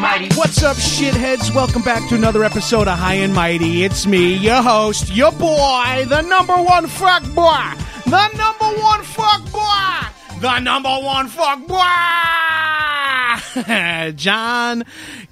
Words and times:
What's 0.00 0.62
up, 0.62 0.76
shitheads? 0.76 1.52
Welcome 1.52 1.82
back 1.82 2.08
to 2.08 2.14
another 2.14 2.44
episode 2.44 2.86
of 2.86 2.96
High 2.96 3.14
and 3.14 3.34
Mighty. 3.34 3.82
It's 3.82 4.06
me, 4.06 4.36
your 4.36 4.62
host, 4.62 5.12
your 5.12 5.32
boy, 5.32 6.04
the 6.08 6.22
number 6.22 6.54
one 6.54 6.86
fuck 6.86 7.24
boy, 7.34 7.72
the 8.06 8.28
number 8.36 8.80
one 8.80 9.02
fuck 9.02 9.42
boy, 9.50 10.38
the 10.40 10.60
number 10.60 10.88
one 10.88 11.26
fuck 11.26 11.66
boy, 11.66 11.74
John 14.12 14.84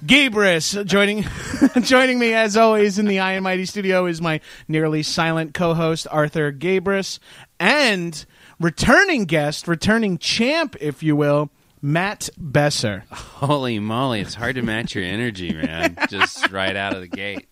Gabrus. 0.05 0.85
Joining, 0.85 1.23
joining 1.83 2.19
me 2.19 2.33
as 2.33 2.57
always 2.57 2.99
in 2.99 3.05
the 3.05 3.15
High 3.15 3.35
and 3.35 3.45
Mighty 3.45 3.65
studio 3.65 4.05
is 4.05 4.21
my 4.21 4.41
nearly 4.67 5.01
silent 5.01 5.53
co-host 5.53 6.07
Arthur 6.11 6.51
Gabrus, 6.51 7.19
and 7.57 8.25
returning 8.59 9.23
guest, 9.23 9.65
returning 9.65 10.17
champ, 10.17 10.75
if 10.81 11.01
you 11.01 11.15
will. 11.15 11.51
Matt 11.87 12.29
Besser. 12.37 13.05
Holy 13.11 13.79
moly, 13.79 14.19
it's 14.19 14.33
hard 14.33 14.55
to 14.55 14.61
match 14.61 14.93
your 14.93 15.05
energy, 15.05 15.53
man. 15.53 15.95
Just 16.09 16.51
right 16.51 16.75
out 16.75 16.93
of 16.93 16.99
the 16.99 17.07
gate. 17.07 17.47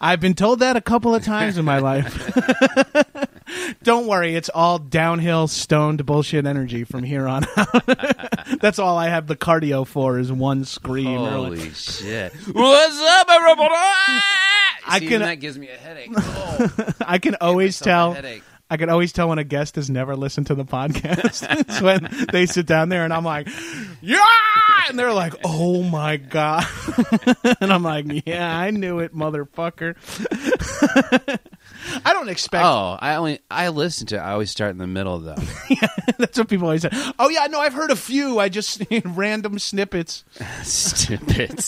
I've 0.00 0.20
been 0.20 0.34
told 0.34 0.60
that 0.60 0.76
a 0.76 0.80
couple 0.80 1.12
of 1.12 1.24
times 1.24 1.58
in 1.58 1.64
my 1.64 1.80
life. 1.80 2.32
Don't 3.82 4.06
worry, 4.06 4.36
it's 4.36 4.48
all 4.48 4.78
downhill 4.78 5.48
stoned 5.48 6.06
bullshit 6.06 6.46
energy 6.46 6.84
from 6.84 7.02
here 7.02 7.26
on 7.26 7.46
out. 7.56 7.86
That's 8.60 8.78
all 8.78 8.96
I 8.96 9.08
have 9.08 9.26
the 9.26 9.36
cardio 9.36 9.84
for 9.84 10.20
is 10.20 10.30
one 10.30 10.64
scream. 10.64 11.18
early. 11.18 11.58
Holy 11.58 11.70
shit. 11.72 12.32
What's 12.32 13.00
up, 13.00 13.26
everybody? 13.28 13.74
I 13.74 14.98
See, 15.00 15.08
can- 15.08 15.20
that 15.22 15.40
gives 15.40 15.58
me 15.58 15.68
a 15.68 15.76
headache. 15.76 16.10
Oh, 16.16 16.70
I 17.04 17.18
can 17.18 17.34
always 17.40 17.80
tell. 17.80 18.16
I 18.70 18.76
can 18.76 18.88
always 18.88 19.12
tell 19.12 19.28
when 19.28 19.38
a 19.38 19.44
guest 19.44 19.76
has 19.76 19.90
never 19.90 20.16
listened 20.16 20.46
to 20.48 20.54
the 20.54 20.64
podcast. 20.64 21.46
it's 21.60 21.80
when 21.80 22.08
they 22.32 22.46
sit 22.46 22.66
down 22.66 22.88
there 22.88 23.04
and 23.04 23.12
I'm 23.12 23.24
like, 23.24 23.48
yeah, 24.00 24.22
and 24.88 24.98
they're 24.98 25.12
like, 25.12 25.34
oh 25.44 25.82
my 25.82 26.16
god, 26.16 26.66
and 27.60 27.72
I'm 27.72 27.82
like, 27.82 28.06
yeah, 28.26 28.58
I 28.58 28.70
knew 28.70 29.00
it, 29.00 29.14
motherfucker. 29.14 29.96
I 32.04 32.12
don't 32.12 32.28
expect. 32.28 32.64
Oh, 32.64 32.96
I 32.98 33.16
only 33.16 33.40
I 33.50 33.68
listen 33.68 34.06
to. 34.08 34.16
it. 34.16 34.20
I 34.20 34.32
always 34.32 34.50
start 34.50 34.70
in 34.70 34.78
the 34.78 34.86
middle 34.86 35.18
though. 35.18 35.36
yeah, 35.68 35.86
That's 36.18 36.38
what 36.38 36.48
people 36.48 36.66
always 36.66 36.82
say. 36.82 36.90
Oh 37.18 37.28
yeah, 37.28 37.46
no, 37.46 37.60
I've 37.60 37.74
heard 37.74 37.90
a 37.90 37.96
few. 37.96 38.38
I 38.38 38.48
just 38.48 38.82
random 39.04 39.58
snippets. 39.58 40.24
Stupid. 40.62 41.62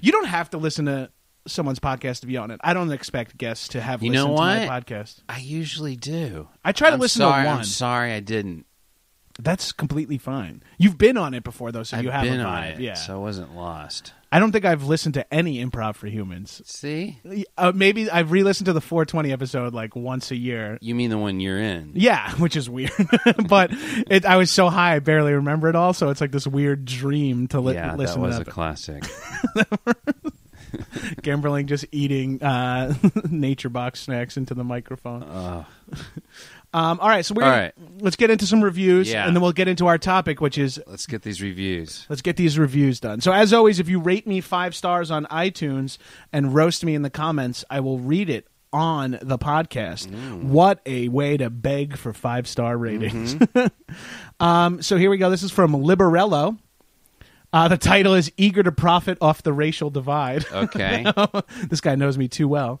You 0.00 0.12
don't 0.12 0.26
have 0.26 0.50
to 0.50 0.58
listen 0.58 0.86
to 0.86 1.10
someone's 1.46 1.78
podcast 1.80 2.20
to 2.20 2.26
be 2.26 2.36
on 2.36 2.50
it. 2.50 2.60
I 2.62 2.74
don't 2.74 2.92
expect 2.92 3.36
guests 3.38 3.68
to 3.68 3.80
have 3.80 4.02
You 4.02 4.10
listened 4.10 4.30
know 4.30 4.36
to 4.36 4.40
my 4.42 4.66
what? 4.66 4.86
podcast. 4.86 5.20
I 5.28 5.38
usually 5.38 5.96
do. 5.96 6.48
I 6.64 6.72
try 6.72 6.88
to 6.90 6.94
I'm 6.94 7.00
listen 7.00 7.20
sorry, 7.20 7.42
to 7.44 7.48
one. 7.48 7.58
I'm 7.58 7.64
sorry, 7.64 8.12
I 8.12 8.20
didn't. 8.20 8.66
That's 9.38 9.72
completely 9.72 10.18
fine. 10.18 10.62
You've 10.76 10.98
been 10.98 11.16
on 11.16 11.32
it 11.32 11.44
before 11.44 11.72
though, 11.72 11.82
so 11.82 11.96
I've 11.96 12.04
you 12.04 12.10
have 12.10 12.24
been 12.24 12.40
on 12.40 12.64
it, 12.64 12.80
Yeah, 12.80 12.94
so 12.94 13.14
I 13.14 13.18
wasn't 13.18 13.56
lost. 13.56 14.12
I 14.32 14.38
don't 14.38 14.52
think 14.52 14.64
I've 14.64 14.84
listened 14.84 15.14
to 15.14 15.34
any 15.34 15.64
improv 15.64 15.96
for 15.96 16.06
humans. 16.06 16.62
See, 16.64 17.18
Uh, 17.58 17.72
maybe 17.74 18.08
I've 18.08 18.30
re-listened 18.30 18.66
to 18.66 18.72
the 18.72 18.80
420 18.80 19.32
episode 19.32 19.72
like 19.74 19.96
once 19.96 20.30
a 20.30 20.36
year. 20.36 20.78
you 20.80 20.94
mean 20.94 21.10
the 21.10 21.18
one 21.18 21.40
you're 21.40 21.58
in? 21.58 21.92
Yeah, 21.94 22.30
which 22.38 22.54
is 22.54 22.68
weird, 22.68 22.92
but 23.48 23.70
it, 23.72 24.26
I 24.26 24.36
was 24.36 24.50
so 24.50 24.68
high 24.68 24.96
I 24.96 24.98
barely 24.98 25.32
remember 25.32 25.68
it 25.68 25.74
all. 25.74 25.94
So 25.94 26.10
it's 26.10 26.20
like 26.20 26.30
this 26.32 26.46
weird 26.46 26.84
dream 26.84 27.46
to 27.48 27.60
li- 27.60 27.74
yeah, 27.74 27.88
that 27.88 27.98
listen 27.98 28.20
was 28.20 28.36
to 28.36 28.42
a 28.42 28.44
classic. 28.44 29.02
Gamberling 31.22 31.66
just 31.66 31.84
eating 31.92 32.42
uh, 32.42 32.94
nature 33.30 33.68
box 33.68 34.00
snacks 34.00 34.36
into 34.36 34.54
the 34.54 34.64
microphone. 34.64 35.24
Oh, 35.24 35.66
Um, 36.72 37.00
all 37.00 37.08
right, 37.08 37.24
so 37.26 37.34
we're 37.34 37.42
All 37.42 37.50
let's 37.98 38.14
get 38.14 38.30
into 38.30 38.46
some 38.46 38.62
reviews, 38.62 39.10
Yeah. 39.10 39.26
and 39.26 39.34
then 39.34 39.42
we'll 39.42 39.50
get 39.50 39.66
into 39.66 39.88
our 39.88 39.98
topic, 39.98 40.40
which 40.40 40.56
is 40.56 40.80
let's 40.86 41.04
get 41.06 41.22
these 41.22 41.42
reviews. 41.42 42.06
let's 42.08 42.22
get 42.22 42.36
these 42.36 42.58
reviews 42.60 43.00
done. 43.00 43.20
So 43.20 43.32
as 43.32 43.52
always, 43.52 43.80
if 43.80 43.88
you 43.88 43.98
rate 44.00 44.24
me 44.24 44.40
five 44.40 44.76
stars 44.76 45.10
on 45.10 45.26
iTunes 45.26 45.98
and 46.32 46.54
roast 46.54 46.84
me 46.84 46.94
in 46.94 47.02
the 47.02 47.10
comments, 47.10 47.64
I 47.70 47.80
will 47.80 47.98
read 47.98 48.30
it 48.30 48.46
on 48.72 49.18
the 49.20 49.36
podcast. 49.36 50.12
What 50.44 50.80
a 50.86 51.08
way 51.08 51.36
to 51.38 51.50
beg 51.50 51.96
for 51.96 52.12
five 52.12 52.46
star 52.46 52.78
ratings. 52.78 53.36
um, 54.40 54.80
so 54.80 54.96
here 54.96 55.10
we 55.10 55.18
go. 55.18 55.28
This 55.28 55.42
is 55.42 55.50
from 55.50 55.72
Liberello. 55.72 56.56
Uh, 57.52 57.68
the 57.68 57.78
title 57.78 58.14
is 58.14 58.32
"Eager 58.36 58.62
to 58.62 58.72
Profit 58.72 59.18
Off 59.20 59.42
the 59.42 59.52
Racial 59.52 59.90
Divide." 59.90 60.44
Okay. 60.52 61.10
this 61.68 61.80
guy 61.80 61.94
knows 61.94 62.16
me 62.18 62.28
too 62.28 62.48
well. 62.48 62.80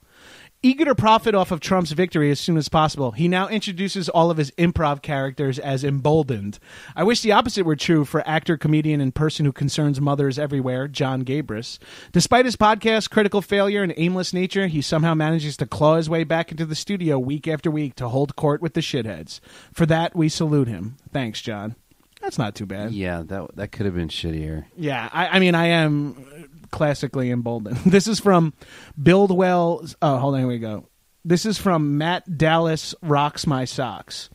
Eager 0.62 0.84
to 0.84 0.94
profit 0.94 1.34
off 1.34 1.52
of 1.52 1.60
Trump's 1.60 1.92
victory 1.92 2.30
as 2.30 2.38
soon 2.38 2.58
as 2.58 2.68
possible, 2.68 3.12
he 3.12 3.28
now 3.28 3.48
introduces 3.48 4.10
all 4.10 4.30
of 4.30 4.36
his 4.36 4.50
improv 4.58 5.00
characters 5.00 5.58
as 5.58 5.84
emboldened. 5.84 6.58
I 6.94 7.02
wish 7.02 7.22
the 7.22 7.32
opposite 7.32 7.64
were 7.64 7.76
true 7.76 8.04
for 8.04 8.22
actor, 8.28 8.58
comedian, 8.58 9.00
and 9.00 9.14
person 9.14 9.46
who 9.46 9.52
concerns 9.52 10.02
mothers 10.02 10.38
everywhere, 10.38 10.86
John 10.86 11.24
Gabrus. 11.24 11.78
Despite 12.12 12.44
his 12.44 12.56
podcast's 12.56 13.08
critical 13.08 13.40
failure 13.40 13.82
and 13.82 13.94
aimless 13.96 14.34
nature, 14.34 14.66
he 14.66 14.82
somehow 14.82 15.14
manages 15.14 15.56
to 15.56 15.66
claw 15.66 15.96
his 15.96 16.10
way 16.10 16.24
back 16.24 16.50
into 16.50 16.66
the 16.66 16.74
studio 16.74 17.18
week 17.18 17.48
after 17.48 17.70
week 17.70 17.94
to 17.94 18.10
hold 18.10 18.36
court 18.36 18.60
with 18.60 18.74
the 18.74 18.82
shitheads. 18.82 19.40
For 19.72 19.86
that, 19.86 20.14
we 20.14 20.28
salute 20.28 20.68
him. 20.68 20.98
Thanks, 21.10 21.40
John. 21.40 21.74
That's 22.20 22.38
not 22.38 22.54
too 22.54 22.66
bad. 22.66 22.92
yeah, 22.92 23.22
that 23.26 23.56
that 23.56 23.72
could 23.72 23.86
have 23.86 23.94
been 23.94 24.08
shittier. 24.08 24.66
Yeah, 24.76 25.08
I, 25.12 25.28
I 25.28 25.38
mean, 25.38 25.54
I 25.54 25.66
am 25.66 26.48
classically 26.70 27.30
emboldened. 27.30 27.78
This 27.86 28.06
is 28.06 28.20
from 28.20 28.52
Buildwell. 29.00 29.94
Oh, 30.00 30.18
hold 30.18 30.34
on, 30.34 30.40
here 30.40 30.48
we 30.48 30.58
go. 30.58 30.86
This 31.24 31.44
is 31.44 31.58
from 31.58 31.98
Matt 31.98 32.38
Dallas 32.38 32.94
Rocks 33.02 33.46
My 33.46 33.64
Socks. 33.64 34.30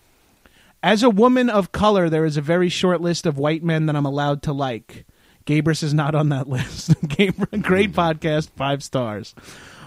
As 0.83 1.01
a 1.01 1.09
woman 1.09 1.49
of 1.49 1.71
color, 1.71 2.09
there 2.09 2.25
is 2.25 2.37
a 2.37 2.41
very 2.41 2.69
short 2.69 3.01
list 3.01 3.25
of 3.25 3.37
white 3.37 3.63
men 3.63 3.87
that 3.87 3.95
I'm 3.95 4.05
allowed 4.05 4.43
to 4.43 4.53
like. 4.53 5.05
Gabrus 5.45 5.81
is 5.81 5.93
not 5.93 6.13
on 6.13 6.29
that 6.29 6.47
list. 6.47 6.93
Great 7.07 7.35
mm-hmm. 7.37 7.99
podcast, 7.99 8.49
five 8.55 8.83
stars. 8.83 9.33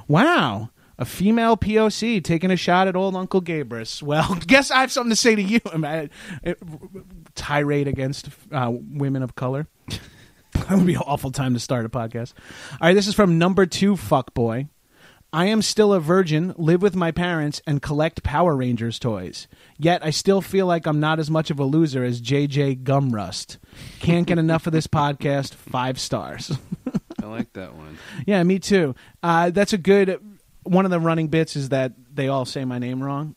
Wow. 0.09 0.71
A 1.01 1.05
female 1.05 1.57
POC 1.57 2.23
taking 2.25 2.51
a 2.51 2.57
shot 2.57 2.89
at 2.89 2.97
old 2.97 3.15
Uncle 3.15 3.41
Gabrus. 3.41 4.03
Well, 4.03 4.37
guess 4.47 4.71
I 4.71 4.81
have 4.81 4.91
something 4.93 5.11
to 5.11 5.17
say 5.17 5.35
to 5.37 5.43
you. 5.43 5.61
I- 5.73 6.09
I- 6.45 6.55
tirade 7.35 7.87
against 7.89 8.29
uh, 8.53 8.73
women 8.73 9.23
of 9.23 9.35
color. 9.37 9.69
that 10.53 10.71
would 10.71 10.87
be 10.87 10.95
an 10.95 11.03
awful 11.07 11.31
time 11.31 11.55
to 11.55 11.61
start 11.61 11.87
a 11.87 11.89
podcast. 11.89 12.33
All 12.73 12.89
right, 12.89 12.95
this 12.95 13.07
is 13.07 13.15
from 13.15 13.39
number 13.39 13.65
two 13.67 13.95
fuckboy. 13.95 14.69
I 15.31 15.45
am 15.45 15.61
still 15.61 15.93
a 15.93 16.01
virgin, 16.01 16.55
live 16.57 16.81
with 16.81 16.97
my 16.97 17.11
parents, 17.13 17.61
and 17.67 17.83
collect 17.83 18.23
Power 18.23 18.57
Rangers 18.57 18.99
toys. 18.99 19.47
Yet 19.77 20.03
I 20.03 20.09
still 20.09 20.41
feel 20.41 20.65
like 20.67 20.87
I'm 20.87 21.01
not 21.01 21.19
as 21.21 21.31
much 21.31 21.51
of 21.51 21.61
a 21.61 21.65
loser 21.65 22.03
as 22.03 22.23
JJ 22.23 22.83
Gumrust. 22.83 23.59
Can't 24.01 24.27
get 24.27 24.39
enough 24.39 24.67
of 24.67 24.73
this 24.73 24.87
podcast. 24.87 25.55
Five 25.55 26.01
stars. 26.01 26.51
I 27.23 27.27
like 27.27 27.53
that 27.53 27.75
one. 27.75 27.99
Yeah, 28.27 28.43
me 28.43 28.59
too. 28.59 28.95
Uh, 29.23 29.51
that's 29.51 29.75
a 29.75 29.79
good. 29.79 30.19
One 30.69 30.85
of 30.85 30.91
the 30.91 31.01
running 31.01 31.29
bits 31.29 31.57
is 31.57 31.71
that 31.71 31.93
they 32.15 32.29
all 32.29 32.45
say 32.45 32.65
my 32.65 32.79
name 32.79 33.03
wrong. 33.03 33.35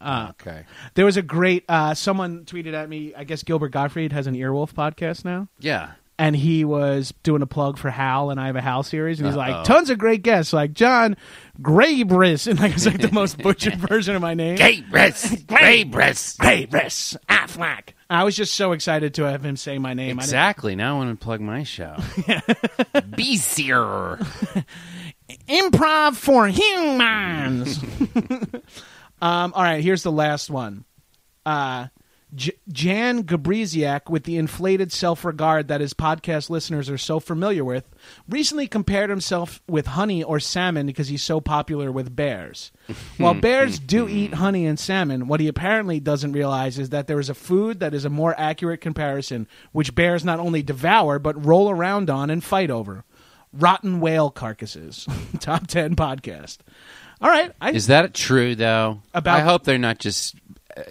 Uh, 0.00 0.28
Okay. 0.38 0.64
there 0.94 1.04
was 1.06 1.16
a 1.16 1.22
great. 1.22 1.64
Uh, 1.68 1.94
someone 1.94 2.44
tweeted 2.44 2.74
at 2.74 2.88
me. 2.88 3.14
I 3.16 3.24
guess 3.24 3.42
Gilbert 3.42 3.70
Gottfried 3.70 4.12
has 4.12 4.26
an 4.26 4.34
Earwolf 4.34 4.72
podcast 4.74 5.24
now. 5.24 5.48
Yeah. 5.58 5.92
and 6.18 6.34
he 6.34 6.64
was 6.64 7.12
doing 7.24 7.42
a 7.42 7.46
plug 7.46 7.76
for 7.76 7.90
Hal 7.90 8.30
and 8.30 8.40
I 8.40 8.46
have 8.46 8.56
a 8.56 8.60
Hal 8.62 8.82
series, 8.82 9.20
and 9.20 9.26
he's 9.28 9.36
Uh-oh. 9.36 9.50
like, 9.50 9.64
tons 9.64 9.90
of 9.90 9.98
great 9.98 10.22
guests, 10.22 10.50
like 10.54 10.72
John 10.72 11.14
Graybris, 11.60 12.46
and 12.50 12.58
like 12.58 12.72
it's 12.72 12.86
like 12.86 13.00
the 13.02 13.12
most 13.12 13.36
butchered 13.38 13.74
version 13.88 14.14
of 14.16 14.22
my 14.22 14.32
name. 14.34 14.56
Gabrus. 14.56 15.44
Gabrus. 15.44 16.36
Graybris 16.38 17.16
Affleck. 17.28 17.90
I 18.08 18.24
was 18.24 18.34
just 18.36 18.54
so 18.54 18.72
excited 18.72 19.14
to 19.14 19.24
have 19.24 19.44
him 19.44 19.56
say 19.56 19.78
my 19.78 19.92
name. 19.94 20.18
I 20.18 20.22
Exactly. 20.22 20.74
Now 20.76 20.94
I 20.94 20.98
want 21.04 21.20
to 21.20 21.22
plug 21.24 21.40
my 21.40 21.64
show. 21.64 21.96
Be 23.14 23.36
here. 23.36 24.18
Improv 25.48 26.16
for 26.16 26.48
humans. 26.48 27.78
um, 29.22 29.52
all 29.54 29.62
right, 29.62 29.82
here's 29.82 30.02
the 30.02 30.12
last 30.12 30.50
one. 30.50 30.84
Uh, 31.44 31.88
J- 32.34 32.58
Jan 32.68 33.22
Gabriziak, 33.22 34.10
with 34.10 34.24
the 34.24 34.36
inflated 34.36 34.90
self 34.90 35.24
regard 35.24 35.68
that 35.68 35.80
his 35.80 35.94
podcast 35.94 36.50
listeners 36.50 36.90
are 36.90 36.98
so 36.98 37.20
familiar 37.20 37.64
with, 37.64 37.88
recently 38.28 38.66
compared 38.66 39.08
himself 39.10 39.62
with 39.68 39.86
honey 39.86 40.24
or 40.24 40.40
salmon 40.40 40.86
because 40.86 41.08
he's 41.08 41.22
so 41.22 41.40
popular 41.40 41.92
with 41.92 42.16
bears. 42.16 42.72
While 43.16 43.34
bears 43.40 43.78
do 43.78 44.08
eat 44.08 44.34
honey 44.34 44.66
and 44.66 44.78
salmon, 44.78 45.28
what 45.28 45.40
he 45.40 45.46
apparently 45.46 46.00
doesn't 46.00 46.32
realize 46.32 46.78
is 46.78 46.90
that 46.90 47.06
there 47.06 47.20
is 47.20 47.30
a 47.30 47.34
food 47.34 47.78
that 47.80 47.94
is 47.94 48.04
a 48.04 48.10
more 48.10 48.34
accurate 48.36 48.80
comparison, 48.80 49.46
which 49.70 49.94
bears 49.94 50.24
not 50.24 50.40
only 50.40 50.62
devour 50.62 51.20
but 51.20 51.42
roll 51.42 51.70
around 51.70 52.10
on 52.10 52.28
and 52.28 52.42
fight 52.42 52.70
over 52.70 53.04
rotten 53.58 54.00
whale 54.00 54.30
carcasses. 54.30 55.06
Top 55.40 55.66
10 55.66 55.96
podcast. 55.96 56.58
All 57.20 57.30
right. 57.30 57.52
I, 57.60 57.70
Is 57.72 57.86
that 57.88 58.12
true 58.14 58.54
though? 58.54 59.00
About- 59.14 59.38
I 59.38 59.42
hope 59.42 59.64
they're 59.64 59.78
not 59.78 59.98
just 59.98 60.36
uh, 60.76 60.82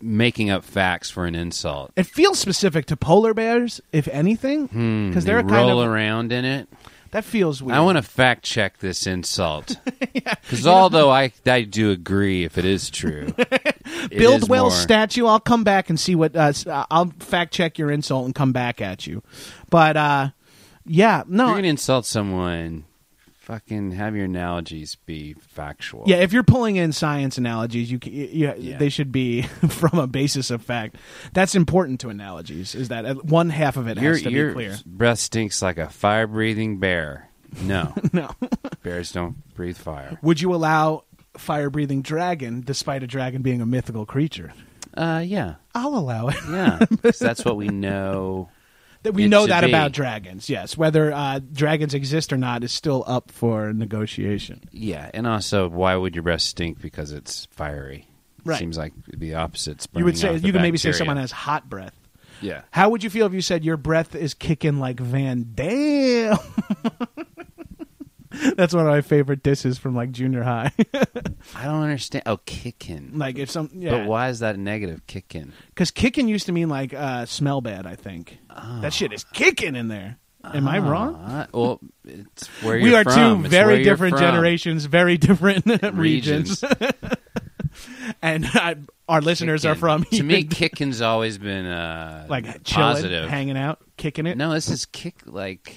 making 0.00 0.50
up 0.50 0.64
facts 0.64 1.10
for 1.10 1.24
an 1.26 1.34
insult. 1.34 1.92
it 1.96 2.06
feels 2.06 2.38
specific 2.38 2.86
to 2.86 2.96
polar 2.96 3.34
bears, 3.34 3.80
if 3.92 4.08
anything, 4.08 4.68
Hmm, 4.68 5.08
because 5.08 5.24
they 5.24 5.30
they're 5.32 5.38
a 5.40 5.42
kind 5.42 5.68
roll 5.68 5.80
of 5.82 5.88
around 5.90 6.32
in 6.32 6.44
it. 6.44 6.68
that 7.12 7.24
feels 7.24 7.62
weird. 7.62 7.76
I 7.76 7.80
want 7.80 7.96
to 7.96 8.02
fact 8.02 8.44
check 8.44 8.78
this 8.78 9.06
insult 9.06 9.76
because 10.12 10.66
although 10.66 11.10
I 11.10 11.32
I 11.46 11.62
do 11.62 11.90
agree 11.90 12.44
if 12.44 12.58
it 12.58 12.64
is 12.64 12.90
true, 12.90 13.32
it 13.38 14.10
build 14.18 14.42
is 14.42 14.48
whale 14.48 14.64
more- 14.64 14.70
statue. 14.70 15.26
I'll 15.26 15.40
come 15.40 15.64
back 15.64 15.88
and 15.90 15.98
see 15.98 16.14
what. 16.14 16.36
Uh, 16.36 16.52
uh, 16.66 16.84
I'll 16.90 17.12
fact 17.18 17.52
check 17.54 17.78
your 17.78 17.90
insult 17.90 18.26
and 18.26 18.34
come 18.34 18.52
back 18.52 18.80
at 18.82 19.06
you. 19.06 19.22
But 19.70 19.96
uh, 19.96 20.28
yeah, 20.86 21.22
no, 21.26 21.46
you're 21.48 21.56
gonna 21.56 21.68
insult 21.68 22.06
someone, 22.06 22.84
fucking 23.40 23.92
have 23.92 24.16
your 24.16 24.24
analogies 24.24 24.96
be 25.06 25.34
factual. 25.34 26.04
yeah. 26.06 26.16
If 26.16 26.32
you're 26.32 26.42
pulling 26.42 26.76
in 26.76 26.92
science 26.92 27.38
analogies, 27.38 27.90
you, 27.90 27.98
you, 28.04 28.52
Yeah. 28.58 28.76
they 28.78 28.88
should 28.88 29.12
be 29.12 29.42
from 29.68 29.98
a 29.98 30.06
basis 30.06 30.50
of 30.50 30.62
fact. 30.62 30.96
That's 31.32 31.54
important 31.54 32.00
to 32.00 32.08
analogies. 32.08 32.74
Is 32.74 32.88
that 32.88 33.04
uh, 33.04 33.14
one 33.14 33.50
half 33.50 33.76
of 33.76 33.86
it 33.88 33.98
your 33.98 34.12
has 34.14 34.22
to 34.22 34.30
your 34.30 34.48
be 34.48 34.54
clear? 34.54 34.76
breath 34.84 35.18
stinks 35.20 35.62
like 35.62 35.78
a 35.78 35.88
fire 35.88 36.26
breathing 36.26 36.78
bear. 36.78 37.28
No, 37.62 37.94
No. 38.12 38.30
bears 38.82 39.12
don't 39.12 39.36
breathe 39.54 39.76
fire. 39.76 40.18
Would 40.22 40.40
you 40.40 40.52
allow 40.54 41.04
fire 41.36 41.70
breathing 41.70 42.02
dragon, 42.02 42.62
despite 42.64 43.02
a 43.02 43.06
dragon 43.06 43.42
being 43.42 43.60
a 43.60 43.66
mythical 43.66 44.04
creature? 44.06 44.52
Uh, 44.94 45.22
yeah, 45.24 45.56
I'll 45.74 45.94
allow 45.96 46.28
it. 46.28 46.36
yeah, 46.50 46.78
that's 47.20 47.44
what 47.44 47.56
we 47.56 47.68
know. 47.68 48.48
That 49.06 49.12
we 49.12 49.26
It 49.26 49.28
know 49.28 49.46
that 49.46 49.60
be. 49.60 49.70
about 49.70 49.92
dragons. 49.92 50.50
Yes, 50.50 50.76
whether 50.76 51.12
uh, 51.12 51.38
dragons 51.52 51.94
exist 51.94 52.32
or 52.32 52.36
not 52.36 52.64
is 52.64 52.72
still 52.72 53.04
up 53.06 53.30
for 53.30 53.72
negotiation. 53.72 54.62
Yeah, 54.72 55.08
and 55.14 55.28
also, 55.28 55.68
why 55.68 55.94
would 55.94 56.16
your 56.16 56.24
breath 56.24 56.40
stink 56.40 56.80
because 56.82 57.12
it's 57.12 57.46
fiery? 57.52 58.08
Right. 58.44 58.58
Seems 58.58 58.76
like 58.76 58.94
the 59.06 59.34
opposite's. 59.36 59.86
You 59.94 60.04
would 60.04 60.18
say 60.18 60.34
you 60.34 60.50
could 60.50 60.60
maybe 60.60 60.76
say 60.76 60.90
someone 60.90 61.18
has 61.18 61.30
hot 61.30 61.70
breath. 61.70 61.94
Yeah. 62.40 62.62
How 62.72 62.88
would 62.88 63.04
you 63.04 63.10
feel 63.10 63.26
if 63.26 63.32
you 63.32 63.42
said 63.42 63.64
your 63.64 63.76
breath 63.76 64.16
is 64.16 64.34
kicking 64.34 64.80
like 64.80 64.98
Van 64.98 65.52
Damme? 65.54 66.36
That's 68.56 68.74
one 68.74 68.86
of 68.86 68.90
my 68.90 69.00
favorite 69.00 69.42
disses 69.42 69.78
from 69.78 69.94
like 69.94 70.10
junior 70.12 70.42
high. 70.42 70.72
I 71.54 71.64
don't 71.64 71.82
understand. 71.82 72.24
Oh, 72.26 72.38
kicking. 72.38 73.12
like 73.18 73.38
if 73.38 73.50
some 73.50 73.70
yeah, 73.74 73.90
But 73.92 74.06
why 74.06 74.28
is 74.28 74.40
that 74.40 74.58
negative? 74.58 75.06
Kicking. 75.06 75.52
because 75.68 75.90
kicking 75.90 76.28
used 76.28 76.46
to 76.46 76.52
mean 76.52 76.68
like 76.68 76.92
uh, 76.94 77.26
smell 77.26 77.60
bad. 77.60 77.86
I 77.86 77.94
think 77.96 78.38
that 78.80 78.92
shit 78.92 79.12
is 79.12 79.24
kicking 79.24 79.76
in 79.76 79.88
there. 79.88 80.18
Am 80.44 80.68
I 80.68 80.78
wrong? 80.78 81.16
Uh, 81.16 81.46
well, 81.52 81.80
it's 82.04 82.46
where 82.62 82.76
we 82.76 82.82
you're 82.82 82.90
we 82.90 82.94
are 82.94 83.04
from. 83.04 83.38
two 83.40 83.44
It's 83.46 83.50
very 83.52 83.76
you're 83.76 83.84
different 83.84 84.12
from. 84.14 84.20
generations, 84.22 84.84
very 84.84 85.18
different 85.18 85.66
regions, 85.94 86.62
Regions. 86.62 86.64
and 88.22 88.46
uh, 88.54 88.74
our 89.08 89.20
listeners 89.20 89.64
are 89.64 89.74
from 89.74 90.04
To 90.04 90.22
me, 90.22 90.36
even, 90.38 90.48
kicking's 90.48 91.00
always 91.00 91.36
been 91.38 91.66
uh, 91.66 92.26
like 92.28 92.44
chilling, 92.64 92.92
positive. 92.94 93.28
hanging 93.28 93.56
out, 93.56 93.80
kicking 93.96 94.26
it. 94.26 94.36
No, 94.38 94.52
this 94.52 94.68
is 94.68 94.86
kick. 94.86 95.16
Like 95.26 95.76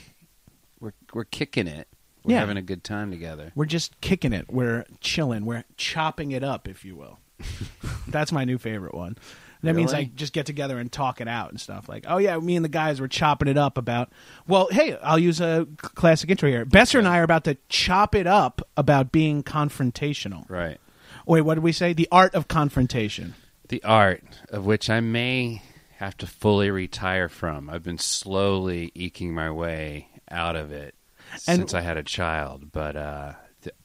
we're 0.79 0.94
we're 1.13 1.25
kicking 1.25 1.67
it. 1.67 1.88
We're 2.24 2.33
Yeah. 2.33 2.39
having 2.39 2.57
a 2.57 2.62
good 2.62 2.83
time 2.83 3.12
together. 3.12 3.51
We're 3.56 3.66
just 3.66 4.00
kicking 4.01 4.33
it. 4.33 4.51
We're 4.51 4.86
chilling. 5.01 5.45
We're 5.45 5.63
chopping 5.77 6.31
it 6.31 6.44
up, 6.44 6.68
if 6.68 6.83
you 6.83 6.95
will. 6.95 7.19
That's 8.07 8.31
my 8.31 8.44
new 8.45 8.57
favorite 8.57 8.94
one. 8.94 9.18
That 9.62 9.75
means 9.75 9.92
Really? 9.92 10.06
like 10.06 10.16
just 10.16 10.31
get 10.31 10.45
together 10.45 10.77
and 10.80 10.89
talk 10.89 11.19
it 11.19 11.27
out 11.27 11.50
and 11.50 11.60
stuff. 11.60 11.89
Like, 11.89 12.06
oh 12.07 12.18
yeah, 12.18 12.38
me 12.38 12.56
and 12.56 12.63
the 12.63 12.69
guys 12.69 13.01
were 13.01 13.10
chopping 13.10 13.50
it 13.50 13.57
up 13.57 13.77
about. 13.77 14.10
Well, 14.48 14.69
hey, 14.71 14.98
I'll 15.04 15.19
use 15.19 15.42
a 15.42 15.68
classic 15.77 16.30
intro 16.30 16.50
here. 16.50 16.63
Besser 16.63 16.98
and 16.98 17.07
I 17.07 17.18
are 17.19 17.24
about 17.24 17.44
to 17.44 17.57
chop 17.68 18.16
it 18.16 18.25
up 18.25 18.62
about 18.77 19.12
being 19.12 19.44
confrontational. 19.44 20.50
Right. 20.50 20.77
Wait, 21.25 21.42
what 21.42 21.56
did 21.56 21.63
we 21.63 21.74
say? 21.74 21.92
The 21.92 22.07
art 22.12 22.33
of 22.36 22.48
confrontation. 22.48 23.36
The 23.68 23.83
art 23.83 24.24
of 24.50 24.66
which 24.66 24.89
I 24.89 25.01
may 25.01 25.62
have 25.98 26.16
to 26.18 26.27
fully 26.27 26.71
retire 26.71 27.27
from. 27.27 27.69
I've 27.69 27.83
been 27.83 27.98
slowly 27.98 28.92
eking 28.95 29.33
my 29.33 29.51
way 29.51 30.07
out 30.31 30.56
of 30.56 30.71
it 30.71 30.95
And- 31.31 31.42
since 31.42 31.74
I 31.74 31.81
had 31.81 31.98
a 31.98 32.04
child. 32.04 32.72
But 32.72 32.96
uh, 32.96 33.34
th- 33.64 33.76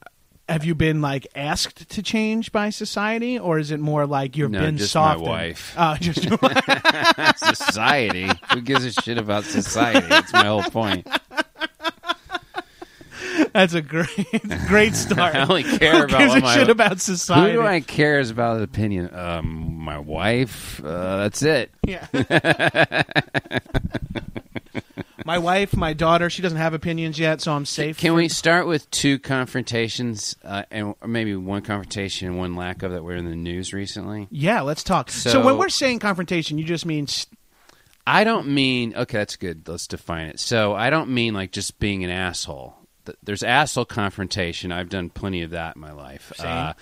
Have 0.48 0.64
you 0.64 0.74
been 0.74 1.00
like 1.00 1.26
asked 1.34 1.88
to 1.90 2.02
change 2.02 2.52
by 2.52 2.70
society, 2.70 3.38
or 3.38 3.58
is 3.58 3.70
it 3.70 3.80
more 3.80 4.06
like 4.06 4.36
you've 4.36 4.50
No, 4.50 4.60
been 4.60 4.76
just 4.76 4.94
my 4.94 5.00
softened? 5.14 5.26
wife. 5.28 5.74
Oh, 5.78 5.96
just 6.00 6.22
society. 7.56 8.28
Who 8.52 8.60
gives 8.60 8.84
a 8.84 8.92
shit 8.92 9.18
about 9.18 9.44
society? 9.44 10.06
That's 10.08 10.32
my 10.32 10.44
whole 10.46 10.62
point. 10.64 11.06
that's 13.52 13.74
a 13.74 13.82
great, 13.82 14.08
great 14.68 14.94
start. 14.94 15.34
I 15.36 15.42
only 15.46 15.62
care 15.64 15.98
Who 15.98 16.04
about 16.04 16.18
gives 16.18 16.34
a 16.34 16.40
my 16.40 16.54
shit 16.54 16.68
about 16.68 16.92
Who 16.94 16.98
society? 16.98 17.52
do 17.52 17.62
I 17.62 17.80
cares 17.80 18.30
about 18.30 18.60
opinion? 18.62 19.14
Um, 19.14 19.76
my 19.78 19.98
wife. 19.98 20.82
Uh, 20.84 21.16
that's 21.18 21.42
it. 21.42 21.70
Yeah. 21.86 22.06
my 25.24 25.38
wife, 25.38 25.76
my 25.76 25.92
daughter, 25.94 26.28
she 26.30 26.42
doesn't 26.42 26.58
have 26.58 26.74
opinions 26.74 27.18
yet, 27.18 27.40
so 27.40 27.52
I'm 27.52 27.64
safe. 27.66 27.98
Can 27.98 28.14
we 28.14 28.28
start 28.28 28.66
with 28.66 28.90
two 28.90 29.18
confrontations, 29.18 30.36
uh, 30.44 30.64
and 30.70 30.94
or 31.00 31.08
maybe 31.08 31.34
one 31.34 31.62
confrontation 31.62 32.28
and 32.28 32.38
one 32.38 32.54
lack 32.56 32.82
of 32.82 32.92
that 32.92 33.02
were 33.02 33.14
in 33.16 33.24
the 33.24 33.36
news 33.36 33.72
recently? 33.72 34.28
Yeah, 34.30 34.60
let's 34.60 34.82
talk. 34.82 35.10
So, 35.10 35.30
So- 35.30 35.44
when 35.44 35.56
we're 35.56 35.68
saying 35.70 36.00
confrontation, 36.00 36.58
you 36.58 36.64
just 36.64 36.84
mean 36.86 37.06
st- 37.06 37.38
I 38.06 38.24
don't 38.24 38.48
mean 38.48 38.94
okay. 38.94 39.16
That's 39.18 39.36
good. 39.36 39.66
Let's 39.66 39.86
define 39.86 40.26
it. 40.26 40.38
So 40.38 40.74
I 40.74 40.90
don't 40.90 41.08
mean 41.08 41.32
like 41.32 41.52
just 41.52 41.78
being 41.78 42.04
an 42.04 42.10
asshole. 42.10 42.74
There's 43.22 43.42
asshole 43.42 43.86
confrontation. 43.86 44.72
I've 44.72 44.90
done 44.90 45.08
plenty 45.08 45.40
of 45.42 45.50
that 45.52 45.76
in 45.76 45.80
my 45.80 45.92
life. 45.92 46.30
Uh, 46.38 46.74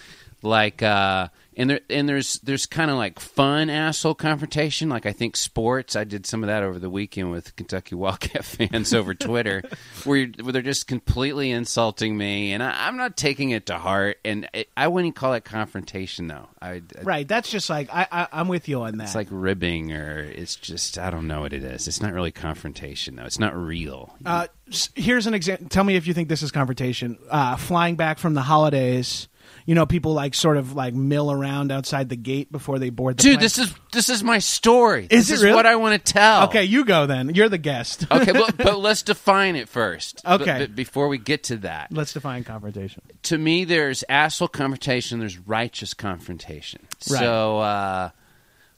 like 0.43 0.83
uh, 0.83 1.29
and 1.57 1.71
there 1.71 1.81
and 1.91 2.09
there's 2.09 2.39
there's 2.41 2.67
kind 2.67 2.91
of 2.91 2.97
like 2.97 3.19
fun 3.19 3.69
asshole 3.71 4.15
confrontation. 4.15 4.89
Like 4.89 5.07
I 5.07 5.13
think 5.13 5.37
sports. 5.37 5.97
I 5.97 6.05
did 6.05 6.27
some 6.27 6.43
of 6.43 6.49
that 6.49 6.63
over 6.63 6.79
the 6.79 6.91
weekend 6.91 7.31
with 7.31 7.55
Kentucky 7.57 7.95
Wildcat 8.03 8.45
fans 8.45 8.95
over 8.95 9.15
Twitter, 9.15 9.63
where, 10.05 10.27
where 10.27 10.53
they're 10.53 10.63
just 10.63 10.87
completely 10.87 11.51
insulting 11.51 12.17
me, 12.17 12.53
and 12.53 12.63
I, 12.63 12.87
I'm 12.87 12.97
not 12.97 13.17
taking 13.17 13.51
it 13.51 13.67
to 13.67 13.79
heart. 13.79 14.19
And 14.25 14.49
it, 14.55 14.69
I 14.77 14.89
wouldn't 14.89 15.15
call 15.15 15.35
it 15.35 15.45
confrontation 15.45 16.29
though. 16.29 16.49
I, 16.61 16.71
I 16.71 16.83
right. 17.03 17.29
That's 17.29 17.51
just 17.51 17.69
like 17.69 17.89
I, 17.93 18.07
I, 18.11 18.29
I'm 18.33 18.49
with 18.49 18.69
you 18.69 18.83
on 18.83 18.99
that. 18.99 19.05
it's 19.05 19.15
like 19.15 19.29
ribbing, 19.31 19.93
or 19.93 20.21
it's 20.21 20.57
just 20.57 20.99
I 20.99 21.11
don't 21.11 21.27
know 21.27 21.43
what 21.43 21.53
it 21.53 21.65
is. 21.65 21.89
It's 21.89 22.01
not 22.01 22.13
really 22.13 22.33
confrontation 22.33 23.17
though. 23.17 23.25
It's 23.25 23.39
not 23.39 23.57
real. 23.57 24.17
Uh, 24.25 24.47
here's 24.95 25.27
an 25.27 25.35
example. 25.35 25.69
Tell 25.69 25.85
me 25.85 25.97
if 25.97 26.07
you 26.07 26.15
think 26.15 26.29
this 26.29 26.43
is 26.43 26.51
confrontation. 26.51 27.19
Uh, 27.31 27.57
flying 27.57 27.97
back 27.97 28.19
from 28.19 28.35
the 28.35 28.43
holidays, 28.43 29.29
you 29.67 29.75
know, 29.75 29.87
people 29.87 30.13
like 30.15 30.35
sort 30.35 30.57
of 30.57 30.75
like 30.75 30.95
mill 30.95 31.31
around 31.31 31.71
outside 31.73 32.09
the 32.09 32.17
gate 32.17 32.51
before 32.51 32.79
they 32.79 32.91
board 32.91 33.17
the 33.17 33.23
Dude, 33.23 33.33
plane. 33.35 33.41
this 33.43 33.59
is 33.59 33.75
this 33.93 34.09
is 34.09 34.23
my 34.25 34.39
story. 34.39 35.07
Is 35.11 35.29
this 35.29 35.31
it 35.31 35.35
is 35.35 35.43
really? 35.45 35.55
what 35.57 35.67
I 35.67 35.77
want 35.77 36.05
to 36.05 36.13
tell. 36.13 36.45
okay. 36.49 36.65
You 36.65 36.85
go 36.85 37.07
then. 37.07 37.35
You're 37.35 37.49
the 37.49 37.59
guest. 37.59 38.07
okay, 38.11 38.33
but, 38.33 38.57
but 38.59 38.79
let's 38.79 39.03
define 39.03 39.57
it 39.57 39.69
first. 39.69 40.23
Okay. 40.27 40.59
But- 40.61 40.75
before 40.75 41.09
we 41.09 41.19
get 41.19 41.45
to 41.45 41.57
that, 41.59 41.93
Let's 41.93 42.13
define 42.13 42.45
confrontation. 42.45 43.03
to 43.25 43.39
me, 43.39 43.65
there's 43.65 44.05
asshole 44.09 44.49
confrontation. 44.49 45.19
There's 45.21 45.39
righteous 45.39 45.95
confrontation. 45.95 46.81
Right. 47.11 47.19
So, 47.21 47.59
uh, 47.59 48.11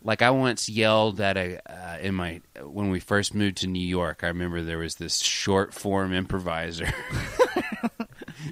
like 0.02 0.20
I 0.20 0.30
once 0.30 0.68
yelled 0.68 1.18
at 1.20 1.36
a 1.38 1.60
uh, 1.66 1.98
in 2.00 2.14
my 2.14 2.42
when 2.62 2.90
we 2.90 3.00
first 3.00 3.34
moved 3.34 3.56
to 3.58 3.66
New 3.66 3.86
York. 3.86 4.20
I 4.22 4.26
remember 4.26 4.62
there 4.62 4.76
was 4.78 4.96
this 4.96 5.20
short 5.20 5.72
form 5.72 6.12
improviser, 6.12 6.92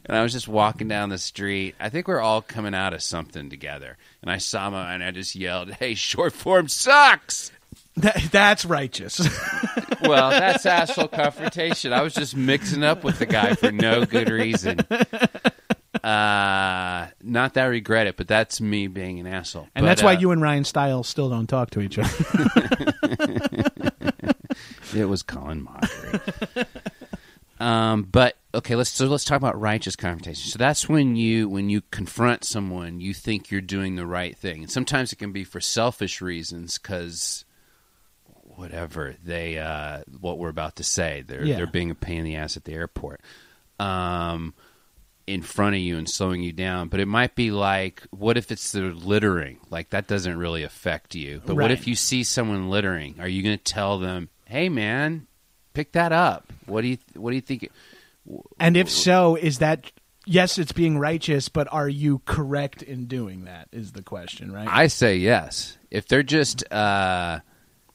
and 0.05 0.17
I 0.17 0.23
was 0.23 0.33
just 0.33 0.49
walking 0.49 0.89
down 0.89 1.09
the 1.09 1.19
street. 1.19 1.75
I 1.81 1.89
think 1.89 2.09
we 2.09 2.15
are 2.15 2.21
all 2.21 2.43
coming 2.43 2.75
out 2.75 2.95
of 2.95 3.03
something 3.03 3.51
together, 3.51 3.97
and 4.23 4.31
I 4.31 4.39
saw 4.39 4.69
him 4.69 4.75
and 4.75 5.03
I 5.03 5.11
just 5.11 5.35
yelled, 5.35 5.71
"Hey, 5.73 5.95
short 5.95 6.33
form 6.33 6.69
sucks!" 6.69 7.53
That, 7.97 8.29
that's 8.33 8.65
righteous. 8.65 9.21
well, 10.03 10.31
that's 10.31 10.65
asshole 10.65 11.09
confrontation. 11.09 11.93
I 11.93 12.03
was 12.03 12.15
just 12.15 12.35
mixing 12.35 12.83
up 12.83 13.05
with 13.05 13.19
the 13.19 13.27
guy 13.27 13.55
for 13.55 13.71
no 13.71 14.07
good 14.07 14.31
reason. 14.31 14.81
Uh, 16.03 17.09
not 17.23 17.55
that 17.55 17.65
I 17.65 17.67
regret 17.67 18.07
it, 18.07 18.17
but 18.17 18.27
that's 18.27 18.63
me 18.63 18.87
being 18.87 19.21
an 19.21 19.27
asshole. 19.27 19.69
And 19.75 19.85
But, 19.85 19.89
that's 19.89 20.03
why 20.03 20.15
uh, 20.15 20.21
you 20.21 20.31
and 20.31 20.41
Ryan 20.41 20.65
Stiles 20.65 21.07
still 21.07 21.29
don't 21.29 21.47
talk 21.47 21.71
to 21.71 21.81
each 21.81 21.99
other. 21.99 22.09
It 24.95 25.07
was 25.07 25.23
Colin 25.23 25.67
Mochrie. 25.67 26.67
um, 27.63 28.03
but 28.03 28.37
okay, 28.55 28.75
let's 28.77 28.91
so 28.91 29.07
let's 29.07 29.25
talk 29.25 29.37
about 29.37 29.59
righteous 29.61 29.97
confrontation. 29.97 30.51
So 30.51 30.59
that's 30.59 30.89
when 30.89 31.17
you 31.17 31.49
when 31.49 31.71
you 31.71 31.83
confront 31.91 32.45
someone, 32.45 33.01
you 33.01 33.15
think 33.15 33.51
you're 33.51 33.61
doing 33.61 33.97
the 33.97 34.07
right 34.07 34.37
thing, 34.37 34.63
and 34.63 34.71
sometimes 34.71 35.13
it 35.13 35.17
can 35.17 35.33
be 35.33 35.45
for 35.45 35.61
selfish 35.61 36.21
reasons 36.21 36.79
because 36.79 37.45
whatever 38.57 39.15
they 39.25 39.59
uh, 39.59 40.03
what 40.21 40.39
we're 40.39 40.49
about 40.49 40.77
to 40.77 40.85
say, 40.85 41.25
they're 41.27 41.45
Yeah. 41.45 41.57
they're 41.57 41.67
being 41.67 41.91
a 41.91 41.95
pain 41.95 42.19
in 42.19 42.25
the 42.25 42.37
ass 42.37 42.57
at 42.57 42.65
the 42.65 42.75
airport. 42.75 43.21
Um, 43.79 44.55
in 45.27 45.41
front 45.41 45.77
of 45.77 45.81
you 45.81 45.97
and 45.99 46.11
slowing 46.11 46.43
you 46.43 46.53
down, 46.53 46.89
but 46.89 46.99
it 46.99 47.07
might 47.07 47.37
be 47.37 47.53
like, 47.53 48.03
what 48.11 48.37
if 48.37 48.51
it's 48.51 48.73
the 48.73 48.81
littering? 48.81 49.59
Like 49.71 49.91
that 49.91 50.09
doesn't 50.09 50.37
really 50.37 50.65
affect 50.65 51.15
you. 51.15 51.41
But 51.47 51.55
what 51.55 51.71
if 51.71 51.87
you 51.87 51.95
see 51.95 52.25
someone 52.25 52.69
littering? 52.71 53.17
Are 53.21 53.29
you 53.29 53.41
going 53.43 53.57
to 53.57 53.63
tell 53.65 54.01
them, 54.01 54.31
"Hey, 54.47 54.69
man, 54.69 55.29
pick 55.73 55.93
that 55.93 56.13
up"? 56.13 56.53
What 56.67 56.83
do 56.83 56.89
you 56.89 56.99
What 57.15 57.31
do 57.31 57.37
you 57.37 57.43
think? 57.43 57.71
and 58.61 58.77
if 58.77 58.89
so, 58.89 59.37
is 59.37 59.59
that 59.59 59.91
yes, 60.27 60.59
it's 60.59 60.73
being 60.73 60.99
righteous, 60.99 61.49
but 61.49 61.69
are 61.73 61.89
you 61.89 62.21
correct 62.25 62.83
in 62.83 63.07
doing 63.07 63.45
that? 63.45 63.69
Is 63.73 63.93
the 63.93 64.03
question, 64.03 64.53
right? 64.53 64.69
I 64.71 64.87
say 64.87 65.17
yes. 65.17 65.79
If 65.91 66.09
they're 66.09 66.23
just, 66.23 66.71
uh, 66.73 67.41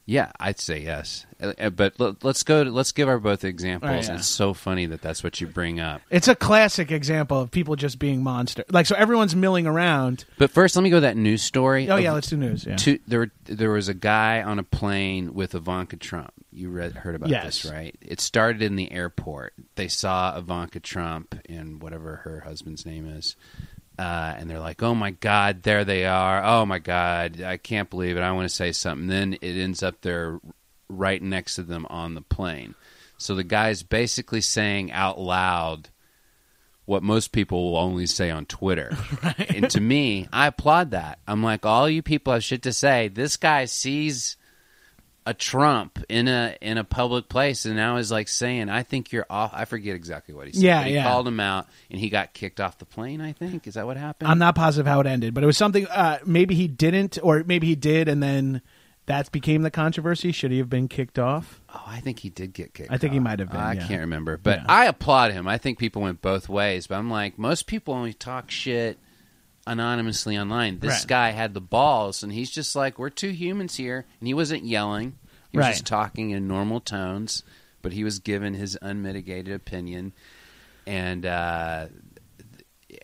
yeah, 0.09 0.31
I'd 0.39 0.57
say 0.57 0.79
yes. 0.79 1.25
Uh, 1.39 1.51
uh, 1.59 1.69
But 1.69 1.99
let, 1.99 2.23
let's 2.23 2.41
go. 2.43 2.63
To, 2.63 2.71
let's 2.71 2.93
give 2.93 3.09
our 3.09 3.19
both 3.19 3.43
examples. 3.43 4.07
Oh, 4.07 4.11
yeah. 4.13 4.17
It's 4.17 4.25
so 4.27 4.53
funny 4.53 4.85
that 4.87 5.01
that's 5.01 5.21
what 5.21 5.39
you 5.41 5.47
bring 5.47 5.81
up. 5.81 6.01
it's 6.09 6.29
a 6.29 6.35
classic 6.35 6.91
example 6.91 7.41
of 7.41 7.51
people 7.51 7.75
just 7.75 7.99
being 7.99 8.23
monster. 8.23 8.63
Like 8.71 8.85
so, 8.85 8.95
everyone's 8.95 9.35
milling 9.35 9.67
around. 9.67 10.23
But 10.37 10.49
first, 10.49 10.77
let 10.77 10.81
me 10.83 10.89
go 10.89 10.95
to 10.97 11.01
that 11.01 11.17
news 11.17 11.41
story. 11.41 11.89
Oh 11.89 11.97
yeah, 11.97 12.13
let's 12.13 12.29
do 12.29 12.37
news. 12.37 12.65
Yeah. 12.65 12.77
two, 12.77 12.99
there, 13.05 13.29
there 13.43 13.69
was 13.71 13.89
a 13.89 13.93
guy 13.93 14.41
on 14.41 14.57
a 14.59 14.63
plane 14.63 15.33
with 15.33 15.53
Ivanka 15.53 15.97
Trump. 15.97 16.31
You 16.53 16.69
read, 16.69 16.93
heard 16.93 17.13
about 17.13 17.29
Yes. 17.29 17.61
this, 17.63 17.71
right? 17.71 17.95
It 18.01 18.19
started 18.21 18.61
in 18.61 18.77
the 18.77 18.91
airport. 18.91 19.53
They 19.75 19.89
saw 19.89 20.37
Ivanka 20.37 20.79
Trump 20.79 21.35
and 21.49 21.81
whatever 21.81 22.15
her 22.23 22.39
husband's 22.39 22.85
name 22.85 23.05
is, 23.05 23.35
uh, 23.97 24.35
and 24.37 24.49
they're 24.49 24.59
like, 24.59 24.83
"Oh 24.83 24.95
my 24.95 25.11
God, 25.11 25.63
there 25.63 25.85
they 25.85 26.05
are! 26.05 26.43
Oh 26.43 26.65
my 26.65 26.79
God, 26.79 27.41
I 27.41 27.57
can't 27.57 27.89
believe 27.89 28.17
it! 28.17 28.21
I 28.21 28.31
want 28.31 28.49
to 28.49 28.55
say 28.55 28.71
something." 28.71 29.07
Then 29.07 29.33
it 29.33 29.59
ends 29.59 29.83
up 29.83 30.01
there, 30.01 30.39
right 30.89 31.21
next 31.21 31.55
to 31.55 31.63
them 31.63 31.85
on 31.89 32.15
the 32.15 32.21
plane. 32.21 32.75
So 33.17 33.35
the 33.35 33.43
guy's 33.43 33.83
basically 33.83 34.41
saying 34.41 34.91
out 34.91 35.19
loud 35.19 35.89
what 36.85 37.03
most 37.03 37.31
people 37.33 37.71
will 37.71 37.77
only 37.77 38.05
say 38.05 38.29
on 38.31 38.45
Twitter. 38.45 38.95
And 39.49 39.69
to 39.71 39.81
me, 39.81 40.27
I 40.31 40.47
applaud 40.47 40.91
that. 40.91 41.19
I'm 41.27 41.41
like, 41.41 41.65
all 41.65 41.89
you 41.89 42.03
people 42.03 42.31
have 42.31 42.43
shit 42.43 42.61
to 42.63 42.71
say. 42.71 43.07
This 43.07 43.37
guy 43.37 43.65
sees 43.65 44.37
a 45.27 45.33
Trump 45.33 46.03
in 46.07 46.29
a 46.29 46.55
in 46.61 46.77
a 46.77 46.85
public 46.85 47.27
place 47.27 47.65
and 47.65 47.75
now 47.75 47.97
is 47.97 48.09
like 48.09 48.29
saying, 48.29 48.69
I 48.69 48.83
think 48.83 49.11
you're 49.11 49.25
off. 49.29 49.51
I 49.53 49.65
forget 49.65 49.93
exactly 49.93 50.33
what 50.33 50.47
he 50.47 50.53
said. 50.53 50.63
Yeah, 50.63 50.83
he 50.85 50.93
yeah. 50.93 51.03
called 51.03 51.27
him 51.27 51.41
out 51.41 51.67
and 51.91 51.99
he 51.99 52.09
got 52.09 52.33
kicked 52.33 52.61
off 52.61 52.77
the 52.77 52.85
plane, 52.85 53.19
I 53.19 53.33
think. 53.33 53.67
Is 53.67 53.73
that 53.73 53.85
what 53.85 53.97
happened? 53.97 54.31
I'm 54.31 54.39
not 54.39 54.55
positive 54.55 54.87
how 54.87 55.01
it 55.01 55.05
ended, 55.05 55.33
but 55.33 55.43
it 55.43 55.47
was 55.47 55.57
something. 55.57 55.85
Uh, 55.87 56.19
maybe 56.25 56.55
he 56.55 56.69
didn't, 56.69 57.19
or 57.21 57.43
maybe 57.45 57.67
he 57.67 57.75
did, 57.75 58.07
and 58.07 58.23
then 58.23 58.61
that 59.07 59.29
became 59.33 59.63
the 59.63 59.71
controversy. 59.71 60.31
Should 60.31 60.51
he 60.51 60.59
have 60.59 60.69
been 60.69 60.87
kicked 60.87 61.19
off? 61.19 61.59
Oh, 61.75 61.83
I 61.85 61.99
think 61.99 62.19
he 62.19 62.29
did 62.29 62.53
get 62.53 62.73
kicked. 62.73 62.89
I 62.89 62.97
think 62.97 63.11
he 63.11 63.19
might 63.19 63.39
have 63.39 63.51
been, 63.51 63.59
I 63.59 63.73
yeah. 63.73 63.85
can't 63.85 64.01
remember, 64.01 64.37
but 64.37 64.59
Yeah. 64.59 64.65
I 64.69 64.85
applaud 64.85 65.33
him. 65.33 65.45
I 65.45 65.57
think 65.57 65.77
people 65.77 66.03
went 66.03 66.21
both 66.21 66.47
ways. 66.47 66.87
But 66.87 66.95
I'm 66.95 67.11
like, 67.11 67.37
most 67.37 67.67
people 67.67 67.93
only 67.93 68.13
talk 68.13 68.49
shit 68.49 68.97
anonymously 69.67 70.37
online. 70.37 70.79
This 70.79 71.01
Right. 71.01 71.07
guy 71.07 71.29
had 71.31 71.53
the 71.53 71.61
balls, 71.61 72.23
and 72.23 72.31
he's 72.33 72.49
just 72.49 72.75
like, 72.75 72.97
we're 72.97 73.09
two 73.09 73.29
humans 73.31 73.75
here, 73.75 74.05
and 74.19 74.27
he 74.27 74.33
wasn't 74.33 74.63
yelling. 74.65 75.17
He 75.51 75.57
was 75.57 75.65
Right. 75.65 75.71
just 75.73 75.85
talking 75.85 76.31
in 76.31 76.47
normal 76.47 76.79
tones, 76.79 77.43
but 77.81 77.93
he 77.93 78.03
was 78.03 78.19
given 78.19 78.53
his 78.53 78.77
unmitigated 78.81 79.53
opinion, 79.53 80.13
and 80.85 81.25
uh, 81.25 81.87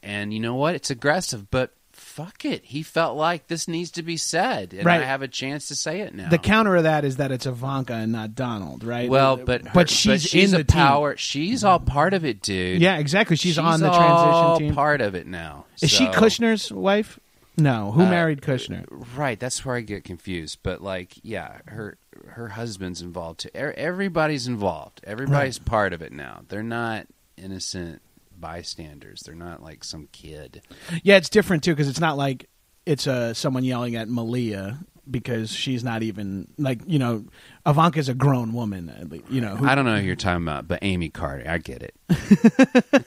and 0.01 0.34
you 0.34 0.39
know 0.39 0.55
what? 0.55 0.75
It's 0.75 0.89
aggressive, 0.89 1.50
but. 1.51 1.74
Fuck 2.13 2.46
it. 2.46 2.63
He 2.65 2.84
felt 2.84 3.17
like 3.17 3.48
this 3.48 3.67
needs 3.67 3.89
to 3.91 4.03
be 4.03 4.17
said, 4.17 4.72
and 4.74 4.86
Right. 4.86 5.01
I 5.01 5.05
have 5.05 5.24
a 5.24 5.27
chance 5.27 5.67
to 5.70 5.75
say 5.75 6.01
it 6.01 6.13
now. 6.13 6.29
The 6.29 6.38
counter 6.38 6.75
of 6.75 6.84
that 6.84 7.03
is 7.05 7.17
that 7.17 7.32
it's 7.32 7.48
Ivanka 7.48 7.93
and 7.93 8.12
not 8.12 8.36
Donald, 8.36 8.84
right? 8.84 9.10
Well, 9.10 9.36
but 9.38 9.63
but 9.74 9.89
her- 9.89 9.96
she's, 9.96 10.32
in 10.36 10.51
the 10.51 10.58
team. 10.63 10.65
power. 10.65 11.17
She's 11.17 11.63
all 11.63 11.79
part 11.79 12.13
of 12.13 12.24
it, 12.24 12.41
dude. 12.41 12.82
Yeah, 12.84 12.98
exactly. 12.98 13.36
She's, 13.36 13.58
on 13.58 13.79
the 13.79 13.89
transition 13.91 14.67
team. 14.67 14.75
Part 14.75 15.01
of 15.01 15.15
it 15.15 15.25
now. 15.25 15.65
Is 15.82 15.89
she 15.89 16.05
Kushner's 16.05 16.72
wife? 16.72 17.20
No. 17.58 17.91
Who 17.91 18.03
Uh, 18.03 18.10
married 18.10 18.41
Kushner? 18.41 18.86
Right. 19.15 19.39
That's 19.39 19.65
where 19.65 19.75
I 19.75 19.82
get 19.82 20.03
confused. 20.03 20.60
But 20.62 20.82
like, 20.84 21.13
yeah, 21.24 21.62
her 21.65 21.98
her 22.27 22.50
husband's 22.50 23.01
involved 23.01 23.39
too. 23.39 23.50
Everybody's 23.55 24.46
involved. 24.48 25.01
Everybody's 25.03 25.58
part 25.58 25.93
of 25.93 26.01
it 26.03 26.12
now. 26.12 26.41
They're 26.48 26.62
not 26.62 27.08
innocent 27.38 28.01
bystanders. 28.44 29.22
They're 29.22 29.36
not 29.36 29.64
like 29.64 29.86
some 29.86 30.10
kid. 30.12 30.62
Yeah, 31.02 31.16
it's 31.16 31.30
different 31.30 31.64
too 31.64 31.72
because 31.72 31.88
it's 31.88 32.02
not 32.02 32.18
like 32.18 32.50
it's 32.86 33.08
uh, 33.08 33.34
someone 33.34 33.64
yelling 33.64 33.96
at 33.96 34.10
Malia 34.10 34.80
because 35.10 35.50
she's 35.50 35.82
not 35.82 36.04
even 36.04 36.50
like 36.58 36.82
you 36.86 37.00
know 37.00 37.24
Ivanka's 37.66 38.10
a 38.10 38.14
grown 38.14 38.52
woman. 38.52 39.24
You 39.30 39.40
know, 39.40 39.56
who, 39.56 39.66
I 39.66 39.76
don't 39.76 39.86
know 39.86 39.96
who 39.96 40.06
you're 40.06 40.18
talking 40.18 40.44
about, 40.44 40.68
but 40.68 40.80
Amy 40.82 41.08
Carter. 41.10 41.50
I 41.50 41.58
get 41.60 41.84
it. 41.84 41.96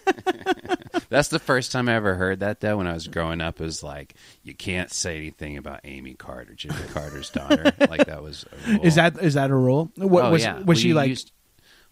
That's 1.10 1.28
the 1.28 1.38
first 1.38 1.70
time 1.70 1.90
I 1.90 1.94
ever 1.96 2.14
heard 2.14 2.40
that 2.40 2.60
though. 2.60 2.78
When 2.78 2.86
I 2.86 2.94
was 2.94 3.06
growing 3.06 3.42
up, 3.42 3.60
it 3.60 3.64
was 3.64 3.82
like 3.82 4.14
you 4.42 4.54
can't 4.54 4.90
say 4.90 5.18
anything 5.18 5.58
about 5.58 5.80
Amy 5.84 6.14
Carter, 6.14 6.54
Jimmy 6.54 6.80
Carter's 6.94 7.28
daughter. 7.28 7.74
like 7.90 8.06
that 8.06 8.22
was 8.22 8.46
a 8.50 8.70
rule. 8.72 8.86
is 8.86 8.94
that 8.94 9.22
is 9.22 9.34
that 9.34 9.50
a 9.50 9.54
rule? 9.54 9.92
What 9.96 10.24
oh, 10.24 10.30
was 10.30 10.42
yeah. 10.42 10.56
was 10.56 10.64
Well, 10.64 10.76
she 10.76 10.94
like? 10.94 11.10
used- 11.10 11.32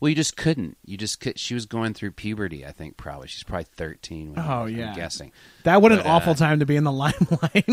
well, 0.05 0.11
you 0.11 0.15
just 0.17 0.37
couldn't. 0.37 0.77
You 0.85 0.99
just 0.99 1.19
could. 1.19 1.39
She 1.39 1.55
was 1.55 1.65
going 1.65 1.95
through 1.95 2.11
puberty. 2.11 2.67
I 2.67 2.73
think 2.73 2.99
probably 2.99 3.27
she's 3.27 3.43
probably 3.43 3.65
thirteen. 3.75 4.35
When 4.35 4.39
Oh, 4.39 4.65
I'm 4.65 4.77
yeah. 4.77 4.95
guessing. 4.95 5.33
that 5.63 5.81
what 5.81 5.93
an 5.93 5.99
but, 6.01 6.07
uh, 6.07 6.11
awful 6.11 6.35
time 6.35 6.59
to 6.61 6.67
be 6.67 6.77
in 6.77 6.85
the 6.85 6.93
limelight. 7.05 7.65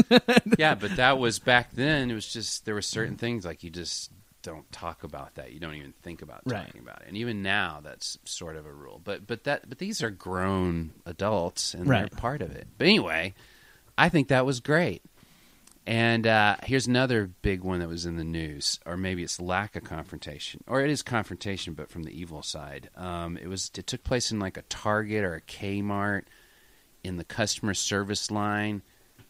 yeah, 0.57 0.75
but 0.75 0.95
that 0.95 1.19
was 1.19 1.39
back 1.39 1.73
then. 1.73 2.09
It 2.09 2.13
was 2.13 2.31
just 2.31 2.63
there 2.63 2.73
were 2.73 2.81
certain 2.81 3.17
things 3.17 3.43
like 3.43 3.63
you 3.65 3.69
just 3.69 4.11
don't 4.43 4.71
talk 4.71 5.03
about 5.03 5.35
that. 5.35 5.51
You 5.51 5.59
don't 5.59 5.75
even 5.75 5.93
think 6.03 6.21
about 6.21 6.41
Right. 6.45 6.65
talking 6.65 6.79
about 6.81 7.01
it. 7.01 7.09
And 7.09 7.17
even 7.17 7.43
now, 7.43 7.81
that's 7.83 8.17
sort 8.23 8.55
of 8.55 8.65
a 8.65 8.71
rule. 8.71 9.01
But 9.03 9.27
but 9.27 9.43
that 9.43 9.67
but 9.67 9.77
these 9.79 10.01
are 10.01 10.09
grown 10.09 10.91
adults 11.05 11.73
and 11.73 11.85
Right. 11.85 12.09
they're 12.09 12.17
part 12.17 12.41
of 12.41 12.51
it. 12.55 12.65
But 12.77 12.87
anyway, 12.87 13.33
I 13.97 14.07
think 14.07 14.29
that 14.29 14.45
was 14.45 14.61
great. 14.61 15.01
And 15.87 16.27
uh, 16.27 16.57
here's 16.63 16.85
another 16.85 17.31
big 17.41 17.63
one 17.63 17.79
that 17.79 17.89
was 17.89 18.05
in 18.05 18.15
the 18.15 18.23
news, 18.23 18.79
or 18.85 18.95
maybe 18.95 19.23
it's 19.23 19.41
lack 19.41 19.75
of 19.75 19.83
confrontation, 19.83 20.63
or 20.67 20.81
it 20.81 20.91
is 20.91 21.01
confrontation, 21.01 21.73
but 21.73 21.89
from 21.89 22.03
the 22.03 22.11
evil 22.11 22.43
side. 22.43 22.89
Um, 22.95 23.35
it 23.37 23.47
was 23.47 23.71
it 23.75 23.87
took 23.87 24.03
place 24.03 24.31
in 24.31 24.39
like 24.39 24.57
a 24.57 24.61
Target 24.63 25.23
or 25.23 25.33
a 25.35 25.41
Kmart 25.41 26.23
in 27.03 27.17
the 27.17 27.23
customer 27.23 27.73
service 27.73 28.29
line. 28.29 28.83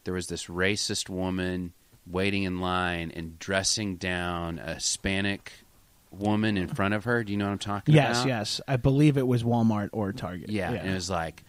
There 0.04 0.14
was 0.14 0.28
this 0.28 0.48
racist 0.48 1.08
woman 1.08 1.72
waiting 2.06 2.44
in 2.44 2.60
line 2.60 3.12
and 3.16 3.40
dressing 3.40 3.96
down 3.96 4.60
a 4.60 4.74
Hispanic 4.76 5.54
woman 6.12 6.58
in 6.58 6.68
front 6.68 6.94
of 6.94 7.06
her. 7.06 7.24
Do 7.24 7.32
you 7.32 7.38
know 7.38 7.46
what 7.46 7.52
I'm 7.52 7.60
talking 7.60 7.96
yes, 7.96 8.18
about? 8.18 8.28
yes. 8.28 8.38
Yes. 8.58 8.62
I 8.68 8.76
believe 8.76 9.18
it 9.18 9.26
was 9.26 9.44
Walmart 9.44 9.90
or 9.94 10.12
Target. 10.12 10.50
Yeah, 10.50 10.72
and 10.72 10.90
it 10.90 10.94
was 10.94 11.10
like, 11.10 11.44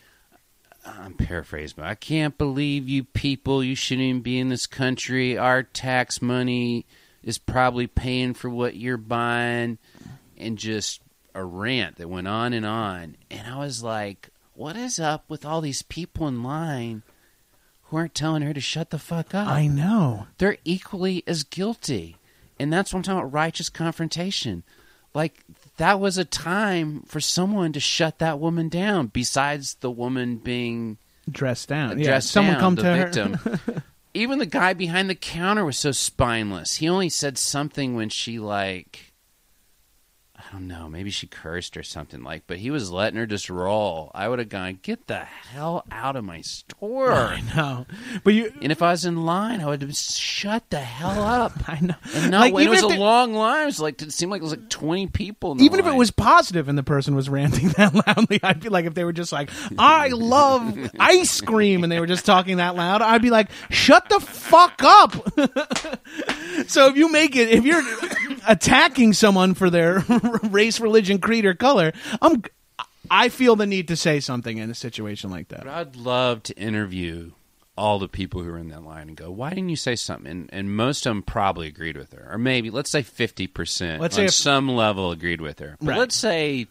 I'm 0.84 1.14
paraphrasing, 1.14 1.76
but 1.76 1.86
I 1.86 1.94
can't 1.94 2.36
believe 2.36 2.88
you 2.88 3.04
people. 3.04 3.62
You 3.62 3.74
shouldn't 3.74 4.04
even 4.04 4.22
be 4.22 4.38
in 4.38 4.48
this 4.48 4.66
country. 4.66 5.38
Our 5.38 5.62
tax 5.62 6.20
money 6.20 6.86
is 7.22 7.38
probably 7.38 7.86
paying 7.86 8.34
for 8.34 8.50
what 8.50 8.74
you're 8.76 8.96
buying, 8.96 9.78
and 10.36 10.58
just 10.58 11.00
a 11.34 11.44
rant 11.44 11.96
that 11.96 12.08
went 12.08 12.26
on 12.28 12.52
and 12.52 12.66
on. 12.66 13.16
And 13.30 13.46
I 13.46 13.58
was 13.58 13.82
like, 13.82 14.30
what 14.54 14.76
is 14.76 14.98
up 14.98 15.24
with 15.28 15.44
all 15.44 15.60
these 15.60 15.82
people 15.82 16.26
in 16.26 16.42
line 16.42 17.02
who 17.84 17.96
aren't 17.96 18.14
telling 18.14 18.42
her 18.42 18.52
to 18.52 18.60
shut 18.60 18.90
the 18.90 18.98
fuck 18.98 19.34
up? 19.34 19.46
I 19.48 19.66
know. 19.68 20.26
they're 20.38 20.58
equally 20.64 21.22
as 21.26 21.44
guilty. 21.44 22.16
And 22.58 22.72
that's 22.72 22.92
what 22.92 22.98
I'm 22.98 23.02
talking 23.02 23.18
about 23.20 23.32
righteous 23.32 23.68
confrontation. 23.68 24.62
Like, 25.14 25.44
that 25.76 26.00
was 26.00 26.18
a 26.18 26.24
time 26.24 27.02
for 27.06 27.20
someone 27.20 27.72
to 27.72 27.80
shut 27.80 28.18
that 28.18 28.38
woman 28.38 28.68
down, 28.68 29.08
besides 29.08 29.74
the 29.74 29.90
woman 29.90 30.36
being 30.36 30.98
Dressed 31.30 31.68
down. 31.68 31.98
Yeah, 31.98 32.06
dressed 32.06 32.30
someone 32.30 32.54
down, 32.54 32.60
come 32.60 32.74
the 32.74 32.82
to 32.82 32.96
victim. 32.96 33.32
her. 33.34 33.82
even 34.14 34.38
the 34.38 34.46
guy 34.46 34.72
behind 34.72 35.08
the 35.08 35.14
counter 35.14 35.64
was 35.64 35.78
so 35.78 35.92
spineless. 35.92 36.76
He 36.76 36.88
only 36.88 37.08
said 37.08 37.38
something 37.38 37.94
when 37.94 38.08
she 38.08 38.38
like 38.38 39.11
I 40.48 40.52
don't 40.52 40.66
know, 40.66 40.88
maybe 40.88 41.10
she 41.10 41.26
cursed 41.26 41.76
or 41.76 41.82
something 41.82 42.22
like, 42.22 42.42
but 42.46 42.58
he 42.58 42.70
was 42.70 42.90
letting 42.90 43.18
her 43.18 43.26
just 43.26 43.48
roll. 43.48 44.10
I 44.14 44.28
would 44.28 44.38
have 44.38 44.48
gone, 44.48 44.80
"Get 44.82 45.06
the 45.06 45.20
hell 45.20 45.84
out 45.90 46.16
of 46.16 46.24
my 46.24 46.40
store." 46.40 47.12
I 47.12 47.40
know, 47.54 47.86
but 48.24 48.34
you. 48.34 48.52
And 48.60 48.72
if 48.72 48.82
I 48.82 48.90
was 48.90 49.04
in 49.04 49.24
line, 49.24 49.60
I 49.60 49.66
would 49.66 49.82
have 49.82 49.94
shut 49.94 50.68
the 50.70 50.80
hell 50.80 51.22
up. 51.22 51.52
I 51.68 51.78
know. 51.80 51.94
And 52.14 52.30
not 52.32 52.40
Like, 52.40 52.54
when 52.54 52.66
it 52.66 52.70
was 52.70 52.82
a 52.82 52.88
they- 52.88 52.98
long 52.98 53.34
line. 53.34 53.62
It 53.62 53.66
was 53.66 53.80
like 53.80 54.02
it 54.02 54.12
seemed 54.12 54.32
like 54.32 54.40
it 54.40 54.44
was 54.44 54.52
like 54.52 54.68
twenty 54.68 55.06
people. 55.06 55.60
Even 55.62 55.78
if 55.80 55.86
it 55.86 55.94
was 55.94 56.10
positive 56.10 56.68
and 56.68 56.76
the 56.76 56.82
person 56.82 57.14
was 57.14 57.28
ranting 57.28 57.68
that 57.76 57.94
loudly, 57.94 58.40
I'd 58.42 58.60
be 58.60 58.68
like, 58.68 58.84
if 58.86 58.94
they 58.94 59.04
were 59.04 59.12
just 59.12 59.32
like, 59.32 59.50
I 59.78 60.08
love 60.08 60.76
ice 60.98 61.40
cream, 61.40 61.82
and 61.84 61.92
they 61.92 62.00
were 62.00 62.06
just 62.06 62.26
talking 62.26 62.56
that 62.56 62.74
loud, 62.74 63.00
I'd 63.00 63.22
be 63.22 63.30
like, 63.30 63.48
shut 63.70 64.08
the 64.08 64.18
fuck 64.20 64.82
up. 64.82 65.12
so 66.68 66.88
if 66.88 66.96
you 66.96 67.10
make 67.10 67.36
it, 67.36 67.48
if 67.50 67.64
you're 67.64 67.82
attacking 68.48 69.12
someone 69.12 69.54
for 69.54 69.70
their 69.70 70.00
race, 70.50 70.80
religion, 70.80 71.18
creed, 71.18 71.44
or 71.44 71.54
color, 71.54 71.92
I'm, 72.20 72.42
I 73.10 73.28
feel 73.28 73.56
the 73.56 73.66
need 73.66 73.88
to 73.88 73.96
say 73.96 74.20
something 74.20 74.58
in 74.58 74.70
a 74.70 74.74
situation 74.74 75.30
like 75.30 75.48
that. 75.48 75.60
But 75.60 75.68
I'd 75.68 75.96
love 75.96 76.42
to 76.44 76.56
interview 76.56 77.32
all 77.76 77.98
the 77.98 78.08
people 78.08 78.42
who 78.42 78.50
were 78.50 78.58
in 78.58 78.68
that 78.68 78.82
line 78.84 79.08
and 79.08 79.16
go, 79.16 79.30
"Why 79.30 79.48
didn't 79.50 79.70
you 79.70 79.76
say 79.76 79.96
something?" 79.96 80.30
And, 80.30 80.50
and 80.52 80.76
most 80.76 81.06
of 81.06 81.10
them 81.10 81.22
probably 81.22 81.68
agreed 81.68 81.96
with 81.96 82.12
her, 82.12 82.28
or 82.30 82.38
maybe 82.38 82.70
let's 82.70 82.90
say 82.90 83.02
fifty 83.02 83.46
percent, 83.46 84.00
Let's 84.00 84.14
on 84.16 84.20
say 84.22 84.24
if- 84.26 84.34
some 84.34 84.68
level 84.68 85.10
agreed 85.10 85.40
with 85.40 85.58
her. 85.58 85.76
But 85.80 85.88
Right. 85.88 85.98
let's 85.98 86.16
say 86.16 86.66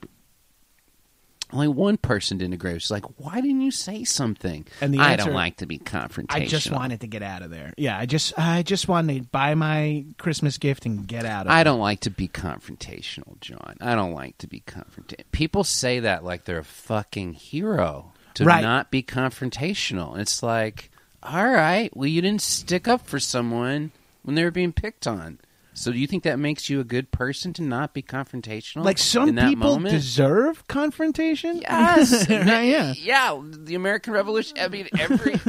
only 1.54 1.68
one 1.68 1.98
person 1.98 2.38
didn't 2.38 2.54
agree. 2.54 2.78
She's 2.80 2.92
like, 2.92 3.06
"Why 3.20 3.42
didn't 3.42 3.62
you 3.62 3.72
say 3.72 4.04
something?" 4.04 4.66
And 4.80 4.94
the 4.94 5.00
answer, 5.00 5.12
I 5.12 5.16
don't 5.26 5.34
like 5.34 5.58
to 5.58 5.66
be 5.66 5.78
confrontational. 5.80 6.26
I 6.30 6.46
just 6.46 6.72
wanted 6.72 7.02
to 7.02 7.08
get 7.08 7.22
out 7.24 7.42
of 7.42 7.52
there. 7.52 7.74
Yeah, 7.78 7.98
I 7.98 8.06
just, 8.06 8.38
I 8.38 8.64
just 8.64 8.88
wanted 8.88 9.18
to 9.18 9.24
buy 9.30 9.56
my 9.56 10.06
Christmas 10.18 10.58
gift 10.58 10.86
and 10.86 11.08
get 11.08 11.26
out 11.26 11.46
of. 11.48 11.52
I 11.52 11.62
it. 11.62 11.64
don't 11.66 11.80
like 11.80 12.02
to 12.02 12.10
be 12.10 12.28
confrontational, 12.28 13.40
John. 13.42 13.78
I 13.82 13.96
don't 13.96 14.14
like 14.14 14.38
to 14.40 14.48
be 14.48 14.62
confrontational. 14.62 15.32
People 15.32 15.64
say 15.64 16.00
that 16.02 16.24
like 16.24 16.46
they're 16.46 16.60
a 16.60 16.64
fucking 16.64 17.34
hero 17.34 18.14
to 18.36 18.46
Right. 18.46 18.62
not 18.62 18.92
be 18.92 19.04
confrontational. 19.04 20.18
It's 20.18 20.42
like, 20.42 20.90
all 21.24 21.48
right, 21.50 21.96
well, 21.96 22.08
you 22.08 22.22
didn't 22.22 22.42
stick 22.42 22.88
up 22.88 23.06
for 23.06 23.20
someone 23.20 23.92
when 24.24 24.36
they 24.36 24.44
were 24.44 24.52
being 24.52 24.72
picked 24.74 25.06
on. 25.08 25.40
So 25.74 25.92
do 25.92 25.98
you 25.98 26.08
think 26.08 26.24
that 26.24 26.38
makes 26.38 26.70
you 26.70 26.80
a 26.80 26.84
good 26.84 27.12
person 27.12 27.54
to 27.54 27.62
not 27.62 27.94
be 27.94 28.02
confrontational? 28.02 28.84
Like 28.84 28.98
some 28.98 29.30
in 29.30 29.36
that 29.36 29.50
people 29.50 29.76
moment? 29.76 29.94
deserve 29.94 30.68
confrontation. 30.68 31.62
Yes. 31.62 32.28
yeah. 32.30 32.94
yeah. 32.98 33.42
The 33.42 33.76
American 33.76 34.14
Revolution. 34.14 34.58
I 34.60 34.68
mean, 34.68 34.90
every 35.00 35.40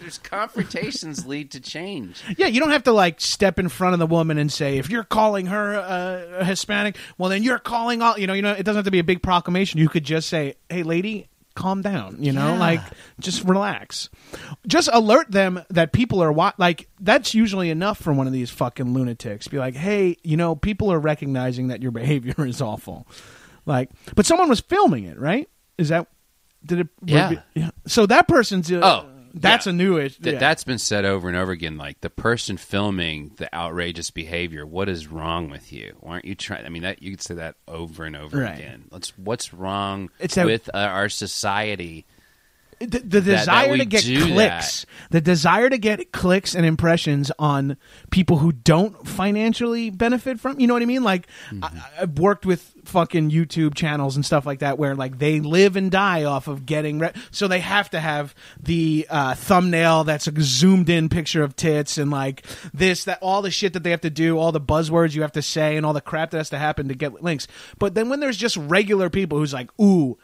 there's 0.00 0.18
confrontations 0.18 1.26
lead 1.26 1.50
to 1.52 1.60
change. 1.60 2.22
Yeah, 2.36 2.46
you 2.46 2.60
don't 2.60 2.70
have 2.70 2.84
to 2.84 2.92
like 2.92 3.20
step 3.20 3.58
in 3.58 3.68
front 3.68 3.92
of 3.92 3.98
the 3.98 4.06
woman 4.06 4.38
and 4.38 4.50
say 4.50 4.78
if 4.78 4.90
you're 4.90 5.04
calling 5.04 5.46
her 5.46 5.76
uh, 5.76 6.40
a 6.40 6.44
Hispanic, 6.44 6.96
well 7.18 7.30
then 7.30 7.42
you're 7.42 7.58
calling 7.58 8.02
all. 8.02 8.18
You 8.18 8.26
know, 8.26 8.32
you 8.32 8.42
know, 8.42 8.52
it 8.52 8.64
doesn't 8.64 8.78
have 8.78 8.84
to 8.86 8.90
be 8.90 8.98
a 8.98 9.04
big 9.04 9.22
proclamation. 9.22 9.78
You 9.78 9.88
could 9.88 10.04
just 10.04 10.28
say, 10.28 10.56
"Hey, 10.68 10.82
lady." 10.82 11.28
Calm 11.54 11.82
down, 11.82 12.16
you 12.20 12.32
know, 12.32 12.52
Yeah. 12.52 12.58
like 12.58 12.80
just 13.18 13.44
relax. 13.44 14.08
Just 14.66 14.88
alert 14.92 15.30
them 15.30 15.62
that 15.70 15.92
people 15.92 16.22
are 16.22 16.30
wa- 16.32 16.52
like 16.58 16.88
that's 17.00 17.34
usually 17.34 17.70
enough 17.70 17.98
for 17.98 18.12
one 18.12 18.26
of 18.28 18.32
these 18.32 18.50
fucking 18.50 18.94
lunatics. 18.94 19.48
Be 19.48 19.58
like, 19.58 19.74
hey, 19.74 20.16
you 20.22 20.36
know, 20.36 20.54
people 20.54 20.92
are 20.92 20.98
recognizing 21.00 21.68
that 21.68 21.82
your 21.82 21.90
behavior 22.00 22.46
is 22.46 22.62
awful. 22.62 23.06
Like, 23.66 23.90
but 24.14 24.26
someone 24.26 24.48
was 24.48 24.60
filming 24.60 25.04
it, 25.04 25.18
right? 25.18 25.48
Is 25.76 25.88
that 25.88 26.06
did 26.64 26.80
it? 26.80 26.88
Yeah. 27.04 27.40
yeah. 27.54 27.70
So 27.86 28.06
that 28.06 28.28
person's 28.28 28.70
uh, 28.70 28.80
Oh, 28.82 29.09
that's 29.34 29.66
yeah. 29.66 29.70
a 29.72 29.74
new 29.74 29.98
issue. 29.98 30.22
Th- 30.22 30.38
That's 30.40 30.64
been 30.64 30.78
said 30.78 31.04
over 31.04 31.28
and 31.28 31.36
over 31.36 31.52
again. 31.52 31.76
Like 31.76 32.00
the 32.00 32.10
person 32.10 32.56
filming 32.56 33.32
the 33.36 33.52
outrageous 33.54 34.10
behavior, 34.10 34.66
what 34.66 34.88
is 34.88 35.06
wrong 35.08 35.50
with 35.50 35.72
you? 35.72 35.96
Why 36.00 36.12
aren't 36.12 36.24
you 36.24 36.34
trying? 36.34 36.66
I 36.66 36.68
mean, 36.68 36.82
that 36.82 37.02
you 37.02 37.10
could 37.12 37.22
say 37.22 37.34
that 37.34 37.56
over 37.68 38.04
and 38.04 38.16
over 38.16 38.38
Right. 38.38 38.58
again. 38.58 38.84
Let's. 38.90 39.16
What's 39.18 39.52
wrong 39.54 40.10
It's 40.18 40.36
with 40.36 40.68
uh, 40.72 40.78
our 40.78 41.08
society? 41.08 42.06
The, 42.80 42.98
the 42.98 43.20
that 43.20 43.38
desire 43.40 43.76
to 43.76 43.84
get 43.84 44.02
clicks 44.04 44.86
the 45.10 45.20
desire 45.20 45.68
to 45.70 45.78
get 45.78 46.12
clicks 46.12 46.54
and 46.54 46.64
impressions 46.66 47.30
on 47.38 47.76
people 48.10 48.38
who 48.38 48.52
don't 48.52 49.06
financially 49.06 49.90
benefit 49.90 50.40
from 50.40 50.58
you 50.58 50.66
know 50.66 50.74
what 50.74 50.82
i 50.82 50.86
mean? 50.86 51.02
Like 51.04 51.26
Mm-hmm. 51.50 51.64
I, 51.64 51.70
i've 52.02 52.18
worked 52.18 52.44
with 52.46 52.72
fucking 52.84 53.30
youtube 53.30 53.74
channels 53.74 54.16
and 54.16 54.24
stuff 54.24 54.46
like 54.46 54.60
that 54.60 54.78
where 54.78 54.94
like 54.94 55.18
they 55.18 55.40
live 55.40 55.76
and 55.76 55.90
die 55.90 56.24
off 56.24 56.48
of 56.48 56.64
getting 56.66 56.98
re- 56.98 57.12
so 57.30 57.46
they 57.46 57.60
have 57.60 57.90
to 57.90 58.00
have 58.00 58.34
the 58.60 59.06
uh, 59.10 59.34
thumbnail 59.34 60.04
that's 60.04 60.26
a 60.26 60.32
zoomed 60.40 60.88
in 60.88 61.08
picture 61.08 61.42
of 61.42 61.54
tits 61.56 61.98
and 61.98 62.10
like 62.10 62.44
this 62.72 63.04
that 63.04 63.18
all 63.20 63.42
the 63.42 63.50
shit 63.50 63.74
that 63.74 63.82
they 63.82 63.90
have 63.90 64.00
to 64.00 64.10
do 64.10 64.38
all 64.38 64.52
the 64.52 64.60
buzzwords 64.60 65.14
you 65.14 65.22
have 65.22 65.32
to 65.32 65.42
say 65.42 65.76
and 65.76 65.84
all 65.84 65.92
the 65.92 66.00
crap 66.00 66.30
that 66.30 66.38
has 66.38 66.50
to 66.50 66.58
happen 66.58 66.88
to 66.88 66.94
get 66.94 67.22
links. 67.22 67.46
But 67.78 67.94
then 67.94 68.08
when 68.08 68.20
there's 68.20 68.36
just 68.36 68.56
regular 68.56 69.10
people 69.10 69.38
who's 69.38 69.52
like 69.52 69.70
ooh 69.80 70.18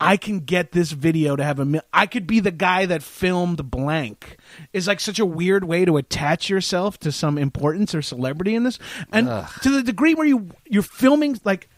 I 0.00 0.16
can 0.16 0.40
get 0.40 0.72
this 0.72 0.92
video 0.92 1.36
to 1.36 1.44
have 1.44 1.58
a 1.58 1.64
mil- 1.64 1.82
I 1.92 2.06
could 2.06 2.26
be 2.26 2.40
the 2.40 2.50
guy 2.50 2.86
that 2.86 3.02
filmed 3.02 3.70
blank. 3.70 4.38
Is 4.72 4.88
like 4.88 4.98
such 5.00 5.18
a 5.18 5.26
weird 5.26 5.64
way 5.64 5.84
to 5.84 5.96
attach 5.98 6.48
yourself 6.48 6.98
to 7.00 7.12
some 7.12 7.36
importance 7.36 7.94
or 7.94 8.02
celebrity 8.02 8.54
in 8.54 8.64
this. 8.64 8.78
And 9.12 9.26
to 9.62 9.70
the 9.70 9.82
degree 9.82 10.14
where 10.14 10.26
you 10.26 10.48
you're 10.68 10.82
filming 10.82 11.38
like 11.44 11.68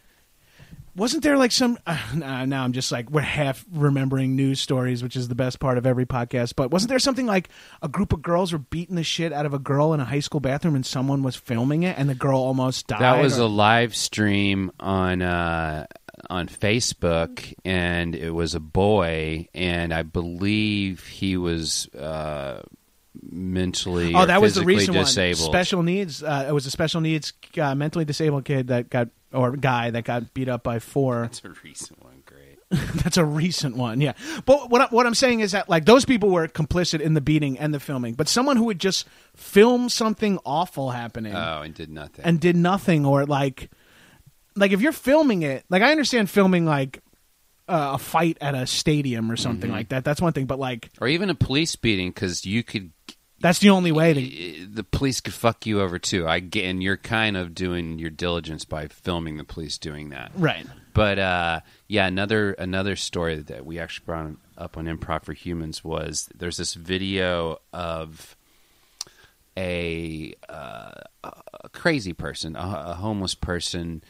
wasn't 0.94 1.22
there 1.22 1.38
like 1.38 1.52
some 1.52 1.78
uh, 1.86 1.96
nah, 2.14 2.44
now 2.44 2.64
I'm 2.64 2.72
just 2.72 2.92
like 2.92 3.10
we're 3.10 3.22
half 3.22 3.64
remembering 3.72 4.36
news 4.36 4.60
stories 4.60 5.02
which 5.02 5.16
is 5.16 5.26
the 5.28 5.34
best 5.34 5.58
part 5.58 5.78
of 5.78 5.86
every 5.86 6.04
podcast 6.04 6.54
but 6.54 6.70
wasn't 6.70 6.90
there 6.90 6.98
something 6.98 7.24
like 7.24 7.48
a 7.80 7.88
group 7.88 8.12
of 8.12 8.20
girls 8.20 8.52
were 8.52 8.58
beating 8.58 8.96
the 8.96 9.02
shit 9.02 9.32
out 9.32 9.46
of 9.46 9.54
a 9.54 9.58
girl 9.58 9.94
in 9.94 10.00
a 10.00 10.04
high 10.04 10.20
school 10.20 10.40
bathroom 10.40 10.74
and 10.74 10.84
someone 10.84 11.22
was 11.22 11.34
filming 11.34 11.82
it 11.82 11.98
and 11.98 12.10
the 12.10 12.14
girl 12.14 12.38
almost 12.38 12.88
died 12.88 13.00
That 13.00 13.22
was 13.22 13.38
or- 13.38 13.42
a 13.44 13.46
live 13.46 13.96
stream 13.96 14.70
on 14.78 15.22
uh, 15.22 15.86
on 16.30 16.48
Facebook, 16.48 17.52
and 17.64 18.14
it 18.14 18.30
was 18.30 18.54
a 18.54 18.60
boy, 18.60 19.48
and 19.54 19.92
I 19.92 20.02
believe 20.02 21.04
he 21.06 21.36
was 21.36 21.88
uh, 21.94 22.62
mentally 23.30 24.14
Oh, 24.14 24.20
or 24.20 24.26
that 24.26 24.40
was 24.40 24.54
the 24.54 24.60
physically 24.60 24.76
recent 24.76 24.96
disabled. 24.98 25.40
one. 25.48 25.52
Special 25.52 25.82
needs. 25.82 26.22
Uh, 26.22 26.46
it 26.48 26.52
was 26.52 26.66
a 26.66 26.70
special 26.70 27.00
needs, 27.00 27.32
uh, 27.60 27.74
mentally 27.74 28.04
disabled 28.04 28.44
kid 28.44 28.68
that 28.68 28.90
got 28.90 29.08
or 29.32 29.56
guy 29.56 29.90
that 29.90 30.04
got 30.04 30.34
beat 30.34 30.48
up 30.48 30.62
by 30.62 30.78
four. 30.78 31.22
That's 31.22 31.44
a 31.44 31.50
recent 31.64 32.02
one. 32.02 32.22
Great. 32.26 32.38
That's 33.02 33.16
a 33.18 33.24
recent 33.24 33.76
one, 33.76 34.00
yeah. 34.00 34.12
But 34.46 34.70
what 34.70 34.80
I, 34.80 34.84
what 34.86 35.06
I'm 35.06 35.14
saying 35.14 35.40
is 35.40 35.52
that 35.52 35.68
like 35.68 35.84
those 35.84 36.04
people 36.06 36.30
were 36.30 36.48
complicit 36.48 37.00
in 37.00 37.12
the 37.14 37.20
beating 37.20 37.58
and 37.58 37.72
the 37.74 37.80
filming, 37.80 38.14
but 38.14 38.28
someone 38.28 38.56
who 38.56 38.64
would 38.64 38.78
just 38.78 39.06
film 39.36 39.88
something 39.90 40.38
awful 40.46 40.90
happening 40.90 41.34
Oh, 41.34 41.62
and 41.62 41.74
did 41.74 41.90
nothing. 41.90 42.24
and 42.24 42.40
did 42.40 42.56
nothing, 42.56 43.04
or 43.04 43.26
like 43.26 43.70
like 44.56 44.72
if 44.72 44.80
you're 44.80 44.92
filming 44.92 45.42
it, 45.42 45.64
like 45.70 45.82
I 45.82 45.90
understand 45.90 46.28
filming 46.30 46.64
like 46.66 47.00
uh, 47.68 47.92
a 47.94 47.98
fight 47.98 48.38
at 48.40 48.54
a 48.54 48.66
stadium 48.66 49.30
or 49.30 49.36
something 49.36 49.68
Mm-hmm. 49.70 49.76
like 49.76 49.88
that. 49.90 50.04
That's 50.04 50.20
one 50.20 50.32
thing, 50.32 50.46
but 50.46 50.58
like 50.58 50.90
or 51.00 51.08
even 51.08 51.30
a 51.30 51.34
police 51.34 51.76
beating 51.76 52.10
because 52.10 52.44
you 52.44 52.62
could 52.62 52.92
that's 53.40 53.58
the 53.58 53.70
only 53.70 53.90
way 53.90 54.14
to 54.14 54.66
the 54.66 54.84
police 54.84 55.20
could 55.20 55.34
fuck 55.34 55.66
you 55.66 55.80
over 55.80 55.98
too. 55.98 56.28
I 56.28 56.38
get, 56.38 56.64
and 56.64 56.80
you're 56.82 56.96
kind 56.96 57.36
of 57.36 57.54
doing 57.56 57.98
your 57.98 58.10
diligence 58.10 58.64
by 58.64 58.86
filming 58.86 59.36
the 59.36 59.42
police 59.44 59.78
doing 59.78 60.10
that. 60.10 60.30
right. 60.36 60.64
But 60.94 61.18
uh, 61.18 61.60
yeah, 61.88 62.06
another 62.06 62.52
another 62.52 62.94
story 62.96 63.36
that 63.36 63.64
we 63.66 63.78
actually 63.78 64.04
brought 64.06 64.30
up 64.58 64.76
on 64.76 64.84
Improv 64.84 65.24
for 65.24 65.32
Humans 65.32 65.82
was 65.82 66.28
there's 66.36 66.58
this 66.58 66.74
video 66.74 67.58
of 67.72 68.36
a 69.56 70.34
uh, 70.48 70.92
a 71.24 71.68
crazy 71.72 72.12
person, 72.12 72.56
a, 72.56 72.84
a 72.88 72.94
homeless 72.94 73.34
person 73.34 74.02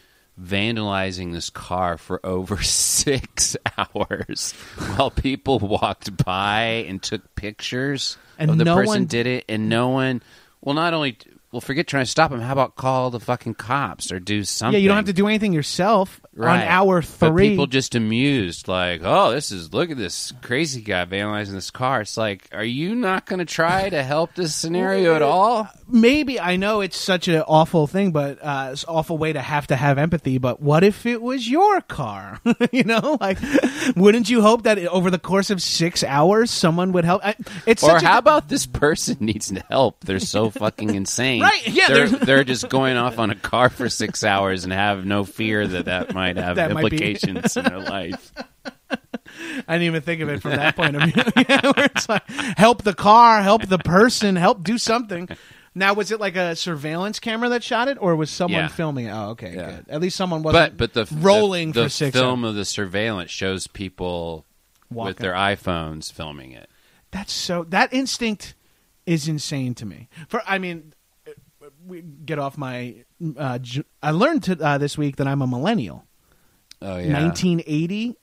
vandalizing 0.43 1.33
this 1.33 1.51
car 1.51 1.97
for 1.99 2.21
over 2.27 2.63
six 2.63 3.57
hours 3.79 4.53
while 4.97 5.11
people 5.11 5.59
walked 5.59 6.17
by 6.25 6.85
and 6.89 7.03
took 7.03 7.35
pictures 7.35 8.17
And 8.39 8.51
of 8.51 8.59
the 8.59 8.65
no 8.65 8.75
person 8.77 8.89
one- 8.89 9.05
did 9.07 9.27
it. 9.27 9.45
And 9.49 9.69
no 9.69 9.91
one 9.91 10.23
well 10.61 10.75
not 10.75 10.95
only 10.95 11.19
well 11.53 11.61
forget 11.61 11.87
trying 11.87 12.05
to 12.05 12.11
stop 12.11 12.33
him 12.33 12.41
how 12.41 12.53
about 12.53 12.75
call 12.77 13.11
the 13.11 13.21
fucking 13.21 13.55
cops 13.55 14.11
or 14.11 14.19
do 14.19 14.43
something 14.45 14.73
Yeah, 14.75 14.83
you 14.83 14.89
don't 14.89 14.97
have 14.97 15.05
to 15.07 15.13
do 15.13 15.29
anything 15.29 15.53
yourself 15.53 16.21
Right. 16.35 16.63
on 16.63 16.67
hour 16.67 17.03
But 17.03 17.29
three. 17.29 17.51
people 17.51 17.67
just 17.67 17.95
amused, 17.95 18.67
like, 18.67 19.03
oh, 19.05 19.33
this 19.33 19.53
is 19.53 19.75
look 19.75 19.91
at 19.91 19.99
this 19.99 20.33
crazy 20.41 20.81
guy 20.81 21.05
vandalizing 21.05 21.53
this 21.53 21.71
car. 21.71 22.01
It's 22.01 22.17
like, 22.17 22.49
are 22.53 22.65
you 22.65 22.95
not 22.95 23.27
going 23.27 23.41
to 23.41 23.45
try 23.45 23.91
to 23.91 24.03
help 24.03 24.35
this 24.35 24.55
scenario 24.55 25.15
at 25.15 25.21
all? 25.21 25.69
maybe 25.87 26.41
I 26.41 26.57
know 26.57 26.81
it's 26.81 26.97
such 26.97 27.29
an 27.29 27.43
awful 27.43 27.87
thing, 27.87 28.13
but 28.13 28.39
uh, 28.43 28.71
it's 28.73 28.83
an 28.85 28.89
awful 28.89 29.19
way 29.19 29.35
to 29.35 29.43
have 29.43 29.67
to 29.67 29.77
have 29.77 29.99
empathy. 29.99 30.39
But 30.39 30.63
what 30.63 30.83
if 30.85 31.05
it 31.05 31.21
was 31.21 31.47
your 31.47 31.83
car? 31.83 32.41
you 32.73 32.85
know, 32.85 33.19
like, 33.21 33.37
wouldn't 33.95 34.31
you 34.31 34.41
hope 34.41 34.63
that 34.63 34.79
over 34.87 35.11
the 35.11 35.19
course 35.19 35.51
of 35.51 35.61
six 35.61 36.03
hours 36.03 36.51
someone 36.51 36.93
would 36.93 37.05
help? 37.05 37.23
I- 37.27 37.37
It's 37.67 37.83
Or 37.83 37.91
such 37.91 38.05
a- 38.05 38.07
how 38.07 38.17
about 38.17 38.49
this 38.49 38.65
person 38.65 39.19
needs 39.21 39.53
help? 39.69 40.03
They're 40.07 40.19
so 40.19 40.49
fucking 40.49 40.95
insane. 40.95 41.42
Right, 41.43 41.69
yeah, 41.69 41.89
they're 41.89 42.09
they're- 42.09 42.19
they're 42.25 42.45
just 42.45 42.69
going 42.69 42.97
off 42.97 43.19
on 43.19 43.31
a 43.31 43.35
car 43.35 43.69
for 43.71 43.89
six 43.89 44.25
hours 44.25 44.65
and 44.65 44.73
have 44.73 45.05
no 45.05 45.25
fear 45.25 45.67
that 45.67 45.85
that 45.87 46.15
might 46.15 46.37
have 46.37 46.57
That 46.57 46.73
might 46.73 46.85
implications 46.85 47.57
in 47.57 47.65
their 47.65 47.79
life. 47.81 48.33
I 49.67 49.75
didn't 49.79 49.83
even 49.83 50.03
think 50.03 50.21
of 50.21 50.29
it 50.29 50.43
from 50.43 50.53
that 50.53 50.77
point 50.77 50.97
of 50.97 51.03
view. 51.03 51.13
it's 51.37 52.09
like 52.09 52.29
help 52.31 52.83
the 52.83 52.95
car, 52.95 53.41
help 53.43 53.67
the 53.67 53.79
person, 53.79 54.37
help 54.37 54.63
do 54.63 54.77
something. 54.79 55.29
Now, 55.75 55.95
was 55.95 56.11
it 56.13 56.21
like 56.21 56.37
a 56.37 56.55
surveillance 56.55 57.19
camera 57.19 57.49
that 57.51 57.63
shot 57.63 57.89
it, 57.89 57.97
or 58.01 58.15
was 58.15 58.31
someone 58.31 58.61
Yeah. 58.63 58.69
filming 58.69 59.07
it? 59.07 59.11
Oh, 59.13 59.31
okay, 59.31 59.55
Yeah. 59.55 59.71
good. 59.71 59.87
At 59.89 60.01
least 60.03 60.17
someone 60.17 60.43
wasn't. 60.43 60.77
But 60.77 60.93
but 60.95 61.09
the 61.09 61.17
rolling 61.17 61.73
the, 61.73 61.85
for 61.85 61.89
six 61.89 62.13
film 62.17 62.45
of 62.45 62.55
the 62.55 62.67
surveillance 62.67 63.31
shows 63.31 63.67
people 63.67 64.45
Walking. 64.91 65.09
with 65.09 65.17
their 65.19 65.33
iPhones 65.33 66.13
filming 66.13 66.53
it. 66.53 66.69
That's 67.11 67.33
so. 67.33 67.65
That 67.65 67.93
instinct 67.95 68.55
is 69.07 69.29
insane 69.29 69.75
to 69.77 69.87
me. 69.87 70.09
For 70.29 70.43
I 70.47 70.59
mean, 70.59 70.93
get 72.25 72.39
off 72.39 72.57
my. 72.57 73.05
Uh, 73.37 73.59
I 74.03 74.11
learned 74.11 74.45
to, 74.45 74.59
uh, 74.61 74.79
this 74.79 74.99
week 74.99 75.17
that 75.17 75.27
I'm 75.27 75.43
a 75.43 75.47
millennial. 75.47 76.05
Oh 76.81 76.99
yeah, 76.99 77.23
1980. 77.23 78.17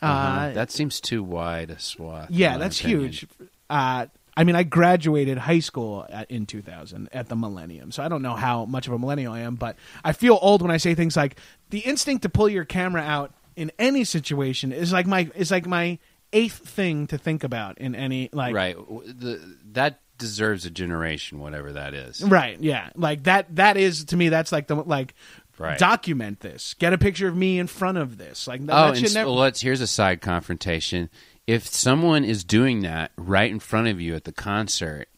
Uh-huh. 0.00 0.12
Uh, 0.12 0.52
that 0.52 0.70
seems 0.70 1.00
too 1.00 1.22
wide 1.22 1.70
a 1.70 1.78
swath. 1.78 2.30
yeah, 2.30 2.58
that's 2.58 2.80
opinion. 2.80 3.00
huge. 3.00 3.26
Uh, 3.70 4.06
I 4.36 4.44
mean, 4.44 4.56
I 4.56 4.62
graduated 4.62 5.38
high 5.38 5.58
school 5.58 6.06
at, 6.08 6.30
in 6.30 6.46
2000 6.46 7.08
at 7.12 7.28
the 7.28 7.36
millennium, 7.36 7.92
so 7.92 8.02
I 8.02 8.08
don't 8.08 8.22
know 8.22 8.34
how 8.34 8.64
much 8.64 8.86
of 8.86 8.94
a 8.94 8.98
millennial 8.98 9.32
I 9.32 9.40
am, 9.40 9.56
but 9.56 9.76
I 10.04 10.12
feel 10.12 10.38
old 10.40 10.62
when 10.62 10.70
I 10.70 10.78
say 10.78 10.94
things 10.94 11.16
like 11.16 11.36
the 11.70 11.80
instinct 11.80 12.22
to 12.22 12.28
pull 12.28 12.48
your 12.48 12.64
camera 12.64 13.02
out 13.02 13.34
in 13.56 13.70
any 13.78 14.04
situation 14.04 14.72
is 14.72 14.92
like 14.92 15.06
my 15.06 15.30
is 15.34 15.50
like 15.50 15.66
my 15.66 15.98
eighth 16.32 16.58
thing 16.68 17.06
to 17.08 17.18
think 17.18 17.44
about 17.44 17.78
in 17.78 17.94
any 17.94 18.28
like 18.32 18.54
right. 18.54 18.76
The, 18.76 19.40
that 19.72 20.00
deserves 20.18 20.66
a 20.66 20.70
generation, 20.70 21.38
whatever 21.38 21.72
that 21.72 21.94
is. 21.94 22.22
Right. 22.22 22.58
Yeah. 22.60 22.90
Like 22.94 23.24
that. 23.24 23.56
That 23.56 23.76
is 23.76 24.04
to 24.06 24.16
me. 24.16 24.28
That's 24.28 24.52
like 24.52 24.66
the 24.66 24.76
like. 24.76 25.14
Right. 25.58 25.78
Document 25.78 26.40
this. 26.40 26.74
Get 26.74 26.92
a 26.94 26.98
picture 26.98 27.28
of 27.28 27.36
me 27.36 27.58
in 27.58 27.66
front 27.66 27.98
of 27.98 28.16
this. 28.16 28.48
Like 28.48 28.64
that, 28.66 28.74
Oh, 28.74 28.92
and 28.92 29.14
never. 29.14 29.30
let's 29.30 29.60
here's 29.60 29.82
a 29.82 29.86
side 29.86 30.20
confrontation. 30.20 31.08
If 31.46 31.68
someone 31.68 32.24
is 32.24 32.42
doing 32.42 32.80
that 32.80 33.12
right 33.16 33.50
in 33.50 33.60
front 33.60 33.88
of 33.88 34.00
you 34.00 34.14
at 34.14 34.24
the 34.24 34.32
concert, 34.32 35.08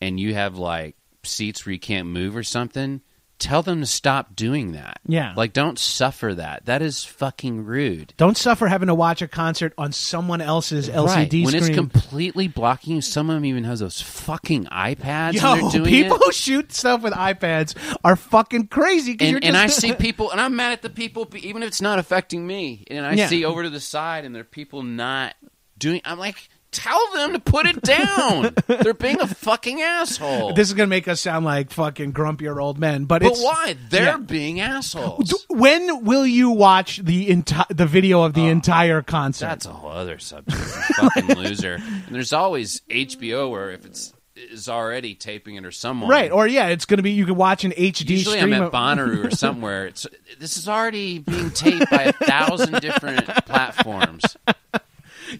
and 0.00 0.18
you 0.20 0.34
have 0.34 0.56
like 0.56 0.96
seats 1.24 1.66
where 1.66 1.72
you 1.72 1.80
can't 1.80 2.08
move 2.08 2.36
or 2.36 2.42
something, 2.44 3.00
tell 3.42 3.62
them 3.62 3.80
to 3.80 3.86
stop 3.86 4.34
doing 4.36 4.72
that. 4.72 5.00
Yeah. 5.06 5.34
like 5.36 5.52
don't 5.52 5.78
suffer 5.78 6.34
that. 6.34 6.66
That 6.66 6.80
is 6.82 7.04
fucking 7.04 7.64
rude. 7.64 8.14
Don't 8.16 8.36
suffer 8.36 8.68
having 8.68 8.86
to 8.88 8.94
watch 8.94 9.20
a 9.22 9.28
concert 9.28 9.72
on 9.76 9.92
someone 9.92 10.40
else's 10.40 10.88
LCD 10.88 11.06
right. 11.06 11.44
When 11.44 11.54
it's 11.54 11.68
completely 11.68 12.48
blocking 12.48 12.96
you, 12.96 13.00
some 13.02 13.28
of 13.30 13.36
them 13.36 13.44
even 13.44 13.64
has 13.64 13.80
those 13.80 14.00
fucking 14.00 14.66
iPads. 14.66 15.34
Yo, 15.34 15.84
people 15.84 16.16
it. 16.16 16.22
who 16.24 16.32
shoot 16.32 16.72
stuff 16.72 17.02
with 17.02 17.12
iPads 17.12 17.74
are 18.04 18.16
fucking 18.16 18.68
crazy. 18.68 19.16
and, 19.20 19.44
and 19.44 19.56
I 19.56 19.66
see 19.66 19.92
people, 20.06 20.30
and 20.30 20.40
I'm 20.40 20.56
mad 20.56 20.72
at 20.72 20.82
the 20.82 20.90
people, 20.90 21.28
even 21.36 21.62
if 21.62 21.68
it's 21.68 21.82
not 21.82 21.98
affecting 21.98 22.46
me. 22.46 22.84
And 22.90 23.04
I 23.04 23.14
Yeah. 23.14 23.26
see 23.28 23.44
over 23.44 23.62
to 23.62 23.70
the 23.70 23.80
side, 23.80 24.24
and 24.24 24.34
there 24.34 24.42
are 24.42 24.44
people 24.44 24.82
not 24.82 25.34
doing. 25.78 26.00
I'm 26.04 26.18
like, 26.18 26.48
tell 26.72 27.12
them 27.12 27.34
to 27.34 27.38
put 27.38 27.66
it 27.66 27.82
down. 27.82 28.54
They're 28.66 28.94
being 28.94 29.20
a 29.20 29.26
fucking 29.26 29.80
asshole. 29.80 30.54
This 30.54 30.68
is 30.68 30.74
gonna 30.74 30.88
make 30.88 31.06
us 31.06 31.20
sound 31.20 31.44
like 31.44 31.70
fucking 31.70 32.12
grumpier 32.12 32.60
old 32.60 32.78
men, 32.78 33.04
but, 33.04 33.22
but 33.22 33.32
it's 33.32 33.42
why? 33.42 33.76
They're 33.90 34.04
yeah. 34.04 34.16
being 34.16 34.60
assholes. 34.60 35.46
When 35.48 36.04
will 36.04 36.26
you 36.26 36.50
watch 36.50 36.98
the 36.98 37.28
enti- 37.28 37.76
the 37.76 37.86
video 37.86 38.22
of 38.22 38.34
the 38.34 38.42
oh, 38.42 38.48
entire 38.48 39.02
concert? 39.02 39.46
Oh, 39.46 39.48
That's 39.48 39.66
a 39.66 39.72
whole 39.72 39.90
other 39.90 40.18
subject. 40.18 40.58
You 40.58 41.08
fucking 41.08 41.36
loser. 41.36 41.74
And 41.74 42.14
there's 42.14 42.32
always 42.32 42.80
HBO 42.88 43.50
where 43.50 43.70
if 43.70 43.84
it's 43.84 44.12
is 44.34 44.68
already 44.68 45.14
taping 45.14 45.56
it 45.56 45.64
or 45.64 45.70
someone 45.70 46.08
right, 46.10 46.32
or 46.32 46.46
yeah, 46.46 46.68
it's 46.68 46.86
gonna 46.86 47.02
be. 47.02 47.12
You 47.12 47.26
can 47.26 47.36
watch 47.36 47.64
an 47.64 47.72
HD 47.72 48.10
Usually 48.10 48.38
stream. 48.38 48.54
I'm 48.54 48.62
of- 48.62 48.66
at 48.68 48.72
Bonnaroo 48.72 49.26
or 49.26 49.30
somewhere. 49.36 49.86
It's 49.86 50.06
this 50.38 50.56
is 50.56 50.68
already 50.68 51.18
being 51.18 51.50
taped 51.50 51.90
by 51.90 52.04
a 52.04 52.12
thousand 52.12 52.80
different 52.80 53.26
platforms. 53.46 54.36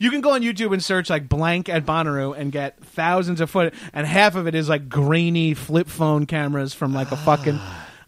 You 0.01 0.11
can 0.11 0.21
go 0.21 0.33
on 0.33 0.43
YouTube 0.43 0.73
and 0.73 0.83
search 0.83 1.11
like 1.11 1.29
blank 1.29 1.69
at 1.69 1.85
Bonnaroo 1.85 2.37
and 2.37 2.53
get 2.53 2.83
thousands 2.85 3.41
of 3.41 3.51
foot, 3.51 3.75
and 3.93 4.07
half 4.07 4.35
of 4.35 4.47
it 4.47 4.55
is 4.55 4.69
like 4.69 4.89
grainy 4.89 5.55
flip 5.55 5.89
phone 5.89 6.27
cameras 6.27 6.75
from 6.75 6.93
like 6.93 7.11
a 7.13 7.17
fucking. 7.17 7.59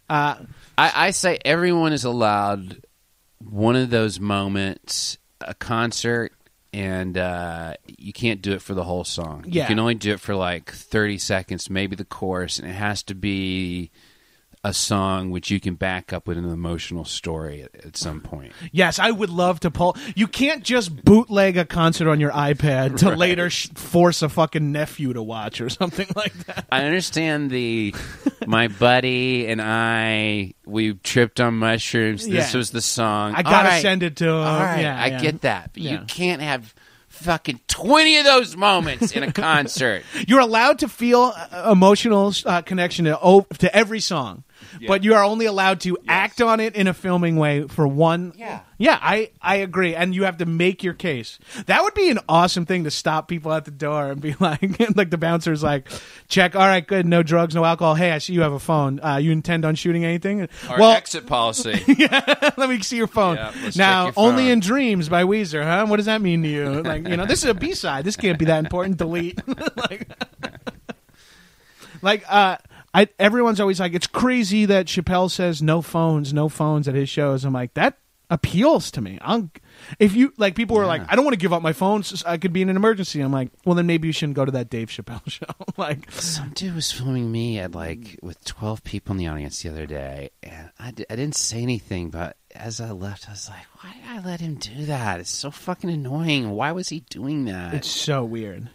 Uh, 0.09 0.35
I, 0.77 1.07
I 1.07 1.11
say 1.11 1.39
everyone 1.43 1.93
is 1.93 2.03
allowed 2.03 2.85
one 3.39 3.75
of 3.75 3.89
those 3.89 4.19
moments, 4.19 5.17
a 5.41 5.53
concert, 5.53 6.33
and 6.73 7.17
uh, 7.17 7.75
you 7.85 8.11
can't 8.11 8.41
do 8.41 8.51
it 8.51 8.61
for 8.61 8.73
the 8.73 8.83
whole 8.83 9.03
song. 9.03 9.45
Yeah. 9.47 9.63
You 9.63 9.67
can 9.67 9.79
only 9.79 9.95
do 9.95 10.11
it 10.13 10.19
for 10.19 10.35
like 10.35 10.71
30 10.71 11.17
seconds, 11.17 11.69
maybe 11.69 11.95
the 11.95 12.05
chorus, 12.05 12.59
and 12.59 12.69
it 12.69 12.73
has 12.73 13.03
to 13.03 13.15
be 13.15 13.91
a 14.65 14.73
song 14.73 15.29
which 15.29 15.51
you 15.51 15.59
can 15.59 15.75
back 15.75 16.11
up 16.11 16.27
with 16.27 16.39
an 16.39 16.49
emotional 16.49 17.05
story 17.05 17.61
at, 17.61 17.85
at 17.85 17.95
some 17.95 18.19
point. 18.19 18.51
yes, 18.71 18.97
I 18.97 19.11
would 19.11 19.29
love 19.29 19.59
to 19.59 19.69
pull. 19.69 19.95
You 20.15 20.27
can't 20.27 20.63
just 20.63 21.05
bootleg 21.05 21.55
a 21.55 21.65
concert 21.65 22.09
on 22.09 22.19
your 22.19 22.31
iPad 22.31 22.97
to 22.97 23.09
later 23.15 23.51
sh- 23.51 23.69
force 23.75 24.23
a 24.23 24.29
fucking 24.29 24.71
nephew 24.71 25.13
to 25.13 25.21
watch 25.21 25.61
or 25.61 25.69
something 25.69 26.07
like 26.15 26.33
that. 26.47 26.65
I 26.71 26.83
understand 26.85 27.51
the 27.51 27.93
my 28.47 28.67
buddy 28.67 29.45
and 29.47 29.61
I 29.61 30.53
we 30.65 30.95
tripped 30.95 31.39
on 31.39 31.53
mushrooms. 31.59 32.27
This 32.27 32.51
Yeah. 32.53 32.57
was 32.57 32.71
the 32.71 32.81
song. 32.81 33.35
I 33.35 33.43
gotta 33.43 33.69
right. 33.69 33.81
send 33.83 34.01
it 34.01 34.15
to 34.17 34.25
him. 34.27 34.33
All 34.33 34.59
right, 34.59 34.81
yeah, 34.81 34.99
I 34.99 35.07
yeah. 35.07 35.21
get 35.21 35.41
that, 35.41 35.71
but 35.73 35.83
you 35.83 35.99
can't 36.07 36.41
have 36.41 36.73
fucking 37.07 37.61
twenty 37.67 38.17
of 38.17 38.25
those 38.25 38.57
moments 38.57 39.11
in 39.11 39.23
a 39.23 39.31
concert. 39.31 40.03
You're 40.27 40.41
allowed 40.41 40.79
to 40.79 40.87
feel 40.89 41.33
uh, 41.35 41.69
emotional 41.71 42.33
uh, 42.45 42.61
connection 42.63 43.05
to 43.05 43.17
oh, 43.21 43.45
to 43.59 43.73
every 43.75 43.99
song, 44.01 44.43
but 44.87 45.03
you 45.03 45.15
are 45.15 45.23
only 45.23 45.45
allowed 45.45 45.81
to 45.81 45.97
act 46.07 46.41
on 46.41 46.59
it 46.59 46.75
in 46.75 46.87
a 46.87 46.93
filming 46.93 47.35
way 47.35 47.67
for 47.67 47.87
one. 47.87 48.33
Yeah. 48.35 48.61
yeah, 48.77 48.99
I 49.01 49.31
I 49.41 49.57
agree, 49.57 49.95
and 49.95 50.13
you 50.13 50.23
have 50.23 50.37
to 50.37 50.45
make 50.45 50.83
your 50.83 50.93
case. 50.93 51.39
That 51.67 51.83
would 51.83 51.93
be 51.93 52.09
an 52.09 52.19
awesome 52.27 52.65
thing 52.65 52.83
to 52.85 52.91
stop 52.91 53.27
people 53.27 53.53
at 53.53 53.65
the 53.65 53.71
door 53.71 54.11
and 54.11 54.21
be 54.21 54.35
like, 54.39 54.95
like 54.95 55.09
the 55.09 55.17
bouncer's 55.17 55.63
like, 55.63 55.87
check, 56.27 56.55
all 56.55 56.65
right, 56.65 56.85
good, 56.85 57.05
no 57.05 57.23
drugs, 57.23 57.55
no 57.55 57.63
alcohol. 57.63 57.95
Hey, 57.95 58.11
I 58.11 58.17
see 58.17 58.33
you 58.33 58.41
have 58.41 58.53
a 58.53 58.59
phone. 58.59 58.99
Uh, 58.99 59.17
you 59.17 59.31
intend 59.31 59.65
on 59.65 59.75
shooting 59.75 60.03
anything? 60.05 60.47
Our 60.69 60.79
well, 60.79 60.91
exit 60.91 61.27
policy. 61.27 61.81
yeah, 61.97 62.51
let 62.57 62.69
me 62.69 62.81
see 62.81 62.97
your 62.97 63.07
phone. 63.07 63.35
Yeah, 63.35 63.53
now, 63.75 64.05
your 64.05 64.13
only 64.17 64.49
in 64.49 64.59
dreams 64.59 65.09
by 65.09 65.23
Weezer, 65.23 65.63
huh? 65.63 65.85
What 65.87 65.97
does 65.97 66.05
that 66.05 66.21
mean 66.21 66.43
to 66.43 66.49
you? 66.49 66.81
Like, 66.81 67.07
you 67.07 67.17
know, 67.17 67.25
this 67.25 67.43
is 67.43 67.49
a 67.49 67.53
B 67.53 67.73
side. 67.73 68.05
This 68.05 68.15
can't 68.15 68.39
be 68.39 68.45
that 68.45 68.63
important. 68.63 68.97
Delete. 68.97 69.39
like, 69.77 70.09
like, 72.01 72.23
uh, 72.27 72.57
I 72.95 73.09
everyone's 73.19 73.59
always 73.59 73.79
like, 73.79 73.93
it's 73.93 74.07
crazy 74.07 74.65
that 74.65 74.85
Chappelle 74.85 75.29
says 75.29 75.61
no 75.61 75.81
phones, 75.81 76.33
no 76.33 76.47
phones 76.49 76.87
at 76.87 76.95
his 76.95 77.09
shows. 77.09 77.43
I'm 77.43 77.53
like, 77.53 77.73
that 77.73 77.97
appeals 78.29 78.89
to 78.91 79.01
me. 79.01 79.19
I'm, 79.21 79.51
if 79.99 80.15
you 80.15 80.33
like, 80.37 80.55
people 80.55 80.77
were 80.77 80.85
like, 80.85 81.01
I 81.09 81.15
don't 81.15 81.25
want 81.25 81.33
to 81.33 81.39
give 81.39 81.51
up 81.53 81.61
my 81.61 81.73
phone. 81.73 82.03
so 82.03 82.25
I 82.27 82.37
could 82.37 82.53
be 82.53 82.61
in 82.61 82.69
an 82.69 82.75
emergency. 82.77 83.19
I'm 83.19 83.33
like, 83.33 83.49
well, 83.65 83.75
then 83.75 83.85
maybe 83.85 84.07
you 84.07 84.13
shouldn't 84.13 84.37
go 84.37 84.45
to 84.45 84.51
that 84.53 84.69
Dave 84.69 84.87
Chappelle 84.87 85.21
show. 85.29 85.45
like, 85.77 86.09
Some 86.11 86.51
dude 86.51 86.73
was 86.73 86.91
filming 86.91 87.31
me 87.31 87.59
at 87.59 87.75
like 87.75 88.17
with 88.23 88.43
twelve 88.45 88.83
people 88.83 89.11
in 89.11 89.17
the 89.17 89.27
audience 89.27 89.61
the 89.61 89.69
other 89.69 89.85
day, 89.85 90.29
and 90.41 90.69
I, 90.79 90.87
I 90.87 91.15
didn't 91.15 91.35
say 91.35 91.61
anything, 91.61 92.09
but 92.09 92.37
as 92.55 92.79
I 92.79 92.91
left, 92.91 93.27
I 93.27 93.33
was 93.33 93.49
like, 93.49 93.65
"Why 93.83 93.91
did 93.93 94.09
I 94.09 94.25
let 94.27 94.39
him 94.39 94.55
do 94.55 94.85
that? 94.85 95.19
It's 95.19 95.29
so 95.29 95.51
fucking 95.51 95.89
annoying. 95.89 96.49
Why 96.51 96.71
was 96.71 96.89
he 96.89 97.01
doing 97.01 97.45
that?" 97.45 97.73
It's 97.73 97.89
so 97.91 98.23
weird. 98.23 98.69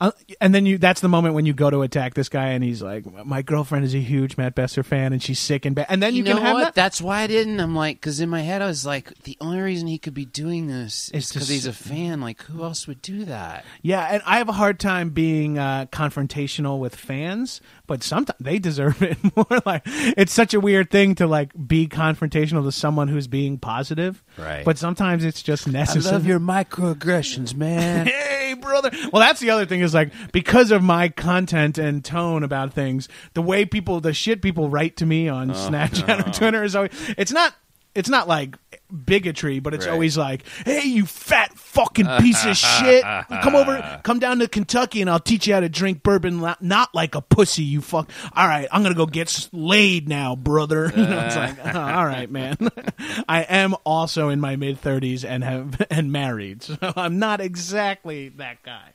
Uh, 0.00 0.10
and 0.40 0.54
then 0.54 0.66
you 0.66 0.78
that's 0.78 1.00
the 1.00 1.08
moment 1.08 1.34
when 1.34 1.46
you 1.46 1.52
go 1.52 1.70
to 1.70 1.82
attack 1.82 2.14
this 2.14 2.28
guy 2.28 2.48
and 2.48 2.62
he's 2.64 2.82
like 2.82 3.04
my 3.26 3.42
girlfriend 3.42 3.84
is 3.84 3.94
a 3.94 3.98
huge 3.98 4.36
Matt 4.36 4.54
Besser 4.54 4.82
fan 4.82 5.12
and 5.12 5.22
she's 5.22 5.38
sick 5.38 5.64
and 5.66 5.74
bad 5.76 5.86
and 5.88 6.02
then 6.02 6.12
you, 6.14 6.18
you, 6.18 6.24
can 6.24 6.36
know 6.36 6.42
have 6.42 6.54
what? 6.54 6.64
that 6.64 6.74
That's 6.74 7.00
why 7.00 7.22
I 7.22 7.26
didn't. 7.26 7.60
I'm 7.60 7.74
like, 7.74 7.96
because 7.96 8.20
in 8.20 8.28
my 8.28 8.40
head 8.40 8.62
I 8.62 8.66
was 8.66 8.84
like, 8.86 9.12
the 9.24 9.36
only 9.40 9.60
reason 9.60 9.86
he 9.88 9.98
could 9.98 10.14
be 10.14 10.24
doing 10.24 10.66
this 10.66 11.10
Is 11.10 11.24
is 11.24 11.28
to 11.30 11.34
because 11.34 11.48
he's 11.48 11.66
a 11.66 11.72
fan. 11.72 12.20
Like, 12.20 12.42
who 12.42 12.62
else 12.64 12.86
would 12.86 13.02
do 13.02 13.24
that? 13.26 13.64
yeah 13.82 14.06
and 14.10 14.22
I 14.26 14.38
have 14.38 14.48
a 14.48 14.52
hard 14.52 14.78
time 14.80 15.10
being 15.10 15.58
uh, 15.58 15.86
confrontational 15.92 16.78
with 16.78 16.94
fans 16.96 17.60
but 17.86 18.02
sometimes 18.02 18.38
they 18.40 18.58
deserve 18.58 19.02
it 19.02 19.18
more 19.36 19.60
like 19.66 19.82
it's 19.86 20.32
such 20.32 20.54
a 20.54 20.60
weird 20.60 20.90
thing 20.90 21.14
to 21.16 21.26
like 21.26 21.52
be 21.66 21.88
confrontational 21.88 22.62
to 22.64 22.72
someone 22.72 23.08
who's 23.08 23.26
being 23.26 23.58
positive 23.58 24.22
Right. 24.38 24.64
but 24.64 24.78
sometimes 24.78 25.24
it's 25.24 25.42
just 25.42 25.66
necessary 25.68 26.10
I 26.14 26.16
love 26.16 26.26
your 26.26 26.40
microaggressions, 26.40 27.54
man. 27.54 28.06
hey 28.40 28.54
brother 28.54 28.90
well 29.12 29.20
that's 29.20 29.40
the 29.40 29.50
other 29.50 29.66
thing 29.70 29.80
is 29.80 29.94
like 29.94 30.12
because 30.32 30.70
of 30.70 30.82
my 30.82 31.08
content 31.08 31.78
and 31.78 32.04
tone 32.04 32.42
about 32.42 32.74
things 32.74 33.08
the 33.32 33.40
way 33.40 33.64
people 33.64 34.00
the 34.00 34.12
shit 34.12 34.42
people 34.42 34.68
write 34.68 34.96
to 34.96 35.06
me 35.06 35.28
on 35.28 35.50
oh, 35.50 35.54
snapchat 35.54 36.26
or 36.28 36.30
twitter 36.32 36.62
is 36.62 36.76
always 36.76 36.90
it's 37.16 37.32
not 37.32 37.54
it's 37.94 38.08
not 38.08 38.28
like 38.28 38.56
bigotry 39.04 39.60
but 39.60 39.72
it's 39.74 39.86
Right. 39.86 39.92
always 39.92 40.16
like 40.18 40.44
hey 40.64 40.84
you 40.84 41.06
fat 41.06 41.56
fucking 41.58 42.06
piece 42.20 42.44
of 42.44 42.56
shit. 42.56 43.02
Come 43.02 43.54
over 43.54 44.00
come 44.04 44.18
down 44.18 44.38
to 44.40 44.48
kentucky 44.48 45.00
and 45.00 45.08
i'll 45.08 45.20
teach 45.20 45.46
you 45.46 45.54
how 45.54 45.60
to 45.60 45.68
drink 45.68 46.02
bourbon 46.02 46.40
not 46.60 46.94
like 46.94 47.14
a 47.14 47.20
pussy 47.20 47.62
you 47.62 47.80
fuck. 47.80 48.10
All 48.34 48.46
right 48.48 48.68
i'm 48.72 48.82
gonna 48.82 48.94
go 48.94 49.06
get 49.06 49.48
laid 49.52 50.08
now 50.08 50.34
brother. 50.36 50.92
You 50.96 51.06
know, 51.06 51.20
it's 51.26 51.36
like 51.36 51.56
oh, 51.74 51.80
all 51.80 52.04
right 52.06 52.30
man. 52.30 52.56
I 53.28 53.42
am 53.42 53.74
also 53.84 54.28
in 54.28 54.40
my 54.40 54.56
mid 54.56 54.80
30s 54.80 55.24
and 55.24 55.42
have 55.44 55.80
and 55.90 56.10
married 56.12 56.62
so 56.64 56.76
i'm 56.96 57.18
not 57.18 57.40
exactly 57.40 58.28
that 58.30 58.58
guy. 58.62 58.92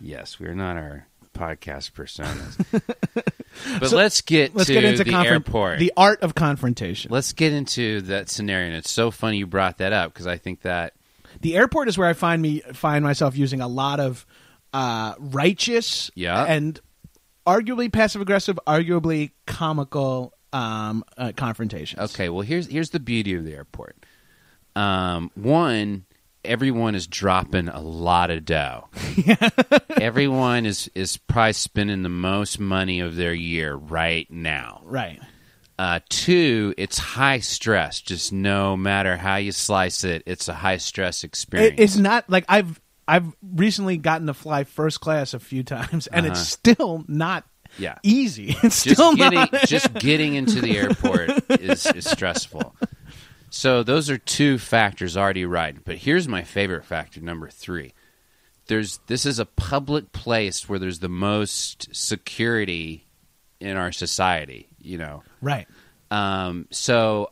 Yes, 0.00 0.38
we're 0.38 0.54
not 0.54 0.76
our 0.76 1.06
podcast 1.38 1.92
personas. 1.92 2.56
but 3.80 3.92
let's 3.92 4.20
get 4.22 4.54
let's 4.54 4.66
to 4.66 4.74
get 4.74 4.84
into 4.84 4.98
the 5.04 5.10
confront- 5.10 5.28
airport. 5.28 5.78
the 5.78 5.92
art 5.96 6.22
of 6.22 6.34
confrontation 6.34 7.10
Let's 7.12 7.32
get 7.32 7.52
into 7.52 8.00
that 8.02 8.28
scenario. 8.28 8.66
And 8.68 8.76
it's 8.76 8.90
so 8.90 9.10
funny 9.10 9.38
you 9.38 9.46
brought 9.46 9.78
that 9.78 9.92
up 9.92 10.12
because 10.12 10.26
I 10.26 10.36
think 10.36 10.62
that 10.62 10.94
The 11.40 11.56
airport 11.56 11.88
is 11.88 11.96
where 11.98 12.08
I 12.08 12.12
find 12.14 12.42
me 12.42 12.60
find 12.72 13.04
myself 13.04 13.36
using 13.36 13.60
a 13.60 13.68
lot 13.68 14.00
of 14.00 14.26
uh, 14.72 15.14
righteous 15.18 16.10
Yeah. 16.14 16.44
and 16.44 16.78
arguably 17.46 17.90
passive 17.92 18.20
aggressive, 18.20 18.58
arguably 18.66 19.30
comical 19.46 20.34
um, 20.52 21.04
uh, 21.16 21.32
confrontations. 21.36 22.12
Okay, 22.12 22.28
well 22.28 22.42
here's 22.42 22.66
here's 22.66 22.90
the 22.90 23.00
beauty 23.00 23.34
of 23.34 23.44
the 23.44 23.54
airport. 23.54 23.96
Um, 24.76 25.30
one, 25.34 26.04
everyone 26.44 26.94
is 26.94 27.06
dropping 27.06 27.68
a 27.68 27.80
lot 27.80 28.30
of 28.30 28.44
dough. 28.44 28.88
everyone 30.00 30.66
is 30.66 30.90
is 30.94 31.16
probably 31.16 31.52
spending 31.54 32.02
the 32.02 32.08
most 32.08 32.58
money 32.58 33.00
of 33.00 33.16
their 33.16 33.34
year 33.34 33.74
right 33.74 34.30
now. 34.30 34.80
Right. 34.84 35.20
Uh, 35.78 36.00
two, 36.08 36.74
it's 36.76 36.98
high 36.98 37.38
stress. 37.38 38.00
Just 38.00 38.32
no 38.32 38.76
matter 38.76 39.16
how 39.16 39.36
you 39.36 39.52
slice 39.52 40.02
it, 40.02 40.24
it's 40.26 40.48
a 40.48 40.54
high 40.54 40.78
stress 40.78 41.22
experience. 41.22 41.74
It, 41.78 41.82
it's 41.82 41.96
not 41.96 42.28
like 42.28 42.44
I've 42.48 42.80
I've 43.06 43.32
recently 43.42 43.96
gotten 43.96 44.26
to 44.26 44.34
fly 44.34 44.64
first 44.64 45.00
class 45.00 45.34
a 45.34 45.38
few 45.38 45.62
times, 45.62 46.06
and 46.08 46.26
it's 46.26 46.40
still 46.40 47.04
not 47.06 47.44
Yeah. 47.78 47.98
easy. 48.02 48.56
It's 48.62 48.82
just 48.82 48.96
still 48.96 49.14
getting 49.14 49.38
not. 49.38 49.52
just 49.66 49.94
getting 49.94 50.34
into 50.34 50.60
the 50.60 50.76
airport 50.76 51.30
is, 51.60 51.86
is 51.86 52.10
stressful. 52.10 52.74
So 53.50 53.82
those 53.82 54.10
are 54.10 54.18
two 54.18 54.58
factors 54.58 55.16
already 55.16 55.44
right. 55.44 55.76
But 55.84 55.96
here's 55.96 56.28
my 56.28 56.42
favorite 56.42 56.84
factor, 56.84 57.20
number 57.20 57.48
three. 57.48 57.92
There's 58.66 58.98
this 59.06 59.24
is 59.24 59.38
a 59.38 59.46
public 59.46 60.12
place 60.12 60.68
where 60.68 60.78
there's 60.78 60.98
the 60.98 61.08
most 61.08 61.94
security 61.94 63.06
in 63.60 63.76
our 63.76 63.92
society. 63.92 64.68
You 64.80 64.98
know, 64.98 65.22
right. 65.40 65.66
um, 66.10 66.66
so 66.70 67.30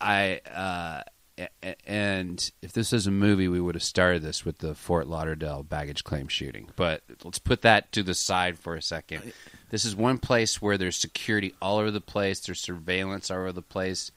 I 0.00 0.40
uh, 0.52 1.02
and 1.86 2.50
if 2.60 2.72
this 2.72 2.92
is 2.92 3.06
a 3.06 3.10
movie, 3.10 3.48
we 3.48 3.60
would 3.60 3.74
have 3.74 3.82
started 3.82 4.22
this 4.22 4.44
with 4.44 4.58
the 4.58 4.74
Fort 4.74 5.06
Lauderdale 5.06 5.62
baggage 5.62 6.04
claim 6.04 6.28
shooting. 6.28 6.68
But 6.76 7.02
let's 7.24 7.38
put 7.38 7.62
that 7.62 7.92
to 7.92 8.02
the 8.02 8.14
side 8.14 8.58
for 8.58 8.74
a 8.74 8.82
second. 8.82 9.32
This 9.70 9.84
is 9.84 9.96
one 9.96 10.18
place 10.18 10.60
where 10.60 10.76
there's 10.76 10.96
security 10.96 11.54
all 11.62 11.78
over 11.78 11.90
the 11.90 12.00
place. 12.00 12.40
There's 12.40 12.60
surveillance 12.60 13.30
all 13.30 13.38
over 13.38 13.52
the 13.52 13.62
place. 13.62 14.12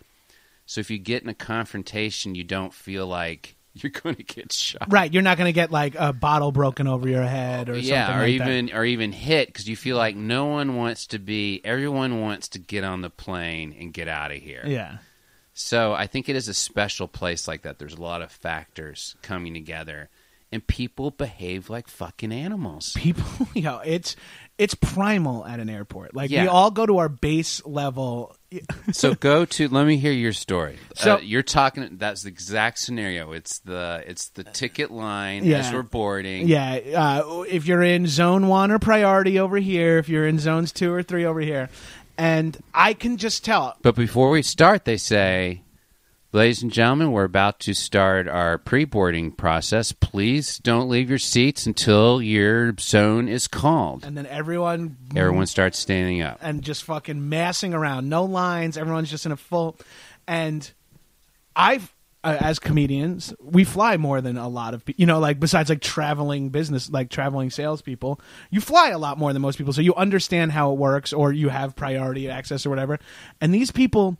So 0.66 0.82
if 0.82 0.90
you 0.90 0.98
get 0.98 1.24
in 1.24 1.30
a 1.30 1.34
confrontation, 1.34 2.36
you 2.36 2.44
don't 2.44 2.74
feel 2.74 3.08
like 3.08 3.56
you're 3.74 3.92
going 3.92 4.16
to 4.16 4.24
get 4.24 4.52
shot. 4.52 4.88
Right. 4.92 5.12
You're 5.14 5.24
not 5.24 5.38
going 5.38 5.50
to 5.50 5.54
get 5.54 5.72
like 5.72 5.96
a 5.96 6.14
bottle 6.14 6.52
broken 6.52 6.88
over 6.88 7.08
your 7.08 7.24
head 7.24 7.70
or 7.70 7.78
yeah, 7.78 8.08
something 8.08 8.22
or 8.22 8.28
like 8.28 8.38
that. 8.40 8.50
even 8.50 8.76
or 8.76 8.86
even 8.86 9.12
hit 9.12 9.48
because 9.48 9.68
you 9.68 9.76
feel 9.76 9.98
like 9.98 10.16
no 10.16 10.46
one 10.46 10.76
wants 10.76 11.08
to 11.08 11.20
be. 11.20 11.62
Everyone 11.64 12.22
wants 12.22 12.50
to 12.50 12.60
get 12.60 12.84
on 12.84 13.02
the 13.02 13.10
plane 13.10 13.76
and 13.78 13.94
get 13.94 14.08
out 14.08 14.32
of 14.32 14.38
here. 14.38 14.64
Yeah. 14.66 14.98
So 15.54 15.94
I 15.94 16.08
think 16.08 16.28
it 16.28 16.36
is 16.36 16.50
a 16.50 16.54
special 16.54 17.08
place 17.08 17.48
like 17.48 17.62
that. 17.62 17.80
There's 17.80 17.94
a 17.94 18.02
lot 18.02 18.22
of 18.22 18.30
factors 18.30 19.16
coming 19.22 19.54
together, 19.54 20.10
and 20.52 20.66
people 20.66 21.12
behave 21.12 21.70
like 21.70 21.88
fucking 21.88 22.34
animals. 22.34 22.92
People, 22.94 23.48
you 23.54 23.62
know, 23.62 23.80
it's 23.80 24.18
it's 24.58 24.74
primal 24.76 25.46
at 25.46 25.60
an 25.60 25.70
airport. 25.70 26.16
Like 26.16 26.32
we 26.32 26.48
all 26.48 26.72
go 26.72 26.86
to 26.86 26.98
our 27.00 27.10
base 27.10 27.66
level. 27.66 28.36
so 28.94 29.14
go 29.16 29.44
to. 29.46 29.68
Let 29.68 29.86
me 29.86 29.98
hear 29.98 30.14
your 30.14 30.32
story. 30.32 30.78
So- 30.96 31.16
uh, 31.16 31.20
you're 31.20 31.44
talking. 31.44 31.98
That's 31.98 32.24
the 32.24 32.30
exact 32.30 32.80
scenario. 32.80 33.34
It's 33.34 33.60
the 33.60 34.04
it's 34.08 34.30
the 34.30 34.44
ticket 34.46 34.92
line 34.92 35.44
Yeah. 35.44 35.58
as 35.60 35.74
we're 35.74 35.84
boarding. 35.84 36.48
Yeah, 36.48 36.80
uh, 36.96 37.42
if 37.50 37.66
you're 37.66 37.84
in 37.84 38.08
zone 38.08 38.48
one 38.48 38.72
or 38.72 38.80
priority 38.80 39.40
over 39.40 39.58
here, 39.58 39.98
if 39.98 40.08
you're 40.08 40.28
in 40.28 40.40
zones 40.40 40.72
two 40.72 40.94
or 40.94 41.04
three 41.04 41.26
over 41.26 41.42
here, 41.42 41.70
and 42.18 42.58
I 42.74 42.94
can 42.94 43.18
just 43.18 43.44
tell. 43.44 43.76
But 43.82 43.96
before 43.96 44.30
we 44.30 44.42
start, 44.42 44.86
they 44.86 44.98
say, 44.98 45.64
"Ladies 46.36 46.62
and 46.62 46.72
gentlemen, 46.72 47.14
we're 47.14 47.24
about 47.24 47.60
to 47.62 47.74
start 47.74 48.28
our 48.28 48.58
pre-boarding 48.58 49.32
process. 49.32 49.94
Please 49.94 50.58
don't 50.58 50.90
leave 50.90 51.10
your 51.10 51.18
seats 51.18 51.66
until 51.66 52.22
your 52.22 52.76
zone 52.78 53.30
is 53.30 53.48
called." 53.48 54.04
And 54.04 54.18
then 54.18 54.26
everyone, 54.26 54.98
Everyone 55.16 55.48
starts 55.48 55.80
standing 55.80 56.22
up. 56.22 56.38
and 56.42 56.62
just 56.62 56.84
fucking 56.84 57.30
massing 57.30 57.74
around, 57.74 58.10
no 58.10 58.26
lines. 58.26 58.78
Everyone's 58.78 59.10
just 59.10 59.26
in 59.26 59.32
a 59.32 59.38
full. 59.38 59.78
And 60.28 60.70
I've, 61.56 61.94
uh, 62.24 62.36
as 62.42 62.60
comedians, 62.60 63.34
we 63.42 63.64
fly 63.64 63.96
more 63.96 64.20
than 64.20 64.38
a 64.38 64.50
lot 64.50 64.74
of 64.74 64.84
people. 64.84 65.00
You 65.00 65.06
know, 65.06 65.20
like 65.20 65.40
besides 65.40 65.70
like 65.70 65.80
traveling 65.80 66.50
business, 66.50 66.90
like 66.90 67.10
traveling 67.10 67.50
salespeople, 67.50 68.20
you 68.52 68.60
fly 68.60 68.90
a 68.90 68.98
lot 68.98 69.18
more 69.18 69.32
than 69.32 69.42
most 69.42 69.58
people. 69.58 69.72
So 69.72 69.80
you 69.80 69.96
understand 69.96 70.52
how 70.52 70.74
it 70.74 70.78
works, 70.78 71.14
or 71.14 71.32
you 71.32 71.48
have 71.48 71.78
priority 71.78 72.30
access 72.30 72.66
or 72.66 72.70
whatever. 72.70 73.00
And 73.40 73.54
these 73.54 73.72
people. 73.72 74.18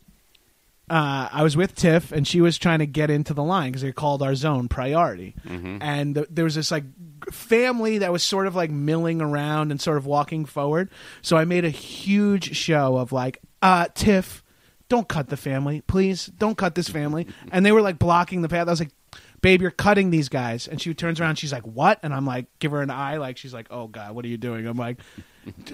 Uh, 0.88 1.28
I 1.32 1.42
was 1.42 1.58
with 1.58 1.74
Tiff, 1.76 2.12
and 2.12 2.28
she 2.28 2.42
was 2.42 2.58
trying 2.60 2.80
to 2.80 2.86
get 2.86 3.10
into 3.10 3.34
the 3.34 3.44
line 3.44 3.72
because 3.72 3.82
they 3.82 3.92
called 3.92 4.22
our 4.22 4.36
zone 4.36 4.68
priority. 4.68 5.34
And 5.82 6.16
th- 6.16 6.28
there 6.30 6.44
was 6.46 6.54
this 6.56 6.70
like 6.70 6.84
family 7.32 7.98
that 8.00 8.12
was 8.12 8.22
sort 8.24 8.46
of 8.46 8.56
like 8.56 8.70
milling 8.70 9.20
around 9.22 9.72
and 9.72 9.82
sort 9.82 9.98
of 9.98 10.06
walking 10.06 10.46
forward. 10.46 10.90
So 11.24 11.38
I 11.38 11.46
made 11.46 11.66
a 11.66 11.70
huge 11.70 12.56
show 12.56 12.98
of 12.98 13.12
like, 13.12 13.40
uh, 13.64 13.88
Tiff, 13.96 14.44
don't 14.88 15.08
cut 15.08 15.30
the 15.30 15.38
family, 15.38 15.82
please. 15.82 16.28
Don't 16.28 16.56
cut 16.58 16.76
this 16.76 16.88
family. 16.90 17.28
And 17.52 17.66
they 17.66 17.72
were 17.72 17.82
like 17.82 17.98
blocking 17.98 18.44
the 18.44 18.50
path. 18.50 18.68
I 18.68 18.72
was 18.72 18.80
like, 18.80 18.92
babe, 19.42 19.62
you're 19.64 19.72
cutting 19.72 20.12
these 20.12 20.30
guys. 20.30 20.68
And 20.68 20.80
she 20.80 20.94
turns 20.94 21.20
around, 21.20 21.36
she's 21.38 21.52
like, 21.52 21.66
what? 21.66 22.00
And 22.04 22.14
I'm 22.14 22.28
like, 22.28 22.46
give 22.60 22.72
her 22.72 22.82
an 22.82 22.92
eye. 22.92 23.18
Like, 23.18 23.38
she's 23.38 23.54
like, 23.54 23.68
oh 23.72 23.88
God, 23.88 24.14
what 24.14 24.24
are 24.26 24.28
you 24.28 24.38
doing? 24.38 24.68
I'm 24.68 24.78
like, 24.78 25.00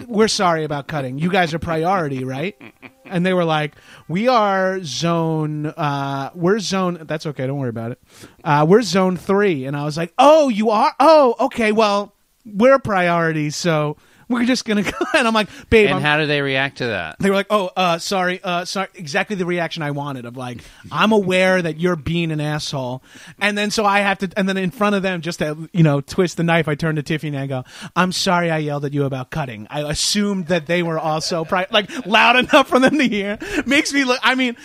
we're 0.08 0.28
sorry 0.28 0.64
about 0.64 0.88
cutting. 0.88 1.18
You 1.18 1.30
guys 1.30 1.54
are 1.54 1.60
priority, 1.60 2.24
right? 2.24 2.60
And 3.06 3.26
they 3.26 3.34
were 3.34 3.46
like, 3.46 3.76
we 4.08 4.28
are 4.28 4.84
zone, 4.84 5.66
uh, 5.66 6.32
we're 6.34 6.60
zone, 6.60 7.00
that's 7.04 7.26
okay, 7.26 7.48
don't 7.48 7.58
worry 7.58 7.70
about 7.70 7.92
it. 7.92 8.00
Uh, 8.44 8.66
we're 8.68 8.82
zone 8.82 9.18
three. 9.18 9.66
And 9.66 9.76
I 9.76 9.84
was 9.84 9.98
like, 9.98 10.14
oh, 10.18 10.50
you 10.50 10.70
are? 10.70 10.94
Oh, 11.00 11.36
okay, 11.40 11.72
well, 11.72 12.14
we're 12.46 12.80
priority, 12.80 13.50
so 13.50 13.98
we're 14.32 14.46
just 14.46 14.66
gonna 14.66 14.84
go. 14.84 14.92
And 15.14 15.28
I'm 15.28 15.34
like, 15.34 15.50
babe, 15.70 15.88
And 15.88 15.98
I'm, 15.98 16.02
how 16.02 16.18
do 16.18 16.26
they 16.26 16.42
react 16.42 16.78
to 16.80 16.88
that? 16.88 17.18
they 17.20 17.30
were 17.30 17.36
like, 17.36 17.48
"Oh, 17.50 17.70
uh, 17.76 17.98
sorry, 18.00 18.40
uh, 18.44 18.66
sorry." 18.66 18.88
Exactly 18.96 19.36
the 19.36 19.46
reaction 19.46 19.84
I 19.84 19.92
wanted 19.92 20.26
of 20.26 20.36
like, 20.38 20.64
"I'm 20.92 21.12
aware 21.12 21.62
that 21.62 21.80
you're 21.80 21.96
being 21.98 22.32
an 22.32 22.40
asshole," 22.42 23.04
and 23.40 23.58
then 23.58 23.70
so 23.72 23.86
I 23.86 24.00
have 24.00 24.20
to, 24.20 24.30
and 24.38 24.48
then 24.50 24.58
in 24.58 24.72
front 24.72 24.96
of 24.96 25.04
them, 25.04 25.22
just 25.22 25.40
to 25.40 25.70
you 25.74 25.84
know, 25.84 26.02
twist 26.02 26.38
the 26.38 26.44
knife. 26.44 26.68
I 26.68 26.76
turn 26.76 26.96
to 26.96 27.04
Tiffany 27.04 27.36
and 27.36 27.44
I 27.44 27.48
go, 27.48 27.64
"I'm 27.96 28.12
sorry, 28.14 28.50
I 28.50 28.60
yelled 28.60 28.86
at 28.86 28.94
you 28.94 29.04
about 29.04 29.30
cutting. 29.32 29.68
I 29.70 29.82
assumed 29.82 30.48
that 30.48 30.66
they 30.66 30.82
were 30.82 30.98
also 30.98 31.44
pri- 31.52 31.68
like 31.72 32.06
loud 32.08 32.38
enough 32.38 32.70
for 32.70 32.80
them 32.80 32.98
to 32.98 33.08
hear." 33.08 33.38
Makes 33.66 33.94
me 33.94 34.04
look. 34.06 34.20
I 34.24 34.34
mean, 34.36 34.56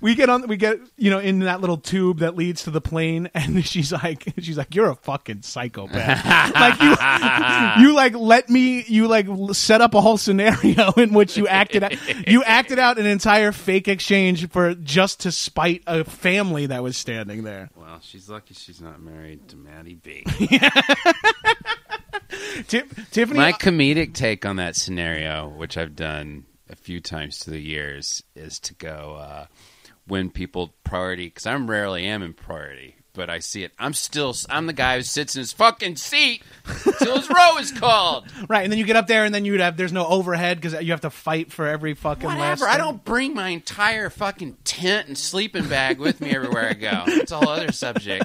we 0.00 0.14
get 0.14 0.30
on, 0.30 0.48
we 0.48 0.56
get 0.56 0.80
you 0.96 1.10
know 1.10 1.18
in 1.18 1.40
that 1.40 1.60
little 1.60 1.76
tube 1.78 2.20
that 2.20 2.34
leads 2.34 2.64
to 2.64 2.70
the 2.70 2.80
plane, 2.80 3.28
and 3.34 3.64
she's 3.64 3.92
like, 3.92 4.24
she's 4.40 4.56
like, 4.58 4.74
"You're 4.74 4.90
a 4.90 4.96
fucking 4.96 5.42
psychopath." 5.42 6.24
like 6.54 6.80
you, 6.80 7.86
you 7.88 7.94
like 7.94 8.14
let 8.16 8.48
me, 8.48 8.82
you 8.88 9.01
like 9.06 9.26
set 9.52 9.80
up 9.80 9.94
a 9.94 10.00
whole 10.00 10.16
scenario 10.16 10.92
in 10.96 11.12
which 11.12 11.36
you 11.36 11.48
acted 11.48 11.82
out, 11.82 12.28
you 12.28 12.42
acted 12.44 12.78
out 12.78 12.98
an 12.98 13.06
entire 13.06 13.52
fake 13.52 13.88
exchange 13.88 14.48
for 14.50 14.74
just 14.74 15.20
to 15.20 15.32
spite 15.32 15.82
a 15.86 16.04
family 16.04 16.66
that 16.66 16.82
was 16.82 16.96
standing 16.96 17.42
there. 17.42 17.70
Well, 17.76 18.00
she's 18.02 18.28
lucky 18.28 18.54
she's 18.54 18.80
not 18.80 19.00
married 19.00 19.48
to 19.48 19.56
Maddie 19.56 19.94
B. 19.94 20.24
Tiffany, 22.66 23.38
My 23.38 23.52
comedic 23.52 24.14
take 24.14 24.46
on 24.46 24.56
that 24.56 24.76
scenario, 24.76 25.48
which 25.48 25.76
I've 25.76 25.94
done 25.94 26.44
a 26.68 26.76
few 26.76 27.00
times 27.00 27.38
through 27.38 27.54
the 27.54 27.60
years, 27.60 28.22
is 28.34 28.58
to 28.60 28.74
go 28.74 29.16
uh, 29.20 29.46
when 30.06 30.30
people 30.30 30.74
priority 30.84 31.26
because 31.26 31.46
I'm 31.46 31.70
rarely 31.70 32.06
am 32.06 32.22
in 32.22 32.32
priority, 32.32 32.96
but 33.14 33.30
I 33.30 33.38
see 33.38 33.64
it. 33.64 33.72
I'm 33.78 33.94
still 33.94 34.34
I'm 34.48 34.66
the 34.66 34.72
guy 34.72 34.96
who 34.96 35.02
sits 35.02 35.34
in 35.36 35.40
his 35.40 35.52
fucking 35.52 35.96
seat 35.96 36.42
till 36.98 37.16
his 37.16 37.28
row 37.28 37.58
is 37.58 37.72
called. 37.72 38.24
right, 38.48 38.62
and 38.62 38.72
then 38.72 38.78
you 38.78 38.84
get 38.84 38.96
up 38.96 39.06
there, 39.06 39.24
and 39.24 39.34
then 39.34 39.44
you'd 39.44 39.60
have 39.60 39.76
there's 39.76 39.92
no 39.92 40.06
overhead 40.06 40.60
because 40.60 40.82
you 40.82 40.92
have 40.92 41.02
to 41.02 41.10
fight 41.10 41.52
for 41.52 41.66
every 41.66 41.94
fucking 41.94 42.28
last. 42.28 42.60
Whatever. 42.60 42.66
I 42.66 42.78
don't 42.78 43.04
bring 43.04 43.34
my 43.34 43.48
entire 43.48 44.10
fucking 44.10 44.58
tent 44.64 45.08
and 45.08 45.18
sleeping 45.18 45.68
bag 45.68 45.98
with 45.98 46.20
me 46.20 46.34
everywhere 46.34 46.68
I 46.70 46.74
go. 46.74 47.04
It's 47.06 47.32
a 47.32 47.38
whole 47.38 47.48
other 47.48 47.72
subject. 47.72 48.24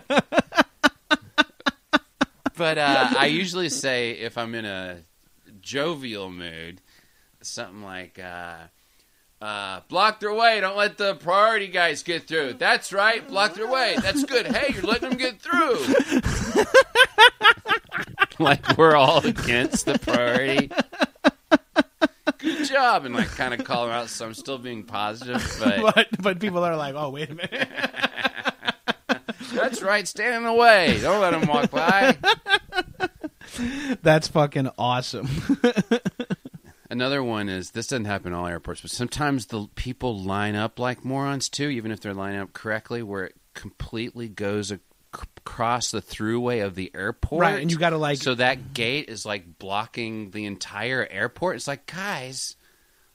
But 2.57 2.79
uh, 2.79 3.09
I 3.15 3.27
usually 3.27 3.69
say 3.69 4.11
if 4.11 4.35
I'm 4.35 4.55
in 4.55 4.65
a 4.65 5.03
jovial 5.61 6.31
mood, 6.31 6.81
something 7.41 7.83
like, 7.83 8.17
uh, 8.17 8.55
uh, 9.41 9.81
"Block 9.87 10.19
their 10.19 10.33
way. 10.33 10.59
Don't 10.59 10.77
let 10.77 10.97
the 10.97 11.15
priority 11.15 11.67
guys 11.67 12.03
get 12.03 12.27
through." 12.27 12.53
That's 12.53 12.91
right. 12.93 13.27
Block 13.27 13.53
their 13.53 13.67
way. 13.69 13.95
That's 14.01 14.23
good. 14.23 14.47
Hey, 14.47 14.73
you're 14.73 14.83
letting 14.83 15.09
them 15.09 15.17
get 15.17 15.41
through. 15.41 15.77
like 18.39 18.77
we're 18.77 18.95
all 18.95 19.25
against 19.25 19.85
the 19.85 19.99
priority. 19.99 20.69
Good 22.39 22.67
job, 22.67 23.05
and 23.05 23.15
like 23.15 23.29
kind 23.29 23.53
of 23.53 23.63
call 23.65 23.85
them 23.85 23.93
out. 23.95 24.09
So 24.09 24.25
I'm 24.25 24.33
still 24.33 24.57
being 24.57 24.83
positive, 24.83 25.43
but 25.59 25.81
But 25.95 26.07
but 26.21 26.39
people 26.39 26.63
are 26.63 26.75
like, 26.75 26.95
oh 26.95 27.09
wait 27.09 27.29
a 27.29 27.35
minute. 27.35 27.69
that's 29.53 29.81
right. 29.81 30.07
Stand 30.07 30.35
in 30.35 30.43
the 30.43 30.53
way. 30.53 30.99
Don't 31.01 31.19
let 31.21 31.31
them 31.31 31.47
walk 31.47 31.71
by. 31.71 32.17
That's 34.03 34.27
fucking 34.27 34.69
awesome. 34.77 35.27
Another 36.97 37.21
one 37.23 37.47
is 37.47 37.69
this 37.71 37.85
doesn't 37.85 38.05
happen 38.05 38.33
in 38.33 38.33
all 38.33 38.47
airports, 38.47 38.81
but 38.81 38.89
sometimes 38.89 39.45
the 39.45 39.67
people 39.75 40.19
line 40.19 40.55
up 40.55 40.79
like 40.79 41.05
morons 41.05 41.47
too, 41.47 41.69
even 41.69 41.91
if 41.91 41.99
they're 41.99 42.15
lining 42.15 42.39
up 42.39 42.53
correctly, 42.53 43.03
where 43.03 43.25
it 43.25 43.35
completely 43.53 44.27
goes 44.27 44.71
across 44.71 45.91
the 45.91 46.01
throughway 46.01 46.65
of 46.65 46.73
the 46.73 46.91
airport. 46.95 47.41
Right, 47.41 47.61
and 47.61 47.71
you 47.71 47.77
gotta, 47.77 47.99
like- 47.99 48.17
so 48.17 48.33
that 48.33 48.73
gate 48.73 49.09
is 49.09 49.27
like 49.27 49.59
blocking 49.59 50.31
the 50.31 50.45
entire 50.45 51.05
airport. 51.11 51.57
It's 51.57 51.67
like, 51.67 51.85
guys, 51.85 52.55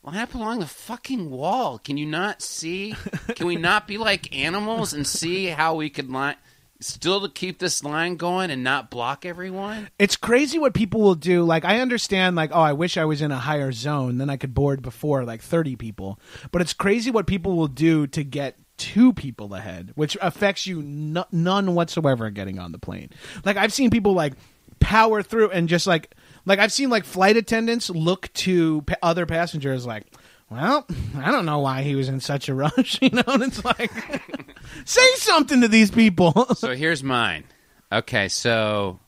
line 0.05 0.19
up 0.19 0.33
along 0.35 0.61
the 0.61 0.67
fucking 0.69 1.29
wall. 1.29 1.81
Can 1.81 1.97
you 1.97 2.07
not 2.07 2.41
see? 2.41 2.95
Can 3.35 3.49
we 3.49 3.57
not 3.57 3.89
be 3.89 3.99
like 3.99 4.33
animals 4.33 4.93
and 4.93 5.05
see 5.05 5.47
how 5.47 5.75
we 5.75 5.91
could 5.91 6.09
line? 6.09 6.37
Still 6.83 7.21
to 7.21 7.29
keep 7.29 7.59
this 7.59 7.83
line 7.85 8.17
going 8.17 8.51
and 8.51 8.63
not 8.65 8.91
block 8.91 9.25
everyone. 9.25 9.89
It's 9.99 10.17
crazy 10.17 10.59
what 10.59 10.75
people 10.75 11.01
will 11.01 11.15
do. 11.15 11.45
Like 11.45 11.65
I 11.65 11.81
understand, 11.81 12.37
like 12.37 12.51
oh, 12.53 12.61
I 12.61 12.73
wish 12.73 12.97
I 12.97 13.05
was 13.05 13.23
in 13.23 13.31
a 13.31 13.39
higher 13.39 13.73
zone, 13.73 14.19
then 14.19 14.29
I 14.31 14.37
could 14.37 14.55
board 14.55 14.83
before 14.83 15.25
like 15.25 15.43
thirty 15.43 15.77
people. 15.77 16.19
But 16.51 16.63
it's 16.63 16.73
crazy 16.73 17.11
what 17.11 17.27
people 17.27 17.57
will 17.57 17.69
do 17.69 18.07
to 18.09 18.25
get 18.25 18.57
two 18.77 19.13
people 19.13 19.55
ahead, 19.55 19.93
which 19.95 20.17
affects 20.21 20.67
you 20.67 20.81
n- 20.81 21.25
none 21.31 21.75
whatsoever 21.75 22.31
getting 22.31 22.59
on 22.59 22.73
the 22.73 22.79
plane. 22.79 23.11
Like 23.45 23.57
I've 23.57 23.73
seen 23.73 23.91
people 23.91 24.15
like 24.15 24.35
power 24.81 25.23
through 25.23 25.51
and 25.51 25.69
just 25.69 25.87
like 25.87 26.15
like 26.45 26.59
I've 26.59 26.73
seen 26.73 26.91
like 26.91 27.05
flight 27.05 27.37
attendants 27.37 27.91
look 27.91 28.33
to 28.35 28.83
pa- 28.83 28.97
other 29.03 29.27
passengers 29.27 29.87
like. 29.87 30.07
Well, 30.53 30.87
I 31.17 31.31
don't 31.33 31.47
know 31.47 31.61
why 31.61 31.83
he 31.83 31.95
was 31.95 32.09
in 32.09 32.21
such 32.21 32.49
a 32.49 32.55
rush, 32.55 32.99
you 33.03 33.11
know. 33.11 33.23
And 33.27 33.43
it's 33.43 33.65
like, 33.65 33.91
say 34.85 35.07
something 35.17 35.61
to 35.63 35.69
these 35.69 35.91
people. 35.91 36.33
So 36.57 36.75
here's 36.75 37.03
mine. 37.03 37.45
Okay, 37.91 38.29
so 38.29 39.01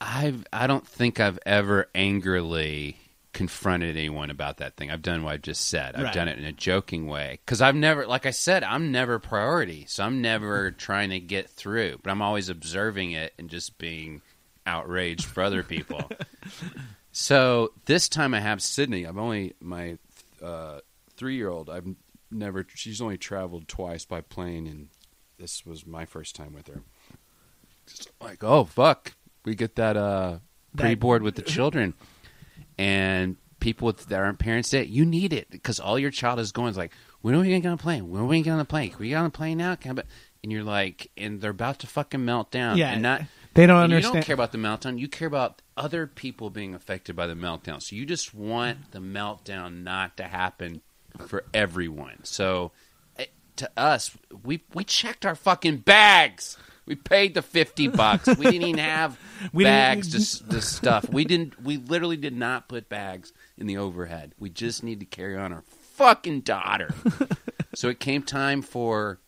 I've 0.00 0.46
I 0.52 0.66
don't 0.66 0.86
think 0.86 1.20
I've 1.20 1.38
ever 1.44 1.88
angrily 1.94 2.96
confronted 3.32 3.96
anyone 3.96 4.30
about 4.30 4.56
that 4.58 4.76
thing. 4.76 4.90
I've 4.90 5.02
done 5.02 5.22
what 5.22 5.34
I've 5.34 5.42
just 5.42 5.68
said. 5.68 5.94
I've 5.94 6.04
Right. 6.04 6.14
done 6.14 6.28
it 6.28 6.38
in 6.38 6.44
a 6.44 6.52
joking 6.52 7.06
way 7.06 7.38
because 7.44 7.60
I've 7.62 7.76
never, 7.76 8.06
like 8.06 8.26
I 8.26 8.30
said, 8.32 8.64
I'm 8.64 8.90
never 8.92 9.18
priority, 9.18 9.84
so 9.88 10.04
I'm 10.04 10.20
never 10.20 10.70
trying 10.72 11.10
to 11.10 11.20
get 11.20 11.48
through. 11.50 11.98
But 12.02 12.10
I'm 12.10 12.22
always 12.22 12.48
observing 12.48 13.12
it 13.12 13.32
and 13.38 13.48
just 13.50 13.78
being 13.78 14.22
outraged 14.66 15.24
for 15.26 15.42
other 15.42 15.62
people. 15.62 16.10
So 17.12 17.72
this 17.86 18.08
time 18.08 18.34
I 18.34 18.40
have 18.40 18.62
Sydney. 18.62 19.06
I've 19.06 19.18
only 19.18 19.54
my 19.60 19.98
uh, 20.42 20.80
three 21.16 21.36
year 21.36 21.48
old. 21.48 21.68
I've 21.68 21.86
never. 22.30 22.66
She's 22.74 23.00
only 23.00 23.18
traveled 23.18 23.68
twice 23.68 24.04
by 24.04 24.20
plane, 24.20 24.66
and 24.66 24.88
this 25.38 25.66
was 25.66 25.86
my 25.86 26.04
first 26.04 26.36
time 26.36 26.52
with 26.54 26.68
her. 26.68 26.82
Just 27.86 28.10
like, 28.20 28.44
oh 28.44 28.64
fuck, 28.64 29.14
we 29.44 29.54
get 29.54 29.76
that 29.76 29.96
uh 29.96 30.38
pre 30.76 30.94
board 30.94 31.22
with 31.22 31.34
the 31.34 31.42
children, 31.42 31.94
and 32.78 33.36
people 33.58 33.92
that 33.92 34.12
aren't 34.12 34.38
parents 34.38 34.72
yet. 34.72 34.88
You 34.88 35.04
need 35.04 35.32
it 35.32 35.50
because 35.50 35.80
all 35.80 35.98
your 35.98 36.10
child 36.10 36.38
is 36.38 36.52
going 36.52 36.70
is 36.70 36.76
like, 36.76 36.92
when 37.20 37.34
are 37.34 37.40
we 37.40 37.48
gonna 37.48 37.60
get 37.60 37.68
on 37.68 37.76
the 37.76 37.82
plane? 37.82 38.08
When 38.08 38.22
are 38.22 38.26
we 38.26 38.36
gonna 38.36 38.44
get 38.44 38.52
on 38.52 38.58
the 38.58 38.64
plane? 38.64 38.90
Can 38.90 38.98
we 38.98 39.08
get 39.10 39.16
on 39.16 39.24
the 39.24 39.30
plane 39.30 39.58
now? 39.58 39.74
Can 39.74 39.90
I 39.92 39.94
be-" 40.02 40.08
And 40.42 40.50
you're 40.52 40.64
like, 40.64 41.10
and 41.16 41.40
they're 41.40 41.50
about 41.50 41.80
to 41.80 41.86
fucking 41.86 42.24
melt 42.24 42.50
down. 42.50 42.78
Yeah, 42.78 42.92
and 42.92 43.02
not 43.02 43.22
they 43.54 43.66
don't 43.66 43.84
and 43.84 43.92
You 43.92 44.00
don't 44.00 44.22
care 44.22 44.34
about 44.34 44.52
the 44.52 44.58
meltdown. 44.58 44.98
You 44.98 45.08
care 45.08 45.28
about 45.28 45.62
other 45.76 46.06
people 46.06 46.50
being 46.50 46.74
affected 46.74 47.16
by 47.16 47.26
the 47.26 47.34
meltdown. 47.34 47.82
So 47.82 47.96
you 47.96 48.06
just 48.06 48.34
want 48.34 48.92
the 48.92 49.00
meltdown 49.00 49.82
not 49.82 50.16
to 50.18 50.24
happen 50.24 50.82
for 51.26 51.44
everyone. 51.52 52.24
So 52.24 52.72
eh, 53.18 53.26
to 53.56 53.70
us, 53.76 54.16
we 54.44 54.62
we 54.74 54.84
checked 54.84 55.26
our 55.26 55.34
fucking 55.34 55.78
bags. 55.78 56.56
We 56.86 56.94
paid 56.94 57.34
the 57.34 57.42
fifty 57.42 57.88
bucks. 57.88 58.26
We 58.28 58.44
didn't 58.44 58.68
even 58.68 58.78
have 58.78 59.18
We 59.52 59.64
bags 59.64 60.38
to 60.38 60.44
the 60.44 60.62
stuff. 60.62 61.08
We 61.08 61.24
didn't. 61.24 61.60
We 61.62 61.76
literally 61.76 62.16
did 62.16 62.36
not 62.36 62.68
put 62.68 62.88
bags 62.88 63.32
in 63.58 63.66
the 63.66 63.78
overhead. 63.78 64.32
We 64.38 64.50
just 64.50 64.84
need 64.84 65.00
to 65.00 65.06
carry 65.06 65.36
on 65.36 65.52
our 65.52 65.62
fucking 65.62 66.42
daughter. 66.42 66.94
so 67.74 67.88
it 67.88 68.00
came 68.00 68.22
time 68.22 68.62
for 68.62 69.18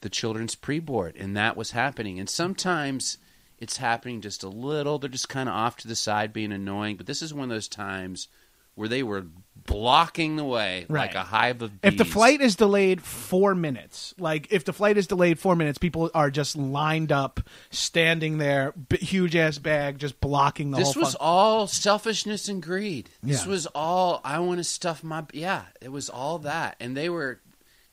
the 0.00 0.10
children's 0.10 0.56
pre-board, 0.56 1.14
and 1.16 1.36
that 1.36 1.56
was 1.56 1.70
happening. 1.70 2.18
And 2.18 2.28
sometimes 2.28 3.18
it's 3.62 3.76
happening 3.76 4.20
just 4.20 4.42
a 4.42 4.48
little. 4.48 4.98
They're 4.98 5.08
just 5.08 5.28
kind 5.28 5.48
of 5.48 5.54
off 5.54 5.76
to 5.78 5.88
the 5.88 5.94
side, 5.96 6.32
being 6.32 6.52
annoying. 6.52 6.96
But 6.96 7.06
this 7.06 7.22
is 7.22 7.32
one 7.32 7.44
of 7.44 7.50
those 7.50 7.68
times 7.68 8.28
where 8.74 8.88
they 8.88 9.02
were 9.02 9.26
blocking 9.66 10.36
the 10.36 10.44
way 10.44 10.86
like 10.88 11.14
a 11.14 11.22
hive 11.22 11.60
of 11.62 11.80
bees. 11.82 11.92
If 11.92 11.98
the 11.98 12.04
flight 12.06 12.40
is 12.40 12.56
delayed 12.56 13.02
four 13.02 13.54
minutes, 13.54 14.14
like 14.18 14.48
if 14.50 14.64
the 14.64 14.72
flight 14.72 14.96
is 14.96 15.06
delayed 15.06 15.38
four 15.38 15.54
minutes, 15.54 15.78
people 15.78 16.10
are 16.14 16.30
just 16.30 16.56
lined 16.56 17.12
up, 17.12 17.38
standing 17.70 18.38
there, 18.38 18.72
b- 18.72 18.96
huge 18.96 19.36
ass 19.36 19.58
bag, 19.58 19.98
just 19.98 20.20
blocking 20.20 20.70
the 20.70 20.78
this 20.78 20.96
was 20.96 21.12
fuck- 21.12 21.20
all 21.20 21.66
selfishness 21.66 22.48
and 22.48 22.62
greed. 22.62 23.10
This 23.22 23.44
Yeah. 23.44 23.50
was 23.50 23.66
all 23.66 24.20
I 24.24 24.38
want 24.40 24.58
to 24.58 24.64
stuff 24.64 25.04
my 25.04 25.24
yeah. 25.34 25.64
It 25.80 25.92
was 25.92 26.08
all 26.08 26.38
that, 26.40 26.76
and 26.80 26.96
they 26.96 27.08
were 27.10 27.40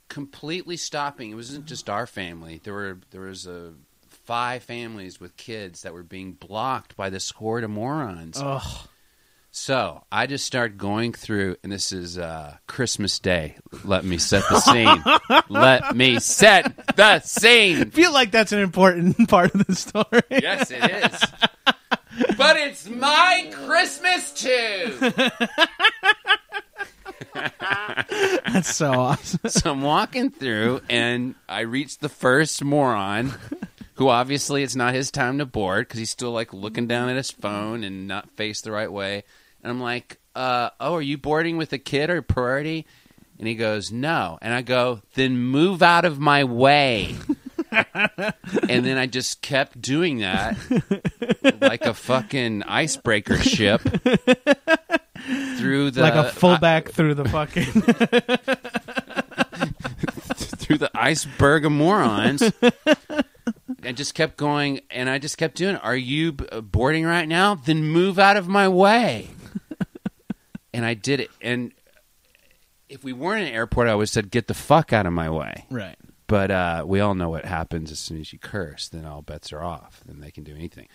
completely 0.07 0.77
stopping. 0.77 1.29
It 1.31 1.35
wasn't 1.35 1.65
just 1.65 1.89
our 1.89 2.07
family. 2.07 2.61
There 2.63 2.73
were 2.73 2.99
there 3.11 3.21
was 3.21 3.45
a 3.45 3.73
five 4.29 4.61
families 4.61 5.19
with 5.19 5.35
kids 5.37 5.81
that 5.81 5.91
were 5.91 6.03
being 6.03 6.33
blocked 6.33 6.95
by 6.95 7.09
this 7.09 7.31
horde 7.31 7.63
of 7.63 7.71
morons. 7.71 8.39
Ugh. 8.39 8.87
So 9.49 10.03
I 10.11 10.27
just 10.27 10.45
start 10.45 10.77
going 10.77 11.13
through, 11.13 11.55
and 11.63 11.71
this 11.71 11.91
is 11.91 12.15
uh, 12.19 12.55
Christmas 12.67 13.17
Day. 13.17 13.55
Let 13.83 14.05
me 14.05 14.19
set 14.19 14.43
the 14.47 14.59
scene. 14.59 15.03
Let 15.49 15.95
me 15.95 16.19
set 16.19 16.95
the 16.95 17.21
scene. 17.21 17.81
I 17.81 17.85
feel 17.85 18.13
like 18.13 18.29
that's 18.29 18.51
an 18.51 18.59
important 18.59 19.27
part 19.29 19.55
of 19.55 19.65
the 19.65 19.73
story. 19.73 20.21
Yes, 20.29 20.69
it 20.69 21.11
is. 21.11 22.35
But 22.37 22.57
it's 22.57 22.87
my 22.87 23.49
Christmas 23.51 24.31
too. 24.31 25.11
That's 28.53 28.75
so 28.75 28.91
awesome. 28.91 29.39
So 29.47 29.71
I'm 29.71 29.81
walking 29.81 30.29
through, 30.31 30.81
and 30.89 31.35
I 31.47 31.61
reach 31.61 31.99
the 31.99 32.09
first 32.09 32.63
moron, 32.63 33.33
who 33.99 34.07
obviously 34.07 34.63
it's 34.63 34.77
not 34.77 34.93
his 34.93 35.11
time 35.11 35.37
to 35.39 35.45
board 35.45 35.85
because 35.85 35.99
he's 35.99 36.09
still 36.09 36.31
like 36.31 36.53
looking 36.53 36.87
down 36.87 37.09
at 37.09 37.17
his 37.17 37.29
phone 37.31 37.83
and 37.83 38.07
not 38.07 38.31
faced 38.31 38.63
the 38.63 38.71
right 38.71 38.89
way. 38.89 39.25
And 39.61 39.69
I'm 39.69 39.81
like, 39.81 40.19
uh, 40.35 40.69
"Oh, 40.79 40.95
are 40.95 41.01
you 41.01 41.17
boarding 41.17 41.57
with 41.57 41.73
a 41.73 41.77
kid 41.77 42.09
or 42.09 42.21
priority?" 42.21 42.87
And 43.37 43.45
he 43.45 43.55
goes, 43.55 43.91
"No." 43.91 44.37
And 44.41 44.53
I 44.53 44.61
go, 44.61 45.01
"Then 45.15 45.37
move 45.37 45.83
out 45.83 46.05
of 46.05 46.17
my 46.17 46.45
way." 46.45 47.17
and 47.71 48.85
then 48.85 48.97
I 48.97 49.05
just 49.05 49.41
kept 49.41 49.81
doing 49.81 50.19
that 50.19 50.55
like 51.59 51.81
a 51.81 51.93
fucking 51.93 52.63
icebreaker 52.63 53.37
ship 53.37 53.81
through 55.57 55.91
the 55.91 56.01
like 56.03 56.13
a 56.13 56.31
fullback 56.31 56.87
through 56.91 57.15
the 57.15 57.25
fucking. 57.25 57.65
through 60.55 60.77
the 60.77 60.89
iceberg 60.93 61.65
of 61.65 61.73
morons. 61.73 62.49
I 63.83 63.91
just 63.91 64.13
kept 64.15 64.37
going, 64.37 64.81
and 64.89 65.09
I 65.09 65.19
just 65.19 65.37
kept 65.37 65.55
doing. 65.55 65.75
it. 65.75 65.83
Are 65.83 65.95
you 65.95 66.35
uh, 66.51 66.61
boarding 66.61 67.05
right 67.05 67.27
now? 67.27 67.55
Then 67.55 67.83
move 67.83 68.19
out 68.19 68.37
of 68.37 68.47
my 68.47 68.67
way. 68.67 69.29
and 70.73 70.85
I 70.85 70.93
did 70.93 71.19
it. 71.19 71.29
And 71.41 71.71
if 72.87 73.03
we 73.03 73.13
weren't 73.13 73.41
in 73.43 73.47
an 73.47 73.53
airport, 73.53 73.87
I 73.87 73.95
would 73.95 74.03
have 74.03 74.09
said, 74.09 74.31
"Get 74.31 74.47
the 74.47 74.53
fuck 74.53 74.93
out 74.93 75.05
of 75.05 75.13
my 75.13 75.29
way." 75.29 75.65
right. 75.69 75.97
But 76.27 76.51
uh, 76.51 76.83
we 76.85 76.99
all 76.99 77.15
know 77.15 77.29
what 77.31 77.45
happens 77.45 77.91
as 77.91 77.97
soon 77.97 78.19
as 78.19 78.31
you 78.31 78.37
curse. 78.37 78.87
Then 78.87 79.03
all 79.03 79.23
bets 79.23 79.51
are 79.51 79.63
off. 79.63 80.01
Then 80.05 80.19
they 80.19 80.29
can 80.29 80.43
do 80.43 80.53
anything. 80.53 80.87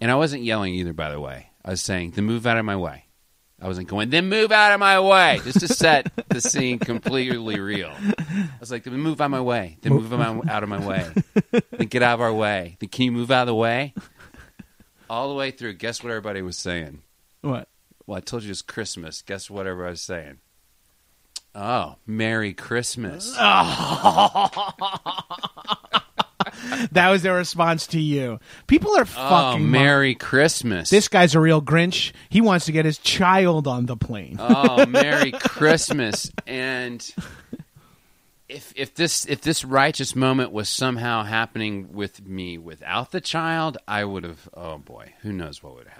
And 0.00 0.10
I 0.10 0.14
wasn't 0.14 0.42
yelling 0.42 0.74
either. 0.74 0.94
By 0.94 1.10
the 1.10 1.20
way, 1.20 1.50
I 1.64 1.70
was 1.70 1.82
saying, 1.82 2.12
"Then 2.12 2.24
move 2.24 2.46
out 2.46 2.56
of 2.56 2.64
my 2.64 2.76
way." 2.76 3.04
I 3.62 3.66
wasn't 3.66 3.88
going, 3.88 4.08
then 4.08 4.28
move 4.30 4.52
out 4.52 4.72
of 4.72 4.80
my 4.80 4.98
way, 5.00 5.40
just 5.44 5.60
to 5.60 5.68
set 5.68 6.10
the 6.28 6.40
scene 6.40 6.78
completely 6.78 7.60
real. 7.60 7.92
I 7.94 8.48
was 8.58 8.70
like, 8.70 8.84
then 8.84 8.94
move 8.94 9.20
out 9.20 9.26
of 9.26 9.30
my 9.32 9.40
way. 9.40 9.76
Then 9.82 9.92
move 9.92 10.12
out 10.12 10.62
of 10.62 10.68
my 10.68 10.84
way. 10.86 11.06
Then 11.52 11.88
get 11.88 12.02
out 12.02 12.14
of 12.14 12.20
our 12.22 12.32
way. 12.32 12.78
Then 12.80 12.88
can 12.88 13.04
you 13.04 13.12
move 13.12 13.30
out 13.30 13.42
of 13.42 13.48
the 13.48 13.54
way? 13.54 13.92
All 15.10 15.28
the 15.28 15.34
way 15.34 15.50
through. 15.50 15.74
Guess 15.74 16.02
what 16.02 16.08
everybody 16.10 16.40
was 16.40 16.56
saying? 16.56 17.02
What? 17.42 17.68
Well, 18.06 18.16
I 18.16 18.20
told 18.20 18.44
you 18.44 18.50
it's 18.50 18.62
Christmas. 18.62 19.20
Guess 19.22 19.50
what 19.50 19.66
everybody 19.66 19.90
was 19.90 20.00
saying? 20.00 20.38
Oh, 21.54 21.96
Merry 22.06 22.54
Christmas. 22.54 23.36
That 26.92 27.10
was 27.10 27.22
their 27.22 27.34
response 27.36 27.86
to 27.88 28.00
you. 28.00 28.40
People 28.66 28.96
are 28.96 29.02
Oh, 29.02 29.04
fucking. 29.04 29.62
mon- 29.62 29.70
Merry 29.70 30.14
Christmas. 30.14 30.90
This 30.90 31.08
guy's 31.08 31.34
a 31.34 31.40
real 31.40 31.60
Grinch. 31.62 32.12
He 32.28 32.40
wants 32.40 32.66
to 32.66 32.72
get 32.72 32.84
his 32.84 32.98
child 32.98 33.66
on 33.66 33.86
the 33.86 33.96
plane. 33.96 34.36
oh, 34.38 34.86
Merry 34.86 35.30
Christmas. 35.40 36.30
And 36.46 37.06
if 38.48 38.72
if 38.76 38.94
this 38.94 39.26
if 39.26 39.40
this 39.42 39.64
righteous 39.64 40.16
moment 40.16 40.50
was 40.52 40.68
somehow 40.68 41.22
happening 41.22 41.92
with 41.92 42.26
me 42.26 42.58
without 42.58 43.12
the 43.12 43.20
child, 43.20 43.78
I 43.86 44.04
would 44.04 44.24
have 44.24 44.48
oh 44.54 44.78
boy, 44.78 45.12
who 45.22 45.32
knows 45.32 45.62
what 45.62 45.74
would 45.74 45.84
have 45.86 45.92
happened. 45.92 45.99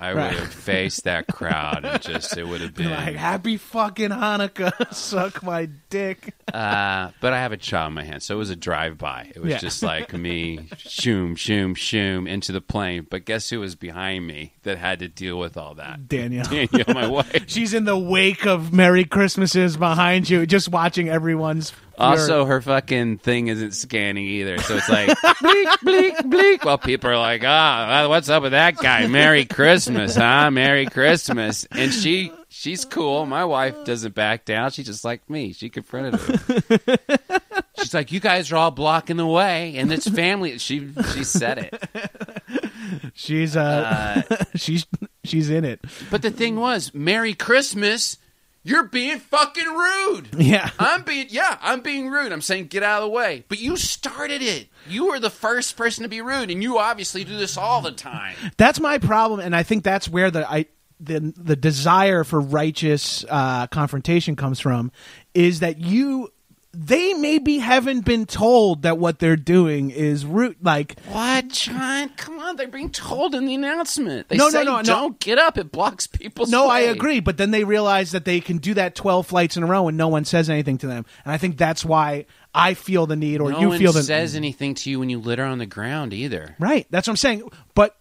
I 0.00 0.12
Right. 0.12 0.30
would 0.32 0.40
have 0.40 0.52
faced 0.52 1.04
that 1.04 1.26
crowd 1.26 1.84
and 1.84 2.00
just 2.02 2.36
it 2.36 2.46
would 2.46 2.60
have 2.60 2.74
been 2.74 2.90
like, 2.90 3.16
happy 3.16 3.56
fucking 3.56 4.10
Hanukkah. 4.10 4.92
Suck 4.94 5.42
my 5.42 5.66
dick. 5.90 6.34
uh, 6.52 7.10
but 7.20 7.32
I 7.32 7.38
have 7.38 7.52
a 7.52 7.56
child 7.56 7.88
in 7.88 7.94
my 7.94 8.04
hand, 8.04 8.22
so 8.22 8.34
it 8.34 8.38
was 8.38 8.50
a 8.50 8.56
drive 8.56 8.98
by. 8.98 9.32
It 9.34 9.40
was 9.40 9.50
Yeah. 9.50 9.58
just 9.58 9.82
like 9.82 10.12
me, 10.12 10.68
shoom, 10.78 11.34
shoom, 11.36 11.74
shoom 11.74 12.26
into 12.26 12.52
the 12.52 12.60
plane. 12.60 13.06
But 13.08 13.24
guess 13.24 13.48
who 13.50 13.60
was 13.60 13.74
behind 13.74 14.26
me 14.26 14.54
that 14.62 14.78
had 14.78 14.98
to 15.00 15.08
deal 15.08 15.38
with 15.38 15.56
all 15.56 15.74
that? 15.74 16.08
Danielle. 16.08 16.44
Danielle, 16.50 16.94
my 16.94 17.06
wife. 17.08 17.44
She's 17.48 17.74
in 17.74 17.84
the 17.84 17.98
wake 17.98 18.46
of 18.46 18.72
Merry 18.72 19.04
Christmases 19.04 19.76
behind 19.76 20.28
you, 20.30 20.46
just 20.46 20.68
watching 20.68 21.08
everyone's 21.08 21.72
Also, 21.98 22.44
her 22.44 22.60
fucking 22.60 23.18
thing 23.18 23.48
isn't 23.48 23.72
scanning 23.72 24.26
either, 24.26 24.58
so 24.58 24.76
it's 24.76 24.88
like 24.88 25.16
bleak, 25.40 25.68
bleak, 25.82 26.30
bleak. 26.30 26.64
While 26.64 26.78
people 26.78 27.10
are 27.10 27.18
like, 27.18 27.42
"Ah, 27.44 28.06
what's 28.08 28.28
up 28.28 28.42
with 28.42 28.52
that 28.52 28.76
guy? 28.76 29.06
Merry 29.06 29.44
Christmas, 29.46 30.14
huh? 30.16 30.50
Merry 30.50 30.86
Christmas." 30.86 31.66
And 31.70 31.92
she, 31.92 32.32
she's 32.48 32.84
cool. 32.84 33.24
My 33.26 33.44
wife 33.44 33.84
doesn't 33.84 34.14
back 34.14 34.44
down. 34.44 34.70
She's 34.70 34.86
just 34.86 35.04
like 35.04 35.28
me. 35.30 35.52
She 35.52 35.68
confronted 35.70 36.20
her. 36.20 36.98
She's 37.78 37.94
like, 37.94 38.10
"You 38.12 38.20
guys 38.20 38.50
are 38.52 38.56
all 38.56 38.70
blocking 38.70 39.16
the 39.16 39.26
way, 39.26 39.76
and 39.76 39.92
it's 39.92 40.08
family." 40.08 40.58
She, 40.58 40.90
she 41.14 41.24
said 41.24 41.58
it. 41.58 43.10
she's 43.14 43.56
uh, 43.56 44.22
she's 44.54 44.86
she's 45.24 45.50
in 45.50 45.64
it. 45.64 45.80
But 46.10 46.22
the 46.22 46.30
thing 46.30 46.56
was, 46.56 46.92
Merry 46.94 47.34
Christmas. 47.34 48.18
You're 48.66 48.88
being 48.88 49.20
fucking 49.20 49.64
rude. 49.64 50.28
Yeah. 50.36 50.70
I'm 50.78 51.02
being 51.02 51.28
yeah, 51.30 51.56
I'm 51.60 51.80
being 51.80 52.08
rude. 52.08 52.32
I'm 52.32 52.40
saying 52.40 52.66
get 52.66 52.82
out 52.82 53.02
of 53.02 53.08
the 53.08 53.14
way. 53.14 53.44
But 53.48 53.60
you 53.60 53.76
started 53.76 54.42
it. 54.42 54.68
You 54.88 55.06
were 55.06 55.20
the 55.20 55.30
first 55.30 55.76
person 55.76 56.02
to 56.02 56.08
be 56.08 56.20
rude, 56.20 56.50
and 56.50 56.62
you 56.62 56.78
obviously 56.78 57.22
do 57.22 57.36
this 57.36 57.56
all 57.56 57.80
the 57.80 57.92
time. 57.92 58.34
That's 58.56 58.80
my 58.80 58.98
problem, 58.98 59.38
and 59.40 59.54
I 59.54 59.62
think 59.62 59.84
that's 59.84 60.08
where 60.08 60.32
the 60.32 60.50
I 60.50 60.66
the 60.98 61.32
the 61.36 61.54
desire 61.54 62.24
for 62.24 62.40
righteous 62.40 63.24
uh, 63.28 63.68
confrontation 63.68 64.34
comes 64.34 64.58
from, 64.58 64.90
is 65.32 65.60
that 65.60 65.78
you 65.78 66.32
they 66.78 67.14
maybe 67.14 67.58
haven't 67.58 68.04
been 68.04 68.26
told 68.26 68.82
that 68.82 68.98
what 68.98 69.18
they're 69.18 69.34
doing 69.36 69.90
is 69.90 70.26
root 70.26 70.58
Like 70.62 71.00
What, 71.06 71.48
John? 71.48 72.10
Come 72.16 72.38
on, 72.38 72.56
they're 72.56 72.68
being 72.68 72.90
told 72.90 73.34
in 73.34 73.46
the 73.46 73.54
announcement. 73.54 74.28
They 74.28 74.36
No, 74.36 74.44
no, 74.44 74.50
say 74.50 74.64
no, 74.64 74.76
no. 74.78 74.82
don't 74.82 75.18
get 75.20 75.38
up. 75.38 75.56
It 75.56 75.72
blocks 75.72 76.06
people's 76.06 76.50
no, 76.50 76.68
I 76.68 76.80
agree, 76.80 77.20
but 77.20 77.38
then 77.38 77.50
they 77.50 77.64
realize 77.64 78.12
that 78.12 78.24
they 78.24 78.40
can 78.40 78.58
do 78.58 78.74
that 78.74 78.94
twelve 78.94 79.26
flights 79.26 79.56
in 79.56 79.62
a 79.62 79.66
row 79.66 79.88
and 79.88 79.96
no 79.96 80.08
one 80.08 80.24
says 80.24 80.50
anything 80.50 80.76
to 80.78 80.86
them, 80.86 81.06
and 81.24 81.32
I 81.32 81.38
think 81.38 81.56
that's 81.56 81.84
why 81.84 82.26
I 82.54 82.74
feel 82.74 83.06
the 83.06 83.16
need, 83.16 83.40
or 83.40 83.50
No 83.52 83.60
you 83.72 83.78
feel 83.78 83.92
the 83.92 84.02
says 84.02 84.34
anything 84.36 84.74
to 84.76 84.90
you 84.90 84.98
when 85.00 85.08
you 85.10 85.18
litter 85.18 85.44
on 85.44 85.58
the 85.58 85.66
ground 85.66 86.12
either. 86.12 86.56
right. 86.58 86.86
That's 86.90 87.06
what 87.08 87.12
I'm 87.12 87.16
saying, 87.16 87.48
but. 87.74 87.96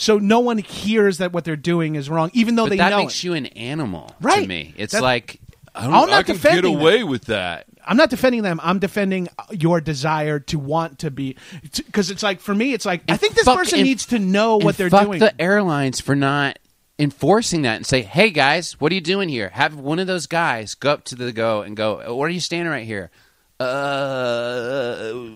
So 0.00 0.18
no 0.20 0.38
one 0.38 0.58
hears 0.58 1.18
that 1.18 1.32
what 1.32 1.44
they're 1.44 1.56
doing 1.56 1.96
is 1.96 2.08
wrong, 2.08 2.30
even 2.32 2.54
though 2.54 2.66
But 2.66 2.70
they 2.70 2.76
that 2.76 2.90
know 2.90 2.98
makes 2.98 3.16
it. 3.16 3.24
you 3.24 3.32
an 3.34 3.46
animal 3.46 4.06
to 4.06 4.14
Right. 4.20 4.46
me. 4.46 4.72
It's 4.76 4.94
like 4.94 5.40
I, 5.78 5.82
don't, 5.84 5.94
I'm 5.94 6.00
not 6.08 6.10
I 6.10 6.22
can 6.24 6.34
get 6.36 6.42
defending 6.42 6.78
them. 6.78 7.08
with 7.08 7.24
that. 7.26 7.66
I'm 7.86 7.96
not 7.96 8.10
defending 8.10 8.42
them. 8.42 8.60
I'm 8.62 8.78
defending 8.78 9.28
your 9.50 9.80
desire 9.80 10.40
to 10.40 10.58
want 10.58 10.98
to 11.00 11.10
be, 11.10 11.36
because 11.86 12.10
it's 12.10 12.22
like 12.22 12.40
for 12.40 12.54
me, 12.54 12.74
it's 12.74 12.84
like 12.84 13.02
I 13.08 13.16
think 13.16 13.34
this 13.34 13.44
fuck- 13.44 13.56
person 13.56 13.78
and- 13.78 13.88
needs 13.88 14.06
to 14.06 14.18
know 14.18 14.56
what 14.56 14.66
and 14.66 14.74
they're 14.76 14.90
fuck 14.90 15.04
doing. 15.04 15.20
the 15.20 15.40
airlines 15.40 16.00
for 16.00 16.14
not 16.14 16.58
enforcing 16.98 17.62
that 17.62 17.76
and 17.76 17.86
say, 17.86 18.02
"Hey 18.02 18.30
guys, 18.30 18.72
what 18.80 18.90
are 18.92 18.94
you 18.94 19.00
doing 19.00 19.28
here?" 19.28 19.50
Have 19.50 19.76
one 19.76 19.98
of 20.00 20.06
those 20.06 20.26
guys 20.26 20.74
go 20.74 20.90
up 20.92 21.04
to 21.04 21.14
the 21.14 21.32
go 21.32 21.62
and 21.62 21.76
go, 21.76 22.14
"What 22.14 22.24
are 22.24 22.28
you 22.30 22.40
standing 22.40 22.70
right 22.70 22.84
here?" 22.84 23.10
Uh, 23.60 25.30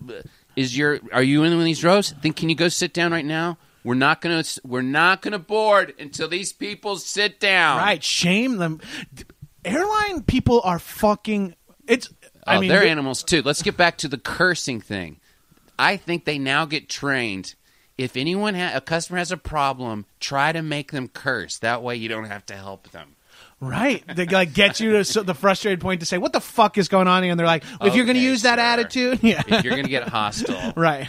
is 0.56 0.76
your 0.76 1.00
are 1.12 1.22
you 1.22 1.42
in 1.44 1.50
one 1.52 1.60
of 1.60 1.64
these 1.64 1.82
rows? 1.84 2.14
Then 2.22 2.32
can 2.32 2.48
you 2.48 2.54
go 2.54 2.68
sit 2.68 2.92
down 2.92 3.12
right 3.12 3.24
now? 3.24 3.58
We're 3.84 3.94
not 3.94 4.20
gonna 4.20 4.44
we're 4.64 4.82
not 4.82 5.22
gonna 5.22 5.38
board 5.38 5.94
until 5.98 6.28
these 6.28 6.52
people 6.52 6.96
sit 6.96 7.40
down. 7.40 7.78
right? 7.78 8.02
Shame 8.02 8.58
them. 8.58 8.80
Airline 9.64 10.22
people 10.22 10.60
are 10.64 10.78
fucking. 10.78 11.54
It's. 11.86 12.08
I 12.46 12.56
oh, 12.56 12.60
mean, 12.60 12.68
they're 12.70 12.80
they- 12.80 12.90
animals 12.90 13.22
too. 13.22 13.42
Let's 13.42 13.62
get 13.62 13.76
back 13.76 13.98
to 13.98 14.08
the 14.08 14.18
cursing 14.18 14.80
thing. 14.80 15.20
I 15.78 15.96
think 15.96 16.24
they 16.24 16.38
now 16.38 16.64
get 16.64 16.88
trained. 16.88 17.54
If 17.98 18.16
anyone 18.16 18.54
ha- 18.54 18.72
a 18.74 18.80
customer 18.80 19.18
has 19.18 19.30
a 19.32 19.36
problem, 19.36 20.06
try 20.18 20.50
to 20.52 20.62
make 20.62 20.92
them 20.92 21.08
curse. 21.08 21.58
That 21.58 21.82
way, 21.82 21.96
you 21.96 22.08
don't 22.08 22.24
have 22.24 22.44
to 22.46 22.54
help 22.54 22.90
them. 22.90 23.16
right. 23.60 24.02
They 24.12 24.26
like 24.26 24.54
get 24.54 24.80
you 24.80 25.02
to 25.04 25.22
the 25.22 25.34
frustrated 25.34 25.80
point 25.80 26.00
to 26.00 26.06
say, 26.06 26.18
"What 26.18 26.32
the 26.32 26.40
fuck 26.40 26.78
is 26.78 26.88
going 26.88 27.06
on 27.06 27.22
here?" 27.22 27.30
And 27.30 27.38
they're 27.38 27.46
like, 27.46 27.64
"If 27.80 27.94
you're 27.94 28.04
going 28.06 28.16
to 28.16 28.20
Okay, 28.20 28.28
use 28.28 28.42
that 28.42 28.58
attitude, 28.58 29.18
yeah." 29.22 29.42
If 29.46 29.62
you're 29.64 29.72
going 29.74 29.84
to 29.84 29.90
get 29.90 30.08
hostile, 30.08 30.72
Right. 30.76 31.06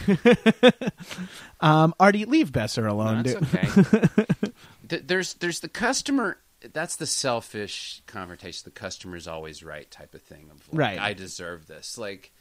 um, 1.62 1.94
Artie, 2.00 2.26
leave 2.26 2.52
Besser 2.52 2.86
alone, 2.88 3.24
that's 3.24 3.36
dude. 3.40 3.96
okay. 3.96 4.52
Th- 4.90 5.04
there's 5.06 5.34
there's 5.36 5.60
the 5.62 5.70
customer. 5.70 6.38
That's 6.72 6.96
the 6.96 7.06
selfish 7.08 8.02
confrontation, 8.08 8.62
the 8.66 8.72
customer's 8.72 9.28
always 9.28 9.64
right 9.64 9.90
type 9.92 10.14
of 10.14 10.22
thing. 10.22 10.50
Of 10.52 10.68
like, 10.72 10.80
Right. 10.80 11.00
I 11.00 11.14
deserve 11.14 11.68
this. 11.68 11.98
Like, 11.98 12.32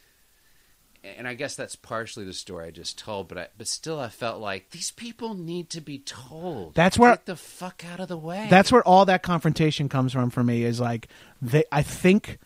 and 1.03 1.27
I 1.27 1.35
guess 1.35 1.57
that's 1.57 1.75
partially 1.75 2.25
the 2.25 2.33
story 2.33 2.69
I 2.69 2.71
just 2.71 2.97
told. 2.99 3.27
But 3.27 3.39
I, 3.39 3.49
but 3.59 3.67
still, 3.67 3.99
I 3.99 4.09
felt 4.09 4.41
like 4.41 4.71
these 4.71 4.93
people 4.93 5.35
need 5.35 5.69
to 5.71 5.81
be 5.81 5.99
told. 5.99 6.75
That's 6.77 6.97
where- 6.97 7.11
get 7.13 7.27
the 7.27 7.35
fuck 7.37 7.85
out 7.93 7.99
of 7.99 8.07
the 8.07 8.17
way. 8.17 8.47
That's 8.49 8.71
where 8.71 8.83
all 8.87 9.05
that 9.07 9.25
confrontation 9.25 9.89
comes 9.89 10.13
from 10.13 10.31
for 10.31 10.45
me. 10.45 10.63
Is 10.63 10.79
like 10.79 11.09
they. 11.41 11.65
I 11.73 11.83
think. 11.83 12.39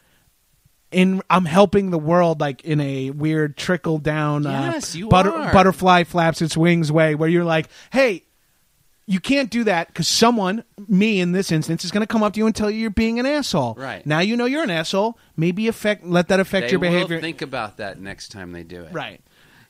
In 0.92 1.20
I'm 1.28 1.44
helping 1.46 1.90
the 1.90 1.98
world 1.98 2.40
like 2.40 2.64
in 2.64 2.80
a 2.80 3.10
weird 3.10 3.56
trickle 3.56 3.98
down 3.98 4.44
Yes, 4.44 4.94
uh, 4.94 4.98
you 4.98 5.08
butter, 5.08 5.32
are. 5.32 5.52
butterfly 5.52 6.04
flaps 6.04 6.40
its 6.40 6.56
wings 6.56 6.92
way 6.92 7.16
where 7.16 7.28
you're 7.28 7.44
like, 7.44 7.68
hey, 7.92 8.22
you 9.06 9.20
can't 9.20 9.50
do 9.50 9.64
that 9.64 9.88
because 9.88 10.08
someone, 10.08 10.64
me 10.88 11.20
in 11.20 11.32
this 11.32 11.52
instance, 11.52 11.84
is 11.84 11.90
going 11.90 12.02
to 12.02 12.06
come 12.06 12.22
up 12.22 12.32
to 12.34 12.38
you 12.38 12.46
and 12.46 12.54
tell 12.54 12.70
you 12.70 12.80
you're 12.80 12.90
being 12.90 13.20
an 13.20 13.26
asshole. 13.26 13.74
Right. 13.78 14.04
now, 14.04 14.18
you 14.18 14.36
know 14.36 14.46
you're 14.46 14.64
an 14.64 14.70
asshole. 14.70 15.18
Maybe 15.36 15.68
affect 15.68 16.04
let 16.04 16.28
that 16.28 16.40
affect 16.40 16.66
they 16.66 16.70
your 16.72 16.80
behavior. 16.80 17.20
think 17.20 17.40
about 17.42 17.76
that 17.76 18.00
next 18.00 18.32
time 18.32 18.52
they 18.52 18.64
do 18.64 18.82
it. 18.82 18.92
right. 18.92 19.20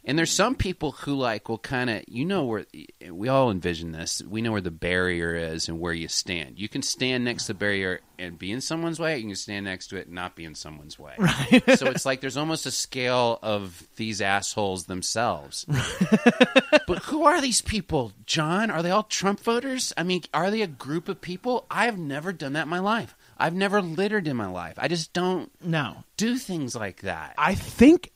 And 0.06 0.16
there's 0.16 0.30
some 0.30 0.54
people 0.54 0.92
who 0.92 1.14
like 1.14 1.48
will 1.48 1.58
kind 1.58 1.90
of 1.90 2.04
you 2.06 2.24
know 2.24 2.44
where 2.44 2.64
we 3.10 3.28
all 3.28 3.50
envision 3.50 3.90
this. 3.90 4.22
We 4.22 4.40
know 4.40 4.52
where 4.52 4.60
the 4.60 4.70
barrier 4.70 5.34
is 5.34 5.68
and 5.68 5.80
where 5.80 5.92
you 5.92 6.06
stand. 6.06 6.58
You 6.58 6.68
can 6.68 6.82
stand 6.82 7.24
next 7.24 7.46
to 7.46 7.52
the 7.52 7.58
barrier 7.58 8.00
and 8.18 8.38
be 8.38 8.52
in 8.52 8.60
someone's 8.60 9.00
way. 9.00 9.18
You 9.18 9.26
can 9.26 9.34
stand 9.34 9.64
next 9.64 9.88
to 9.88 9.96
it 9.96 10.06
and 10.06 10.14
not 10.14 10.36
be 10.36 10.44
in 10.44 10.54
someone's 10.54 10.98
way. 10.98 11.14
Right. 11.18 11.62
so 11.76 11.86
it's 11.86 12.06
like 12.06 12.20
there's 12.20 12.36
almost 12.36 12.66
a 12.66 12.70
scale 12.70 13.38
of 13.42 13.86
these 13.96 14.22
assholes 14.22 14.86
themselves. 14.86 15.66
but 16.86 16.98
who 17.04 17.24
are 17.24 17.40
these 17.40 17.60
people, 17.60 18.12
John? 18.26 18.70
Are 18.70 18.82
they 18.82 18.90
all 18.90 19.02
Trump 19.02 19.40
voters? 19.40 19.92
I 19.96 20.04
mean, 20.04 20.22
are 20.32 20.50
they 20.50 20.62
a 20.62 20.66
group 20.68 21.08
of 21.08 21.20
people? 21.20 21.66
I 21.70 21.86
have 21.86 21.98
never 21.98 22.32
done 22.32 22.52
that 22.52 22.62
in 22.62 22.68
my 22.68 22.78
life. 22.78 23.16
I've 23.38 23.54
never 23.54 23.82
littered 23.82 24.28
in 24.28 24.36
my 24.36 24.46
life. 24.46 24.74
I 24.78 24.88
just 24.88 25.12
don't 25.12 25.50
No, 25.62 26.04
do 26.16 26.38
things 26.38 26.74
like 26.74 27.02
that. 27.02 27.34
I 27.36 27.54
think 27.54 28.12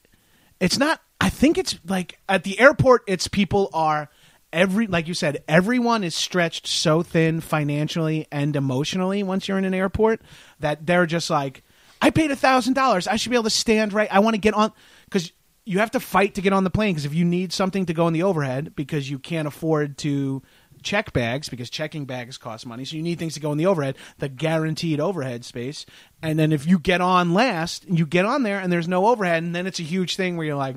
it's 0.60 0.78
not. 0.78 1.00
I 1.20 1.30
think 1.30 1.58
it's 1.58 1.78
like 1.86 2.18
at 2.28 2.44
the 2.44 2.60
airport. 2.60 3.02
It's 3.06 3.28
people 3.28 3.70
are 3.72 4.10
every 4.52 4.86
like 4.86 5.08
you 5.08 5.14
said. 5.14 5.42
Everyone 5.48 6.04
is 6.04 6.14
stretched 6.14 6.66
so 6.66 7.02
thin 7.02 7.40
financially 7.40 8.26
and 8.30 8.54
emotionally 8.54 9.22
once 9.22 9.48
you're 9.48 9.58
in 9.58 9.64
an 9.64 9.74
airport 9.74 10.20
that 10.60 10.86
they're 10.86 11.06
just 11.06 11.30
like, 11.30 11.62
I 12.00 12.10
paid 12.10 12.30
a 12.30 12.36
thousand 12.36 12.74
dollars. 12.74 13.06
I 13.06 13.16
should 13.16 13.30
be 13.30 13.36
able 13.36 13.44
to 13.44 13.50
stand 13.50 13.92
right. 13.92 14.12
I 14.12 14.20
want 14.20 14.34
to 14.34 14.40
get 14.40 14.54
on 14.54 14.72
because 15.04 15.32
you 15.64 15.78
have 15.78 15.90
to 15.92 16.00
fight 16.00 16.34
to 16.34 16.40
get 16.40 16.52
on 16.52 16.64
the 16.64 16.70
plane. 16.70 16.94
Because 16.94 17.06
if 17.06 17.14
you 17.14 17.24
need 17.24 17.52
something 17.52 17.86
to 17.86 17.94
go 17.94 18.06
in 18.06 18.14
the 18.14 18.22
overhead 18.22 18.74
because 18.74 19.10
you 19.10 19.18
can't 19.18 19.48
afford 19.48 19.98
to 19.98 20.42
check 20.82 21.12
bags 21.12 21.48
because 21.48 21.70
checking 21.70 22.04
bags 22.04 22.38
cost 22.38 22.66
money. 22.66 22.84
So 22.84 22.96
you 22.96 23.02
need 23.02 23.18
things 23.18 23.34
to 23.34 23.40
go 23.40 23.52
in 23.52 23.58
the 23.58 23.66
overhead, 23.66 23.96
the 24.18 24.28
guaranteed 24.28 25.00
overhead 25.00 25.44
space. 25.44 25.86
And 26.22 26.38
then 26.38 26.52
if 26.52 26.66
you 26.66 26.78
get 26.78 27.00
on 27.00 27.34
last, 27.34 27.88
you 27.88 28.06
get 28.06 28.24
on 28.24 28.42
there 28.42 28.60
and 28.60 28.72
there's 28.72 28.88
no 28.88 29.06
overhead, 29.08 29.42
and 29.42 29.54
then 29.54 29.66
it's 29.66 29.80
a 29.80 29.84
huge 29.84 30.16
thing 30.16 30.36
where 30.36 30.46
you're 30.46 30.56
like, 30.56 30.76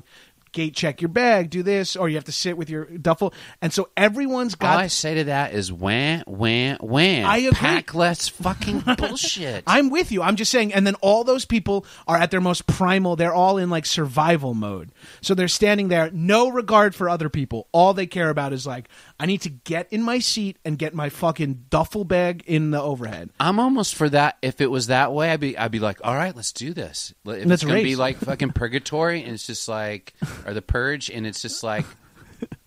gate 0.54 0.74
check 0.74 1.02
your 1.02 1.10
bag, 1.10 1.50
do 1.50 1.62
this, 1.62 1.96
or 1.96 2.08
you 2.08 2.14
have 2.14 2.24
to 2.24 2.32
sit 2.32 2.56
with 2.56 2.70
your 2.70 2.86
duffel. 2.86 3.34
And 3.60 3.72
so 3.72 3.90
everyone's 3.96 4.54
got. 4.54 4.74
All 4.74 4.78
I 4.78 4.86
say 4.86 5.14
to 5.16 5.24
that 5.24 5.52
is 5.52 5.70
wham, 5.70 6.22
wham, 6.26 6.78
wham. 6.80 7.26
I 7.26 7.38
agree. 7.38 7.52
Pack 7.52 7.94
less 7.94 8.28
fucking 8.28 8.84
bullshit. 8.96 9.64
I'm 9.66 9.90
with 9.90 10.10
you. 10.10 10.22
I'm 10.22 10.36
just 10.36 10.50
saying, 10.50 10.72
and 10.72 10.86
then 10.86 10.94
all 10.96 11.24
those 11.24 11.44
people 11.44 11.84
are 12.08 12.16
at 12.16 12.30
their 12.30 12.40
most 12.40 12.66
primal. 12.66 13.16
They're 13.16 13.34
all 13.34 13.58
in 13.58 13.68
like 13.68 13.84
survival 13.84 14.54
mode. 14.54 14.92
So 15.20 15.34
they're 15.34 15.48
standing 15.48 15.88
there, 15.88 16.10
no 16.12 16.48
regard 16.48 16.94
for 16.94 17.08
other 17.08 17.28
people. 17.28 17.68
All 17.72 17.92
they 17.92 18.06
care 18.06 18.30
about 18.30 18.52
is 18.52 18.66
like, 18.66 18.88
I 19.18 19.26
need 19.26 19.42
to 19.42 19.50
get 19.50 19.92
in 19.92 20.02
my 20.02 20.18
seat 20.18 20.58
and 20.64 20.76
get 20.76 20.92
my 20.94 21.08
fucking 21.08 21.66
duffel 21.70 22.04
bag 22.04 22.42
in 22.46 22.72
the 22.72 22.82
overhead. 22.82 23.30
I'm 23.38 23.60
almost 23.60 23.94
for 23.94 24.08
that. 24.08 24.38
If 24.42 24.60
it 24.60 24.70
was 24.70 24.88
that 24.88 25.12
way, 25.12 25.30
I'd 25.30 25.40
be, 25.40 25.56
I'd 25.56 25.70
be 25.70 25.78
like, 25.78 26.00
all 26.02 26.14
right, 26.14 26.34
let's 26.34 26.52
do 26.52 26.72
this. 26.74 27.14
If 27.24 27.26
Let's 27.26 27.44
it's 27.44 27.62
gonna 27.62 27.74
race. 27.74 27.84
be 27.84 27.96
like 27.96 28.16
fucking 28.24 28.50
purgatory, 28.52 29.22
and 29.22 29.32
it's 29.32 29.46
just 29.46 29.68
like, 29.68 30.14
or 30.44 30.52
the 30.52 30.62
purge, 30.62 31.10
and 31.10 31.26
it's 31.26 31.40
just 31.40 31.62
like, 31.62 31.86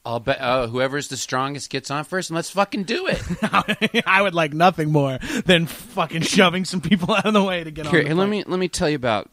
I'll 0.06 0.22
bet 0.22 0.39
uh, 0.39 0.68
whoever's 0.68 1.10
the 1.10 1.18
strongest 1.18 1.70
gets 1.70 1.91
on 1.91 2.06
first, 2.06 2.30
and 2.30 2.36
let's 2.36 2.50
fucking 2.50 2.84
do 2.84 3.08
it. 3.08 3.22
I 4.08 4.22
would 4.22 4.34
like 4.34 4.54
nothing 4.54 4.89
more 4.89 5.20
than 5.45 5.66
fucking 5.66 6.22
shoving 6.22 6.64
some 6.64 6.80
people 6.80 7.14
out 7.16 7.26
of 7.26 7.34
the 7.34 7.43
way 7.43 7.64
to 7.66 7.72
get 7.72 7.88
Here, 7.88 8.00
on. 8.00 8.06
The 8.06 8.10
and 8.12 8.20
let 8.20 8.28
plane. 8.30 8.39
me 8.39 8.43
let 8.48 8.60
me 8.60 8.70
tell 8.70 8.89
you 8.89 8.95
about. 8.95 9.30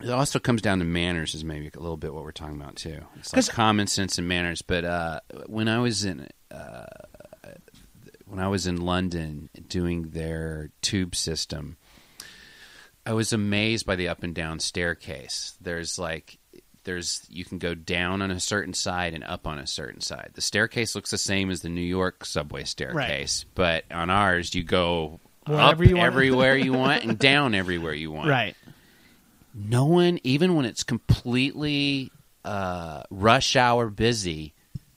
It 0.00 0.10
also 0.10 0.38
comes 0.38 0.60
down 0.60 0.80
to 0.80 0.84
manners, 0.84 1.34
is 1.34 1.44
maybe 1.44 1.70
a 1.74 1.80
little 1.80 1.96
bit 1.96 2.12
what 2.12 2.24
we're 2.24 2.32
talking 2.32 2.60
about 2.60 2.76
too. 2.76 3.00
It's 3.16 3.32
like 3.32 3.48
common 3.48 3.86
sense 3.86 4.18
and 4.18 4.26
manners. 4.26 4.62
But 4.62 4.84
uh, 4.84 5.20
when 5.46 5.68
I 5.68 5.78
was 5.78 6.04
in 6.04 6.28
uh, 6.50 6.86
when 8.26 8.40
I 8.40 8.48
was 8.48 8.66
in 8.66 8.84
London 8.84 9.48
doing 9.68 10.10
their 10.10 10.70
tube 10.82 11.14
system, 11.14 11.76
I 13.06 13.12
was 13.12 13.32
amazed 13.32 13.86
by 13.86 13.96
the 13.96 14.08
up 14.08 14.22
and 14.22 14.34
down 14.34 14.58
staircase. 14.60 15.56
There's 15.60 15.98
like 15.98 16.38
there's 16.84 17.24
you 17.28 17.44
can 17.44 17.58
go 17.58 17.74
down 17.74 18.22
on 18.22 18.30
a 18.30 18.40
certain 18.40 18.74
side 18.74 19.14
and 19.14 19.24
up 19.24 19.46
on 19.46 19.58
a 19.58 19.66
certain 19.66 20.00
side. 20.00 20.30
The 20.34 20.40
staircase 20.40 20.94
looks 20.94 21.10
the 21.10 21.18
same 21.18 21.50
as 21.50 21.62
the 21.62 21.68
New 21.68 21.80
York 21.80 22.24
subway 22.24 22.64
staircase, 22.64 23.44
but 23.54 23.84
on 23.90 24.10
ours 24.10 24.54
you 24.54 24.64
go 24.64 25.20
Wherever 25.46 25.84
up 25.84 25.88
you 25.88 25.98
everywhere 25.98 26.56
you 26.58 26.72
want 26.72 27.04
and 27.04 27.18
down 27.18 27.54
everywhere 27.54 27.94
you 27.94 28.10
want. 28.10 28.28
Right. 28.28 28.56
No 29.54 29.84
one, 29.84 30.18
even 30.24 30.54
when 30.56 30.64
it's 30.64 30.82
completely 30.82 32.10
uh, 32.44 33.02
rush 33.10 33.56
hour 33.56 33.88
busy, 33.88 34.52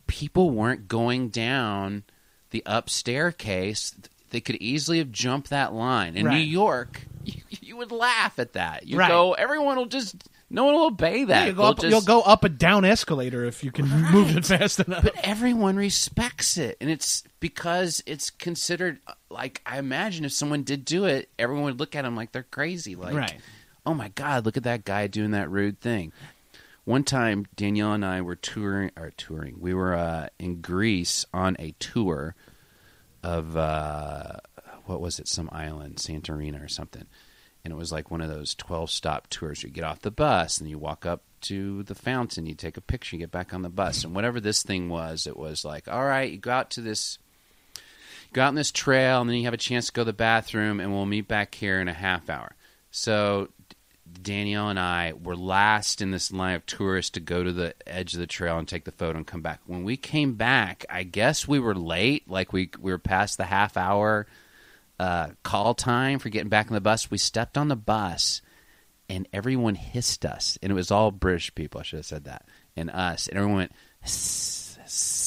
people 0.07 0.49
weren't 0.49 0.87
going 0.87 1.29
down 1.29 2.03
the 2.51 2.65
up 2.65 2.89
staircase. 2.89 3.93
They 4.31 4.41
could 4.41 4.55
easily 4.57 4.97
have 4.97 5.11
jumped 5.11 5.49
that 5.51 5.73
line. 5.73 6.15
In 6.17 6.27
New 6.27 6.35
York, 6.37 7.05
you, 7.23 7.41
you 7.49 7.77
would 7.77 7.91
laugh 7.91 8.39
at 8.39 8.53
that. 8.53 8.87
You 8.87 8.97
Right. 8.97 9.07
go, 9.09 9.33
everyone 9.33 9.77
will 9.77 9.85
just, 9.85 10.15
no 10.49 10.65
one 10.65 10.73
will 10.75 10.85
obey 10.87 11.23
that. 11.25 11.45
you'll, 11.47 11.55
go 11.55 11.63
up, 11.63 11.75
just- 11.79 11.89
you'll 11.89 12.01
go 12.01 12.21
up 12.21 12.43
a 12.43 12.49
down 12.49 12.83
escalator 12.83 13.45
if 13.45 13.63
you 13.63 13.71
can 13.71 13.87
move 14.11 14.35
it 14.35 14.45
fast 14.45 14.79
enough. 14.79 15.03
but 15.03 15.15
everyone 15.23 15.75
respects 15.77 16.57
it 16.57 16.77
and 16.81 16.89
it's 16.89 17.23
because 17.39 18.01
it's 18.07 18.29
considered 18.31 18.99
like 19.29 19.61
i 19.65 19.77
imagine 19.77 20.25
if 20.25 20.31
someone 20.31 20.63
did 20.63 20.83
do 20.85 21.05
it 21.05 21.29
everyone 21.37 21.65
would 21.65 21.79
look 21.79 21.95
at 21.95 22.01
them 22.03 22.15
like 22.15 22.31
they're 22.31 22.41
crazy 22.43 22.95
like 22.95 23.13
Right. 23.13 23.35
Oh 23.87 23.93
my 23.93 24.09
god 24.09 24.45
look 24.45 24.57
at 24.57 24.63
that 24.63 24.85
guy 24.85 25.07
doing 25.07 25.31
that 25.31 25.49
rude 25.49 25.79
thing. 25.79 26.11
One 26.83 27.03
time 27.03 27.47
danielle 27.55 27.93
and 27.93 28.05
i 28.05 28.21
were 28.21 28.35
touring 28.35 28.91
or 28.97 29.11
touring 29.11 29.59
we 29.59 29.73
were 29.73 29.95
uh, 29.95 30.27
in 30.37 30.61
greece 30.61 31.25
on 31.33 31.55
a 31.59 31.71
tour 31.79 32.35
of 33.23 33.57
uh, 33.57 34.37
what 34.85 35.01
was 35.01 35.19
it 35.19 35.27
some 35.27 35.49
island 35.51 35.97
santorina 35.97 36.63
or 36.63 36.67
something. 36.67 37.05
And 37.63 37.73
it 37.73 37.77
was 37.77 37.91
like 37.91 38.09
one 38.09 38.21
of 38.21 38.29
those 38.29 38.55
12 38.55 38.89
stop 38.89 39.29
tours. 39.29 39.63
You 39.63 39.69
get 39.69 39.83
off 39.83 39.99
the 39.99 40.11
bus 40.11 40.59
and 40.59 40.69
you 40.69 40.77
walk 40.77 41.05
up 41.05 41.23
to 41.39 41.83
the 41.83 41.95
fountain 41.95 42.45
you 42.45 42.55
take 42.55 42.77
a 42.77 42.81
picture 42.81 43.15
you 43.15 43.19
get 43.19 43.31
back 43.31 43.53
on 43.53 43.61
the 43.61 43.69
bus. 43.69 44.03
And 44.03 44.15
whatever 44.15 44.39
this 44.39 44.63
thing 44.63 44.89
was 44.89 45.27
it 45.27 45.37
was 45.37 45.65
like 45.65 45.87
all 45.87 46.05
right 46.05 46.31
you 46.31 46.37
go 46.37 46.51
out 46.51 46.71
to 46.71 46.81
this 46.81 47.19
go 48.33 48.41
out 48.41 48.49
on 48.49 48.55
this 48.55 48.71
trail 48.71 49.21
and 49.21 49.29
then 49.29 49.37
you 49.37 49.45
have 49.45 49.53
a 49.53 49.57
chance 49.57 49.87
to 49.87 49.91
go 49.91 50.01
to 50.01 50.05
the 50.05 50.13
bathroom 50.13 50.79
and 50.79 50.91
we'll 50.91 51.05
meet 51.05 51.27
back 51.27 51.55
here 51.55 51.79
in 51.79 51.87
a 51.87 51.93
half 51.93 52.29
hour. 52.29 52.55
So 52.91 53.49
danielle 54.23 54.69
and 54.69 54.79
i 54.79 55.13
were 55.23 55.35
last 55.35 56.01
in 56.01 56.11
this 56.11 56.31
line 56.31 56.55
of 56.55 56.65
tourists 56.65 57.11
to 57.11 57.19
go 57.19 57.43
to 57.43 57.51
the 57.51 57.73
edge 57.85 58.13
of 58.13 58.19
the 58.19 58.27
trail 58.27 58.57
and 58.57 58.67
take 58.67 58.85
the 58.85 58.91
photo 58.91 59.17
and 59.17 59.27
come 59.27 59.41
back 59.41 59.59
when 59.65 59.83
we 59.83 59.97
came 59.97 60.33
back 60.33 60.85
i 60.89 61.03
guess 61.03 61.47
we 61.47 61.59
were 61.59 61.75
late 61.75 62.29
like 62.29 62.51
we, 62.53 62.69
we 62.79 62.91
were 62.91 62.97
past 62.97 63.37
the 63.37 63.45
half 63.45 63.77
hour 63.77 64.27
uh, 64.99 65.29
call 65.43 65.73
time 65.73 66.19
for 66.19 66.29
getting 66.29 66.49
back 66.49 66.67
on 66.67 66.73
the 66.73 66.81
bus. 66.81 67.11
We 67.11 67.17
stepped 67.17 67.57
on 67.57 67.67
the 67.67 67.75
bus, 67.75 68.41
and 69.09 69.27
everyone 69.31 69.75
hissed 69.75 70.25
us, 70.25 70.57
and 70.61 70.71
it 70.71 70.75
was 70.75 70.91
all 70.91 71.11
British 71.11 71.53
people. 71.53 71.79
I 71.79 71.83
should 71.83 71.97
have 71.97 72.05
said 72.05 72.23
that, 72.25 72.47
and 72.75 72.89
us, 72.89 73.27
and 73.27 73.37
everyone 73.37 73.57
went. 73.57 73.71
"Hiss, 74.01 74.77
hiss." 74.81 75.26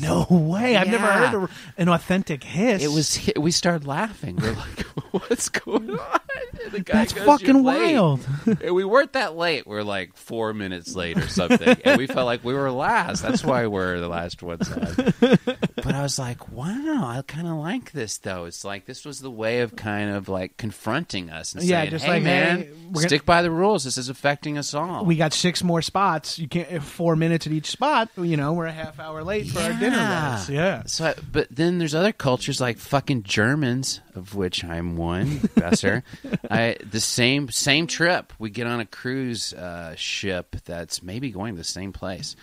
No 0.00 0.26
way! 0.30 0.76
I've 0.76 0.88
never 0.88 1.04
Yeah. 1.06 1.28
heard 1.30 1.42
a, 1.44 1.48
an 1.82 1.88
authentic 1.88 2.42
hiss. 2.44 2.82
It 2.82 2.88
was. 2.88 3.16
hi- 3.16 3.32
We 3.38 3.50
started 3.50 3.86
laughing. 3.86 4.36
We're 4.36 4.52
like, 4.52 4.80
"What's 5.12 5.48
going 5.48 5.90
on?" 5.90 6.20
And 6.64 6.72
the 6.72 6.80
guy 6.80 6.98
that's 6.98 7.12
goes, 7.12 7.24
"You're 7.26 7.38
fucking 7.38 7.64
late." 7.64 7.94
wild. 7.94 8.26
And 8.62 8.74
we 8.74 8.84
weren't 8.84 9.12
that 9.14 9.36
late. 9.36 9.66
We're 9.66 9.82
like 9.82 10.16
four 10.16 10.52
minutes 10.54 10.94
late 10.94 11.16
or 11.18 11.28
something, 11.28 11.76
and 11.84 11.98
we 11.98 12.06
felt 12.06 12.26
like 12.26 12.44
we 12.44 12.54
were 12.54 12.70
last. 12.70 13.22
That's 13.22 13.44
why 13.44 13.66
we're 13.66 14.00
the 14.00 14.08
last 14.08 14.42
ones 14.42 14.70
on. 14.70 15.38
But 15.86 15.94
I 15.94 16.02
was 16.02 16.18
like, 16.18 16.50
wow, 16.50 17.04
I 17.16 17.22
kind 17.26 17.46
of 17.46 17.54
like 17.54 17.92
this 17.92 18.18
though. 18.18 18.44
It's 18.44 18.64
like 18.64 18.86
this 18.86 19.04
was 19.04 19.20
the 19.20 19.30
way 19.30 19.60
of 19.60 19.76
kind 19.76 20.10
of 20.10 20.28
like 20.28 20.56
confronting 20.56 21.30
us 21.30 21.54
and 21.54 21.62
Yeah, 21.64 21.80
saying, 21.82 21.90
just 21.90 22.04
"Hey, 22.04 22.10
like, 22.14 22.22
man, 22.24 22.58
hey, 22.58 22.70
we're 22.88 22.92
gonna- 22.94 23.08
stick 23.08 23.24
by 23.24 23.42
the 23.42 23.50
rules. 23.50 23.84
This 23.84 23.96
is 23.96 24.08
affecting 24.08 24.58
us 24.58 24.74
all." 24.74 25.04
we 25.04 25.16
got 25.16 25.32
six 25.32 25.62
more 25.62 25.80
spots. 25.82 26.38
You 26.38 26.48
can't 26.48 26.82
four 26.82 27.14
minutes 27.16 27.46
at 27.46 27.52
each 27.52 27.70
spot. 27.70 28.10
You 28.16 28.36
know, 28.36 28.52
we're 28.52 28.66
a 28.66 28.72
half 28.72 28.98
hour 29.00 29.22
late 29.22 29.48
for 29.48 29.60
our 29.60 29.72
dinner. 29.72 29.96
Guys. 29.96 30.50
Yeah. 30.50 30.82
So, 30.86 31.06
I- 31.06 31.14
but 31.32 31.48
then 31.50 31.78
there's 31.78 31.94
other 31.94 32.12
cultures 32.12 32.60
like 32.60 32.78
fucking 32.78 33.22
Germans, 33.22 34.00
of 34.14 34.34
which 34.34 34.64
I'm 34.64 34.96
one, 34.96 35.40
Besser. 35.54 36.02
I 36.50 36.76
the 36.88 37.00
same 37.00 37.48
same 37.50 37.86
trip. 37.86 38.32
We 38.38 38.50
get 38.50 38.66
on 38.66 38.80
a 38.80 38.86
cruise 38.86 39.52
uh, 39.52 39.94
ship 39.96 40.56
that's 40.64 41.02
maybe 41.02 41.30
going 41.30 41.54
to 41.54 41.58
the 41.58 41.64
same 41.64 41.92
place, 41.92 42.34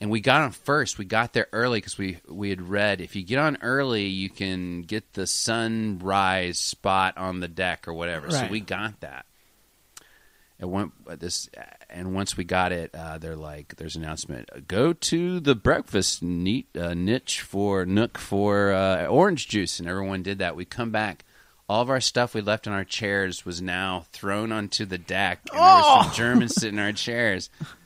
and 0.00 0.10
we 0.10 0.20
got 0.20 0.42
on 0.42 0.50
first. 0.52 0.98
We 0.98 1.04
got 1.04 1.32
there 1.32 1.48
early 1.52 1.78
because 1.78 1.98
we 1.98 2.18
we 2.28 2.50
had 2.50 2.62
read 2.62 3.00
if 3.00 3.16
you 3.16 3.22
get 3.22 3.38
on 3.38 3.58
early, 3.62 4.06
you 4.06 4.28
can 4.28 4.82
get 4.82 5.14
the 5.14 5.26
sunrise 5.26 6.58
spot 6.58 7.16
on 7.16 7.40
the 7.40 7.48
deck 7.48 7.88
or 7.88 7.94
whatever. 7.94 8.30
So 8.30 8.46
we 8.48 8.60
got 8.60 9.00
that. 9.00 9.26
And 10.58 10.70
one, 10.70 10.92
this, 11.18 11.50
and 11.90 12.14
once 12.14 12.36
we 12.36 12.44
got 12.44 12.72
it, 12.72 12.94
uh, 12.94 13.18
they're 13.18 13.36
like, 13.36 13.76
"There's 13.76 13.94
an 13.94 14.04
announcement: 14.04 14.66
go 14.66 14.94
to 14.94 15.38
the 15.38 15.54
breakfast 15.54 16.22
neat, 16.22 16.68
uh, 16.74 16.94
niche 16.94 17.42
for 17.42 17.84
nook 17.84 18.16
for 18.16 18.72
uh, 18.72 19.04
orange 19.06 19.48
juice." 19.48 19.78
And 19.78 19.88
everyone 19.88 20.22
did 20.22 20.38
that. 20.38 20.56
We 20.56 20.64
come 20.64 20.90
back, 20.90 21.26
all 21.68 21.82
of 21.82 21.90
our 21.90 22.00
stuff 22.00 22.32
we 22.32 22.40
left 22.40 22.66
on 22.66 22.72
our 22.72 22.84
chairs 22.84 23.44
was 23.44 23.60
now 23.60 24.06
thrown 24.12 24.50
onto 24.52 24.86
the 24.86 24.98
deck, 24.98 25.40
and 25.52 25.60
there 25.60 25.74
were 25.74 26.04
some 26.04 26.12
Germans 26.14 26.54
sitting 26.54 26.78
in 26.78 26.84
our 26.84 26.92
chairs. 26.92 27.50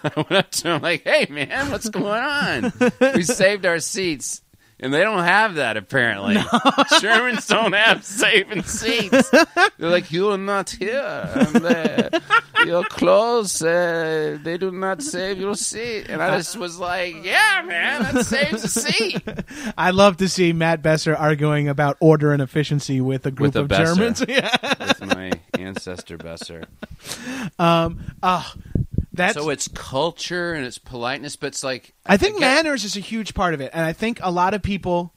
I 0.04 0.12
went 0.16 0.32
up 0.32 0.50
to 0.50 0.70
him 0.72 0.82
like, 0.82 1.04
"Hey, 1.04 1.26
man, 1.30 1.70
what's 1.70 1.88
going 1.88 2.22
on? 2.22 2.72
we 3.14 3.22
saved 3.22 3.66
our 3.66 3.78
seats." 3.78 4.42
And 4.82 4.94
they 4.94 5.00
don't 5.00 5.22
have 5.22 5.56
that 5.56 5.76
apparently. 5.76 6.38
Germans 7.00 7.46
don't 7.46 7.74
have 7.74 8.02
saving 8.02 8.62
seats. 8.62 9.30
They're 9.30 9.90
like, 9.90 10.10
you 10.10 10.30
are 10.30 10.38
not 10.38 10.70
here. 10.70 11.30
And 11.34 11.66
uh, 11.66 12.20
your 12.64 12.84
clothes, 12.84 13.62
uh, 13.62 14.38
they 14.42 14.56
do 14.56 14.70
not 14.70 15.02
save 15.02 15.38
your 15.38 15.54
seat. 15.54 16.06
And 16.08 16.22
I 16.22 16.38
just 16.38 16.56
was 16.56 16.78
like, 16.78 17.14
yeah, 17.22 17.62
man, 17.66 18.02
that 18.14 18.24
saves 18.24 18.64
a 18.64 18.68
seat. 18.68 19.22
I 19.76 19.90
love 19.90 20.16
to 20.16 20.30
see 20.30 20.54
Matt 20.54 20.80
Besser 20.80 21.14
arguing 21.14 21.68
about 21.68 21.98
order 22.00 22.32
and 22.32 22.40
efficiency 22.40 23.02
with 23.02 23.26
a 23.26 23.30
group 23.30 23.48
With 23.48 23.56
a 23.56 23.60
of 23.60 23.68
Besser. 23.68 23.94
Germans. 23.96 24.24
Yeah. 24.26 24.56
With 24.78 25.14
my 25.14 25.32
ancestor 25.58 26.16
Besser. 26.16 26.64
Oh, 27.58 28.54
that's. 29.12 29.34
So 29.34 29.50
it's 29.50 29.68
culture 29.68 30.52
and 30.54 30.64
it's 30.64 30.78
politeness, 30.78 31.36
but 31.36 31.48
it's 31.48 31.64
like 31.64 31.94
I 32.06 32.16
think 32.16 32.34
get- 32.38 32.40
manners 32.40 32.84
is 32.84 32.96
a 32.96 33.00
huge 33.00 33.34
part 33.34 33.54
of 33.54 33.60
it, 33.60 33.70
and 33.74 33.84
I 33.84 33.92
think 33.92 34.20
a 34.22 34.30
lot 34.30 34.54
of 34.54 34.62
people 34.62 35.12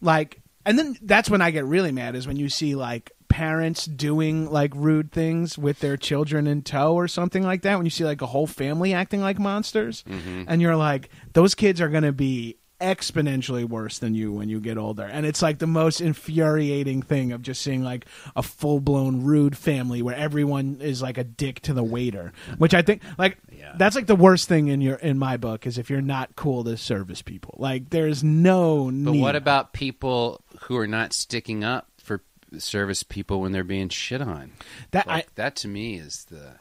like. 0.00 0.38
And 0.64 0.78
then 0.78 0.96
that's 1.02 1.28
when 1.28 1.42
I 1.42 1.50
get 1.50 1.64
really 1.64 1.90
mad 1.90 2.14
is 2.14 2.26
when 2.28 2.36
you 2.36 2.48
see 2.48 2.76
like 2.76 3.10
parents 3.26 3.84
doing 3.86 4.48
like 4.48 4.70
rude 4.76 5.10
things 5.10 5.58
with 5.58 5.80
their 5.80 5.96
children 5.96 6.46
in 6.46 6.62
tow 6.62 6.94
or 6.94 7.08
something 7.08 7.42
like 7.42 7.62
that. 7.62 7.76
When 7.78 7.84
you 7.86 7.90
see 7.90 8.04
like 8.04 8.22
a 8.22 8.26
whole 8.26 8.46
family 8.46 8.94
acting 8.94 9.20
like 9.22 9.40
monsters, 9.40 10.04
Mm-hmm. 10.08 10.44
and 10.46 10.62
you're 10.62 10.76
like, 10.76 11.08
those 11.32 11.56
kids 11.56 11.80
are 11.80 11.88
going 11.88 12.04
to 12.04 12.12
be 12.12 12.58
exponentially 12.82 13.64
worse 13.64 13.98
than 13.98 14.14
you 14.14 14.32
when 14.32 14.48
you 14.48 14.60
get 14.60 14.76
older. 14.76 15.04
And 15.04 15.24
it's 15.24 15.40
like 15.40 15.58
the 15.58 15.66
most 15.66 16.00
infuriating 16.00 17.00
thing 17.02 17.32
of 17.32 17.42
just 17.42 17.62
seeing 17.62 17.82
like 17.82 18.06
a 18.36 18.42
full 18.42 18.80
blown 18.80 19.22
rude 19.22 19.56
family 19.56 20.02
where 20.02 20.16
everyone 20.16 20.78
is 20.80 21.00
like 21.00 21.16
a 21.18 21.24
dick 21.24 21.60
to 21.62 21.72
the 21.72 21.84
waiter, 21.84 22.32
which 22.58 22.74
I 22.74 22.82
think 22.82 23.02
like 23.18 23.38
Yeah. 23.56 23.74
that's 23.78 23.94
like 23.96 24.06
the 24.06 24.16
worst 24.16 24.48
thing 24.48 24.68
in 24.68 24.80
your 24.80 24.96
in 24.96 25.18
my 25.18 25.36
book 25.36 25.66
is 25.66 25.78
if 25.78 25.88
you're 25.88 26.00
not 26.00 26.34
cool 26.36 26.64
to 26.64 26.76
service 26.76 27.22
people. 27.22 27.54
Like 27.58 27.90
there's 27.90 28.24
no 28.24 28.86
But 28.86 28.92
need. 28.94 29.20
what 29.20 29.36
about 29.36 29.72
people 29.72 30.42
who 30.62 30.76
are 30.76 30.86
not 30.88 31.12
sticking 31.12 31.62
up 31.64 31.88
for 31.98 32.22
service 32.58 33.02
people 33.02 33.40
when 33.40 33.52
they're 33.52 33.64
being 33.64 33.88
shit 33.88 34.20
on? 34.20 34.52
that? 34.90 35.06
Like, 35.06 35.34
that 35.36 35.56
to 35.56 35.68
me 35.68 35.94
is 35.96 36.24
the 36.30 36.54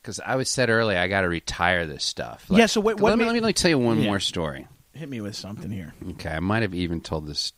because 0.00 0.18
I 0.18 0.34
was 0.36 0.48
said 0.50 0.68
earlier 0.68 0.98
I 0.98 1.06
got 1.08 1.20
to 1.20 1.28
retire 1.28 1.86
this 1.86 2.02
stuff. 2.04 2.46
Yeah, 2.50 2.66
so 2.66 2.80
wait, 2.80 2.96
what 2.98 3.10
let, 3.10 3.18
me, 3.18 3.24
let 3.24 3.34
me 3.34 3.40
let 3.40 3.46
me 3.48 3.52
tell 3.52 3.68
you 3.70 3.78
one 3.78 3.98
Yeah. 4.00 4.06
more 4.08 4.18
story. 4.20 4.66
Hit 4.94 5.08
me 5.08 5.20
with 5.20 5.36
something 5.36 5.70
here. 5.70 5.94
Okay, 6.10 6.30
I 6.30 6.40
might 6.40 6.62
have 6.62 6.74
even 6.74 7.00
told 7.00 7.26
this 7.26 7.52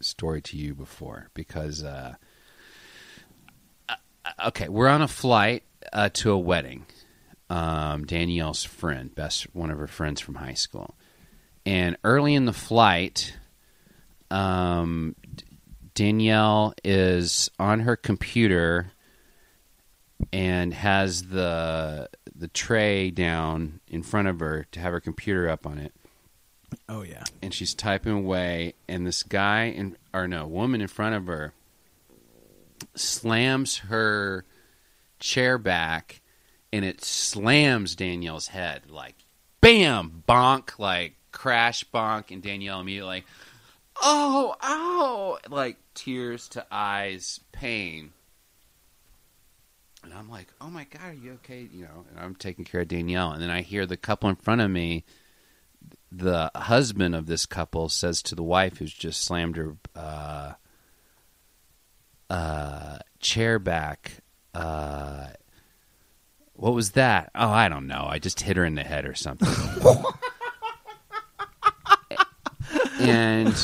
story 0.00 0.40
to 0.42 0.56
you 0.56 0.74
before 0.74 1.28
because 1.34 1.84
uh, 1.84 2.14
uh, 3.88 3.94
okay, 4.46 4.68
we're 4.68 4.88
on 4.88 5.02
a 5.02 5.08
flight 5.08 5.64
uh, 5.92 6.08
to 6.14 6.32
a 6.32 6.38
wedding. 6.38 6.86
Um, 7.50 8.06
Danielle's 8.06 8.64
friend, 8.64 9.14
best 9.14 9.54
one 9.54 9.70
of 9.70 9.78
her 9.78 9.86
friends 9.86 10.20
from 10.20 10.36
high 10.36 10.54
school, 10.54 10.94
and 11.66 11.98
early 12.04 12.34
in 12.34 12.46
the 12.46 12.52
flight, 12.54 13.36
um, 14.30 15.14
Danielle 15.94 16.72
is 16.82 17.50
on 17.58 17.80
her 17.80 17.96
computer 17.96 18.92
and 20.32 20.72
has 20.72 21.24
the 21.24 22.08
the 22.34 22.48
tray 22.48 23.10
down 23.10 23.80
in 23.88 24.02
front 24.02 24.28
of 24.28 24.40
her 24.40 24.66
to 24.72 24.80
have 24.80 24.92
her 24.92 25.00
computer 25.00 25.50
up 25.50 25.66
on 25.66 25.76
it 25.76 25.92
Oh 26.94 27.02
yeah. 27.02 27.24
and 27.40 27.54
she's 27.54 27.72
typing 27.72 28.12
away 28.12 28.74
and 28.86 29.06
this 29.06 29.22
guy 29.22 29.64
in 29.64 29.96
or 30.12 30.28
no 30.28 30.46
woman 30.46 30.82
in 30.82 30.88
front 30.88 31.14
of 31.14 31.26
her 31.26 31.54
slams 32.94 33.78
her 33.78 34.44
chair 35.18 35.56
back 35.56 36.20
and 36.70 36.84
it 36.84 37.02
slams 37.02 37.96
danielle's 37.96 38.48
head 38.48 38.90
like 38.90 39.14
bam 39.62 40.22
bonk 40.28 40.78
like 40.78 41.14
crash 41.30 41.82
bonk 41.94 42.30
and 42.30 42.42
danielle 42.42 42.80
immediately 42.80 43.08
like 43.08 43.24
oh 44.02 44.54
ow 44.62 45.38
like 45.48 45.78
tears 45.94 46.48
to 46.48 46.66
eyes 46.70 47.40
pain. 47.52 48.12
And 50.04 50.12
i'm 50.12 50.28
like 50.28 50.48
oh 50.60 50.68
my 50.68 50.84
god 50.90 51.00
are 51.04 51.14
you 51.14 51.32
okay? 51.44 51.66
You 51.72 51.84
know 51.84 52.04
and 52.10 52.20
i'm 52.20 52.34
taking 52.34 52.66
care 52.66 52.82
of 52.82 52.88
danielle. 52.88 53.32
And 53.32 53.40
then 53.40 53.50
i 53.50 53.62
hear 53.62 53.86
the 53.86 53.96
couple 53.96 54.28
in 54.28 54.36
front 54.36 54.60
of 54.60 54.70
me 54.70 55.04
the 56.14 56.50
husband 56.54 57.14
of 57.14 57.26
this 57.26 57.46
couple 57.46 57.88
says 57.88 58.22
to 58.24 58.34
the 58.34 58.42
wife 58.42 58.76
who's 58.78 58.92
just 58.92 59.22
slammed 59.22 59.56
her 59.56 59.76
uh, 59.96 60.52
uh, 62.28 62.98
chair 63.20 63.58
back, 63.58 64.18
uh, 64.54 65.28
What 66.54 66.74
was 66.74 66.90
that? 66.92 67.30
Oh, 67.34 67.48
I 67.48 67.68
don't 67.68 67.86
know. 67.86 68.06
I 68.08 68.18
just 68.18 68.40
hit 68.40 68.56
her 68.58 68.64
in 68.64 68.74
the 68.74 68.84
head 68.84 69.06
or 69.06 69.14
something. 69.14 69.48
and 73.00 73.54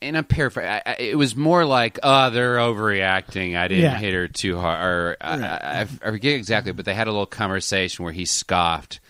and 0.00 0.16
I'm 0.16 0.24
paraphrasing. 0.24 0.80
It 0.98 1.16
was 1.16 1.36
more 1.36 1.64
like, 1.64 1.98
"Oh, 2.02 2.30
they're 2.30 2.56
overreacting. 2.56 3.56
I 3.56 3.68
didn't 3.68 3.84
Yeah. 3.84 3.96
hit 3.96 4.14
her 4.14 4.28
too 4.28 4.58
hard." 4.58 4.82
Or 4.84 5.16
I, 5.20 5.34
I, 5.46 5.80
I 5.82 5.84
forget 6.10 6.34
exactly, 6.34 6.72
but 6.72 6.84
they 6.84 6.94
had 6.94 7.06
a 7.06 7.10
little 7.12 7.26
conversation 7.26 8.04
where 8.04 8.12
he 8.12 8.24
scoffed, 8.24 9.00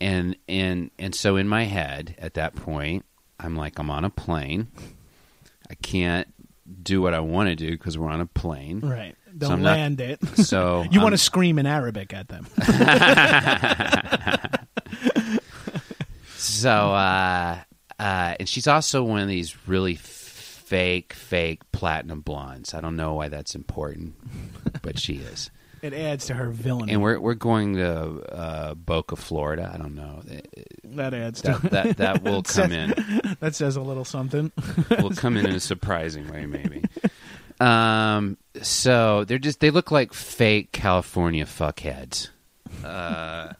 and 0.00 0.36
and 0.48 0.90
and 0.98 1.14
so 1.14 1.36
in 1.36 1.48
my 1.48 1.64
head 1.64 2.14
at 2.18 2.34
that 2.34 2.54
point, 2.54 3.04
I'm 3.40 3.56
like, 3.56 3.78
I'm 3.78 3.90
on 3.90 4.04
a 4.04 4.10
plane. 4.10 4.68
I 5.70 5.74
can't 5.74 6.28
do 6.82 7.00
what 7.02 7.14
I 7.14 7.20
want 7.20 7.48
to 7.48 7.56
do 7.56 7.70
because 7.70 7.98
we're 7.98 8.10
on 8.10 8.20
a 8.20 8.26
plane. 8.26 8.80
Right. 8.80 9.14
They'll 9.32 9.56
not- 9.56 9.76
land 9.76 10.00
it. 10.00 10.20
So 10.36 10.84
you 10.90 11.00
want 11.00 11.12
to 11.12 11.18
scream 11.18 11.58
in 11.58 11.66
Arabic 11.66 12.12
at 12.14 12.28
them. 12.28 12.46
So, 16.36 16.70
uh, 16.70 17.58
uh, 17.98 18.34
and 18.38 18.48
she's 18.48 18.68
also 18.68 19.02
one 19.02 19.20
of 19.20 19.28
these 19.28 19.56
really 19.66 19.96
fake, 19.96 21.12
fake 21.12 21.62
platinum 21.72 22.20
blondes. 22.20 22.74
I 22.74 22.80
don't 22.80 22.96
know 22.96 23.14
why 23.14 23.28
that's 23.28 23.54
important, 23.54 24.14
but 24.82 24.98
she 24.98 25.14
is. 25.16 25.50
It 25.82 25.92
adds 25.92 26.26
to 26.26 26.34
her 26.34 26.50
villainy. 26.50 26.92
And 26.92 27.02
we're 27.02 27.18
we're 27.20 27.34
going 27.34 27.76
to 27.76 28.34
uh, 28.34 28.74
Boca, 28.74 29.16
Florida. 29.16 29.70
I 29.72 29.78
don't 29.78 29.94
know. 29.94 30.22
that 30.84 31.14
adds 31.14 31.42
to 31.42 31.58
That 31.64 31.70
that, 31.70 31.96
that 31.98 32.22
will 32.22 32.42
come 32.42 32.72
in. 32.72 32.94
that 33.40 33.54
says 33.54 33.76
a 33.76 33.82
little 33.82 34.04
something. 34.04 34.52
Will 34.98 35.10
come 35.10 35.36
in 35.36 35.46
in 35.46 35.54
a 35.54 35.60
surprising 35.60 36.30
way, 36.30 36.46
maybe. 36.46 36.82
Um. 37.60 38.36
So 38.62 39.24
they're 39.24 39.38
just 39.38 39.60
they 39.60 39.70
look 39.70 39.90
like 39.90 40.12
fake 40.12 40.72
California 40.72 41.44
fuckheads. 41.44 42.28
Uh. 42.84 43.52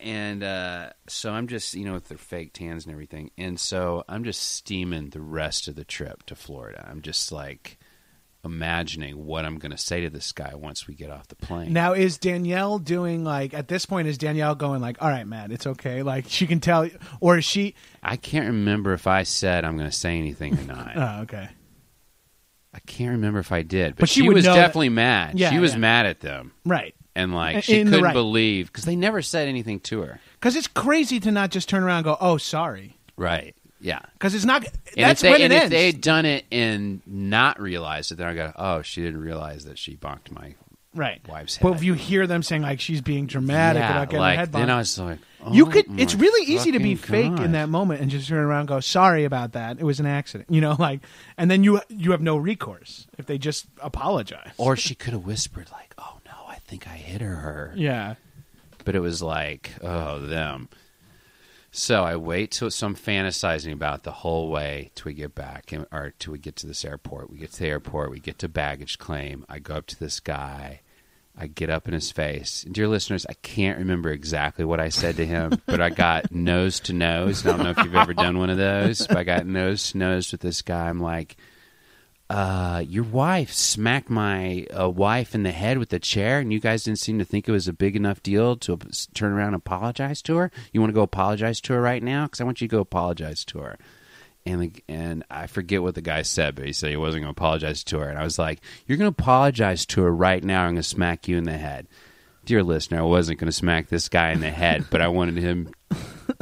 And 0.00 0.44
uh, 0.44 0.90
so 1.08 1.32
I'm 1.32 1.48
just, 1.48 1.74
you 1.74 1.84
know, 1.84 1.94
with 1.94 2.06
their 2.06 2.18
fake 2.18 2.52
tans 2.52 2.86
and 2.86 2.92
everything. 2.92 3.32
And 3.36 3.58
so 3.58 4.04
I'm 4.08 4.22
just 4.22 4.40
steaming 4.40 5.10
the 5.10 5.20
rest 5.20 5.66
of 5.66 5.74
the 5.74 5.84
trip 5.84 6.24
to 6.26 6.36
Florida. 6.36 6.86
I'm 6.88 7.02
just 7.02 7.32
like 7.32 7.77
imagining 8.48 9.24
what 9.24 9.44
I'm 9.44 9.58
going 9.58 9.70
to 9.72 9.78
say 9.78 10.00
to 10.00 10.10
this 10.10 10.32
guy 10.32 10.54
once 10.54 10.86
we 10.88 10.94
get 10.94 11.10
off 11.10 11.28
the 11.28 11.36
plane. 11.36 11.72
Now 11.72 11.92
is 11.92 12.18
Danielle 12.18 12.78
doing 12.78 13.22
like 13.24 13.54
at 13.54 13.68
this 13.68 13.86
point 13.86 14.08
is 14.08 14.18
Danielle 14.18 14.54
going 14.54 14.80
like, 14.80 15.00
all 15.02 15.08
right, 15.08 15.26
Matt, 15.26 15.52
it's 15.52 15.66
okay. 15.66 16.02
Like 16.02 16.24
she 16.28 16.46
can 16.46 16.60
tell, 16.60 16.88
or 17.20 17.38
is 17.38 17.44
she? 17.44 17.74
I 18.02 18.16
can't 18.16 18.46
remember 18.46 18.92
if 18.92 19.06
I 19.06 19.22
said 19.22 19.64
I'm 19.64 19.76
going 19.76 19.90
to 19.90 19.96
say 19.96 20.18
anything 20.18 20.58
or 20.58 20.62
not. 20.64 20.92
Oh, 20.96 21.22
okay. 21.22 21.48
I 22.74 22.80
can't 22.80 23.12
remember 23.12 23.38
if 23.40 23.50
I 23.52 23.62
did, 23.62 23.94
but, 23.96 24.00
But 24.00 24.08
she 24.08 24.22
she, 24.22 24.28
was 24.28 24.44
know 24.44 24.54
that- 24.54 24.60
definitely 24.60 24.90
mad. 24.90 25.38
Yeah, 25.38 25.50
she 25.50 25.58
was 25.58 25.72
yeah. 25.72 25.78
mad 25.78 26.06
at 26.06 26.20
them, 26.20 26.52
Right. 26.64 26.94
and 27.16 27.34
like 27.34 27.64
she 27.64 27.82
the 27.82 27.90
couldn't 27.90 28.04
right. 28.04 28.12
believe 28.12 28.66
because 28.66 28.84
they 28.84 28.94
never 28.96 29.22
said 29.22 29.48
anything 29.48 29.80
to 29.80 30.02
her. 30.02 30.20
Because 30.34 30.54
it's 30.54 30.68
crazy 30.68 31.18
to 31.20 31.30
not 31.32 31.50
just 31.50 31.68
turn 31.68 31.82
around 31.82 31.98
and 31.98 32.04
go, 32.04 32.16
oh, 32.20 32.36
sorry. 32.36 32.96
Right? 33.16 33.56
Yeah. 33.80 34.00
Because 34.14 34.34
it's 34.34 34.44
not. 34.44 34.64
And 34.64 34.74
that's 34.96 35.22
if 35.22 35.26
they, 35.26 35.30
when 35.30 35.42
and 35.42 35.52
it 35.52 35.56
if 35.56 35.62
ends. 35.64 35.72
they 35.72 35.86
had 35.86 36.00
done 36.00 36.26
it 36.26 36.44
and 36.50 37.00
not 37.06 37.60
realized 37.60 38.12
it, 38.12 38.16
then 38.16 38.28
I 38.28 38.34
go, 38.34 38.52
oh, 38.56 38.82
she 38.82 39.02
didn't 39.02 39.20
realize 39.20 39.64
that 39.64 39.78
she 39.78 39.96
bonked 39.96 40.30
my 40.30 40.54
right. 40.94 41.20
wife's 41.28 41.56
head." 41.56 41.62
But 41.62 41.76
if 41.76 41.84
you 41.84 41.94
hear 41.94 42.26
them 42.26 42.42
saying 42.42 42.62
like 42.62 42.80
she's 42.80 43.00
being 43.00 43.26
dramatic 43.26 43.80
yeah, 43.80 43.90
about 43.90 44.10
getting 44.10 44.20
like 44.20 44.38
head 44.38 44.52
then 44.52 44.70
I 44.70 44.78
was 44.78 44.98
like, 44.98 45.18
oh 45.44 45.52
you 45.52 45.66
could. 45.66 45.86
It's 45.98 46.14
really 46.14 46.46
easy 46.52 46.72
to 46.72 46.78
be 46.78 46.94
fake 46.94 47.38
in 47.38 47.52
that 47.52 47.68
moment 47.68 48.00
and 48.00 48.10
just 48.10 48.28
turn 48.28 48.38
around 48.38 48.60
and 48.60 48.68
go, 48.68 48.80
sorry 48.80 49.24
about 49.24 49.52
that. 49.52 49.78
It 49.78 49.84
was 49.84 50.00
an 50.00 50.06
accident. 50.06 50.50
You 50.58 50.62
know, 50.62 50.74
like, 50.76 51.00
and 51.36 51.48
then 51.48 51.62
you 51.62 51.80
you 51.88 52.10
have 52.10 52.20
no 52.20 52.36
recourse 52.36 53.06
if 53.16 53.26
they 53.26 53.38
just 53.38 53.66
apologize. 53.80 54.50
Or 54.56 54.74
she 54.74 54.96
could 54.96 55.12
have 55.12 55.24
whispered 55.24 55.70
like, 55.70 55.94
oh 55.98 56.18
no, 56.26 56.32
I 56.48 56.56
think 56.56 56.88
I 56.88 56.96
hit 56.96 57.20
her. 57.20 57.72
yeah. 57.76 58.16
but 58.84 58.96
it 58.96 59.00
was 59.00 59.22
like, 59.22 59.70
oh, 59.82 60.18
them. 60.18 60.68
So 61.70 62.02
I 62.02 62.16
wait 62.16 62.50
till 62.50 62.70
so 62.70 62.86
I'm 62.86 62.94
fantasizing 62.94 63.72
about 63.72 64.02
the 64.02 64.10
whole 64.10 64.50
way 64.50 64.90
till 64.94 65.10
we 65.10 65.14
get 65.14 65.34
back, 65.34 65.70
and, 65.72 65.86
or 65.92 66.14
till 66.18 66.32
we 66.32 66.38
get 66.38 66.56
to 66.56 66.66
this 66.66 66.84
airport. 66.84 67.30
We 67.30 67.38
get 67.38 67.52
to 67.52 67.58
the 67.60 67.68
airport, 67.68 68.10
we 68.10 68.20
get 68.20 68.38
to 68.38 68.48
baggage 68.48 68.98
claim. 68.98 69.44
I 69.48 69.58
go 69.58 69.74
up 69.74 69.86
to 69.88 69.98
this 70.00 70.18
guy, 70.18 70.80
I 71.36 71.46
get 71.46 71.70
up 71.70 71.86
in 71.86 71.94
his 71.94 72.10
face. 72.10 72.64
And 72.64 72.74
dear 72.74 72.88
listeners, 72.88 73.26
I 73.28 73.34
can't 73.34 73.78
remember 73.78 74.10
exactly 74.10 74.64
what 74.64 74.80
I 74.80 74.88
said 74.88 75.16
to 75.16 75.26
him, 75.26 75.60
but 75.66 75.80
I 75.80 75.90
got 75.90 76.32
nose 76.32 76.80
to 76.80 76.92
nose. 76.92 77.46
I 77.46 77.50
don't 77.50 77.62
know 77.62 77.70
if 77.70 77.78
you've 77.78 77.94
ever 77.94 78.14
done 78.14 78.38
one 78.38 78.50
of 78.50 78.56
those, 78.56 79.06
but 79.06 79.18
I 79.18 79.24
got 79.24 79.46
nose 79.46 79.92
to 79.92 79.98
nose 79.98 80.32
with 80.32 80.40
this 80.40 80.62
guy. 80.62 80.88
I'm 80.88 81.00
like, 81.00 81.36
uh, 82.30 82.84
your 82.86 83.04
wife 83.04 83.52
smacked 83.52 84.10
my 84.10 84.66
uh, 84.78 84.88
wife 84.88 85.34
in 85.34 85.44
the 85.44 85.50
head 85.50 85.78
with 85.78 85.92
a 85.94 85.98
chair, 85.98 86.40
and 86.40 86.52
you 86.52 86.60
guys 86.60 86.84
didn't 86.84 86.98
seem 86.98 87.18
to 87.18 87.24
think 87.24 87.48
it 87.48 87.52
was 87.52 87.68
a 87.68 87.72
big 87.72 87.96
enough 87.96 88.22
deal 88.22 88.54
to 88.56 88.78
turn 89.14 89.32
around 89.32 89.48
and 89.48 89.56
apologize 89.56 90.20
to 90.22 90.36
her. 90.36 90.50
You 90.72 90.80
want 90.80 90.90
to 90.90 90.94
go 90.94 91.02
apologize 91.02 91.60
to 91.62 91.72
her 91.72 91.80
right 91.80 92.02
now? 92.02 92.26
Because 92.26 92.42
I 92.42 92.44
want 92.44 92.60
you 92.60 92.68
to 92.68 92.76
go 92.76 92.80
apologize 92.80 93.44
to 93.46 93.60
her. 93.60 93.78
And 94.44 94.80
and 94.88 95.24
I 95.30 95.46
forget 95.46 95.82
what 95.82 95.94
the 95.94 96.02
guy 96.02 96.22
said, 96.22 96.54
but 96.54 96.66
he 96.66 96.72
said 96.72 96.90
he 96.90 96.96
wasn't 96.96 97.22
going 97.22 97.34
to 97.34 97.38
apologize 97.38 97.82
to 97.84 97.98
her. 97.98 98.08
And 98.08 98.18
I 98.18 98.24
was 98.24 98.38
like, 98.38 98.60
"You're 98.86 98.98
going 98.98 99.12
to 99.12 99.20
apologize 99.20 99.84
to 99.86 100.02
her 100.02 100.14
right 100.14 100.42
now. 100.44 100.62
I'm 100.62 100.72
going 100.72 100.76
to 100.76 100.82
smack 100.82 101.28
you 101.28 101.36
in 101.36 101.44
the 101.44 101.58
head." 101.58 101.86
Dear 102.44 102.62
listener, 102.62 103.00
I 103.00 103.02
wasn't 103.02 103.38
going 103.40 103.48
to 103.48 103.52
smack 103.52 103.88
this 103.88 104.08
guy 104.08 104.30
in 104.30 104.40
the 104.40 104.50
head, 104.50 104.86
but 104.90 105.02
I 105.02 105.08
wanted 105.08 105.36
him 105.36 105.70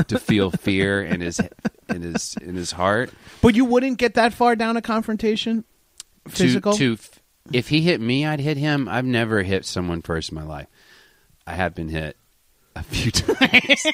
to 0.09 0.19
feel 0.19 0.51
fear 0.51 1.03
in 1.03 1.21
his 1.21 1.41
in 1.89 2.03
his 2.03 2.37
in 2.41 2.55
his 2.55 2.73
heart. 2.73 3.11
But 3.41 3.55
you 3.55 3.65
wouldn't 3.65 3.99
get 3.99 4.15
that 4.15 4.33
far 4.33 4.57
down 4.57 4.77
a 4.77 4.83
confrontation. 4.83 5.65
Physical. 6.29 6.73
To, 6.75 6.97
to 6.97 7.03
if 7.53 7.69
he 7.69 7.81
hit 7.81 8.01
me, 8.01 8.27
I'd 8.27 8.41
hit 8.41 8.57
him. 8.57 8.89
I've 8.89 9.05
never 9.05 9.43
hit 9.43 9.65
someone 9.65 10.03
first 10.03 10.31
in 10.31 10.35
my 10.35 10.43
life. 10.45 10.67
I 11.47 11.55
have 11.55 11.75
been 11.75 11.89
hit 11.89 12.17
a 12.75 12.83
few 12.83 13.11
times. 13.13 13.87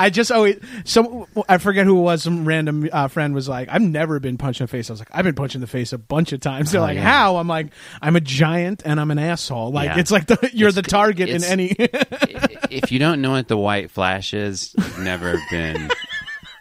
I 0.00 0.10
just 0.10 0.32
always 0.32 0.58
some 0.84 1.26
I 1.48 1.58
forget 1.58 1.86
who 1.86 1.98
it 1.98 2.02
was. 2.02 2.22
Some 2.24 2.44
random 2.44 2.88
uh, 2.90 3.06
friend 3.08 3.34
was 3.34 3.48
like, 3.48 3.68
"I've 3.70 3.82
never 3.82 4.18
been 4.18 4.36
punched 4.38 4.60
in 4.60 4.64
the 4.64 4.68
face." 4.70 4.90
I 4.90 4.92
was 4.94 5.00
like, 5.00 5.10
"I've 5.12 5.24
been 5.24 5.34
punched 5.36 5.54
in 5.54 5.60
the 5.60 5.66
face 5.68 5.92
a 5.92 5.98
bunch 5.98 6.32
of 6.32 6.40
times." 6.40 6.72
They're 6.72 6.80
Oh, 6.80 6.84
like, 6.84 6.96
yeah. 6.96 7.02
"How?" 7.02 7.36
I'm 7.36 7.46
like, 7.46 7.72
"I'm 8.02 8.16
a 8.16 8.20
giant 8.20 8.82
and 8.84 8.98
I'm 8.98 9.10
an 9.12 9.18
asshole." 9.20 9.70
Like 9.70 9.90
Yeah. 9.90 9.98
it's 10.00 10.10
like 10.10 10.26
the, 10.26 10.50
you're 10.52 10.70
It's- 10.70 10.74
the 10.74 10.82
target 10.90 11.28
in 11.28 11.44
any. 11.44 11.66
if 11.78 12.90
you 12.90 12.98
don't 12.98 13.20
know 13.22 13.30
what 13.32 13.46
the 13.46 13.56
white 13.56 13.90
flash 13.92 14.34
is, 14.34 14.74
you've 14.76 14.98
never 14.98 15.40
been 15.50 15.88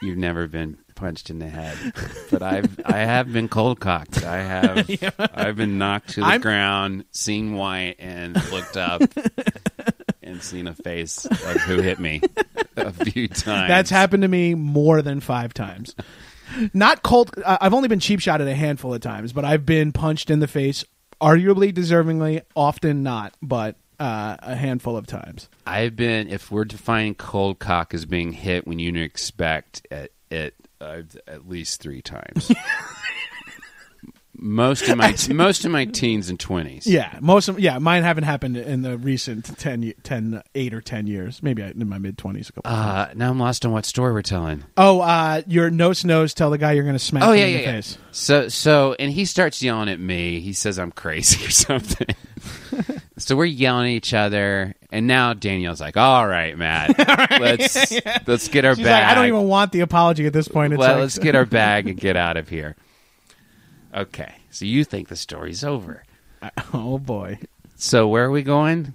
you've 0.04 0.18
never 0.18 0.48
been 0.48 0.78
punched 1.00 1.30
in 1.30 1.40
the 1.40 1.48
head. 1.50 1.78
But 2.30 2.44
I've 2.44 2.80
I 2.86 2.98
have 2.98 3.32
been 3.32 3.48
cold 3.48 3.80
cocked. 3.80 4.24
I 4.24 4.38
have 4.44 4.90
I've 5.34 5.56
been 5.56 5.78
knocked 5.78 6.10
to 6.12 6.22
the 6.22 6.26
I'm- 6.28 6.42
ground, 6.42 7.06
seen 7.12 7.54
white, 7.54 7.96
and 8.00 8.36
looked 8.52 8.78
up 8.78 9.02
and 10.24 10.42
seen 10.44 10.68
a 10.68 10.76
face 10.76 11.26
of 11.26 11.40
who 11.62 11.82
hit 11.82 12.00
me 12.00 12.22
a 12.76 12.92
few 12.92 13.28
times. 13.28 13.70
That's 13.70 13.90
happened 13.90 14.24
to 14.24 14.28
me 14.28 14.56
more 14.56 15.02
than 15.02 15.20
five 15.22 15.54
times. 15.54 15.96
Not 16.74 17.04
cold. 17.04 17.32
Uh, 17.44 17.58
I've 17.62 17.74
only 17.74 17.88
been 17.88 18.00
cheap 18.00 18.20
shot 18.20 18.42
at 18.42 18.48
a 18.48 18.56
handful 18.56 18.94
of 18.94 19.02
times, 19.02 19.34
but 19.34 19.46
I've 19.46 19.66
been 19.66 19.92
punched 19.92 20.30
in 20.30 20.40
the 20.40 20.48
face, 20.48 20.84
arguably 21.22 21.72
deservingly. 21.72 22.42
Often 22.56 23.04
not, 23.04 23.36
but 23.42 23.76
uh, 24.00 24.36
a 24.42 24.56
handful 24.56 24.98
of 24.98 25.06
times. 25.06 25.48
I've 25.68 25.96
been, 25.96 26.28
if 26.28 26.52
we're 26.52 26.66
defining 26.66 27.16
cold 27.16 27.60
cock 27.60 27.94
as 27.94 28.06
being 28.06 28.32
hit 28.34 28.66
when 28.66 28.80
you 28.80 28.96
expect 29.02 29.86
it, 29.92 30.12
it 30.32 30.56
uh, 30.82 31.02
at 31.28 31.48
least 31.48 31.82
three 31.82 32.02
times. 32.02 32.52
most 34.42 34.88
of 34.88 34.98
my 34.98 35.14
most 35.34 35.66
of 35.66 35.72
my 35.72 35.86
teens 35.86 36.30
and 36.30 36.40
twenties. 36.40 36.88
Yeah, 36.88 37.18
most 37.22 37.50
of 37.50 37.60
yeah, 37.60 37.78
mine 37.80 38.04
haven't 38.04 38.24
happened 38.24 38.56
in 38.58 38.82
the 38.84 38.98
recent 38.98 39.58
10, 39.58 39.94
10 40.04 40.42
8 40.56 40.74
or 40.74 40.82
ten 40.82 41.08
years. 41.08 41.44
Maybe 41.44 41.62
in 41.62 41.90
my 41.90 41.98
mid 41.98 42.18
twenties. 42.18 42.50
A 42.50 42.54
couple. 42.54 42.72
Uh, 42.72 43.10
now 43.16 43.30
I'm 43.32 43.40
lost 43.40 43.66
on 43.66 43.72
what 43.72 43.86
story 43.86 44.14
we're 44.14 44.22
telling. 44.22 44.64
oh, 44.78 45.02
uh, 45.02 45.42
your 45.48 45.70
nose 45.70 46.06
nose. 46.06 46.34
Tell 46.34 46.50
the 46.50 46.58
guy 46.58 46.72
you're 46.74 46.84
going 46.86 46.96
to 46.96 47.00
smack 47.00 47.24
Oh 47.24 47.34
yeah, 47.34 47.46
in 47.46 47.52
yeah, 47.52 47.58
the 47.58 47.64
yeah. 47.64 47.72
face. 47.74 47.98
So 48.12 48.48
so, 48.48 48.96
and 49.00 49.12
he 49.12 49.26
starts 49.26 49.62
yelling 49.62 49.90
at 49.90 50.00
me. 50.00 50.40
He 50.40 50.54
says 50.54 50.80
I'm 50.80 50.92
crazy 50.92 51.46
or 51.46 51.50
something. 51.52 52.16
so 53.18 53.36
we're 53.36 53.46
yelling 53.46 53.88
at 53.88 53.96
each 53.96 54.14
other, 54.14 54.74
and 54.92 55.08
now 55.08 55.34
Danielle's 55.34 55.82
like, 55.82 55.98
"All 55.98 56.28
right, 56.28 56.58
Matt, 56.58 56.98
let's 57.40 57.92
let's 58.28 58.48
get 58.48 58.66
our 58.66 58.76
She's 58.76 58.86
bag." 58.86 59.04
like, 59.04 59.12
I 59.12 59.16
don't 59.16 59.28
even 59.28 59.48
want 59.48 59.72
the 59.72 59.82
apology 59.82 60.26
at 60.26 60.34
this 60.34 60.48
point. 60.48 60.74
It's 60.74 60.80
well, 60.80 60.94
like, 60.94 61.02
let's 61.02 61.18
get 61.18 61.36
our 61.36 61.46
bag 61.46 61.88
and 61.88 61.98
get 61.98 62.16
out 62.16 62.38
of 62.38 62.50
here. 62.50 62.76
Okay, 63.94 64.34
so 64.50 64.66
you 64.66 64.84
think 64.84 65.08
the 65.08 65.16
story's 65.16 65.64
over? 65.64 66.04
oh 66.74 66.98
boy, 66.98 67.40
So 67.76 68.08
where 68.08 68.26
are 68.26 68.32
we 68.32 68.44
going? 68.44 68.94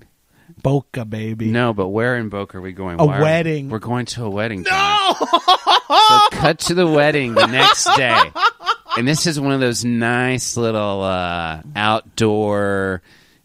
Boca 0.63 1.05
baby. 1.05 1.51
No, 1.51 1.73
but 1.73 1.89
where 1.89 2.17
in 2.17 2.29
Boca 2.29 2.59
are 2.59 2.61
we 2.61 2.73
going? 2.73 3.01
A 3.01 3.05
Why 3.05 3.21
wedding. 3.21 3.71
We're 3.71 3.79
going 3.79 4.07
to 4.07 4.25
a 4.25 4.31
wedding. 4.31 4.63
No. 4.63 5.15
so 5.21 6.21
cut 6.31 6.59
to 6.61 6.75
the 6.75 6.87
wedding 6.87 7.35
the 7.35 7.47
next 7.47 7.85
day, 7.97 8.33
and 8.97 9.07
this 9.07 9.27
is 9.27 9.39
one 9.39 9.53
of 9.53 9.61
those 9.61 9.85
nice 9.85 10.57
little 10.57 11.03
uh, 11.03 11.63
outdoor 11.77 13.03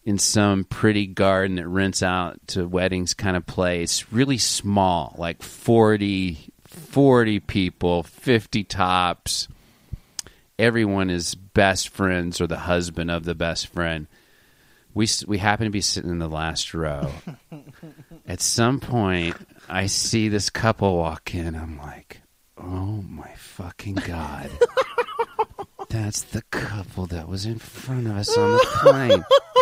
in 0.09 0.17
some 0.17 0.63
pretty 0.63 1.05
garden 1.05 1.57
that 1.57 1.67
rents 1.67 2.01
out 2.01 2.39
to 2.47 2.67
weddings 2.67 3.13
kind 3.13 3.37
of 3.37 3.45
place. 3.45 4.05
Really 4.11 4.39
small, 4.39 5.13
like 5.19 5.43
40, 5.43 6.51
40 6.65 7.39
people, 7.41 8.01
fifty 8.01 8.63
tops. 8.63 9.47
Everyone 10.57 11.09
is 11.11 11.35
best 11.35 11.89
friends 11.89 12.41
or 12.41 12.47
the 12.47 12.57
husband 12.57 13.11
of 13.11 13.23
the 13.23 13.35
best 13.35 13.67
friend 13.67 14.07
we 14.95 15.07
we 15.27 15.37
happen 15.37 15.65
to 15.65 15.71
be 15.71 15.81
sitting 15.81 16.09
in 16.09 16.19
the 16.19 16.27
last 16.27 16.73
row. 16.73 17.11
At 18.27 18.41
some 18.41 18.79
point, 18.79 19.35
I 19.69 19.85
see 19.85 20.27
this 20.27 20.49
couple 20.49 20.97
walk 20.97 21.35
in. 21.35 21.55
I'm 21.55 21.77
like, 21.77 22.21
oh 22.57 23.03
my 23.07 23.31
fucking 23.37 23.95
god. 23.95 24.49
That's 25.89 26.21
the 26.21 26.41
couple 26.51 27.05
that 27.07 27.27
was 27.27 27.45
in 27.45 27.59
front 27.59 28.07
of 28.07 28.17
us 28.17 28.37
on 28.37 28.51
the 28.51 28.67
plane. 28.73 29.23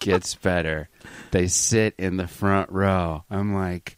Gets 0.00 0.34
better. 0.34 0.88
They 1.30 1.46
sit 1.46 1.94
in 1.98 2.16
the 2.16 2.26
front 2.26 2.70
row. 2.72 3.24
I'm 3.30 3.54
like, 3.54 3.96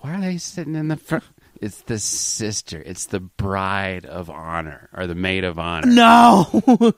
why 0.00 0.14
are 0.16 0.20
they 0.20 0.38
sitting 0.38 0.74
in 0.74 0.88
the 0.88 0.96
front? 0.96 1.24
It's 1.60 1.82
the 1.82 1.98
sister. 1.98 2.80
It's 2.84 3.06
the 3.06 3.20
bride 3.20 4.06
of 4.06 4.30
honor 4.30 4.88
or 4.96 5.06
the 5.06 5.14
maid 5.16 5.44
of 5.44 5.58
honor. 5.58 5.86
No. 5.88 6.46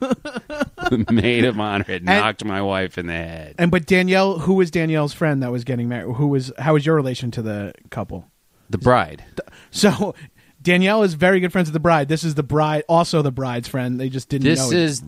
The 0.91 1.05
maid 1.11 1.45
of 1.45 1.57
honor 1.59 1.85
had 1.85 2.03
knocked 2.03 2.43
my 2.43 2.61
wife 2.61 2.97
in 2.97 3.05
the 3.05 3.13
head. 3.13 3.55
and 3.59 3.69
but 3.71 3.85
Danielle, 3.85 4.39
who 4.39 4.55
was 4.55 4.71
Danielle's 4.71 5.13
friend 5.13 5.41
that 5.43 5.51
was 5.51 5.63
getting 5.63 5.87
married? 5.87 6.15
Who 6.15 6.27
was? 6.27 6.51
How 6.57 6.73
was 6.73 6.85
your 6.85 6.95
relation 6.95 7.31
to 7.31 7.41
the 7.41 7.73
couple? 7.91 8.25
The 8.69 8.77
bride. 8.79 9.23
So 9.69 10.15
Danielle 10.61 11.03
is 11.03 11.13
very 11.13 11.39
good 11.39 11.51
friends 11.53 11.69
with 11.69 11.73
the 11.73 11.79
bride. 11.79 12.09
This 12.09 12.25
is 12.25 12.35
the 12.35 12.43
bride, 12.43 12.83
also 12.89 13.21
the 13.21 13.31
bride's 13.31 13.69
friend. 13.69 13.99
They 13.99 14.09
just 14.09 14.27
didn't 14.27 14.45
know. 14.45 14.51
This 14.55 14.67
each- 14.67 14.73
is. 14.73 15.03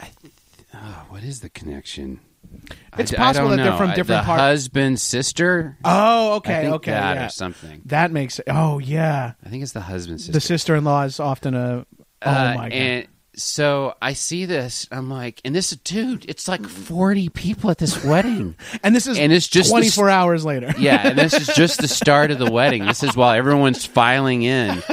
I, 0.00 0.10
oh, 0.72 1.06
what 1.10 1.22
is 1.22 1.40
the 1.40 1.50
connection? 1.50 2.20
It's 2.98 3.12
I, 3.12 3.16
possible 3.16 3.48
I 3.48 3.50
that 3.50 3.56
they're 3.62 3.70
know. 3.72 3.76
from 3.76 3.90
I- 3.90 3.94
different 3.94 4.22
the 4.22 4.26
part- 4.26 4.40
husband 4.40 5.00
sister. 5.00 5.76
Oh, 5.84 6.34
okay, 6.36 6.68
okay, 6.68 6.90
that 6.92 7.16
yeah. 7.16 7.26
or 7.26 7.28
something. 7.30 7.82
That 7.86 8.12
makes. 8.12 8.40
Oh, 8.48 8.78
yeah. 8.78 9.32
I 9.44 9.48
think 9.48 9.62
it's 9.62 9.72
the 9.72 9.80
husband 9.80 10.20
sister. 10.20 10.32
The 10.32 10.40
sister-in-law 10.40 11.02
is 11.04 11.20
often 11.20 11.54
a. 11.54 11.86
Oh 12.22 12.30
Uh, 12.30 12.54
my 12.56 12.68
god. 12.68 12.72
And 12.72 13.06
so 13.36 13.94
I 14.00 14.12
see 14.12 14.44
this. 14.44 14.86
I'm 14.92 15.10
like, 15.10 15.40
and 15.44 15.52
this 15.54 15.70
dude, 15.70 16.24
it's 16.28 16.46
like 16.46 16.64
40 16.66 17.30
people 17.30 17.68
at 17.70 17.78
this 17.78 18.04
wedding. 18.04 18.54
And 18.84 18.94
this 18.94 19.08
is 19.08 19.18
and 19.18 19.32
it's 19.32 19.48
just 19.48 19.70
the 19.70 19.72
24 19.80 20.08
hours 20.10 20.44
later. 20.44 20.72
Yeah, 20.78 21.08
and 21.08 21.18
this 21.18 21.34
is 21.34 21.48
just 21.48 21.80
the 21.80 21.88
start 21.88 22.30
of 22.30 22.38
the 22.38 22.48
wedding. 22.50 22.86
This 22.86 23.02
is 23.02 23.16
while 23.16 23.32
everyone's 23.32 23.84
filing 23.84 24.42
in. 24.44 24.80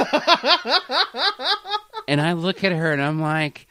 And 2.08 2.20
I 2.20 2.32
look 2.32 2.64
at 2.64 2.72
her 2.72 2.92
and 2.92 3.00
I'm 3.00 3.20
like, 3.20 3.68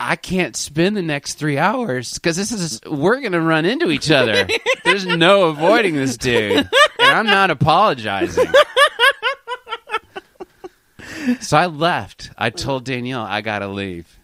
I 0.00 0.16
can't 0.16 0.54
spend 0.56 0.96
the 0.96 1.02
next 1.02 1.34
three 1.34 1.58
hours 1.58 2.14
because 2.14 2.36
this 2.36 2.52
is 2.52 2.80
we're 2.86 3.20
gonna 3.20 3.40
run 3.40 3.64
into 3.64 3.90
each 3.90 4.10
other. 4.10 4.46
There's 4.84 5.04
no 5.06 5.44
avoiding 5.48 5.96
this 5.96 6.16
dude, 6.16 6.56
and 6.58 6.68
I'm 7.00 7.26
not 7.26 7.50
apologizing. 7.50 8.46
So 11.40 11.56
I 11.56 11.66
left. 11.66 12.30
I 12.38 12.50
told 12.50 12.84
Danielle 12.84 13.22
I 13.22 13.40
gotta 13.40 13.68
leave 13.68 14.18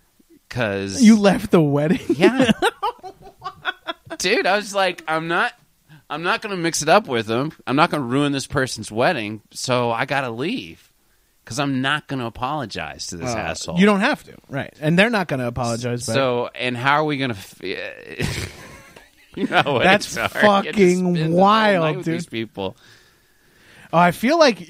because 0.48 1.02
You 1.02 1.18
left 1.18 1.50
the 1.50 1.60
wedding. 1.60 2.00
yeah. 2.16 2.52
Dude, 4.18 4.46
I 4.46 4.56
was 4.56 4.74
like, 4.74 5.02
I'm 5.08 5.28
not 5.28 5.52
I'm 6.08 6.22
not 6.22 6.40
gonna 6.40 6.56
mix 6.56 6.82
it 6.82 6.88
up 6.88 7.06
with 7.08 7.28
him. 7.28 7.52
I'm 7.66 7.76
not 7.76 7.90
gonna 7.90 8.04
ruin 8.04 8.32
this 8.32 8.46
person's 8.46 8.90
wedding, 8.92 9.42
so 9.50 9.90
I 9.90 10.04
gotta 10.06 10.30
leave. 10.30 10.92
Cause 11.44 11.58
I'm 11.58 11.82
not 11.82 12.06
gonna 12.06 12.26
apologize 12.26 13.08
to 13.08 13.16
this 13.18 13.28
asshole. 13.28 13.76
Uh, 13.76 13.78
You 13.80 13.86
don't 13.86 14.00
have 14.00 14.24
to, 14.24 14.34
right? 14.48 14.72
And 14.80 14.98
they're 14.98 15.10
not 15.10 15.28
going 15.28 15.40
to 15.40 15.46
apologize. 15.46 16.04
So 16.04 16.48
and 16.54 16.74
how 16.76 16.94
are 16.94 17.04
we 17.04 17.22
f- 17.22 17.60
You 19.36 19.46
know 19.48 19.62
what 19.66 19.82
That's 19.82 20.06
it's 20.06 20.16
hard. 20.16 20.32
You 20.34 20.40
have 20.48 20.64
to 20.64 20.70
fucking 20.72 20.96
spend 20.98 21.16
the 21.16 21.24
whole 21.24 21.34
wild, 21.36 21.84
night 21.84 21.96
with 21.96 22.04
dude. 22.06 22.14
These 22.14 22.26
people. 22.26 22.76
oh, 23.92 23.98
I 23.98 24.12
feel 24.12 24.38
like 24.38 24.66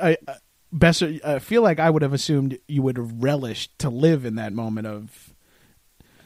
I, 0.00 0.16
I 0.26 0.36
Besser. 0.72 1.18
I 1.24 1.38
feel 1.38 1.62
like 1.62 1.78
I 1.78 1.88
would 1.88 2.02
have 2.02 2.12
assumed 2.12 2.58
you 2.66 2.82
would 2.82 2.96
have 2.96 3.22
relished 3.22 3.78
to 3.80 3.90
live 3.90 4.24
in 4.24 4.34
that 4.36 4.52
moment 4.52 4.86
of 4.88 5.32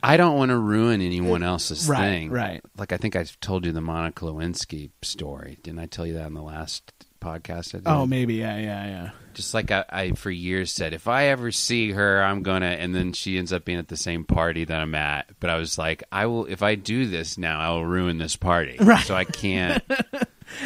I 0.02 0.16
don't 0.16 0.38
want 0.38 0.50
to 0.50 0.56
ruin 0.56 1.00
anyone 1.02 1.42
else's 1.42 1.86
Right, 1.88 2.00
thing. 2.08 2.30
right. 2.30 2.60
Like 2.76 2.92
I 2.92 2.96
think 2.98 3.14
I 3.16 3.24
told 3.40 3.66
you 3.66 3.72
the 3.72 3.80
Monica 3.82 4.24
Lewinsky 4.24 4.90
story. 5.02 5.58
Didn't 5.62 5.80
I 5.80 5.86
tell 5.86 6.06
you 6.06 6.14
that 6.14 6.26
in 6.28 6.34
the 6.34 6.42
last 6.42 6.92
podcast? 7.20 7.74
I 7.74 7.78
did? 7.78 7.86
oh 7.86 8.06
maybe 8.06 8.34
yeah 8.34 8.56
yeah 8.58 8.86
yeah. 8.86 9.10
Just 9.34 9.54
like 9.54 9.70
I, 9.70 9.84
I 9.88 10.10
for 10.12 10.30
years 10.32 10.72
said, 10.72 10.92
if 10.92 11.06
I 11.06 11.26
ever 11.26 11.52
see 11.52 11.92
her, 11.92 12.22
I'm 12.22 12.42
gonna. 12.42 12.66
And 12.66 12.92
then 12.92 13.12
she 13.12 13.38
ends 13.38 13.52
up 13.52 13.64
being 13.64 13.78
at 13.78 13.86
the 13.86 13.96
same 13.96 14.24
party 14.24 14.64
that 14.64 14.80
I'm 14.80 14.94
at. 14.96 15.30
But 15.38 15.50
I 15.50 15.56
was 15.58 15.78
like, 15.78 16.02
I 16.10 16.26
will. 16.26 16.46
If 16.46 16.60
I 16.62 16.74
do 16.74 17.06
this 17.06 17.38
now, 17.38 17.60
I 17.60 17.70
will 17.70 17.86
ruin 17.86 18.18
this 18.18 18.34
party. 18.34 18.76
Right. 18.80 19.04
So 19.06 19.14
I 19.14 19.24
can't. 19.24 19.82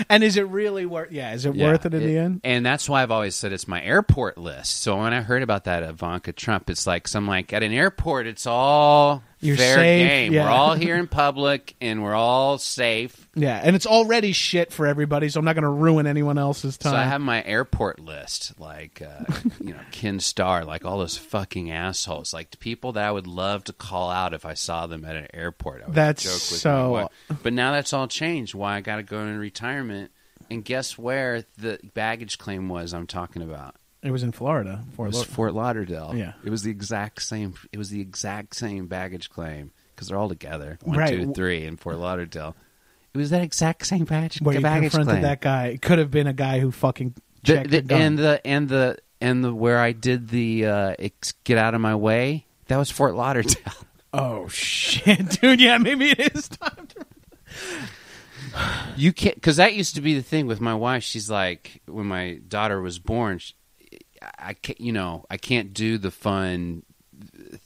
And 0.09 0.23
is 0.23 0.37
it 0.37 0.47
really 0.47 0.87
worth? 0.87 1.11
Yeah, 1.11 1.35
is 1.35 1.45
it 1.45 1.57
Yeah, 1.57 1.73
worth 1.73 1.85
it 1.87 1.93
in 1.93 2.07
the 2.07 2.17
end? 2.17 2.41
And 2.45 2.65
that's 2.65 2.89
why 2.89 3.03
I've 3.03 3.11
always 3.11 3.35
said 3.35 3.53
it's 3.53 3.67
my 3.67 3.83
airport 3.83 4.39
list. 4.39 4.81
So 4.81 4.97
when 4.97 5.13
I 5.13 5.23
heard 5.23 5.43
about 5.43 5.65
that 5.65 5.83
Ivanka 5.83 6.33
Trump, 6.33 6.71
it's 6.71 6.87
like 6.87 7.09
some 7.09 7.27
like 7.27 7.53
at 7.53 7.65
an 7.65 7.73
airport, 7.73 8.29
it's 8.29 8.47
all 8.47 9.25
You're 9.43 9.57
fair 9.57 9.75
safe, 9.75 10.09
game. 10.09 10.33
yeah. 10.33 10.45
We're 10.45 10.51
all 10.51 10.75
here 10.75 10.97
in 10.97 11.09
public 11.09 11.75
and 11.81 12.03
we're 12.03 12.15
all 12.15 12.59
safe. 12.59 13.29
Yeah, 13.35 13.61
and 13.63 13.75
it's 13.75 13.87
already 13.87 14.33
shit 14.33 14.73
for 14.73 14.87
everybody, 14.87 15.29
so 15.29 15.41
I'm 15.41 15.45
not 15.45 15.55
going 15.55 15.65
to 15.65 15.69
ruin 15.69 16.07
anyone 16.07 16.39
else's 16.39 16.79
time. 16.79 16.93
So 16.93 16.97
I 16.97 17.05
have 17.05 17.21
my 17.21 17.43
airport 17.43 17.99
list, 17.99 18.59
like 18.61 19.03
uh, 19.03 19.25
you 19.61 19.75
know, 19.75 19.81
Ken 19.91 20.21
Starr, 20.21 20.65
like 20.65 20.85
all 20.85 20.99
those 20.99 21.17
fucking 21.17 21.73
assholes, 21.73 22.33
like 22.33 22.53
the 22.53 22.57
people 22.57 22.93
that 22.93 23.05
I 23.05 23.11
would 23.11 23.27
love 23.27 23.65
to 23.65 23.73
call 23.73 24.11
out 24.11 24.33
if 24.33 24.47
I 24.47 24.55
saw 24.55 24.87
them 24.87 25.05
at 25.05 25.17
an 25.17 25.27
airport. 25.35 25.83
I 25.83 25.87
would 25.87 25.95
That's 25.95 26.23
joke 26.23 26.33
with 26.33 26.61
so-. 26.61 27.11
But 27.43 27.53
now 27.53 27.73
that's 27.73 27.93
all 27.93 28.07
changed. 28.07 28.55
Why 28.55 28.77
I 28.77 28.81
got 28.81 28.97
to 28.97 29.03
go 29.03 29.19
in 29.21 29.39
retirement, 29.39 30.13
and 30.51 30.65
guess 30.65 30.97
where 30.97 31.45
the 31.59 31.81
baggage 31.95 32.39
claim 32.39 32.69
was? 32.69 32.95
I'm 32.95 33.09
talking 33.09 33.43
about. 33.43 33.75
It 34.03 34.11
was 34.11 34.23
in 34.23 34.33
Florida. 34.33 34.85
It 34.89 34.95
Fort 34.97 35.09
was 35.09 35.17
Laud- 35.19 35.27
Fort 35.29 35.55
Lauderdale. 35.55 36.13
Yeah. 36.15 36.33
it 36.45 36.51
was 36.51 36.63
the 36.63 36.71
exact 36.71 37.23
same. 37.23 37.55
It 37.73 37.79
was 37.79 37.91
the 37.91 38.01
exact 38.01 38.55
same 38.57 38.87
baggage 38.87 39.31
claim 39.31 39.71
because 39.95 40.09
they're 40.09 40.19
all 40.19 40.29
together. 40.29 40.79
One, 40.83 40.99
Right. 40.99 41.11
two, 41.21 41.33
three 41.35 41.65
in 41.65 41.77
Fort 41.77 41.97
Lauderdale. 41.99 42.57
It 43.15 43.19
was 43.19 43.31
that 43.31 43.43
exact 43.43 43.87
same 43.87 44.05
baggage, 44.05 44.41
where 44.41 44.55
you 44.55 44.61
baggage 44.63 44.93
confronted 44.93 45.13
claim. 45.13 45.23
that 45.23 45.41
guy. 45.43 45.67
It 45.67 45.83
could 45.83 45.99
have 45.99 46.11
been 46.11 46.27
a 46.27 46.33
guy 46.33 46.61
who 46.61 46.71
fucking 46.71 47.15
The- 47.45 47.55
checked 47.55 47.71
the- 47.89 47.95
and 47.95 48.19
the 48.19 48.41
and 48.47 48.69
the 48.69 48.99
and 49.21 49.45
the 49.45 49.55
where 49.55 49.79
I 49.79 49.93
did 49.93 50.29
the 50.31 50.67
uh, 50.67 50.95
get 51.45 51.59
out 51.59 51.75
of 51.75 51.81
my 51.81 51.95
way. 51.95 52.47
That 52.69 52.79
was 52.79 52.91
Fort 52.91 53.15
Lauderdale. 53.15 53.55
oh 54.15 54.49
shit, 54.49 55.41
dude! 55.41 55.61
Yeah, 55.61 55.77
maybe 55.79 56.11
it 56.11 56.35
is 56.35 56.49
time 56.49 56.87
to. 56.89 57.07
You 58.97 59.13
can't 59.13 59.35
because 59.35 59.57
that 59.57 59.75
used 59.75 59.95
to 59.95 60.01
be 60.01 60.15
the 60.15 60.23
thing 60.23 60.47
with 60.47 60.61
my 60.61 60.75
wife. 60.75 61.03
She's 61.03 61.31
like, 61.31 61.81
when 61.87 62.07
my 62.07 62.41
daughter 62.49 62.81
was 62.81 62.99
born, 62.99 63.39
she, 63.39 63.55
I 64.39 64.55
can't, 64.55 64.81
you 64.81 64.93
know, 64.93 65.25
I 65.31 65.37
can't 65.37 65.73
do 65.75 65.99
the 65.99 66.11
fun 66.11 66.83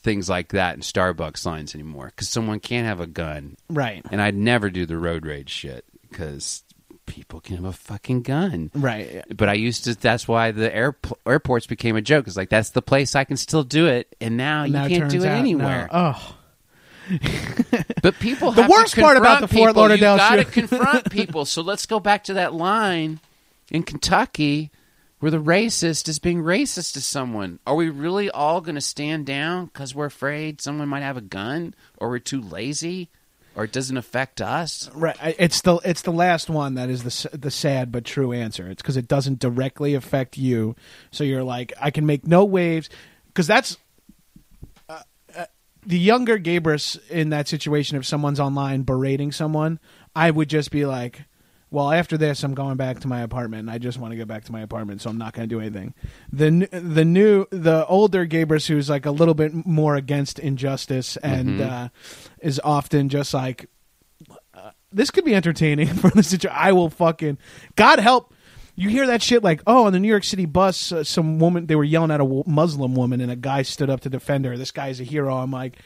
things 0.02 0.28
like 0.28 0.48
that 0.48 0.74
in 0.74 0.80
Starbucks 0.82 1.46
lines 1.46 1.74
anymore 1.74 2.06
because 2.06 2.28
someone 2.28 2.60
can't 2.60 2.86
have 2.86 3.00
a 3.00 3.06
gun, 3.06 3.56
Right, 3.70 4.04
and 4.10 4.20
I'd 4.20 4.34
never 4.34 4.68
do 4.70 4.84
the 4.86 4.98
road 4.98 5.24
rage 5.24 5.48
shit 5.50 5.84
because 6.10 6.62
people 7.06 7.40
can 7.40 7.56
have 7.56 7.64
a 7.64 7.72
fucking 7.72 8.22
gun. 8.22 8.70
right. 8.74 9.24
But 9.34 9.48
I 9.48 9.54
used 9.54 9.84
to. 9.84 9.94
That's 9.94 10.26
why 10.28 10.50
the 10.50 10.74
air, 10.74 10.96
airports 11.26 11.66
became 11.66 11.96
a 11.96 12.02
joke. 12.02 12.26
It's 12.26 12.36
like 12.36 12.50
that's 12.50 12.70
the 12.70 12.82
place 12.82 13.14
I 13.16 13.24
can 13.24 13.36
still 13.36 13.62
do 13.64 13.86
it, 13.86 14.14
and 14.20 14.36
now 14.36 14.64
you 14.64 14.72
now 14.74 14.88
can't 14.88 15.10
do 15.10 15.22
it 15.22 15.26
out, 15.28 15.38
anywhere. 15.38 15.88
no. 15.92 16.14
Oh, 16.16 16.36
But 18.02 18.18
people 18.18 18.50
The 18.52 18.62
have 18.62 18.70
to 18.70 18.76
worst 18.76 18.96
part 18.96 19.16
about 19.16 19.40
the 19.40 19.48
Fort 19.48 19.68
people. 19.70 19.82
Lauderdale 19.82 20.12
you 20.14 20.18
gotta 20.18 20.42
shoot- 20.44 20.52
confront 20.52 21.10
people. 21.10 21.44
So 21.44 21.62
let's 21.62 21.86
go 21.86 22.00
back 22.00 22.24
to 22.24 22.34
that 22.34 22.52
line 22.54 23.20
in 23.70 23.82
Kentucky 23.84 24.70
where 25.20 25.30
the 25.30 25.42
racist 25.42 26.08
is 26.08 26.18
being 26.18 26.42
racist 26.42 26.92
to 26.92 27.00
someone. 27.00 27.58
Are 27.66 27.74
we 27.74 27.88
really 27.88 28.30
all 28.30 28.60
going 28.60 28.74
to 28.74 28.80
stand 28.80 29.26
down 29.26 29.66
because 29.66 29.94
we're 29.94 30.06
afraid 30.06 30.60
someone 30.60 30.88
might 30.88 31.00
have 31.02 31.16
a 31.16 31.22
gun, 31.22 31.74
or 31.98 32.08
we're 32.10 32.18
too 32.18 32.40
lazy, 32.40 33.08
or 33.54 33.64
it 33.64 33.72
doesn't 33.72 33.96
affect 33.96 34.40
us? 34.42 34.90
right. 34.94 35.16
It's 35.38 35.62
the 35.62 35.76
it's 35.84 36.02
the 36.02 36.12
last 36.12 36.50
one 36.50 36.74
that 36.74 36.90
is 36.90 37.02
the 37.02 37.36
the 37.36 37.50
sad 37.50 37.90
but 37.90 38.04
true 38.04 38.32
answer. 38.32 38.68
It's 38.70 38.82
because 38.82 38.96
it 38.98 39.08
doesn't 39.08 39.38
directly 39.38 39.94
affect 39.94 40.36
you, 40.36 40.76
so 41.10 41.24
you're 41.24 41.42
like, 41.44 41.72
I 41.80 41.90
can 41.90 42.04
make 42.06 42.26
no 42.26 42.44
waves 42.44 42.90
because 43.28 43.46
that's. 43.46 43.78
uh, 44.88 45.00
uh, 45.34 45.46
The 45.86 45.98
younger 45.98 46.38
Gabrus 46.38 46.98
in 47.08 47.30
that 47.30 47.48
situation, 47.48 47.96
if 47.96 48.04
someone's 48.04 48.40
online 48.40 48.82
berating 48.82 49.32
someone, 49.32 49.78
I 50.14 50.30
would 50.30 50.50
just 50.50 50.70
be 50.70 50.84
like, 50.84 51.24
"Well, 51.70 51.90
after 51.90 52.16
this, 52.16 52.42
I'm 52.42 52.54
going 52.54 52.76
back 52.76 53.00
to 53.00 53.08
my 53.08 53.20
apartment. 53.22 53.60
and 53.60 53.70
I 53.70 53.78
just 53.78 53.98
want 53.98 54.12
to 54.12 54.16
get 54.16 54.28
back 54.28 54.44
to 54.44 54.52
my 54.52 54.60
apartment, 54.60 55.02
so 55.02 55.10
I'm 55.10 55.18
not 55.18 55.32
going 55.32 55.48
to 55.48 55.54
do 55.54 55.60
anything." 55.60 55.94
The 56.32 56.68
the 56.72 57.04
new 57.04 57.46
the 57.50 57.86
older 57.86 58.26
Gabrus 58.26 58.66
who's 58.68 58.88
like 58.88 59.06
a 59.06 59.10
little 59.10 59.34
bit 59.34 59.52
more 59.66 59.96
against 59.96 60.38
injustice 60.38 61.16
and 61.18 61.60
uh, 61.60 61.88
is 62.40 62.60
often 62.62 63.08
just 63.08 63.34
like, 63.34 63.68
uh, 64.54 64.70
"This 64.92 65.10
could 65.10 65.24
be 65.24 65.34
entertaining 65.34 65.88
for 65.94 66.10
the 66.10 66.22
situation." 66.22 66.56
I 66.58 66.72
will 66.72 66.90
fucking 66.90 67.38
God 67.76 67.98
help. 67.98 68.32
You 68.78 68.90
hear 68.90 69.06
that 69.06 69.22
shit 69.22 69.42
like, 69.42 69.62
oh, 69.66 69.86
on 69.86 69.94
the 69.94 69.98
New 69.98 70.08
York 70.08 70.22
City 70.22 70.44
bus, 70.44 70.92
uh, 70.92 71.02
some 71.02 71.38
woman 71.38 71.64
they 71.66 71.74
were 71.74 71.82
yelling 71.84 72.10
at 72.10 72.20
a 72.20 72.24
w- 72.24 72.44
Muslim 72.46 72.94
woman, 72.94 73.22
and 73.22 73.32
a 73.32 73.36
guy 73.36 73.62
stood 73.62 73.88
up 73.88 74.00
to 74.00 74.10
defend 74.10 74.44
her. 74.44 74.58
This 74.58 74.70
guy's 74.70 75.00
a 75.00 75.04
hero. 75.04 75.34
I'm 75.38 75.50
like, 75.50 75.78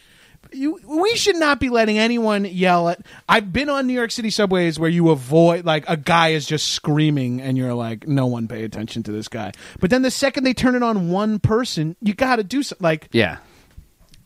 you, 0.52 0.80
we 0.84 1.16
should 1.16 1.36
not 1.36 1.60
be 1.60 1.68
letting 1.70 1.98
anyone 1.98 2.44
yell 2.44 2.88
at. 2.88 3.00
I've 3.28 3.52
been 3.52 3.68
on 3.68 3.86
New 3.86 3.92
York 3.94 4.10
City 4.10 4.30
subways 4.30 4.78
where 4.78 4.90
you 4.90 5.10
avoid 5.10 5.64
like 5.64 5.84
a 5.88 5.96
guy 5.96 6.28
is 6.28 6.46
just 6.46 6.68
screaming, 6.68 7.40
and 7.40 7.56
you're 7.56 7.74
like, 7.74 8.06
no 8.06 8.26
one 8.26 8.48
pay 8.48 8.64
attention 8.64 9.02
to 9.04 9.12
this 9.12 9.28
guy. 9.28 9.52
But 9.80 9.90
then 9.90 10.02
the 10.02 10.10
second 10.10 10.44
they 10.44 10.54
turn 10.54 10.74
it 10.74 10.82
on 10.82 11.10
one 11.10 11.38
person, 11.38 11.96
you 12.02 12.14
got 12.14 12.36
to 12.36 12.44
do 12.44 12.62
something. 12.62 12.84
Like 12.84 13.08
Yeah, 13.12 13.38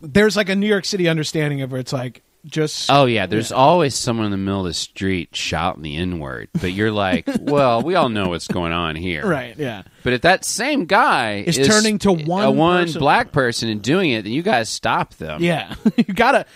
there's 0.01 0.37
like 0.37 0.49
a 0.49 0.57
New 0.57 0.67
York 0.67 0.85
City 0.85 1.09
understanding 1.09 1.63
of 1.63 1.71
where 1.71 1.81
it's 1.81 1.93
like 1.93 2.23
just 2.45 2.91
Oh 2.91 3.07
yeah, 3.07 3.27
there's 3.27 3.53
always 3.53 3.95
someone 3.95 4.27
in 4.27 4.31
the 4.31 4.37
middle 4.37 4.61
of 4.61 4.67
the 4.67 4.75
street 4.75 5.35
shouting 5.35 5.83
the 5.83 5.97
N 5.97 6.19
word, 6.19 6.49
but 6.61 6.73
you're 6.73 6.91
like, 6.93 7.29
well, 7.41 7.83
we 7.83 7.95
all 7.95 8.09
know 8.09 8.29
what's 8.29 8.49
going 8.49 8.73
on 8.73 8.97
here, 8.97 9.27
right, 9.27 9.57
yeah. 9.59 9.83
But 10.03 10.13
if 10.13 10.23
that 10.23 10.45
same 10.45 10.85
guy 10.85 11.45
Is 11.47 11.57
turning 11.67 11.99
to 12.01 12.13
one 12.13 12.45
a 12.45 12.51
one 12.51 12.85
person- 12.85 12.99
black 13.01 13.33
person 13.33 13.69
and 13.69 13.81
doing 13.83 14.11
it, 14.11 14.23
then 14.23 14.33
you 14.33 14.43
guys 14.43 14.69
stop 14.69 15.15
them. 15.15 15.43
Yeah, 15.43 15.75
you 15.97 16.05
gotta 16.05 16.47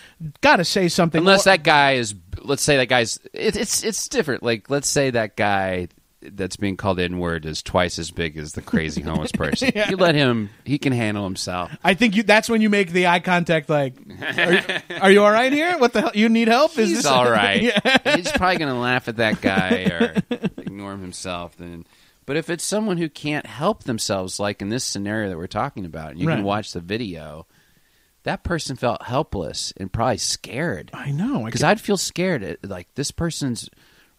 gotta 0.41 0.65
say 0.65 0.89
something. 0.89 1.21
Unless 1.21 1.47
more- 1.47 1.57
that 1.57 1.65
guy 1.65 1.93
is, 1.93 2.15
let's 2.43 2.63
say 2.63 2.77
that 2.77 2.89
guy's, 2.89 3.19
it, 3.33 3.57
it's 3.57 3.83
it's 3.83 4.09
different. 4.09 4.43
Like 4.43 4.69
let's 4.71 4.89
say 4.89 5.11
that 5.11 5.37
guy 5.37 5.89
that's 6.21 6.57
being 6.57 6.77
called 6.77 6.99
inward 6.99 7.47
is 7.47 7.63
twice 7.63 7.99
as 7.99 8.11
big 8.11 8.37
as 8.37 8.53
the 8.53 8.63
crazy 8.63 9.01
homeless 9.03 9.33
person. 9.33 9.71
Yeah. 9.75 9.89
You 9.91 9.97
let 9.97 10.15
him; 10.15 10.51
he 10.65 10.79
can 10.79 10.93
handle 10.93 11.25
himself. 11.25 11.71
I 11.85 11.95
think 11.95 12.17
you. 12.17 12.23
That's 12.25 12.49
when 12.49 12.61
you 12.61 12.71
make 12.71 12.91
the 12.91 13.07
eye 13.07 13.21
contact. 13.21 13.69
Like, 13.69 13.95
are 14.37 14.53
you, 14.53 14.61
are 15.01 15.11
you 15.13 15.23
all 15.25 15.31
right 15.31 15.53
here? 15.53 15.79
What 15.79 15.93
the 15.93 16.01
hell? 16.03 16.13
You 16.15 16.29
need 16.29 16.49
help? 16.49 16.73
Is 16.79 16.89
He's 16.89 16.99
this 16.99 17.07
all 17.07 17.25
right. 17.31 17.63
yeah. 17.63 18.17
He's 18.17 18.31
probably 18.33 18.59
going 18.59 18.73
to 18.73 18.79
laugh 18.81 19.07
at 19.09 19.17
that 19.17 19.41
guy 19.41 19.85
or 19.91 20.15
ignore 20.57 20.93
him 20.93 21.03
himself. 21.03 21.57
Then, 21.57 21.85
but 22.27 22.37
if 22.37 22.51
it's 22.51 22.65
someone 22.65 22.97
who 22.99 23.09
can't 23.09 23.47
help 23.47 23.85
themselves, 23.85 24.41
like 24.41 24.61
in 24.61 24.69
this 24.71 24.85
scenario 24.85 25.29
that 25.29 25.39
we're 25.39 25.47
talking 25.47 25.85
about, 25.85 26.11
and 26.13 26.21
you 26.21 26.27
Right. 26.29 26.37
can 26.37 26.45
watch 26.45 26.73
the 26.73 26.81
video, 26.81 27.47
that 28.25 28.43
person 28.43 28.75
felt 28.77 29.03
helpless 29.05 29.73
and 29.77 29.93
probably 29.93 30.19
scared. 30.19 30.91
I 30.93 31.13
know. 31.13 31.45
Because 31.45 31.63
I'd 31.63 31.81
feel 31.81 31.97
scared. 31.97 32.43
At, 32.43 32.65
like 32.69 32.93
this 32.97 33.11
person's 33.13 33.71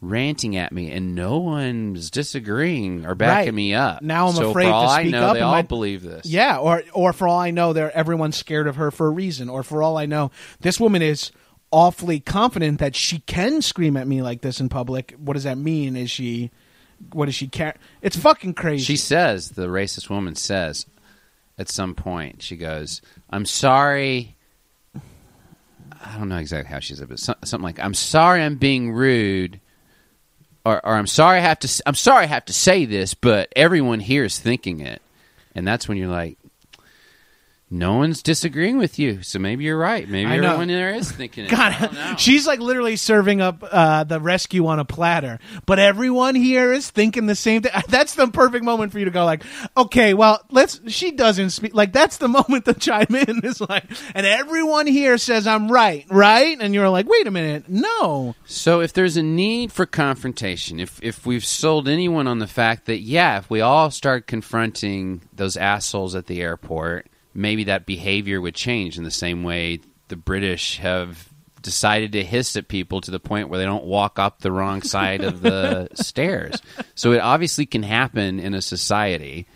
ranting 0.02 0.56
at 0.56 0.72
me, 0.72 0.92
and 0.92 1.14
no 1.14 1.40
one's 1.40 2.10
disagreeing 2.10 3.06
or 3.06 3.16
backing 3.16 3.48
Right. 3.48 3.54
me 3.54 3.74
up. 3.74 4.02
Now 4.02 4.28
I'm 4.28 4.36
so 4.36 4.50
afraid 4.52 4.66
for 4.66 4.70
to 4.70 4.74
all 4.76 4.88
I 4.90 5.02
speak 5.04 5.12
know, 5.12 5.24
up 5.28 5.34
they 5.34 5.42
all 5.42 5.52
my- 5.52 5.62
believe 5.62 6.04
this. 6.04 6.26
Yeah, 6.26 6.58
or 6.58 6.84
or 6.94 7.12
for 7.14 7.28
all 7.28 7.40
I 7.40 7.52
know, 7.52 7.74
they're 7.74 7.96
everyone's 7.96 8.38
scared 8.38 8.68
of 8.68 8.78
her 8.78 8.92
for 8.92 9.08
a 9.08 9.12
reason. 9.12 9.50
Or 9.50 9.62
for 9.64 9.84
all 9.84 9.98
I 9.98 10.06
know, 10.06 10.32
this 10.62 10.80
woman 10.80 11.02
is 11.02 11.32
awfully 11.72 12.20
confident 12.20 12.80
that 12.80 12.96
she 12.96 13.20
can 13.20 13.62
scream 13.62 13.96
at 13.98 14.08
me 14.08 14.22
like 14.22 14.42
this 14.42 14.60
in 14.60 14.70
public. 14.70 15.16
What 15.20 15.34
does 15.34 15.44
that 15.44 15.58
mean? 15.58 15.96
Is 15.96 16.10
she? 16.10 16.50
What 17.14 17.26
does 17.28 17.36
she 17.36 17.48
care? 17.48 17.76
It's 18.02 18.18
fucking 18.18 18.56
crazy. 18.56 18.84
She 18.84 18.98
says, 18.98 19.52
the 19.52 19.68
racist 19.68 20.10
woman 20.10 20.36
says 20.36 20.86
at 21.58 21.70
some 21.70 21.94
point, 21.96 22.42
she 22.42 22.56
goes, 22.58 23.02
I'm 23.30 23.46
sorry. 23.46 24.36
I 24.96 26.18
don't 26.18 26.30
know 26.30 26.38
exactly 26.38 26.72
how 26.74 26.80
she 26.80 26.96
said 26.96 27.04
it, 27.04 27.10
but 27.10 27.20
something 27.20 27.62
like, 27.62 27.80
I'm 27.80 27.94
sorry 27.94 28.42
I'm 28.42 28.56
being 28.56 28.92
rude. 28.92 29.60
Or, 30.70 30.86
or 30.86 30.94
I'm 30.96 31.08
sorry 31.08 31.40
I 31.40 31.42
have 31.42 31.60
to. 31.60 31.84
I'm 31.86 31.96
sorry 31.96 32.24
I 32.24 32.28
have 32.28 32.46
to 32.46 32.54
say 32.54 32.86
this, 32.86 33.14
but 33.14 33.52
everyone 33.56 34.00
here 34.00 34.24
is 34.24 34.38
thinking 34.38 34.82
it, 34.82 35.02
and 35.56 35.68
that's 35.68 35.88
when 35.88 35.98
you're 35.98 36.10
like, 36.10 36.38
no 37.72 37.98
one's 37.98 38.24
disagreeing 38.24 38.78
with 38.78 38.98
you, 38.98 39.22
so 39.22 39.38
maybe 39.38 39.64
you're 39.64 39.78
right. 39.78 40.08
Maybe 40.10 40.30
I 40.32 40.38
know. 40.38 40.48
everyone 40.54 40.70
there 40.70 40.94
is 40.94 41.12
thinking 41.20 41.46
it. 41.46 41.54
I 41.54 41.80
don't 41.80 41.94
know. 41.94 42.00
God, 42.00 42.20
she's 42.20 42.48
like 42.48 42.60
literally 42.60 42.96
serving 42.96 43.42
up 43.42 43.64
uh, 43.64 44.04
the 44.06 44.20
rescue 44.20 44.66
on 44.68 44.80
a 44.80 44.86
platter, 44.86 45.40
but 45.66 45.78
everyone 45.78 46.34
here 46.36 46.74
is 46.74 46.90
thinking 46.90 47.28
the 47.28 47.36
same 47.36 47.62
thing. 47.62 47.72
That's 47.90 48.16
the 48.16 48.28
perfect 48.28 48.66
moment 48.66 48.92
for 48.92 49.00
you 49.00 49.06
to 49.06 49.12
go 49.12 49.24
like, 49.26 49.44
okay, 49.78 50.14
well, 50.14 50.42
let's. 50.50 50.80
She 50.88 51.12
doesn't 51.12 51.52
speak 51.52 51.76
like 51.76 51.94
that's 51.94 52.18
the 52.18 52.28
moment 52.40 52.66
to 52.66 52.74
chime 52.74 53.14
in 53.16 53.42
is 53.44 53.62
like, 53.62 53.86
and 54.16 54.26
everyone 54.26 54.88
here 54.88 55.18
says 55.18 55.46
I'm 55.46 55.72
right, 55.72 56.06
right, 56.10 56.58
and 56.60 56.74
you're 56.74 56.90
like, 56.90 57.08
wait 57.08 57.28
a 57.28 57.32
minute, 57.32 57.70
no, 57.70 58.36
So 58.46 58.82
if 58.82 58.94
there's 58.94 59.18
a 59.18 59.24
need 59.24 59.72
for 59.72 59.86
confrontation, 59.86 60.80
if 60.80 61.00
if 61.04 61.26
we've 61.26 61.46
sold 61.46 61.88
anyone 61.88 62.28
on 62.28 62.40
the 62.40 62.48
fact 62.48 62.86
that 62.86 63.00
yeah, 63.00 63.38
if 63.38 63.50
we 63.50 63.62
all 63.62 63.92
start 63.92 64.28
confronting 64.28 65.22
those 65.34 65.56
assholes 65.58 66.16
at 66.16 66.26
the 66.28 66.42
airport, 66.42 67.08
maybe 67.40 67.64
that 67.66 67.86
behavior 67.86 68.42
would 68.42 68.56
change 68.56 68.98
in 68.98 69.04
the 69.04 69.12
same 69.12 69.44
way 69.44 69.80
the 70.10 70.16
British 70.16 70.78
have 70.78 71.30
decided 71.62 72.12
to 72.12 72.24
hiss 72.24 72.56
at 72.56 72.68
people 72.68 73.02
to 73.02 73.12
the 73.12 73.20
point 73.20 73.50
where 73.50 73.60
they 73.60 73.66
don't 73.66 73.86
walk 73.86 74.20
up 74.20 74.40
the 74.40 74.52
wrong 74.52 74.82
side 74.82 75.24
of 75.24 75.42
the 75.42 75.88
stairs. 75.94 76.62
So 76.96 77.12
it 77.14 77.20
obviously 77.20 77.66
can 77.66 77.84
happen 77.84 78.40
in 78.40 78.54
a 78.54 78.62
society. 78.62 79.48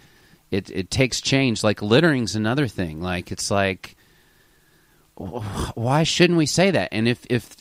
It 0.52 0.70
it 0.70 0.92
takes 0.92 1.22
change. 1.22 1.64
Like 1.64 1.82
littering's 1.82 2.36
another 2.36 2.68
thing. 2.68 3.02
Like 3.02 3.32
it's 3.32 3.52
like 3.52 3.96
why 5.16 6.04
shouldn't 6.04 6.38
we 6.38 6.46
say 6.46 6.72
that? 6.72 6.90
And 6.92 7.08
if 7.08 7.26
if 7.30 7.56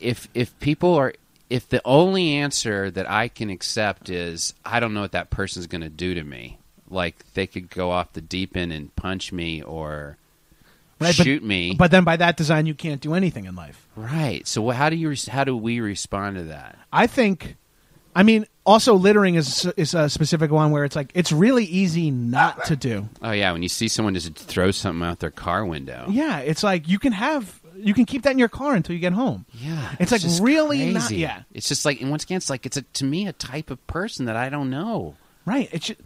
if 0.00 0.28
if 0.34 0.58
people 0.60 0.94
are 0.94 1.14
if 1.50 1.68
the 1.68 1.82
only 1.84 2.34
answer 2.34 2.90
that 2.90 3.10
I 3.10 3.28
can 3.28 3.50
accept 3.50 4.08
is 4.08 4.54
I 4.64 4.80
don't 4.80 4.94
know 4.94 5.02
what 5.02 5.12
that 5.12 5.30
person's 5.30 5.66
going 5.66 5.82
to 5.82 5.88
do 5.88 6.14
to 6.14 6.24
me, 6.24 6.58
like 6.94 7.24
they 7.34 7.46
could 7.46 7.68
go 7.70 7.90
off 7.90 8.12
the 8.14 8.20
deep 8.20 8.56
end 8.56 8.72
and 8.72 8.94
punch 8.96 9.32
me 9.32 9.60
or 9.62 10.16
Right, 11.00 11.14
but- 11.16 11.24
shoot 11.24 11.42
me, 11.42 11.74
but 11.76 11.90
then 11.90 12.04
by 12.04 12.16
that 12.16 12.36
design, 12.36 12.66
you 12.66 12.74
can't 12.74 13.00
do 13.00 13.14
anything 13.14 13.44
in 13.46 13.56
life. 13.56 13.86
right? 13.96 14.46
So 14.46 14.70
how 14.70 14.88
do 14.90 14.96
you 14.96 15.14
how 15.28 15.44
do 15.44 15.56
we 15.56 15.80
respond 15.80 16.36
to 16.36 16.44
that? 16.44 16.78
I 16.92 17.06
think, 17.08 17.56
I 18.14 18.22
mean, 18.22 18.46
also 18.64 18.94
littering 18.94 19.34
is 19.34 19.66
is 19.76 19.92
a 19.94 20.08
specific 20.08 20.50
one 20.52 20.70
where 20.70 20.84
it's 20.84 20.94
like 20.96 21.10
it's 21.14 21.32
really 21.32 21.64
easy 21.64 22.10
not 22.12 22.64
to 22.66 22.76
do. 22.76 23.08
Oh 23.22 23.32
yeah, 23.32 23.50
when 23.52 23.62
you 23.62 23.68
see 23.68 23.88
someone 23.88 24.14
just 24.14 24.34
throw 24.36 24.70
something 24.70 25.02
out 25.06 25.18
their 25.18 25.32
car 25.32 25.66
window, 25.66 26.06
Yeah, 26.08 26.38
it's 26.38 26.62
like 26.62 26.88
you 26.88 26.98
can 27.00 27.12
have 27.12 27.60
you 27.76 27.92
can 27.92 28.04
keep 28.06 28.22
that 28.22 28.30
in 28.30 28.38
your 28.38 28.48
car 28.48 28.74
until 28.76 28.94
you 28.94 29.00
get 29.00 29.12
home. 29.12 29.46
Yeah, 29.52 29.96
It's 29.98 30.12
like 30.12 30.20
just 30.20 30.40
really 30.40 30.92
not- 30.92 31.10
yeah. 31.10 31.42
It's 31.52 31.68
just 31.68 31.84
like, 31.84 32.00
and 32.00 32.08
once 32.08 32.22
again, 32.22 32.36
it's 32.36 32.48
like 32.48 32.64
it's 32.66 32.76
a 32.76 32.82
to 32.82 33.04
me 33.04 33.26
a 33.26 33.32
type 33.32 33.68
of 33.68 33.84
person 33.88 34.26
that 34.26 34.36
I 34.36 34.48
don't 34.48 34.70
know. 34.70 35.16
Right. 35.46 35.68
It's 35.72 35.86
just, 35.86 36.00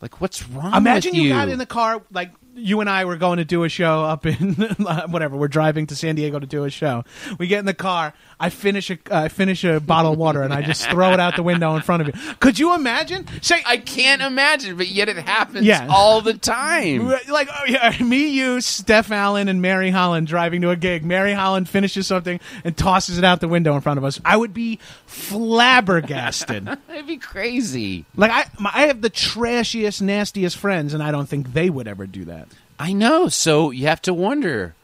Like, 0.00 0.20
what's 0.20 0.46
wrong? 0.48 0.74
imagine 0.74 1.10
with 1.12 1.16
you 1.18 1.28
you 1.28 1.34
got 1.34 1.48
in 1.48 1.58
the 1.58 1.66
car 1.66 2.02
like 2.10 2.30
you 2.54 2.80
and 2.80 2.88
I 2.90 3.04
were 3.06 3.16
going 3.16 3.38
to 3.38 3.44
do 3.44 3.64
a 3.64 3.68
show 3.68 4.04
up 4.04 4.26
in 4.26 4.54
whatever. 5.08 5.36
We're 5.36 5.48
driving 5.48 5.86
to 5.88 5.96
San 5.96 6.14
Diego 6.16 6.38
to 6.38 6.46
do 6.46 6.64
a 6.64 6.70
show. 6.70 7.04
We 7.38 7.46
get 7.46 7.58
in 7.60 7.64
the 7.66 7.74
car. 7.74 8.12
I 8.38 8.50
finish 8.50 8.90
a 8.90 8.98
I 9.10 9.28
finish 9.28 9.62
a 9.64 9.78
bottle 9.80 10.12
of 10.12 10.18
water 10.18 10.42
and 10.42 10.52
I 10.52 10.62
just 10.62 10.88
throw 10.90 11.12
it 11.12 11.20
out 11.20 11.36
the 11.36 11.42
window 11.42 11.76
in 11.76 11.82
front 11.82 12.02
of 12.02 12.08
you. 12.08 12.34
Could 12.40 12.58
you 12.58 12.74
imagine? 12.74 13.26
Say 13.40 13.62
I 13.64 13.76
can't 13.76 14.20
imagine, 14.20 14.76
but 14.76 14.88
yet 14.88 15.08
it 15.08 15.16
happens 15.16 15.64
Yeah. 15.64 15.86
all 15.88 16.20
the 16.20 16.34
time. 16.34 17.06
like 17.28 17.48
oh 17.50 17.64
yeah, 17.66 17.96
me, 18.02 18.28
you, 18.28 18.60
Steph 18.60 19.08
Allynne, 19.10 19.48
and 19.48 19.62
Mary 19.62 19.90
Holland 19.90 20.26
driving 20.26 20.60
to 20.62 20.70
a 20.70 20.76
gig. 20.76 21.04
Mary 21.04 21.32
Holland 21.32 21.68
finishes 21.68 22.06
something 22.06 22.40
and 22.64 22.76
tosses 22.76 23.16
it 23.16 23.24
out 23.24 23.40
the 23.40 23.48
window 23.48 23.74
in 23.76 23.80
front 23.80 23.98
of 23.98 24.04
us. 24.04 24.20
I 24.24 24.36
would 24.36 24.52
be 24.52 24.78
flabbergasted. 25.06 26.64
That'd 26.88 27.06
be 27.06 27.16
crazy. 27.16 28.04
like 28.16 28.30
I, 28.30 28.44
my, 28.60 28.70
I 28.74 28.86
have 28.86 29.00
the 29.02 29.10
trashiest, 29.10 30.02
nastiest 30.02 30.56
friends, 30.56 30.94
and 30.94 31.02
I 31.02 31.10
don't 31.10 31.28
think 31.28 31.52
they 31.52 31.70
would 31.70 31.86
ever 31.88 32.06
do 32.06 32.24
that. 32.26 32.41
I 32.82 32.92
know. 32.94 33.28
So 33.28 33.70
you 33.70 33.86
have 33.86 34.02
to 34.02 34.12
wonder 34.12 34.74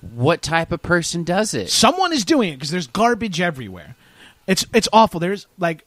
what 0.00 0.42
type 0.42 0.72
of 0.72 0.82
person 0.82 1.22
does 1.22 1.54
it. 1.54 1.70
Someone 1.70 2.12
is 2.12 2.24
doing 2.24 2.52
it 2.52 2.56
because 2.56 2.72
there's 2.72 2.88
garbage 2.88 3.40
everywhere. 3.40 3.94
It's 4.48 4.66
it's 4.74 4.88
awful. 4.92 5.20
There's 5.20 5.46
like 5.60 5.84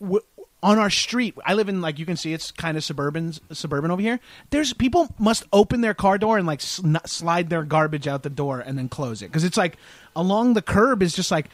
w- 0.00 0.22
on 0.62 0.78
our 0.78 0.90
street. 0.90 1.34
I 1.44 1.54
live 1.54 1.68
in 1.68 1.80
like 1.80 1.98
you 1.98 2.06
can 2.06 2.16
see 2.16 2.32
it's 2.32 2.52
kind 2.52 2.76
of 2.76 2.84
suburban 2.84 3.32
suburban 3.50 3.90
over 3.90 4.00
here. 4.00 4.20
There's 4.50 4.72
people 4.72 5.12
must 5.18 5.42
open 5.52 5.80
their 5.80 5.92
car 5.92 6.18
door 6.18 6.38
and 6.38 6.46
like 6.46 6.60
slide 6.60 7.50
their 7.50 7.64
garbage 7.64 8.06
out 8.06 8.22
the 8.22 8.30
door 8.30 8.60
and 8.60 8.78
then 8.78 8.88
close 8.88 9.22
it 9.22 9.26
because 9.26 9.42
it's 9.42 9.56
like 9.56 9.76
along 10.14 10.54
the 10.54 10.62
curb 10.62 11.02
is 11.02 11.16
just 11.16 11.32
like 11.32 11.48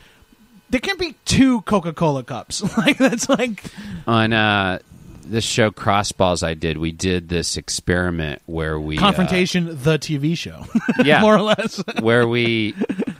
there 0.68 0.80
can't 0.80 0.98
be 0.98 1.14
two 1.24 1.62
Coca 1.62 1.94
Cola 1.94 2.22
cups. 2.22 2.60
like 2.76 2.98
that's 2.98 3.30
like 3.30 3.64
On 4.06 4.34
uh, 4.34 4.80
this 5.30 5.44
show 5.44 5.70
Crossballs, 5.70 6.42
I 6.42 6.54
did. 6.54 6.78
We 6.78 6.92
did 6.92 7.28
this 7.28 7.56
experiment 7.56 8.42
where 8.46 8.78
we 8.78 8.96
uh, 8.96 9.00
confrontation 9.00 9.66
the 9.66 9.98
TV 9.98 10.36
show. 10.36 10.64
yeah, 11.04 11.20
more 11.20 11.36
or 11.36 11.42
less. 11.42 11.82
where 12.00 12.26
we 12.26 12.74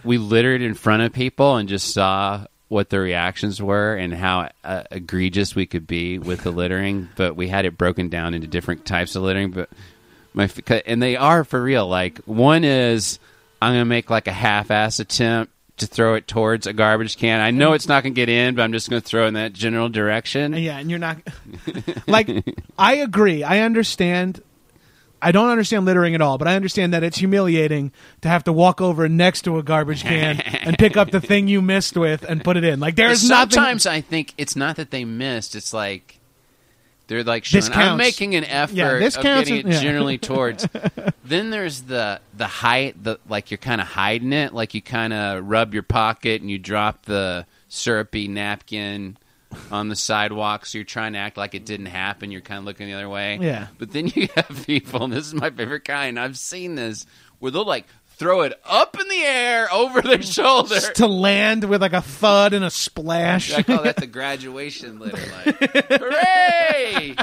we 0.04 0.18
littered 0.18 0.62
in 0.62 0.74
front 0.74 1.02
of 1.02 1.12
people 1.12 1.56
and 1.56 1.68
just 1.68 1.92
saw 1.92 2.46
what 2.68 2.90
the 2.90 3.00
reactions 3.00 3.62
were 3.62 3.94
and 3.94 4.12
how 4.14 4.50
uh, 4.62 4.82
egregious 4.90 5.54
we 5.54 5.66
could 5.66 5.86
be 5.86 6.18
with 6.18 6.42
the 6.42 6.50
littering. 6.50 7.08
But 7.16 7.36
we 7.36 7.48
had 7.48 7.64
it 7.64 7.78
broken 7.78 8.08
down 8.08 8.34
into 8.34 8.46
different 8.46 8.84
types 8.84 9.16
of 9.16 9.22
littering. 9.22 9.50
But 9.50 9.70
my 10.34 10.50
and 10.86 11.02
they 11.02 11.16
are 11.16 11.44
for 11.44 11.62
real. 11.62 11.86
Like 11.86 12.18
one 12.20 12.64
is 12.64 13.18
I'm 13.60 13.72
gonna 13.72 13.84
make 13.84 14.10
like 14.10 14.26
a 14.26 14.32
half-ass 14.32 15.00
attempt 15.00 15.52
to 15.78 15.86
throw 15.86 16.14
it 16.14 16.26
towards 16.28 16.66
a 16.66 16.72
garbage 16.72 17.16
can. 17.16 17.40
I 17.40 17.50
know 17.50 17.72
it's 17.72 17.88
not 17.88 18.02
gonna 18.02 18.14
get 18.14 18.28
in, 18.28 18.54
but 18.54 18.62
I'm 18.62 18.72
just 18.72 18.88
gonna 18.90 19.00
throw 19.00 19.24
it 19.24 19.28
in 19.28 19.34
that 19.34 19.52
general 19.52 19.88
direction. 19.88 20.52
Yeah, 20.54 20.78
and 20.78 20.90
you're 20.90 20.98
not 20.98 21.18
like 22.06 22.28
I 22.78 22.96
agree. 22.96 23.42
I 23.42 23.60
understand. 23.60 24.42
I 25.20 25.32
don't 25.32 25.48
understand 25.50 25.84
littering 25.84 26.14
at 26.14 26.20
all, 26.20 26.38
but 26.38 26.46
I 26.46 26.54
understand 26.54 26.92
that 26.92 27.02
it's 27.02 27.18
humiliating 27.18 27.90
to 28.20 28.28
have 28.28 28.44
to 28.44 28.52
walk 28.52 28.80
over 28.80 29.08
next 29.08 29.42
to 29.42 29.58
a 29.58 29.64
garbage 29.64 30.02
can 30.04 30.40
and 30.40 30.78
pick 30.78 30.96
up 30.96 31.10
the 31.10 31.20
thing 31.20 31.48
you 31.48 31.60
missed 31.60 31.96
with 31.96 32.22
and 32.22 32.44
put 32.44 32.56
it 32.56 32.62
in. 32.62 32.78
Like 32.78 32.94
But 32.94 33.02
there's 33.02 33.28
nothing. 33.28 33.50
sometimes 33.50 33.84
I 33.84 34.00
think 34.00 34.32
it's 34.38 34.54
not 34.54 34.76
that 34.76 34.92
they 34.92 35.04
missed. 35.04 35.56
It's 35.56 35.72
like 35.72 36.17
they're 37.08 37.24
like 37.24 37.48
This 37.48 37.66
showing, 37.66 37.78
I'm 37.78 37.96
making 37.96 38.34
an 38.36 38.44
effort 38.44 38.74
Yeah, 38.74 38.98
this 38.98 39.16
of 39.16 39.22
counts 39.22 39.48
getting 39.48 39.66
it 39.66 39.74
yeah. 39.74 39.80
generally 39.80 40.18
towards. 40.18 40.68
then 41.24 41.50
there's 41.50 41.82
the 41.82 42.20
the 42.36 42.46
height, 42.46 43.02
the 43.02 43.18
like 43.28 43.50
you're 43.50 43.58
kind 43.58 43.80
of 43.80 43.88
hiding 43.88 44.32
it, 44.32 44.54
like 44.54 44.74
you 44.74 44.82
kind 44.82 45.12
of 45.12 45.44
rub 45.48 45.74
your 45.74 45.82
pocket 45.82 46.40
and 46.40 46.50
you 46.50 46.58
drop 46.58 47.06
the 47.06 47.46
syrupy 47.68 48.28
napkin 48.28 49.16
on 49.70 49.88
the 49.88 49.96
sidewalk, 49.96 50.66
so 50.66 50.78
you're 50.78 50.84
trying 50.84 51.14
to 51.14 51.18
act 51.18 51.36
like 51.36 51.54
it 51.54 51.64
didn't 51.64 51.86
happen. 51.86 52.30
You're 52.30 52.42
kind 52.42 52.58
of 52.58 52.64
looking 52.64 52.86
the 52.86 52.92
other 52.92 53.08
way. 53.08 53.38
Yeah. 53.40 53.68
But 53.78 53.92
then 53.92 54.08
you 54.14 54.28
have 54.36 54.64
people, 54.66 55.04
and 55.04 55.12
this 55.12 55.26
is 55.26 55.34
my 55.34 55.50
favorite 55.50 55.84
kind. 55.84 56.20
I've 56.20 56.38
seen 56.38 56.74
this 56.74 57.06
where 57.38 57.50
they'll 57.50 57.64
like 57.64 57.86
throw 58.18 58.42
it 58.42 58.52
up 58.64 58.98
in 59.00 59.08
the 59.08 59.22
air 59.22 59.72
over 59.72 60.02
their 60.02 60.22
shoulder. 60.22 60.80
to 60.80 61.06
land 61.06 61.64
with 61.64 61.80
like 61.80 61.92
a 61.92 62.02
thud 62.02 62.52
and 62.52 62.64
a 62.64 62.70
splash. 62.70 63.52
I 63.52 63.62
call 63.62 63.82
that 63.84 63.96
the 63.96 64.06
graduation 64.18 64.98
litter. 64.98 65.22
Like, 65.46 65.74
hooray! 65.88 67.14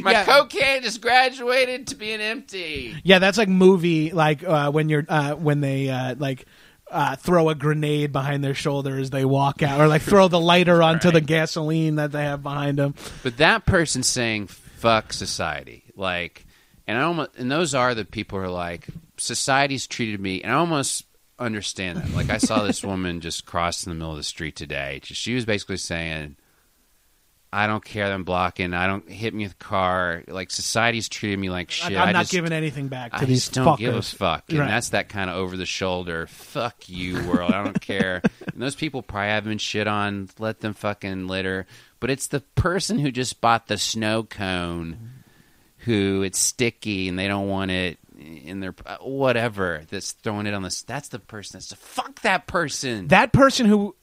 My 0.00 0.12
Yeah. 0.12 0.24
Coke 0.24 0.50
can 0.50 0.82
just 0.82 1.00
graduated 1.00 1.88
to 1.88 1.94
being 1.96 2.20
empty. 2.20 2.96
Yeah, 3.04 3.18
that's 3.18 3.38
like 3.38 3.48
movie 3.48 4.10
like 4.10 4.42
uh, 4.42 4.70
when 4.70 4.88
you're 4.88 5.04
uh, 5.08 5.34
when 5.34 5.60
they 5.60 5.88
uh, 5.90 6.14
like 6.18 6.46
uh, 6.90 7.16
throw 7.16 7.48
a 7.48 7.54
grenade 7.54 8.12
behind 8.12 8.42
their 8.44 8.54
shoulder 8.54 8.98
as 8.98 9.10
they 9.10 9.24
walk 9.24 9.62
out, 9.62 9.80
or 9.80 9.88
like 9.88 10.02
throw 10.02 10.28
the 10.28 10.40
lighter 10.40 10.82
onto 10.82 11.10
the 11.10 11.20
gasoline 11.20 11.96
that 11.96 12.12
they 12.12 12.22
have 12.22 12.42
behind 12.42 12.78
them. 12.78 12.94
But 13.22 13.36
that 13.38 13.66
person 13.66 14.02
saying 14.02 14.46
"fuck 14.46 15.12
society," 15.12 15.82
like, 15.96 16.46
and 16.86 16.96
I 16.96 17.02
almost, 17.02 17.30
and 17.36 17.50
those 17.50 17.74
are 17.74 17.94
the 17.94 18.04
people 18.04 18.38
who 18.38 18.44
are 18.44 18.48
like, 18.50 18.86
society's 19.18 19.86
treated 19.86 20.20
me, 20.20 20.42
and 20.42 20.52
I 20.52 20.56
almost 20.56 21.04
understand 21.38 21.98
that. 21.98 22.10
Like, 22.14 22.30
I 22.30 22.38
saw 22.38 22.62
this 22.62 22.82
woman 22.84 23.20
just 23.20 23.46
cross 23.46 23.84
in 23.86 23.90
the 23.90 23.96
middle 23.96 24.12
of 24.12 24.16
the 24.16 24.22
street 24.24 24.56
today. 24.56 25.00
She 25.02 25.34
was 25.34 25.44
basically 25.44 25.76
saying, 25.76 26.36
"I 27.52 27.66
don't 27.66 27.84
care 27.84 28.08
that 28.08 28.14
I'm 28.14 28.24
blocking. 28.24 28.74
I 28.74 28.86
don't 28.86 29.10
hit 29.10 29.34
me 29.34 29.44
with 29.44 29.52
a 29.52 29.56
car. 29.56 30.22
Like, 30.28 30.50
society's 30.50 31.08
treated 31.08 31.38
me 31.38 31.50
like 31.50 31.70
shit. 31.70 31.96
I'm 31.96 32.12
not 32.12 32.22
just, 32.22 32.32
giving 32.32 32.52
anything 32.52 32.88
back 32.88 33.12
to 33.12 33.18
I 33.18 33.24
these 33.24 33.44
just 33.44 33.54
don't 33.54 33.66
fuckers. 33.66 33.78
give 33.78 33.94
a 33.94 34.02
fuck. 34.02 34.44
And 34.48 34.58
Right. 34.60 34.68
that's 34.68 34.90
that 34.90 35.08
kind 35.08 35.30
of 35.30 35.36
over 35.36 35.56
the 35.56 35.66
shoulder, 35.66 36.26
fuck 36.26 36.88
you 36.88 37.22
world. 37.26 37.52
I 37.52 37.62
don't 37.64 37.80
care. 37.80 38.22
And 38.52 38.62
those 38.62 38.74
people 38.74 39.02
probably 39.02 39.28
haven't 39.28 39.50
been 39.50 39.58
shit 39.58 39.86
on. 39.86 40.30
Let 40.38 40.60
them 40.60 40.72
fucking 40.72 41.26
litter. 41.26 41.66
But 42.00 42.08
it's 42.08 42.28
the 42.28 42.40
person 42.40 42.98
who 42.98 43.10
just 43.10 43.42
bought 43.42 43.66
the 43.66 43.76
snow 43.76 44.22
cone 44.22 44.94
mm-hmm. 44.94 45.06
who 45.80 46.22
it's 46.22 46.38
sticky 46.38 47.06
and 47.06 47.18
they 47.18 47.28
don't 47.28 47.48
want 47.48 47.70
it 47.70 47.98
in 48.34 48.60
their 48.60 48.74
uh, 48.84 48.96
whatever 48.98 49.82
that's 49.90 50.12
throwing 50.12 50.46
it 50.46 50.54
on 50.54 50.62
this. 50.62 50.82
That's 50.82 51.08
the 51.08 51.18
person 51.18 51.58
that's 51.58 51.72
fuck 51.74 52.20
that 52.22 52.46
person. 52.46 53.08
that 53.08 53.32
person 53.32 53.66
who 53.66 53.94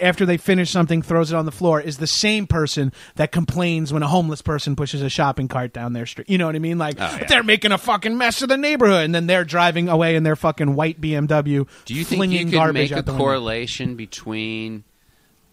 after 0.00 0.26
they 0.26 0.36
finish 0.38 0.70
something 0.70 1.02
throws 1.02 1.30
it 1.30 1.36
on 1.36 1.44
the 1.46 1.52
floor 1.52 1.80
is 1.80 1.98
the 1.98 2.06
same 2.06 2.48
person 2.48 2.92
that 3.14 3.30
complains 3.30 3.92
when 3.92 4.02
a 4.02 4.08
homeless 4.08 4.42
person 4.42 4.74
pushes 4.74 5.02
a 5.02 5.08
shopping 5.08 5.46
cart 5.46 5.72
down 5.72 5.92
their 5.92 6.04
street. 6.06 6.28
You 6.28 6.36
know 6.36 6.46
what 6.46 6.56
I 6.56 6.58
mean? 6.58 6.78
Like 6.78 6.96
Oh, 6.98 7.04
yeah. 7.04 7.26
they're 7.26 7.44
making 7.44 7.70
a 7.70 7.78
fucking 7.78 8.18
mess 8.18 8.42
of 8.42 8.48
the 8.48 8.56
neighborhood, 8.56 9.04
and 9.04 9.14
then 9.14 9.28
they're 9.28 9.44
driving 9.44 9.88
away 9.88 10.16
in 10.16 10.24
their 10.24 10.34
fucking 10.34 10.74
white 10.74 11.00
BMW. 11.00 11.68
Do 11.84 11.94
you 11.94 12.04
think 12.04 12.32
you 12.32 12.46
could 12.50 12.74
make 12.74 12.90
a 12.90 13.02
the 13.02 13.12
window. 13.12 13.16
correlation 13.16 13.94
between 13.94 14.82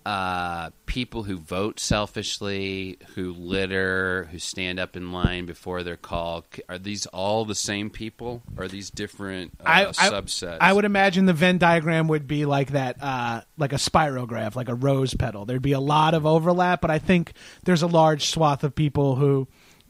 uh, 0.10 0.72
people 0.88 1.22
who 1.22 1.38
vote 1.38 1.80
selfishly, 1.80 2.97
who 3.14 3.32
litter, 3.32 4.28
who 4.32 4.39
stand 4.39 4.80
up 4.80 4.95
in 4.95 5.12
line 5.12 5.45
before 5.45 5.84
they're 5.84 5.95
called. 5.95 6.45
Are 6.68 6.80
these 6.80 7.05
all 7.05 7.45
the 7.45 7.53
same 7.53 7.91
people? 7.91 8.41
Or 8.57 8.64
are 8.64 8.68
these 8.68 8.89
different 8.89 9.51
uh, 9.60 9.70
I, 9.70 9.86
I, 9.86 10.10
subsets? 10.10 10.57
I 10.60 10.74
would 10.74 10.86
imagine 10.86 11.28
the 11.28 11.34
Venn 11.34 11.60
diagram 11.60 12.07
would 12.07 12.26
be 12.26 12.45
like 12.45 12.72
that, 12.72 12.97
uh, 13.03 13.41
like 13.55 13.72
a 13.72 13.76
spirograph, 13.76 14.55
like 14.55 14.68
a 14.68 14.74
rose 14.74 15.14
petal. 15.14 15.45
There'd 15.45 15.62
be 15.62 15.74
a 15.74 15.80
lot 15.80 16.16
of 16.16 16.26
overlap, 16.26 16.82
but 16.82 16.89
I 16.89 16.97
think 16.97 17.34
there's 17.66 17.84
a 17.84 17.88
large 17.88 18.32
swath 18.32 18.64
of 18.64 18.74
people 18.74 19.16
who 19.16 19.47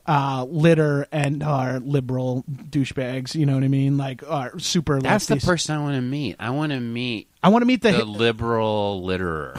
uh, 0.09 0.43
litter 0.45 1.05
and 1.11 1.43
are 1.43 1.79
liberal 1.79 2.43
douchebags. 2.49 3.35
You 3.35 3.45
know 3.45 3.53
what 3.53 3.63
I 3.63 3.67
mean? 3.67 3.95
Like 3.95 4.27
are 4.27 4.57
super. 4.57 4.99
That's 4.99 5.27
the 5.27 5.37
person 5.37 5.75
I 5.75 5.81
want 5.83 5.95
to 5.95 6.01
meet. 6.01 6.35
I 6.39 6.49
want 6.49 6.71
to 6.71 6.79
meet 6.79 7.29
I 7.43 7.49
want 7.49 7.61
to 7.61 7.67
meet 7.67 7.83
the 7.83 7.91
the 7.91 8.05
liberal 8.05 9.03
litterer. 9.05 9.53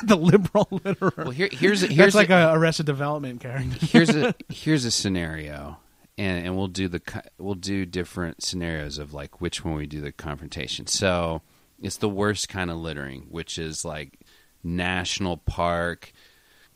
the 0.02 0.16
liberal 0.16 0.66
litterer. 0.72 1.16
Well, 1.16 1.30
here, 1.30 1.50
here's 1.52 1.82
That's 1.82 1.92
here's 1.92 2.14
like 2.14 2.30
a, 2.30 2.48
a 2.48 2.58
Arrested 2.58 2.86
Development 2.86 3.42
character. 3.42 3.76
here's 3.86 4.08
a 4.08 4.34
here's 4.48 4.86
a 4.86 4.90
scenario, 4.90 5.76
and 6.16 6.46
and 6.46 6.56
we'll 6.56 6.68
do 6.68 6.88
the 6.88 7.02
we'll 7.36 7.54
do 7.54 7.84
different 7.84 8.42
scenarios 8.42 8.96
of 8.96 9.12
like 9.12 9.42
which 9.42 9.62
one 9.64 9.74
we 9.74 9.86
do 9.86 10.00
the 10.00 10.12
confrontation. 10.12 10.86
So 10.86 11.42
it's 11.82 11.98
the 11.98 12.08
worst 12.08 12.48
kind 12.48 12.70
of 12.70 12.78
littering, 12.78 13.26
which 13.28 13.58
is 13.58 13.84
like 13.84 14.18
national 14.64 15.36
park 15.36 16.12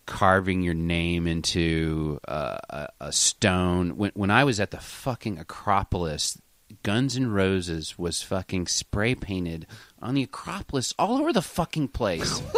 carving 0.06 0.62
your 0.62 0.74
name 0.74 1.26
into 1.26 2.20
uh, 2.26 2.58
a, 2.70 2.88
a 3.00 3.12
stone. 3.12 3.96
When 3.96 4.12
when 4.14 4.30
I 4.30 4.44
was 4.44 4.60
at 4.60 4.70
the 4.70 4.80
fucking 4.80 5.38
Acropolis. 5.38 6.38
Guns 6.82 7.16
N' 7.16 7.30
Roses 7.30 7.98
was 7.98 8.22
fucking 8.22 8.66
spray 8.66 9.14
painted 9.14 9.66
on 10.02 10.14
the 10.14 10.24
Acropolis 10.24 10.92
all 10.98 11.18
over 11.18 11.32
the 11.32 11.40
fucking 11.40 11.88
place. 11.88 12.42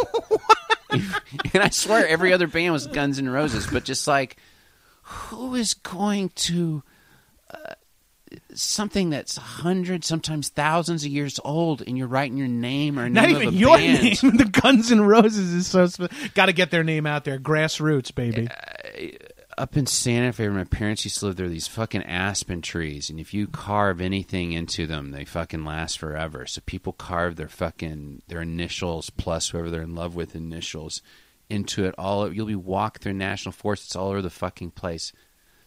and 0.89 1.63
I 1.63 1.69
swear 1.69 2.07
every 2.07 2.33
other 2.33 2.47
band 2.47 2.73
was 2.73 2.87
Guns 2.87 3.19
N' 3.19 3.29
Roses, 3.29 3.67
but 3.67 3.83
just 3.83 4.07
like, 4.07 4.37
who 5.01 5.55
is 5.55 5.73
going 5.73 6.29
to 6.29 6.83
uh, 7.49 7.73
something 8.53 9.09
that's 9.09 9.37
hundreds, 9.37 10.07
sometimes 10.07 10.49
thousands 10.49 11.03
of 11.05 11.11
years 11.11 11.39
old, 11.43 11.81
and 11.85 11.97
you're 11.97 12.07
writing 12.07 12.37
your 12.37 12.47
name 12.47 12.99
or 12.99 13.09
Not 13.09 13.27
name 13.27 13.41
even 13.41 13.53
your 13.53 13.77
band? 13.77 14.03
name. 14.03 14.37
The 14.37 14.45
Guns 14.45 14.91
N' 14.91 15.01
Roses 15.01 15.53
is 15.53 15.67
so. 15.67 15.85
Sp- 15.87 16.11
Got 16.33 16.47
to 16.47 16.53
get 16.53 16.71
their 16.71 16.83
name 16.83 17.05
out 17.05 17.23
there. 17.23 17.39
Grassroots, 17.39 18.13
baby. 18.13 18.47
Uh, 18.49 19.17
up 19.57 19.75
in 19.75 19.87
Santa 19.87 20.31
Fe, 20.31 20.43
where 20.43 20.51
my 20.57 20.63
parents 20.65 21.03
used 21.03 21.17
to 21.19 21.25
live, 21.25 21.35
there 21.35 21.47
are 21.47 21.49
these 21.49 21.67
fucking 21.67 22.03
aspen 22.03 22.61
trees, 22.61 23.09
and 23.09 23.19
if 23.19 23.33
you 23.33 23.47
carve 23.47 23.99
anything 24.01 24.51
into 24.53 24.85
them, 24.85 25.09
they 25.11 25.25
fucking 25.25 25.65
last 25.65 25.97
forever. 25.97 26.45
So 26.45 26.61
people 26.65 26.93
carve 26.93 27.37
their 27.37 27.47
fucking 27.47 28.21
their 28.27 28.41
initials 28.41 29.09
plus 29.09 29.49
whoever 29.49 29.71
they're 29.71 29.81
in 29.81 29.95
love 29.95 30.15
with 30.15 30.35
initials 30.35 31.01
into 31.49 31.85
it. 31.85 31.95
All 31.97 32.31
you'll 32.31 32.45
be 32.45 32.55
walk 32.55 32.99
through 32.99 33.13
national 33.13 33.53
forests 33.53 33.95
all 33.95 34.09
over 34.09 34.21
the 34.21 34.29
fucking 34.29 34.71
place. 34.71 35.11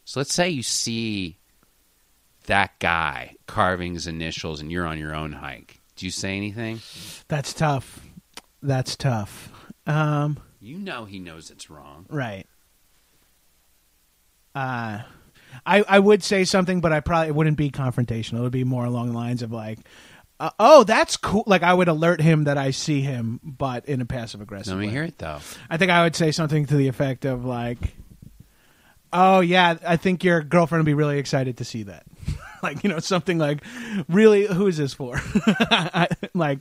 So 0.04 0.20
let's 0.20 0.32
say 0.34 0.48
you 0.48 0.62
see 0.62 1.38
that 2.50 2.78
guy 2.78 3.36
carving 3.46 3.94
his 3.94 4.06
initials, 4.06 4.60
and 4.60 4.70
you're 4.70 4.86
on 4.86 4.98
your 4.98 5.14
own 5.14 5.32
hike. 5.32 5.80
Do 5.96 6.04
you 6.06 6.12
say 6.12 6.36
anything? 6.36 6.80
That's 7.28 7.52
tough. 7.52 8.00
That's 8.62 8.94
tough. 8.96 9.50
Um, 9.86 10.38
You 10.60 10.78
know 10.78 11.04
he 11.06 11.18
knows 11.18 11.50
it's 11.50 11.70
wrong. 11.70 12.06
right. 12.10 12.46
Uh, 14.54 15.02
I 15.64 15.82
I 15.88 15.98
would 15.98 16.22
say 16.22 16.44
something, 16.44 16.80
but 16.80 16.92
I 16.92 17.00
probably 17.00 17.28
it 17.28 17.34
wouldn't 17.34 17.56
be 17.56 17.70
confrontational. 17.70 18.38
It 18.38 18.42
would 18.42 18.52
be 18.52 18.64
more 18.64 18.84
along 18.84 19.08
the 19.08 19.14
lines 19.14 19.42
of 19.42 19.52
like, 19.52 19.78
uh, 20.40 20.50
"Oh, 20.58 20.82
that's 20.84 21.16
cool." 21.16 21.44
Like 21.46 21.62
I 21.62 21.72
would 21.72 21.88
alert 21.88 22.20
him 22.20 22.44
that 22.44 22.58
I 22.58 22.70
see 22.72 23.00
him, 23.00 23.40
but 23.44 23.86
in 23.86 24.00
a 24.00 24.04
passive 24.06 24.40
aggressive. 24.40 24.74
Let 24.74 24.80
me 24.80 24.86
way. 24.88 24.92
hear 24.92 25.04
it 25.04 25.18
though. 25.18 25.38
I 25.68 25.76
think 25.76 25.90
I 25.90 26.02
would 26.02 26.16
say 26.16 26.32
something 26.32 26.66
to 26.66 26.76
the 26.76 26.88
effect 26.88 27.24
of 27.24 27.44
like, 27.44 27.78
"Oh 29.12 29.38
yeah, 29.40 29.76
I 29.86 29.96
think 29.96 30.24
your 30.24 30.42
girlfriend 30.42 30.80
would 30.80 30.86
be 30.90 30.94
really 30.94 31.18
excited 31.18 31.58
to 31.58 31.64
see 31.64 31.84
that." 31.84 32.04
like 32.62 32.82
you 32.84 32.90
know 32.90 32.98
something 33.00 33.38
like, 33.38 33.62
"Really, 34.08 34.46
who 34.46 34.66
is 34.66 34.76
this 34.76 34.94
for?" 34.94 35.20
I, 35.46 36.08
like, 36.34 36.60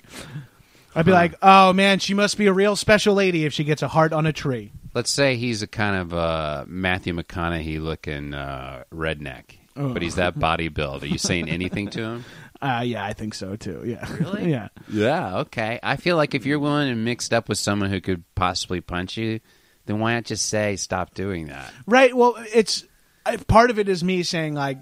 I'd 0.96 1.06
be 1.06 1.12
Huh. 1.12 1.18
like, 1.18 1.34
"Oh 1.42 1.74
man, 1.74 2.00
she 2.00 2.14
must 2.14 2.38
be 2.38 2.48
a 2.48 2.54
real 2.54 2.76
special 2.76 3.14
lady 3.16 3.46
if 3.46 3.54
she 3.54 3.64
gets 3.64 3.82
a 3.82 3.88
heart 3.88 4.14
on 4.14 4.26
a 4.26 4.34
tree." 4.34 4.72
Let's 4.94 5.12
say 5.12 5.36
he's 5.36 5.62
a 5.62 5.68
kind 5.68 5.96
of 5.96 6.14
uh, 6.14 6.66
Matthew 6.68 7.14
McConaughey 7.14 7.80
looking 7.82 8.34
uh, 8.34 8.84
redneck, 8.94 9.58
Oh. 9.76 9.94
but 9.94 10.02
he's 10.02 10.16
that 10.16 10.40
body 10.40 10.68
build. 10.68 11.04
Are 11.04 11.08
you 11.08 11.20
saying 11.20 11.48
anything 11.50 11.90
to 11.92 12.02
him? 12.02 12.26
Uh, 12.62 12.82
yeah, 12.84 13.06
I 13.06 13.14
think 13.14 13.34
so 13.36 13.56
too. 13.56 13.84
Yeah, 13.86 14.06
Really? 14.18 14.52
yeah. 14.52 14.68
Yeah, 14.92 15.38
okay. 15.38 15.80
I 15.82 15.96
feel 15.96 16.18
like 16.18 16.36
if 16.36 16.46
you're 16.46 16.60
willing 16.60 16.90
and 16.90 17.06
mixed 17.06 17.34
up 17.34 17.48
with 17.48 17.58
someone 17.58 17.90
who 17.90 18.02
could 18.02 18.26
possibly 18.36 18.82
punch 18.82 19.16
you, 19.16 19.40
then 19.86 20.00
why 20.00 20.14
not 20.16 20.26
just 20.26 20.46
say 20.46 20.76
stop 20.76 21.14
doing 21.14 21.48
that? 21.48 21.72
Right. 21.86 22.14
Well, 22.14 22.36
it's 22.54 22.84
I- 23.26 23.38
part 23.38 23.70
of 23.70 23.80
it 23.80 23.88
is 23.88 24.04
me 24.04 24.24
saying 24.24 24.56
like, 24.56 24.78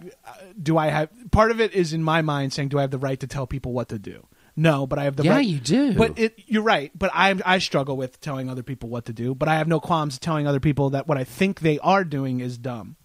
do 0.61 0.77
I 0.77 0.87
have? 0.87 1.09
Part 1.31 1.51
of 1.51 1.61
it 1.61 1.73
is 1.73 1.93
in 1.93 2.03
my 2.03 2.21
mind 2.21 2.53
saying, 2.53 2.69
do 2.69 2.77
I 2.77 2.81
have 2.81 2.91
the 2.91 2.97
right 2.97 3.19
to 3.19 3.27
tell 3.27 3.47
people 3.47 3.73
what 3.73 3.89
to 3.89 3.99
do? 3.99 4.25
No, 4.55 4.87
but 4.87 4.97
I 4.97 5.03
have 5.03 5.15
the 5.15 5.23
Yeah, 5.23 5.35
right. 5.35 5.45
you 5.45 5.59
do. 5.59 5.93
But 5.93 6.17
it, 6.17 6.39
you're 6.47 6.63
right. 6.63 6.91
But 6.97 7.11
I 7.13 7.39
I 7.45 7.59
struggle 7.59 7.95
with 7.95 8.19
telling 8.21 8.49
other 8.49 8.63
people 8.63 8.89
what 8.89 9.05
to 9.05 9.13
do. 9.13 9.35
But 9.35 9.47
I 9.49 9.55
have 9.57 9.67
no 9.67 9.79
qualms 9.79 10.17
telling 10.17 10.47
other 10.47 10.59
people 10.59 10.89
that 10.91 11.07
what 11.07 11.17
I 11.17 11.23
think 11.23 11.59
they 11.59 11.77
are 11.79 12.03
doing 12.03 12.39
is 12.39 12.57
dumb. 12.57 12.95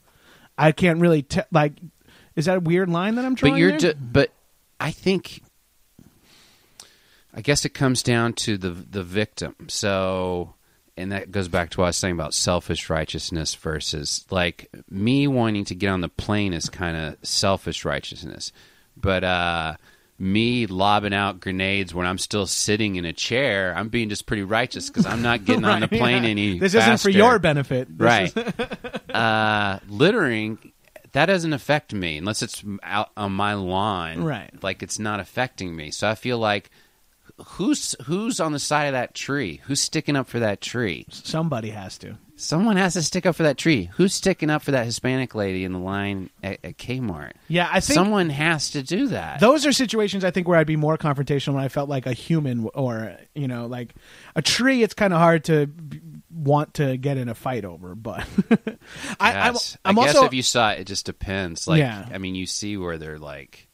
I 0.56 0.72
can't 0.72 0.98
really 1.00 1.22
te- 1.22 1.42
like. 1.50 1.74
Is 2.36 2.46
that 2.46 2.56
a 2.56 2.60
weird 2.60 2.88
line 2.88 3.16
that 3.16 3.26
I'm 3.26 3.36
trying? 3.36 3.52
But 3.52 3.58
you're, 3.58 3.76
d- 3.76 3.92
but 4.00 4.32
I 4.80 4.90
think, 4.90 5.42
I 7.34 7.42
guess 7.42 7.66
it 7.66 7.74
comes 7.74 8.02
down 8.02 8.32
to 8.34 8.56
the 8.56 8.70
the 8.70 9.02
victim. 9.02 9.54
So, 9.68 10.54
and 10.96 11.12
that 11.12 11.30
goes 11.30 11.48
back 11.48 11.70
to 11.70 11.80
what 11.80 11.84
I 11.84 11.88
was 11.88 11.96
saying 11.96 12.14
about 12.14 12.34
selfish 12.34 12.90
righteousness 12.90 13.54
versus 13.54 14.26
like 14.30 14.70
me 14.90 15.26
wanting 15.26 15.64
to 15.66 15.74
get 15.74 15.88
on 15.88 16.00
the 16.00 16.08
plane 16.08 16.52
is 16.52 16.68
kind 16.68 16.96
of 16.96 17.16
selfish 17.22 17.84
righteousness, 17.84 18.52
but 18.96 19.24
uh, 19.24 19.76
me 20.18 20.66
lobbing 20.66 21.14
out 21.14 21.40
grenades 21.40 21.94
when 21.94 22.06
I'm 22.06 22.18
still 22.18 22.46
sitting 22.46 22.96
in 22.96 23.04
a 23.04 23.12
chair, 23.12 23.74
I'm 23.76 23.88
being 23.88 24.08
just 24.08 24.26
pretty 24.26 24.42
righteous 24.42 24.88
because 24.88 25.06
I'm 25.06 25.22
not 25.22 25.44
getting 25.44 25.64
on 25.64 25.80
the 25.80 25.88
plane 25.88 26.24
yeah. 26.24 26.30
any. 26.30 26.58
This 26.60 26.74
isn't 26.74 27.00
for 27.00 27.10
your 27.10 27.38
benefit, 27.38 27.88
This 27.96 28.36
right? 28.36 29.10
uh, 29.14 29.78
littering 29.88 30.72
that 31.12 31.26
doesn't 31.26 31.52
affect 31.52 31.92
me 31.92 32.18
unless 32.18 32.42
it's 32.42 32.64
out 32.82 33.10
on 33.16 33.32
my 33.32 33.54
lawn. 33.54 34.24
Right. 34.24 34.50
Like 34.62 34.82
it's 34.82 34.98
not 34.98 35.20
affecting 35.20 35.76
me. 35.76 35.90
So 35.90 36.08
I 36.08 36.14
feel 36.14 36.38
like 36.38 36.70
who's 37.46 37.94
who's 38.04 38.40
on 38.40 38.52
the 38.52 38.58
side 38.58 38.84
of 38.86 38.92
that 38.92 39.14
tree? 39.14 39.60
Who's 39.64 39.80
sticking 39.80 40.16
up 40.16 40.26
for 40.28 40.38
that 40.40 40.60
tree? 40.60 41.06
Somebody 41.10 41.70
has 41.70 41.98
to. 41.98 42.18
Someone 42.36 42.76
has 42.76 42.94
to 42.94 43.02
stick 43.02 43.24
up 43.24 43.36
for 43.36 43.44
that 43.44 43.56
tree. 43.56 43.88
Who's 43.94 44.14
sticking 44.14 44.50
up 44.50 44.62
for 44.62 44.72
that 44.72 44.84
Hispanic 44.84 45.34
lady 45.34 45.62
in 45.64 45.72
the 45.72 45.78
line 45.78 46.28
at, 46.42 46.58
at 46.64 46.76
Kmart? 46.78 47.32
Yeah, 47.46 47.68
I 47.70 47.78
think 47.78 47.94
Someone 47.94 48.30
has 48.30 48.70
to 48.70 48.82
do 48.82 49.08
that. 49.08 49.38
those 49.38 49.64
are 49.64 49.70
situations 49.72 50.24
I 50.24 50.32
think 50.32 50.48
where 50.48 50.58
I'd 50.58 50.66
be 50.66 50.74
more 50.76 50.98
confrontational 50.98 51.54
when 51.54 51.62
I 51.62 51.68
felt 51.68 51.88
like 51.88 52.06
a 52.06 52.12
human 52.12 52.68
or 52.74 53.16
you 53.34 53.46
know 53.48 53.66
like 53.66 53.94
a 54.34 54.42
tree. 54.42 54.82
It's 54.82 54.94
kind 54.94 55.12
of 55.12 55.20
hard 55.20 55.44
to 55.44 55.66
b- 55.66 56.00
want 56.30 56.74
to 56.74 56.96
get 56.96 57.16
in 57.18 57.28
a 57.28 57.34
fight 57.34 57.64
over, 57.64 57.94
but 57.94 58.26
I, 59.20 59.32
I'm, 59.32 59.54
Yes. 59.54 59.78
I'm 59.84 59.98
I 59.98 60.04
guess 60.06 60.14
also 60.16 60.26
if 60.26 60.34
you 60.34 60.42
saw 60.42 60.70
it, 60.72 60.80
it 60.80 60.86
just 60.86 61.06
depends. 61.06 61.68
Like, 61.68 61.78
Yeah. 61.78 62.08
I 62.12 62.18
mean, 62.18 62.34
you 62.34 62.46
see 62.46 62.76
where 62.76 62.98
they're 62.98 63.18
like 63.18 63.68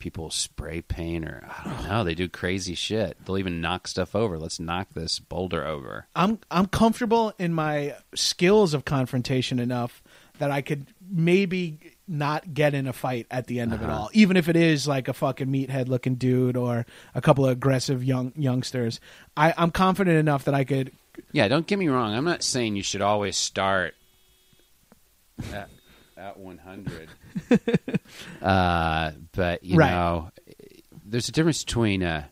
people 0.00 0.30
spray 0.30 0.80
paint 0.82 1.24
or 1.24 1.46
I 1.46 1.62
don't 1.70 1.88
know. 1.88 2.02
They 2.02 2.14
do 2.16 2.28
crazy 2.28 2.74
shit. 2.74 3.16
They'll 3.24 3.38
even 3.38 3.60
knock 3.60 3.86
stuff 3.86 4.16
over. 4.16 4.36
Let's 4.38 4.58
knock 4.58 4.88
this 4.94 5.20
boulder 5.20 5.64
over. 5.64 6.06
I'm 6.16 6.40
I'm 6.50 6.66
comfortable 6.66 7.32
in 7.38 7.54
my 7.54 7.94
skills 8.16 8.74
of 8.74 8.84
confrontation 8.84 9.60
enough 9.60 10.02
that 10.38 10.50
I 10.50 10.62
could 10.62 10.86
maybe 11.08 11.78
not 12.08 12.54
get 12.54 12.72
in 12.74 12.86
a 12.88 12.92
fight 12.94 13.26
at 13.30 13.46
the 13.46 13.60
end 13.60 13.72
of 13.74 13.82
Uh-huh. 13.82 13.90
it 13.92 13.94
all, 13.94 14.10
even 14.14 14.36
if 14.38 14.48
it 14.48 14.56
is 14.56 14.88
like 14.88 15.06
a 15.06 15.12
fucking 15.12 15.46
meathead 15.48 15.86
looking 15.88 16.14
dude 16.16 16.56
or 16.56 16.86
a 17.14 17.20
couple 17.20 17.44
of 17.44 17.50
aggressive 17.52 18.02
young 18.02 18.32
youngsters. 18.36 18.98
I, 19.36 19.52
I'm 19.56 19.70
confident 19.70 20.16
enough 20.16 20.44
that 20.46 20.54
I 20.54 20.64
could. 20.64 20.92
Yeah, 21.32 21.46
don't 21.48 21.66
get 21.66 21.78
me 21.78 21.88
wrong. 21.88 22.14
I'm 22.14 22.24
not 22.24 22.42
saying 22.42 22.74
you 22.74 22.82
should 22.82 23.02
always 23.02 23.36
start 23.36 23.94
at, 25.52 25.68
at 26.16 26.38
100. 26.38 27.08
uh, 28.42 29.12
but, 29.32 29.64
you 29.64 29.76
Right. 29.76 29.90
know, 29.90 30.30
there's 31.04 31.28
a 31.28 31.32
difference 31.32 31.64
between, 31.64 32.02
uh, 32.02 32.24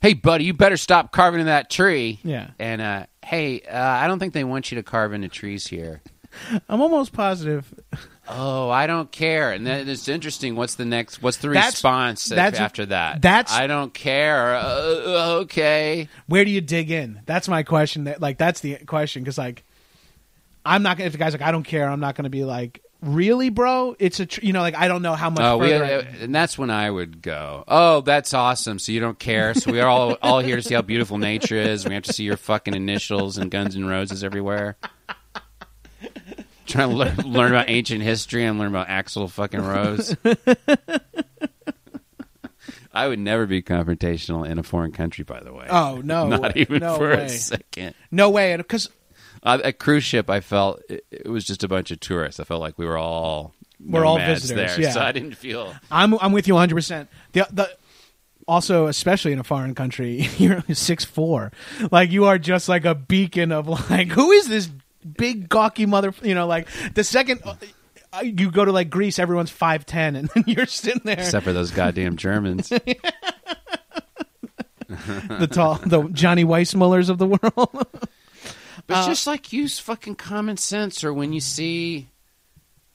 hey, 0.00 0.14
buddy, 0.14 0.44
you 0.44 0.54
better 0.54 0.76
stop 0.76 1.12
carving 1.12 1.40
in 1.40 1.46
that 1.46 1.70
tree. 1.70 2.18
Yeah. 2.22 2.50
And, 2.58 2.80
uh, 2.80 3.06
hey, 3.24 3.60
uh, 3.62 3.76
I 3.78 4.06
don't 4.06 4.18
think 4.18 4.32
they 4.34 4.44
want 4.44 4.70
you 4.70 4.76
to 4.76 4.82
carve 4.82 5.12
into 5.12 5.28
trees 5.28 5.66
here. 5.66 6.02
I'm 6.68 6.80
almost 6.80 7.12
positive. 7.12 7.72
Oh, 8.32 8.70
I 8.70 8.86
don't 8.86 9.10
care. 9.10 9.50
And 9.50 9.66
then 9.66 9.88
it's 9.88 10.06
interesting. 10.06 10.54
What's 10.54 10.76
the 10.76 10.84
next? 10.84 11.20
What's 11.20 11.38
the 11.38 11.48
That's- 11.48 11.72
response 11.72 12.26
that's- 12.26 12.60
after 12.60 12.86
that? 12.86 13.20
that's- 13.22 13.52
I 13.52 13.66
don't 13.66 13.92
care. 13.92 14.54
Uh, 14.54 15.38
okay. 15.40 16.08
Where 16.28 16.44
do 16.44 16.50
you 16.52 16.60
dig 16.60 16.92
in? 16.92 17.22
That's 17.26 17.48
my 17.48 17.64
question. 17.64 18.04
That 18.04 18.20
like 18.20 18.38
that's 18.38 18.60
the 18.60 18.76
question 18.86 19.24
because 19.24 19.36
like 19.36 19.64
I'm 20.64 20.84
not 20.84 20.96
gonna. 20.96 21.06
If 21.06 21.12
the 21.12 21.18
guy's 21.18 21.32
like 21.32 21.42
I 21.42 21.50
don't 21.50 21.64
care, 21.64 21.90
I'm 21.90 21.98
not 21.98 22.14
gonna 22.14 22.30
be 22.30 22.44
like 22.44 22.80
really, 23.02 23.48
bro. 23.50 23.96
It's 23.98 24.20
a 24.20 24.26
tr-, 24.26 24.40
you 24.42 24.52
know 24.52 24.60
like 24.60 24.74
I 24.76 24.88
don't 24.88 25.02
know 25.02 25.14
how 25.14 25.30
much. 25.30 25.40
Oh, 25.42 25.58
we, 25.58 25.74
I- 25.74 26.00
and 26.00 26.34
that's 26.34 26.56
when 26.58 26.70
I 26.70 26.90
would 26.90 27.22
go. 27.22 27.64
Oh, 27.66 28.00
that's 28.02 28.34
awesome. 28.34 28.78
So 28.78 28.92
you 28.92 29.00
don't 29.00 29.18
care. 29.18 29.54
So 29.54 29.72
we 29.72 29.80
are 29.80 29.88
all 29.88 30.16
all 30.22 30.40
here 30.40 30.56
to 30.56 30.62
see 30.62 30.74
how 30.74 30.82
beautiful 30.82 31.18
nature 31.18 31.56
is. 31.56 31.86
We 31.86 31.94
have 31.94 32.04
to 32.04 32.12
see 32.12 32.24
your 32.24 32.36
fucking 32.36 32.74
initials 32.74 33.38
and 33.38 33.50
Guns 33.50 33.76
N' 33.76 33.84
Roses 33.86 34.22
everywhere. 34.24 34.76
Trying 36.66 36.90
to 36.90 36.96
learn, 36.96 37.16
learn 37.24 37.50
about 37.50 37.68
ancient 37.68 38.00
history 38.02 38.44
and 38.44 38.58
learn 38.58 38.68
about 38.68 38.86
Axl 38.86 39.28
fucking 39.28 39.60
Rose. 39.60 40.14
I 42.92 43.06
would 43.08 43.18
never 43.18 43.46
be 43.46 43.62
confrontational 43.62 44.48
in 44.48 44.58
a 44.58 44.62
foreign 44.62 44.92
country. 44.92 45.24
By 45.24 45.40
the 45.40 45.52
way. 45.52 45.66
Oh 45.68 46.00
no! 46.04 46.26
not 46.28 46.42
way. 46.42 46.52
even 46.56 46.80
no 46.80 46.96
for 46.96 47.10
way. 47.10 47.24
a 47.26 47.28
second. 47.28 47.94
No 48.10 48.30
way. 48.30 48.56
Because 48.56 48.88
Uh, 49.42 49.58
at 49.64 49.78
cruise 49.78 50.04
ship, 50.04 50.28
I 50.28 50.40
felt 50.40 50.82
it, 50.88 51.04
it 51.10 51.28
was 51.28 51.44
just 51.44 51.64
a 51.64 51.68
bunch 51.68 51.90
of 51.90 52.00
tourists. 52.00 52.38
I 52.40 52.44
felt 52.44 52.60
like 52.60 52.76
we 52.78 52.84
were 52.86 52.98
all 52.98 53.54
We're 53.84 54.04
all 54.04 54.18
visitors, 54.18 54.76
there, 54.76 54.80
yeah. 54.80 54.90
so 54.92 55.00
I 55.00 55.12
didn't 55.12 55.34
feel. 55.34 55.74
I'm 55.90 56.14
I'm 56.20 56.32
with 56.32 56.46
you 56.46 56.54
100. 56.54 56.74
percent 56.74 57.08
The 57.32 57.46
the 57.50 57.70
also 58.46 58.86
especially 58.86 59.32
in 59.32 59.38
a 59.38 59.44
foreign 59.44 59.74
country, 59.74 60.28
you're 60.38 60.62
six 60.74 61.04
four, 61.04 61.52
like 61.90 62.10
you 62.10 62.26
are 62.26 62.38
just 62.38 62.68
like 62.68 62.84
a 62.84 62.94
beacon 62.94 63.50
of 63.52 63.66
like 63.90 64.08
who 64.08 64.30
is 64.32 64.48
this 64.48 64.68
big 65.16 65.48
gawky 65.48 65.86
mother? 65.86 66.12
You 66.22 66.34
know, 66.34 66.46
like 66.46 66.68
the 66.94 67.02
second. 67.04 67.40
uh, 67.44 67.54
You 68.22 68.50
go 68.50 68.64
to 68.64 68.72
like 68.72 68.90
Greece, 68.90 69.18
everyone's 69.20 69.50
five 69.52 69.86
ten, 69.86 70.16
and 70.16 70.28
then 70.34 70.44
you're 70.48 70.66
sitting 70.66 71.02
there, 71.04 71.18
Except 71.18 71.44
for 71.44 71.52
those 71.54 71.70
goddamn 71.70 72.16
Germans. 72.16 72.68
the 74.88 75.48
tall, 75.50 75.76
the 75.86 76.08
Johnny 76.12 76.44
Weissmullers 76.44 77.08
of 77.08 77.18
the 77.18 77.26
world. 77.26 77.86
But 78.90 78.96
Uh, 78.96 78.98
it's 78.98 79.08
just 79.08 79.26
like 79.28 79.52
use 79.52 79.78
fucking 79.78 80.16
common 80.16 80.56
sense, 80.56 81.04
or 81.04 81.14
when 81.14 81.32
you 81.32 81.40
see 81.40 82.08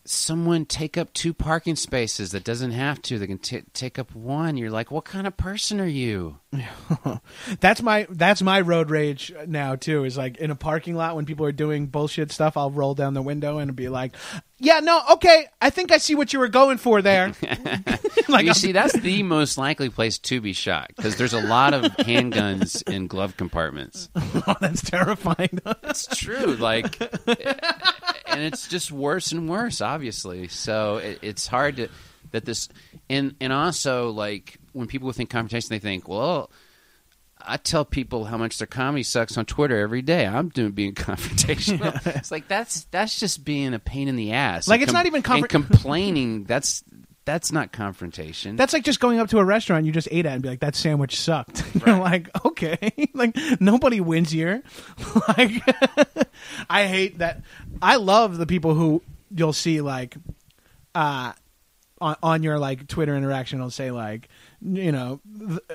someone 0.07 0.65
take 0.65 0.97
up 0.97 1.11
two 1.13 1.33
parking 1.33 1.75
spaces 1.75 2.29
that 2.31 2.43
doesn't 2.43 2.71
have 2.71 3.01
to, 3.01 3.17
they 3.17 3.25
can 3.25 3.39
t- 3.39 3.63
take 3.73 3.97
up 3.97 4.13
one. 4.13 4.55
You're 4.55 4.69
like, 4.69 4.91
what 4.91 5.03
kind 5.05 5.25
of 5.25 5.35
person 5.35 5.79
are 5.81 5.87
you? 5.87 6.37
that's 7.59 7.81
my 7.81 8.05
that's 8.09 8.41
my 8.41 8.61
road 8.61 8.89
rage 8.89 9.33
now 9.47 9.75
too. 9.75 10.03
Is 10.03 10.17
like 10.17 10.37
in 10.37 10.51
a 10.51 10.55
parking 10.55 10.95
lot 10.95 11.15
when 11.15 11.25
people 11.25 11.45
are 11.45 11.51
doing 11.51 11.87
bullshit 11.87 12.31
stuff, 12.31 12.57
I'll 12.57 12.71
roll 12.71 12.93
down 12.93 13.13
the 13.13 13.21
window 13.21 13.57
and 13.57 13.75
be 13.75 13.89
like, 13.89 14.15
"Yeah, 14.57 14.79
no, 14.79 15.01
okay, 15.13 15.47
I 15.61 15.69
think 15.69 15.91
I 15.91 15.97
see 15.97 16.15
what 16.15 16.33
you 16.33 16.39
were 16.39 16.47
going 16.47 16.77
for 16.77 17.01
there." 17.01 17.33
like 18.29 18.45
you 18.45 18.49
I'm- 18.49 18.53
see, 18.53 18.71
that's 18.71 18.93
the 18.93 19.23
most 19.23 19.57
likely 19.57 19.89
place 19.89 20.17
to 20.19 20.41
be 20.41 20.53
shot 20.53 20.91
because 20.95 21.17
there's 21.17 21.33
a 21.33 21.41
lot 21.41 21.73
of 21.73 21.83
handguns 21.99 22.87
in 22.91 23.07
glove 23.07 23.37
compartments. 23.37 24.09
oh, 24.15 24.55
that's 24.61 24.81
terrifying. 24.81 25.59
It's 25.83 26.07
true, 26.07 26.55
like, 26.55 26.99
and 28.27 28.41
it's 28.41 28.67
just 28.67 28.91
worse 28.91 29.31
and 29.31 29.49
worse, 29.49 29.81
obviously. 29.81 30.47
So 30.47 30.97
it, 30.97 31.19
it's 31.21 31.47
hard 31.47 31.77
to 31.77 31.89
that 32.31 32.45
this, 32.45 32.69
and 33.09 33.35
and 33.39 33.53
also 33.53 34.09
like 34.09 34.57
when 34.73 34.87
people 34.87 35.11
think 35.11 35.29
confrontation, 35.29 35.69
they 35.69 35.79
think, 35.79 36.07
well, 36.07 36.49
I 37.47 37.57
tell 37.57 37.85
people 37.85 38.25
how 38.25 38.37
much 38.37 38.57
their 38.57 38.67
comedy 38.67 39.03
sucks 39.03 39.37
on 39.37 39.45
Twitter 39.45 39.77
every 39.77 40.01
day. 40.01 40.25
I'm 40.25 40.49
doing 40.49 40.71
being 40.71 40.93
confrontational. 40.95 42.05
it's 42.15 42.31
like 42.31 42.47
that's 42.47 42.85
that's 42.85 43.19
just 43.19 43.45
being 43.45 43.73
a 43.73 43.79
pain 43.79 44.07
in 44.07 44.15
the 44.15 44.33
ass. 44.33 44.67
Like, 44.67 44.81
it's 44.81 44.93
not 44.93 45.05
even 45.05 45.23
and 45.25 45.49
complaining. 45.49 46.43
That's 46.45 46.83
that's 47.25 47.51
not 47.51 47.71
confrontation. 47.71 48.55
That's 48.55 48.71
like 48.71 48.83
just 48.83 48.99
going 48.99 49.19
up 49.19 49.29
to 49.29 49.39
a 49.39 49.43
restaurant 49.43 49.85
you 49.87 49.91
just 49.91 50.07
ate 50.11 50.27
at 50.27 50.33
and 50.33 50.43
be 50.43 50.49
like, 50.49 50.59
"That 50.59 50.75
sandwich 50.75 51.19
sucked." 51.19 51.63
You're 51.73 51.97
like, 51.97 52.29
"Okay, 52.45 52.93
like 53.15 53.35
nobody 53.59 53.99
wins 53.99 54.29
here." 54.29 54.61
like, 55.27 55.51
I 56.69 56.85
hate 56.85 57.17
that. 57.17 57.41
I 57.81 57.95
love 57.95 58.37
the 58.37 58.45
people 58.45 58.75
who 58.75 59.01
you'll 59.33 59.53
see 59.53 59.81
like, 59.81 60.15
uh, 60.93 61.33
on 61.99 62.15
on 62.21 62.43
your 62.43 62.59
like 62.59 62.87
Twitter 62.87 63.15
interaction, 63.15 63.59
will 63.59 63.71
say 63.71 63.89
like, 63.89 64.29
you 64.65 64.91
know, 64.91 65.21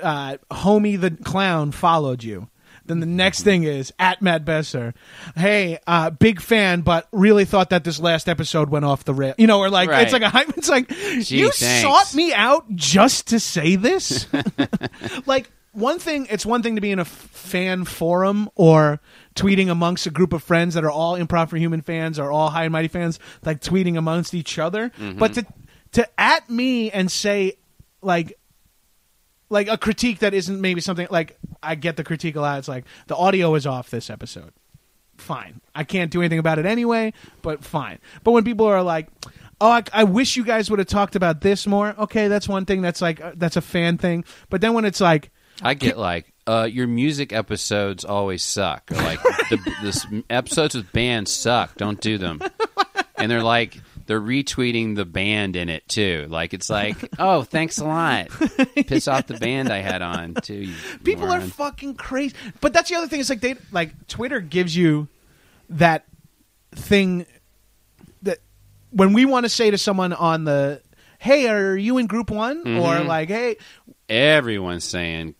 uh, 0.01 0.37
homie 0.51 0.99
the 0.99 1.11
clown 1.11 1.71
followed 1.71 2.23
you. 2.23 2.47
Then 2.85 2.99
the 2.99 3.05
next 3.05 3.43
thing 3.43 3.63
is 3.63 3.93
at 3.99 4.21
Matt 4.23 4.43
Besser. 4.43 4.93
Hey, 5.35 5.77
uh, 5.85 6.09
big 6.09 6.41
fan, 6.41 6.81
but 6.81 7.07
really 7.11 7.45
thought 7.45 7.69
that 7.69 7.83
this 7.83 7.99
last 7.99 8.27
episode 8.27 8.69
went 8.69 8.85
off 8.85 9.05
the 9.05 9.13
rail. 9.13 9.35
You 9.37 9.45
know, 9.47 9.59
or 9.59 9.69
like 9.69 9.89
Right. 9.89 10.01
it's 10.03 10.11
like 10.13 10.23
a 10.23 10.29
hype. 10.29 10.49
It's 10.57 10.67
like 10.67 10.89
you 11.29 11.51
thanks. 11.51 11.81
sought 11.81 12.13
me 12.15 12.33
out 12.33 12.65
just 12.75 13.27
to 13.27 13.39
say 13.39 13.75
this. 13.75 14.25
like 15.25 15.51
one 15.73 15.99
thing, 15.99 16.27
it's 16.29 16.45
one 16.45 16.63
thing 16.63 16.75
to 16.75 16.81
be 16.81 16.91
in 16.91 16.99
a 16.99 17.03
f- 17.03 17.07
fan 17.07 17.85
forum 17.85 18.49
or 18.55 18.99
tweeting 19.35 19.69
amongst 19.69 20.05
a 20.07 20.09
group 20.09 20.33
of 20.33 20.43
friends 20.43 20.73
that 20.73 20.83
are 20.83 20.91
all 20.91 21.17
Improv4Humans 21.17 21.85
fans 21.85 22.19
or 22.19 22.31
all 22.31 22.49
high 22.49 22.63
and 22.63 22.71
mighty 22.73 22.87
fans, 22.87 23.19
like 23.45 23.61
tweeting 23.61 23.95
amongst 23.97 24.33
each 24.33 24.57
other. 24.59 24.89
Mm-hmm. 24.89 25.19
But 25.19 25.33
to 25.35 25.45
to 25.93 26.07
at 26.19 26.49
me 26.49 26.89
and 26.91 27.11
say 27.11 27.57
like 28.01 28.37
like 29.51 29.67
a 29.67 29.77
critique 29.77 30.19
that 30.19 30.33
isn't 30.33 30.59
maybe 30.59 30.81
something 30.81 31.07
like 31.11 31.37
I 31.61 31.75
get 31.75 31.97
the 31.97 32.03
critique 32.03 32.35
a 32.35 32.41
lot. 32.41 32.57
It's 32.59 32.67
like 32.67 32.85
the 33.07 33.15
audio 33.15 33.53
is 33.55 33.67
off 33.67 33.89
this 33.89 34.09
episode. 34.09 34.53
Fine, 35.17 35.61
I 35.75 35.83
can't 35.83 36.09
do 36.09 36.21
anything 36.21 36.39
about 36.39 36.57
it 36.57 36.65
anyway. 36.65 37.13
But 37.43 37.63
fine. 37.63 37.99
But 38.23 38.31
when 38.31 38.43
people 38.43 38.65
are 38.65 38.81
like, 38.81 39.09
"Oh, 39.59 39.69
I, 39.69 39.83
I 39.93 40.03
wish 40.05 40.35
you 40.35 40.43
guys 40.43 40.69
would 40.71 40.79
have 40.79 40.87
talked 40.87 41.15
about 41.15 41.41
this 41.41 41.67
more," 41.67 41.93
okay, 41.99 42.27
that's 42.27 42.47
one 42.47 42.65
thing. 42.65 42.81
That's 42.81 43.01
like 43.01 43.21
uh, 43.21 43.33
that's 43.35 43.57
a 43.57 43.61
fan 43.61 43.97
thing. 43.97 44.23
But 44.49 44.61
then 44.61 44.73
when 44.73 44.85
it's 44.85 45.01
like, 45.01 45.29
I 45.61 45.75
get 45.75 45.97
like 45.97 46.33
uh, 46.47 46.67
your 46.71 46.87
music 46.87 47.33
episodes 47.33 48.03
always 48.03 48.41
suck, 48.41 48.89
or 48.91 48.95
like 48.95 49.21
the 49.49 49.75
this 49.83 50.07
episodes 50.29 50.73
with 50.73 50.91
bands 50.91 51.31
suck. 51.31 51.75
Don't 51.77 52.01
do 52.01 52.17
them. 52.17 52.41
And 53.17 53.31
they're 53.31 53.43
like 53.43 53.79
they're 54.11 54.19
retweeting 54.19 54.97
the 54.97 55.05
band 55.05 55.55
in 55.55 55.69
it 55.69 55.87
too. 55.87 56.27
Like 56.29 56.53
it's 56.53 56.69
like, 56.69 56.97
oh, 57.17 57.43
thanks 57.43 57.77
a 57.77 57.85
lot. 57.85 58.27
Piss 58.75 59.07
off 59.07 59.27
the 59.27 59.37
band 59.37 59.71
I 59.71 59.77
had 59.77 60.01
on 60.01 60.33
too. 60.33 60.55
you 60.55 60.75
people 61.01 61.31
are 61.31 61.39
fucking 61.39 61.95
crazy. 61.95 62.35
But 62.59 62.73
that's 62.73 62.89
the 62.89 62.95
other 62.97 63.07
thing. 63.07 63.21
It's 63.21 63.29
like 63.29 63.39
they 63.39 63.55
like 63.71 64.07
Twitter 64.07 64.41
gives 64.41 64.75
you 64.75 65.07
that 65.69 66.03
thing 66.75 67.25
that 68.23 68.39
when 68.89 69.13
we 69.13 69.23
want 69.23 69.45
to 69.45 69.49
say 69.49 69.71
to 69.71 69.77
someone 69.77 70.11
on 70.11 70.43
the 70.43 70.81
hey 71.17 71.47
are 71.47 71.77
you 71.77 71.97
in 71.97 72.07
group 72.07 72.29
one 72.29 72.65
Mm-hmm. 72.65 72.79
or 72.79 72.99
like 73.05 73.29
hey 73.29 73.55
Everyone's 74.09 74.83
saying 74.83 75.35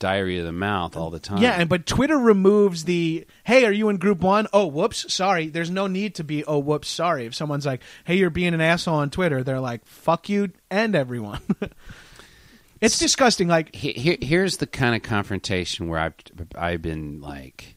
diarrhea 0.00 0.40
of 0.40 0.46
the 0.46 0.52
mouth 0.52 0.96
all 0.96 1.10
the 1.10 1.20
time. 1.20 1.38
yeah 1.38 1.52
and 1.52 1.68
but 1.68 1.86
twitter 1.86 2.18
removes 2.18 2.84
the 2.84 3.24
hey 3.44 3.64
are 3.64 3.70
you 3.72 3.88
in 3.88 3.96
group 3.98 4.20
one? 4.20 4.48
Oh, 4.52 4.66
whoops 4.66 5.12
sorry 5.14 5.46
there's 5.48 5.70
no 5.70 5.86
need 5.86 6.16
to 6.16 6.24
be 6.24 6.44
oh 6.44 6.58
whoops 6.58 6.88
sorry 6.88 7.26
if 7.26 7.34
someone's 7.36 7.64
like 7.66 7.82
hey 8.04 8.16
you're 8.16 8.30
being 8.30 8.54
an 8.54 8.60
asshole 8.60 8.96
on 8.96 9.10
twitter 9.10 9.44
they're 9.44 9.60
like 9.60 9.84
fuck 9.86 10.28
you 10.28 10.50
and 10.70 10.96
everyone 10.96 11.40
it's 12.80 12.98
disgusting 12.98 13.46
like 13.46 13.74
He- 13.74 13.92
here, 13.92 14.16
here's 14.20 14.56
the 14.56 14.66
kind 14.66 14.94
of 14.96 15.02
confrontation 15.02 15.88
where 15.88 16.00
I've 16.00 16.14
I've 16.56 16.82
been 16.82 17.20
like, 17.20 17.76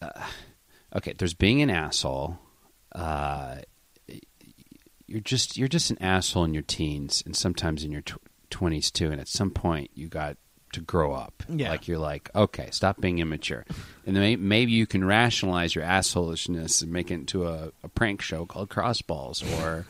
uh, 0.00 0.10
okay, 0.94 1.12
there's 1.18 1.34
being 1.34 1.60
an 1.60 1.70
asshole. 1.70 2.38
Uh, 2.94 3.56
you're 5.06 5.20
just 5.20 5.56
you're 5.56 5.66
just 5.68 5.90
an 5.90 5.98
asshole 6.00 6.44
in 6.44 6.54
your 6.54 6.62
teens 6.62 7.22
and 7.26 7.34
sometimes 7.36 7.82
in 7.84 7.90
your 7.90 8.02
twenties 8.50 8.90
too. 8.92 9.10
And 9.10 9.20
at 9.20 9.26
some 9.28 9.50
point, 9.50 9.90
you 9.94 10.06
got 10.08 10.36
to 10.74 10.80
grow 10.80 11.12
up. 11.12 11.42
Yeah. 11.48 11.70
Like 11.70 11.88
you're 11.88 11.98
like, 11.98 12.30
okay, 12.34 12.68
stop 12.70 13.00
being 13.00 13.18
immature, 13.18 13.64
and 14.06 14.14
then 14.14 14.48
maybe 14.48 14.72
you 14.72 14.86
can 14.86 15.04
rationalize 15.04 15.74
your 15.74 15.84
assholishness 15.84 16.82
and 16.82 16.92
make 16.92 17.10
it 17.10 17.14
into 17.14 17.46
a, 17.46 17.72
a 17.82 17.88
prank 17.88 18.22
show 18.22 18.46
called 18.46 18.68
Crossballs, 18.68 19.42
or 19.60 19.86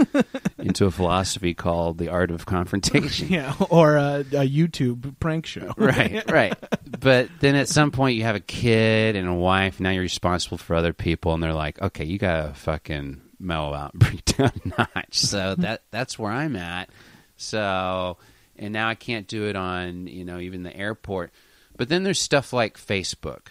into 0.58 0.86
a 0.86 0.90
philosophy 0.90 1.54
called 1.54 1.98
the 1.98 2.08
art 2.08 2.30
of 2.30 2.46
confrontation. 2.46 3.28
Yeah, 3.34 3.54
or 3.70 3.96
a, 3.96 4.20
a 4.20 4.48
YouTube 4.48 5.18
prank 5.18 5.46
show. 5.46 5.72
right, 5.76 6.30
right. 6.30 6.56
But 7.00 7.30
then 7.40 7.56
at 7.56 7.68
some 7.68 7.90
point, 7.90 8.16
you 8.16 8.22
have 8.24 8.36
a 8.36 8.40
kid 8.40 9.16
and 9.16 9.26
a 9.26 9.34
wife. 9.34 9.80
Now 9.80 9.90
you're 9.90 10.02
responsible 10.02 10.58
for 10.58 10.76
other 10.76 10.92
people, 10.92 11.34
and 11.34 11.42
they're 11.42 11.52
like, 11.52 11.80
okay, 11.80 12.04
you 12.04 12.18
gotta 12.18 12.54
fucking 12.54 13.20
mellow 13.40 13.74
out 13.74 13.94
and 13.94 14.00
bring 14.00 14.22
down 14.26 14.52
a 14.64 14.68
notch. 14.68 15.14
So 15.18 15.54
that 15.56 15.82
that's 15.90 16.18
where 16.18 16.30
I'm 16.30 16.54
at. 16.56 16.90
So 17.36 18.18
and 18.58 18.72
now 18.72 18.88
I 18.88 18.94
can't 18.94 19.26
do 19.26 19.46
it 19.46 19.56
on 19.56 20.06
you 20.06 20.24
know 20.24 20.38
even 20.38 20.62
the 20.62 20.76
airport. 20.76 21.32
But 21.76 21.88
then 21.88 22.04
there's 22.04 22.20
stuff 22.20 22.52
like 22.52 22.78
Facebook, 22.78 23.48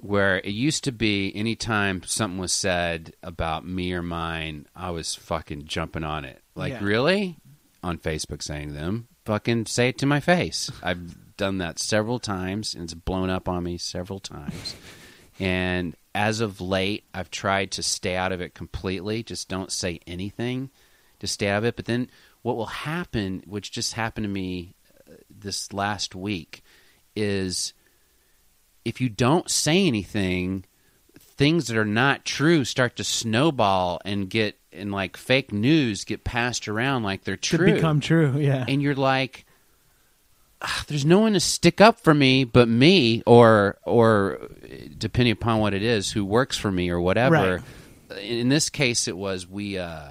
where 0.00 0.36
it 0.38 0.48
used 0.48 0.84
to 0.84 0.92
be 0.92 1.32
anytime 1.34 2.02
something 2.04 2.38
was 2.38 2.52
said 2.52 3.14
about 3.22 3.66
me 3.66 3.92
or 3.94 4.02
mine, 4.02 4.66
I 4.76 4.90
was 4.90 5.14
fucking 5.14 5.64
jumping 5.64 6.04
on 6.04 6.24
it. 6.24 6.42
Like 6.54 6.72
Yeah. 6.74 6.84
really 6.84 7.36
on 7.82 7.98
Facebook 7.98 8.42
saying 8.42 8.68
to 8.68 8.74
them, 8.74 9.08
fucking 9.24 9.66
say 9.66 9.88
it 9.88 9.98
to 9.98 10.06
my 10.06 10.20
face. 10.20 10.70
I've 10.82 11.36
done 11.36 11.58
that 11.58 11.78
several 11.78 12.18
times 12.18 12.74
and 12.74 12.84
it's 12.84 12.94
blown 12.94 13.30
up 13.30 13.48
on 13.48 13.64
me 13.64 13.78
several 13.78 14.20
times. 14.20 14.74
And 15.40 15.96
as 16.14 16.40
of 16.40 16.60
late, 16.60 17.04
I've 17.12 17.30
tried 17.30 17.70
to 17.72 17.82
stay 17.82 18.14
out 18.14 18.30
of 18.32 18.40
it 18.40 18.54
completely. 18.54 19.22
Just 19.22 19.48
don't 19.48 19.72
say 19.72 20.00
anything 20.06 20.70
to 21.20 21.26
stay 21.26 21.48
out 21.48 21.58
of 21.58 21.64
it. 21.64 21.76
But 21.76 21.86
then 21.86 22.08
what 22.44 22.56
will 22.56 22.66
happen, 22.66 23.42
which 23.46 23.72
just 23.72 23.94
happened 23.94 24.24
to 24.24 24.28
me 24.30 24.74
uh, 25.10 25.14
this 25.30 25.72
last 25.72 26.14
week, 26.14 26.62
is 27.16 27.72
if 28.84 29.00
you 29.00 29.08
don't 29.08 29.48
say 29.50 29.86
anything, 29.86 30.64
things 31.18 31.68
that 31.68 31.76
are 31.76 31.84
not 31.86 32.24
true 32.26 32.64
start 32.64 32.96
to 32.96 33.04
snowball 33.04 34.00
and 34.04 34.28
get 34.30 34.56
and 34.72 34.92
like 34.92 35.16
fake 35.16 35.52
news 35.52 36.04
get 36.04 36.22
passed 36.22 36.68
around 36.68 37.02
like 37.02 37.24
they're 37.24 37.36
To 37.36 37.56
true. 37.56 37.74
become 37.74 38.00
true, 38.00 38.34
yeah. 38.38 38.64
and 38.68 38.82
you're 38.82 38.94
like 38.94 39.46
"Ah, 40.60 40.84
there's 40.88 41.04
no 41.06 41.20
one 41.20 41.32
to 41.32 41.40
stick 41.40 41.80
up 41.80 41.98
for 42.00 42.12
me 42.12 42.44
but 42.44 42.68
me 42.68 43.22
or 43.26 43.78
or 43.84 44.48
depending 44.98 45.32
upon 45.32 45.60
what 45.60 45.72
it 45.74 45.82
is 45.82 46.10
who 46.12 46.24
works 46.24 46.56
for 46.58 46.70
me 46.70 46.90
or 46.90 47.00
whatever. 47.00 47.62
In 48.20 48.48
this 48.48 48.68
case 48.68 49.08
it 49.08 49.16
was 49.16 49.48
we 49.48 49.78
uh 49.78 50.10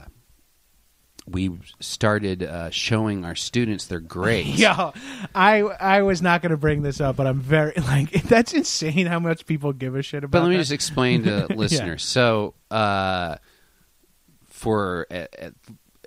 we 1.28 1.52
started 1.80 2.44
uh, 2.44 2.70
showing 2.70 3.24
our 3.26 3.36
students 3.36 3.86
their 3.86 4.00
grades 4.00 4.50
Yeah, 4.60 4.91
I 5.34 5.62
I 5.62 6.02
was 6.02 6.22
not 6.22 6.41
going 6.41 6.52
to 6.52 6.58
bring 6.58 6.82
this 6.82 7.00
up, 7.00 7.16
but 7.16 7.28
I'm 7.28 7.40
very 7.40 7.74
like 7.78 8.12
that's 8.24 8.54
insane 8.54 9.06
how 9.06 9.20
much 9.20 9.45
people 9.45 9.74
give 9.74 9.95
a 9.95 10.02
shit 10.02 10.24
about. 10.24 10.32
But 10.32 10.44
let 10.44 10.50
me 10.50 10.56
that. 10.56 10.64
just 10.64 10.72
explain 10.72 11.24
to 11.24 11.48
listeners. 11.56 12.04
So, 12.04 12.56
uh, 12.70 13.38
for 14.48 15.08
at, 15.10 15.36
at, 15.36 15.54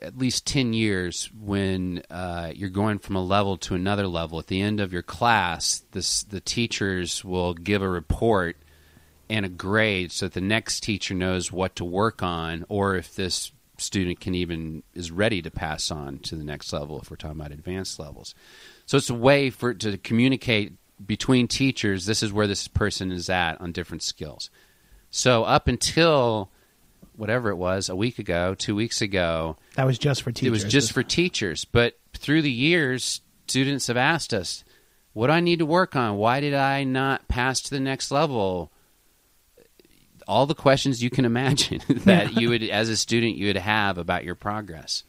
at 0.03 0.19
least 0.19 0.47
10 0.47 0.73
years, 0.73 1.31
when 1.39 2.03
uh, 2.11 2.53
you're 2.55 2.71
going 2.71 2.99
from 2.99 3.17
a 3.17 3.23
level 3.23 3.57
to 3.59 3.75
another 3.75 4.07
level, 4.07 4.39
at 4.39 4.47
the 4.47 4.61
end 4.61 4.81
of 4.81 4.93
your 4.93 5.03
class, 5.03 5.85
this, 5.93 6.23
the 6.23 6.41
teachers 6.41 7.25
will 7.25 7.55
give 7.55 7.83
a 7.83 7.89
report 7.89 8.57
and 9.29 9.45
a 9.45 9.49
grade 9.49 10.13
so 10.13 10.27
that 10.27 10.35
the 10.35 10.41
next 10.41 10.83
teacher 10.83 11.15
knows 11.15 11.51
what 11.51 11.77
to 11.77 11.85
work 11.85 12.23
on 12.23 12.65
or 12.69 12.97
if 12.97 13.15
this 13.15 13.53
student 13.79 14.21
can 14.21 14.35
even 14.35 14.83
is 14.95 15.11
ready 15.11 15.43
to 15.43 15.51
pass 15.51 15.91
on 15.91 16.19
to 16.19 16.37
the 16.37 16.45
next 16.45 16.73
level 16.73 17.01
if 17.01 17.11
we're 17.11 17.17
talking 17.17 17.39
about 17.39 17.53
advanced 17.53 17.99
levels 17.99 18.35
so 18.87 18.97
it's 18.97 19.11
a 19.11 19.15
way 19.15 19.51
for 19.51 19.75
to 19.75 19.99
communicate 19.99 20.73
between 21.05 21.47
teachers 21.47 22.07
this 22.07 22.23
is 22.23 22.33
where 22.33 22.47
this 22.47 22.69
person 22.69 23.13
is 23.13 23.29
at 23.29 23.61
on 23.61 23.73
different 23.73 24.03
skills 24.03 24.51
so 25.11 25.45
up 25.45 25.69
until 25.69 26.51
whatever 27.17 27.51
it 27.51 27.57
was 27.57 27.89
a 27.89 27.97
week 27.97 28.19
ago 28.19 28.55
two 28.55 28.75
weeks 28.75 29.01
ago 29.01 29.57
that 29.75 29.87
was 29.87 29.99
just 29.99 30.23
for 30.23 30.33
teachers. 30.33 30.47
it 30.47 30.51
was 30.51 30.65
just 30.65 30.93
for 30.93 31.03
teachers. 31.03 31.65
But 31.65 31.99
through 32.15 32.43
the 32.43 32.51
years, 32.51 33.21
students 33.47 33.87
have 33.87 33.97
asked 33.97 34.35
us, 34.35 34.65
what 35.13 35.29
do 35.29 35.33
I 35.33 35.41
need 35.41 35.61
to 35.61 35.67
work 35.67 35.97
on? 35.97 36.17
Why 36.17 36.41
did 36.41 36.55
I 36.55 36.85
not 36.85 37.29
pass 37.29 37.61
to 37.63 37.71
the 37.71 37.81
next 37.81 38.11
level? 38.11 38.71
All 40.27 40.47
the 40.47 40.55
questions 40.55 41.03
you 41.03 41.11
can 41.11 41.25
imagine 41.25 41.81
that 42.05 42.35
you 42.35 42.51
would, 42.51 42.63
as 42.63 42.89
a 42.89 42.97
student, 42.97 43.37
you 43.37 43.47
would 43.47 43.57
have 43.57 43.99
about 43.99 44.25
your 44.25 44.35
progress. 44.35 45.05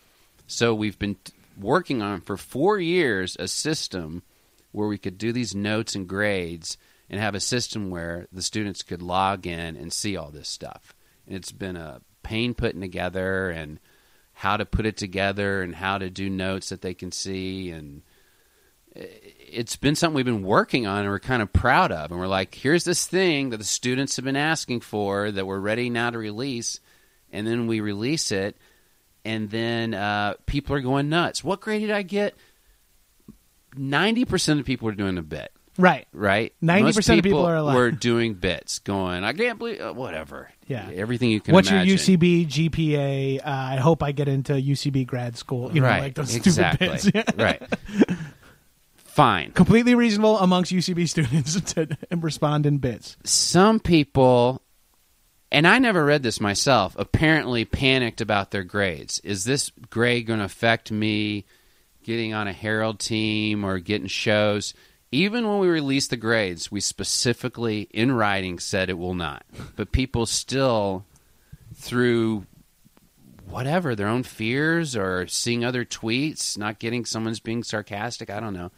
So 0.48 0.74
we've 0.74 1.00
been 1.00 1.16
t- 1.16 1.34
working 1.60 2.02
on 2.02 2.22
for 2.22 2.38
four 2.38 2.80
years 2.80 3.36
a 3.40 3.48
system 3.48 4.24
where 4.72 4.88
we 4.88 4.98
could 4.98 5.18
do 5.18 5.32
these 5.32 5.56
notes 5.56 5.96
and 5.96 6.08
grades 6.08 6.78
and 7.10 7.20
have 7.20 7.36
a 7.36 7.40
system 7.40 7.90
where 7.90 8.28
the 8.32 8.42
students 8.42 8.84
could 8.84 9.02
log 9.02 9.48
in 9.48 9.76
and 9.76 9.92
see 9.92 10.16
all 10.16 10.30
this 10.30 10.50
stuff. 10.50 10.94
And 11.26 11.36
it's 11.36 11.52
been 11.52 11.76
a 11.76 12.02
pain 12.24 12.54
putting 12.54 12.82
together 12.82 13.50
and 13.50 13.80
how 14.34 14.58
to 14.58 14.66
put 14.66 14.86
it 14.86 14.98
together 14.98 15.64
and 15.64 15.74
how 15.74 15.98
to 15.98 16.10
do 16.10 16.30
notes 16.30 16.70
that 16.70 16.82
they 16.82 16.94
can 16.94 17.12
see 17.12 17.72
and 17.72 18.04
eh, 18.96 19.06
it's 19.50 19.76
been 19.78 19.96
something 19.96 20.16
we've 20.16 20.26
been 20.26 20.44
working 20.44 20.86
on 20.88 21.00
and 21.00 21.10
we're 21.10 21.20
kind 21.20 21.42
of 21.42 21.52
proud 21.54 21.92
of 21.92 22.12
and 22.12 22.20
we're 22.20 22.28
like 22.28 22.54
here's 22.54 22.84
this 22.84 23.06
thing 23.08 23.50
that 23.52 23.58
the 23.58 23.64
students 23.64 24.16
have 24.18 24.26
been 24.26 24.36
asking 24.36 24.82
for 24.82 25.32
that 25.32 25.46
we're 25.48 25.60
ready 25.60 25.90
now 25.90 26.10
to 26.10 26.18
release 26.18 26.80
and 27.32 27.48
then 27.48 27.66
we 27.68 27.80
release 27.80 28.32
it 28.32 28.58
and 29.26 29.50
then 29.50 29.94
uh, 29.94 30.34
people 30.46 30.76
are 30.76 30.82
going 30.82 31.08
nuts 31.10 31.44
what 31.44 31.62
grade 31.62 31.82
did 31.82 31.92
i 31.92 32.02
get 32.02 32.36
90% 33.76 34.60
of 34.60 34.66
people 34.66 34.88
are 34.90 34.94
doing 34.94 35.18
a 35.18 35.22
bit 35.22 35.52
right. 35.78 36.08
right 36.12 36.54
90% 36.64 36.82
Most 36.84 37.10
of 37.10 37.24
people 37.24 37.46
are 37.46 37.62
like- 37.62 37.76
were 37.76 37.92
doing 37.92 38.34
bits 38.34 38.80
going 38.80 39.24
i 39.24 39.34
can't 39.34 39.60
believe 39.60 39.80
uh, 39.80 39.94
whatever 39.94 40.50
Yeah. 40.68 40.90
everything 40.94 41.30
you 41.30 41.40
can 41.42 41.54
What's 41.54 41.70
imagine. 41.70 41.88
your 41.90 41.98
UCB 41.98 42.48
GPA? 42.48 43.40
Uh, 43.40 43.42
I 43.46 43.76
hope 43.78 44.02
I 44.04 44.12
get 44.12 44.28
into 44.28 44.54
UCB 44.54 45.06
grad 45.08 45.38
school. 45.38 45.72
You 45.74 45.82
know, 45.82 45.88
right 45.88 46.02
like 46.02 46.16
those 46.16 46.36
exactly 46.36 46.88
bits. 46.90 47.10
right 47.38 47.62
fine 49.18 49.52
Completely 49.52 49.96
reasonable 49.96 50.38
amongst 50.38 50.72
UCB 50.72 51.10
students 51.10 51.60
to 51.74 51.98
respond 52.12 52.68
in 52.68 52.78
bits. 52.78 53.18
some 53.24 53.80
people 53.80 54.62
and 55.52 55.66
I 55.66 55.80
never 55.80 56.06
read 56.06 56.24
this 56.24 56.40
myself 56.40 56.96
apparently 57.00 57.66
panicked 57.66 58.22
about 58.22 58.52
their 58.52 58.64
grades. 58.64 59.20
Is 59.24 59.44
this 59.46 59.72
grade 59.90 60.28
going 60.28 60.40
to 60.40 60.46
affect 60.46 60.92
me 60.92 61.46
getting 62.04 62.34
on 62.34 62.48
a 62.48 62.54
Harold 62.54 63.00
team 63.00 63.64
or 63.64 63.80
getting 63.80 64.08
shows? 64.08 64.74
Even 65.12 65.48
when 65.48 65.60
we 65.60 65.68
released 65.68 66.10
the 66.10 66.18
grades, 66.18 66.70
we 66.70 66.82
specifically 66.82 67.88
in 67.92 68.12
writing 68.12 68.60
said 68.60 68.90
it 68.90 68.98
will 68.98 69.14
not. 69.14 69.46
But 69.78 69.94
people 69.94 70.26
still 70.26 71.06
through 71.76 72.46
whatever 73.48 73.96
their 73.96 74.08
own 74.08 74.24
fears 74.24 74.98
or 74.98 75.28
seeing 75.28 75.64
other 75.64 75.86
tweets, 75.86 76.58
not 76.58 76.80
getting 76.80 77.06
someone's 77.06 77.40
being 77.40 77.64
sarcastic, 77.64 78.30
I 78.30 78.42
don't 78.42 78.54
know, 78.54 78.72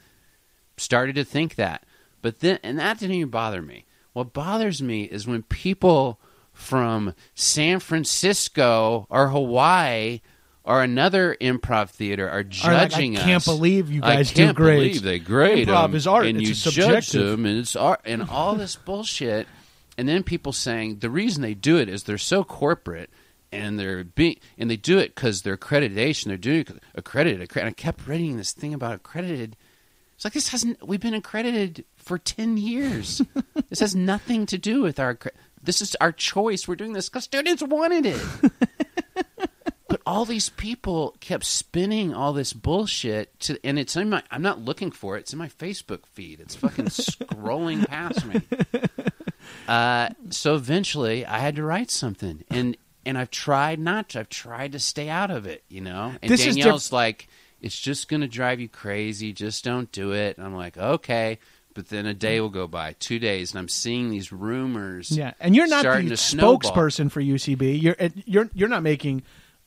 started 0.79 1.15
to 1.15 1.23
think 1.23 1.55
that. 1.55 1.83
But 2.21 2.39
then, 2.39 2.59
and 2.63 2.79
that 2.79 2.99
didn't 2.99 3.15
even 3.15 3.29
bother 3.29 3.61
me. 3.61 3.85
What 4.13 4.33
bothers 4.33 4.81
me 4.81 5.03
is 5.03 5.27
when 5.27 5.43
people 5.43 6.19
from 6.51 7.13
San 7.35 7.79
Francisco 7.79 9.07
or 9.09 9.29
Hawaii 9.29 10.19
or 10.63 10.83
another 10.83 11.37
improv 11.39 11.89
theater 11.89 12.27
are 12.29 12.39
Or 12.39 12.43
like, 12.73 12.89
judging 12.91 13.15
I 13.17 13.19
us. 13.21 13.25
can't 13.25 13.45
believe 13.45 13.89
you 13.91 14.01
guys 14.01 14.31
I 14.31 14.33
can't 14.35 14.57
do 14.57 14.63
grades. 14.63 14.99
believe 14.99 15.03
they 15.03 15.19
grade 15.19 15.67
Improv 15.67 15.93
is 15.93 16.05
art. 16.07 16.25
and 16.25 16.41
It's 16.41 16.65
you 16.65 16.69
a 16.69 16.73
judge 16.73 17.11
them, 17.11 17.45
and 17.45 17.59
it's 17.59 17.75
art, 17.75 18.01
and 18.05 18.23
all 18.29 18.55
this 18.55 18.75
bullshit. 18.75 19.47
And 19.97 20.07
then 20.07 20.23
people 20.23 20.51
saying 20.53 20.99
the 20.99 21.09
reason 21.09 21.41
they 21.41 21.53
do 21.53 21.77
it 21.77 21.87
is 21.89 22.03
they're 22.03 22.17
so 22.17 22.43
corporate, 22.43 23.09
and 23.51 23.79
they're 23.79 24.03
being, 24.03 24.37
and 24.57 24.69
they 24.69 24.77
do 24.77 24.97
it 24.99 25.15
because 25.15 25.41
their 25.43 25.57
accreditation. 25.57 26.25
They're 26.25 26.37
doing 26.37 26.65
accredited. 26.93 27.41
accredited. 27.41 27.57
And 27.57 27.67
I 27.69 27.71
kept 27.73 28.07
reading 28.07 28.37
this 28.37 28.51
thing 28.53 28.73
about 28.73 28.95
accredited. 28.95 29.55
It's 30.19 30.25
like 30.25 30.33
this 30.33 30.49
hasn't. 30.49 30.85
We've 30.85 30.99
been 30.99 31.13
accredited 31.13 31.85
for 31.95 32.17
ten 32.17 32.57
years. 32.57 33.21
this 33.69 33.79
has 33.79 33.95
nothing 33.95 34.45
to 34.47 34.57
do 34.57 34.81
with 34.81 34.99
our. 34.99 35.17
This 35.63 35.81
is 35.81 35.95
our 36.01 36.11
choice. 36.11 36.67
We're 36.67 36.75
doing 36.75 36.91
this 36.91 37.07
because 37.07 37.23
students 37.23 37.63
wanted 37.63 38.05
it. 38.05 38.21
but 39.87 40.01
all 40.05 40.25
these 40.25 40.49
people 40.49 41.15
kept 41.21 41.45
spinning 41.45 42.13
all 42.13 42.33
this 42.33 42.51
bullshit 42.51 43.39
to, 43.39 43.65
and 43.65 43.79
it's 43.79 43.95
in 43.95 44.09
my. 44.09 44.21
I'm 44.29 44.41
not 44.41 44.59
looking 44.59 44.91
for 44.91 45.15
it. 45.15 45.21
It's 45.21 45.31
in 45.31 45.39
my 45.39 45.47
Facebook 45.47 46.05
feed. 46.07 46.41
It's 46.41 46.53
fucking 46.53 46.85
scrolling 46.87 47.87
past 47.87 48.25
me. 48.25 48.41
Uh, 49.69 50.09
so 50.31 50.55
eventually, 50.55 51.25
I 51.25 51.37
had 51.37 51.55
to 51.55 51.63
write 51.63 51.91
something, 51.91 52.43
and 52.49 52.75
and 53.05 53.17
I've 53.17 53.31
tried 53.31 53.79
not 53.79 54.09
to. 54.09 54.19
I've 54.19 54.27
tried 54.27 54.73
to 54.73 54.79
stay 54.79 55.07
out 55.07 55.31
of 55.31 55.45
it, 55.45 55.63
you 55.69 55.79
know. 55.79 56.13
And 56.21 56.29
This 56.29 56.45
is 56.45 56.57
Danielle's 56.57 56.91
like, 56.91 57.29
"It's 57.61 57.79
just 57.79 58.07
going 58.07 58.21
to 58.21 58.27
drive 58.27 58.59
you 58.59 58.69
crazy. 58.69 59.33
Just 59.33 59.63
don't 59.63 59.91
do 59.91 60.13
it." 60.13 60.37
And 60.37 60.45
I'm 60.45 60.55
like, 60.55 60.77
"Okay." 60.77 61.39
but 61.75 61.87
then 61.87 62.05
a 62.05 62.13
day 62.13 62.41
will 62.41 62.49
go 62.49 62.67
by, 62.67 62.93
two 62.99 63.19
days, 63.19 63.51
and 63.51 63.59
I'm 63.59 63.69
seeing 63.69 64.09
these 64.09 64.33
rumors. 64.33 65.11
Yeah, 65.11 65.33
and 65.39 65.55
you're 65.55 65.67
not 65.67 65.81
starting 65.81 66.09
the 66.09 66.15
spokesperson 66.15 67.09
for 67.09 67.21
UCB. 67.21 67.81
You're 67.81 67.95
you're 68.25 68.49
you're 68.53 68.67
not 68.67 68.83
making 68.83 69.23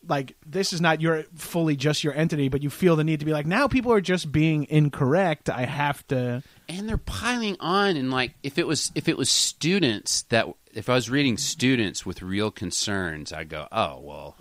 like 0.07 0.37
this 0.45 0.73
is 0.73 0.81
not 0.81 1.01
your 1.01 1.25
fully 1.37 1.77
just 1.77 2.05
your 2.05 2.13
entity, 2.15 2.49
but 2.49 2.63
you 2.63 2.71
feel 2.71 2.97
the 2.97 3.05
need 3.05 3.21
to 3.21 3.27
be 3.27 3.33
like 3.33 3.47
now 3.47 3.69
people 3.69 3.93
are 3.93 4.01
just 4.01 4.33
being 4.33 4.67
incorrect. 4.69 5.49
I 5.49 5.65
have 5.65 6.07
to. 6.09 6.43
and 6.69 6.89
they're 6.89 6.99
piling 6.99 7.57
on 7.61 7.97
and 7.97 8.11
like 8.11 8.35
if 8.43 8.59
it 8.59 8.67
was 8.67 8.91
if 8.95 9.09
it 9.09 9.17
was 9.17 9.31
students 9.31 10.23
that 10.25 10.49
if 10.75 10.89
I 10.89 10.95
was 10.95 11.09
reading 11.09 11.37
students 11.37 12.05
with 12.05 12.23
real 12.23 12.51
concerns, 12.51 13.33
I'd 13.33 13.49
go, 13.49 13.69
oh 13.71 14.01
well, 14.01 14.37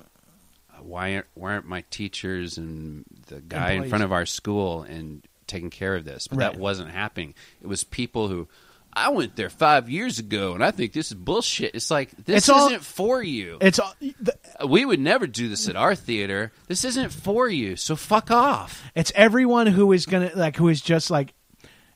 why 0.92 1.24
aren't 1.42 1.66
my 1.66 1.84
teachers 1.90 2.58
and 2.58 3.06
the 3.28 3.40
guy 3.42 3.72
in 3.72 3.90
front 3.90 4.04
of 4.04 4.12
our 4.12 4.26
school 4.26 4.84
and 4.84 5.26
taking 5.48 5.70
care 5.70 5.96
of 5.96 6.06
this? 6.06 6.28
But 6.28 6.38
Right. 6.40 6.52
that 6.52 6.60
wasn't 6.60 6.92
happening. 6.92 7.34
It 7.62 7.68
was 7.68 7.84
people 7.84 8.28
who. 8.28 8.48
I 8.94 9.08
went 9.08 9.38
there 9.38 9.50
five 9.50 9.90
years 9.90 10.20
ago, 10.20 10.54
and 10.54 10.62
I 10.62 10.72
think 10.72 10.92
this 10.92 11.08
is 11.12 11.14
bullshit. 11.14 11.76
It's 11.76 11.90
like 11.90 12.12
this 12.26 12.50
It's 12.50 12.58
isn't 12.66 12.84
for 12.84 13.24
you. 13.24 13.58
It's 13.62 13.80
all- 13.80 13.96
the- 14.02 14.38
we 14.68 14.84
would 14.84 15.00
never 15.00 15.28
do 15.28 15.48
this 15.48 15.70
at 15.70 15.78
our 15.78 15.96
theater. 15.96 16.52
This 16.68 16.84
isn't 16.84 17.14
for 17.14 17.48
you, 17.48 17.78
so 17.78 17.96
fuck 17.96 18.30
off. 18.32 18.84
it's 18.94 19.14
everyone 19.16 19.68
who 19.68 19.94
is 19.94 20.06
gonna 20.06 20.32
like 20.36 20.58
who 20.58 20.68
is 20.68 20.82
just 20.82 21.10
like. 21.10 21.34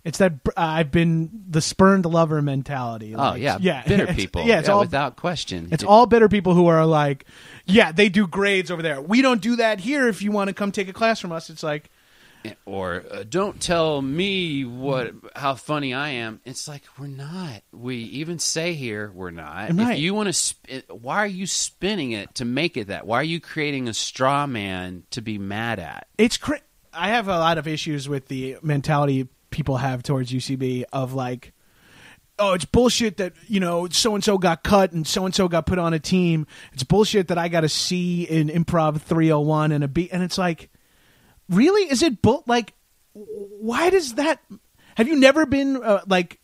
It's 0.05 0.19
that 0.19 0.33
uh, 0.45 0.51
I've 0.55 0.91
been 0.91 1.31
the 1.49 1.61
spurned 1.61 2.05
lover 2.05 2.39
mentality. 2.39 3.15
Oh 3.17 3.33
yeah, 3.33 3.57
yeah, 3.59 3.83
bitter 3.87 4.05
people. 4.13 4.45
Yeah, 4.45 4.59
it's 4.59 4.69
all 4.69 4.81
without 4.81 5.15
question. 5.15 5.69
It's 5.71 5.83
all 5.83 6.05
bitter 6.05 6.29
people 6.29 6.53
who 6.53 6.67
are 6.67 6.85
like, 6.85 7.25
yeah, 7.65 7.91
they 7.91 8.09
do 8.09 8.27
grades 8.27 8.69
over 8.69 8.83
there. 8.83 9.01
We 9.01 9.23
don't 9.23 9.41
do 9.41 9.55
that 9.55 9.79
here. 9.79 10.07
If 10.07 10.21
you 10.21 10.31
want 10.31 10.49
to 10.49 10.53
come 10.53 10.71
take 10.71 10.87
a 10.89 10.93
class 10.93 11.19
from 11.19 11.31
us, 11.31 11.49
it's 11.49 11.63
like, 11.63 11.89
or 12.65 13.03
uh, 13.11 13.23
don't 13.27 13.59
tell 13.59 13.99
me 13.99 14.63
what 14.63 15.11
how 15.35 15.55
funny 15.55 15.95
I 15.95 16.09
am. 16.09 16.39
It's 16.45 16.67
like 16.67 16.83
we're 16.99 17.07
not. 17.07 17.63
We 17.71 17.95
even 17.95 18.37
say 18.37 18.73
here 18.73 19.11
we're 19.11 19.31
not. 19.31 19.71
Right. 19.73 19.93
If 19.93 19.99
you 19.99 20.13
want 20.13 20.27
to, 20.27 20.33
sp- 20.37 20.85
why 20.87 21.17
are 21.17 21.25
you 21.25 21.47
spinning 21.47 22.11
it 22.11 22.35
to 22.35 22.45
make 22.45 22.77
it 22.77 22.89
that? 22.89 23.07
Why 23.07 23.21
are 23.21 23.23
you 23.23 23.39
creating 23.39 23.87
a 23.87 23.93
straw 23.95 24.45
man 24.45 25.01
to 25.09 25.21
be 25.21 25.39
mad 25.39 25.79
at? 25.79 26.05
it's. 26.19 26.37
Cra- 26.37 26.61
I 26.97 27.09
have 27.09 27.27
a 27.27 27.37
lot 27.37 27.57
of 27.57 27.67
issues 27.67 28.07
with 28.07 28.27
the 28.29 28.55
mentality 28.61 29.27
people 29.49 29.77
have 29.77 30.03
towards 30.03 30.31
UCB 30.31 30.83
of 30.91 31.13
like, 31.13 31.53
oh, 32.37 32.53
it's 32.53 32.65
bullshit 32.65 33.17
that 33.17 33.33
you 33.47 33.59
know 33.59 33.87
so 33.89 34.15
and 34.15 34.23
so 34.23 34.37
got 34.37 34.63
cut 34.63 34.91
and 34.91 35.05
so 35.07 35.25
and 35.25 35.33
so 35.33 35.47
got 35.47 35.65
put 35.65 35.79
on 35.79 35.93
a 35.93 35.99
team. 35.99 36.47
It's 36.73 36.83
bullshit 36.83 37.29
that 37.29 37.37
I 37.37 37.47
got 37.47 37.63
a 37.63 37.69
C 37.69 38.23
in 38.23 38.49
improv 38.49 39.01
301 39.01 39.71
and 39.71 39.83
a 39.83 39.87
B, 39.87 40.09
and 40.11 40.21
it's 40.23 40.37
like, 40.37 40.69
really, 41.49 41.83
is 41.89 42.01
it 42.03 42.21
bull? 42.21 42.43
Like, 42.47 42.73
why 43.13 43.89
does 43.89 44.15
that? 44.15 44.41
Have 44.95 45.07
you 45.07 45.15
never 45.15 45.45
been 45.45 45.81
uh, 45.83 46.01
like? 46.07 46.39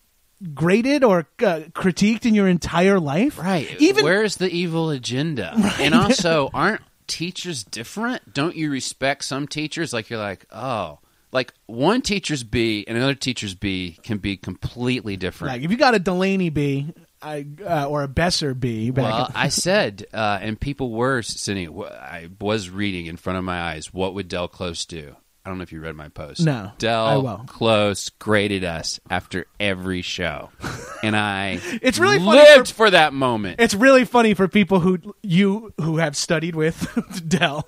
graded 0.56 1.03
or 1.03 1.28
uh, 1.44 1.60
critiqued 1.72 2.26
in 2.26 2.34
your 2.34 2.48
entire 2.48 2.99
life 2.99 3.38
Right. 3.38 3.69
even 3.80 4.03
where's 4.03 4.38
the 4.38 4.49
evil 4.49 4.90
agenda? 4.90 5.53
And 5.80 5.94
also, 5.94 6.49
aren't 6.52 6.82
teachers 7.06 7.64
different? 7.64 8.34
Don't 8.34 8.56
you 8.56 8.72
respect 8.72 9.23
some 9.23 9.48
teachers? 9.48 9.94
Like 9.94 10.10
you're 10.10 10.18
like, 10.18 10.48
oh, 10.52 10.98
like 11.32 11.53
one 11.66 12.02
teacher's 12.02 12.44
B 12.44 12.84
and 12.88 12.98
another 12.98 13.16
teacher's 13.16 13.56
B 13.56 13.98
can 14.03 14.18
be 14.18 14.38
completely 14.38 15.18
different. 15.18 15.53
Like 15.53 15.64
if 15.64 15.72
you 15.72 15.78
got 15.78 15.95
a 15.95 15.99
Delaney 15.99 16.49
B, 16.49 16.94
I, 17.22 17.45
uh, 17.66 17.86
or 17.86 18.03
a 18.03 18.08
Besser 18.08 18.53
B, 18.53 18.91
Well, 18.91 19.32
I 19.36 19.48
said, 19.49 20.06
uh, 20.14 20.40
and 20.41 20.60
people 20.60 20.91
were 20.91 21.22
sending. 21.22 21.84
I 21.84 22.30
was 22.40 22.70
reading 22.70 23.06
in 23.06 23.18
front 23.18 23.38
of 23.38 23.45
my 23.45 23.62
eyes. 23.62 23.94
What 23.94 24.14
would 24.16 24.28
Del 24.28 24.48
Close 24.48 24.86
do? 24.86 25.16
I 25.44 25.50
don't 25.50 25.58
know 25.58 25.64
if 25.64 25.72
you 25.72 25.82
read 25.82 25.96
my 25.96 26.08
post. 26.10 26.42
No, 26.42 26.72
Del 26.78 27.06
I 27.06 27.16
will. 27.18 27.44
Close 27.48 28.10
graded 28.10 28.64
us 28.64 29.00
after 29.10 29.48
every 29.60 30.04
show, 30.04 30.50
and 31.02 31.16
I 31.16 31.60
It's 31.82 31.98
really 31.98 32.20
funny 32.20 32.38
lived 32.38 32.68
for- 32.70 32.74
for, 32.76 32.90
that 32.92 33.12
moment. 33.14 33.60
it's 33.60 33.74
really 33.74 34.06
funny 34.06 34.34
for 34.36 34.48
people 34.48 34.80
who 34.80 35.00
you 35.24 35.74
who 35.82 35.98
have 35.98 36.16
studied 36.16 36.56
with 36.56 37.28
Del, 37.28 37.68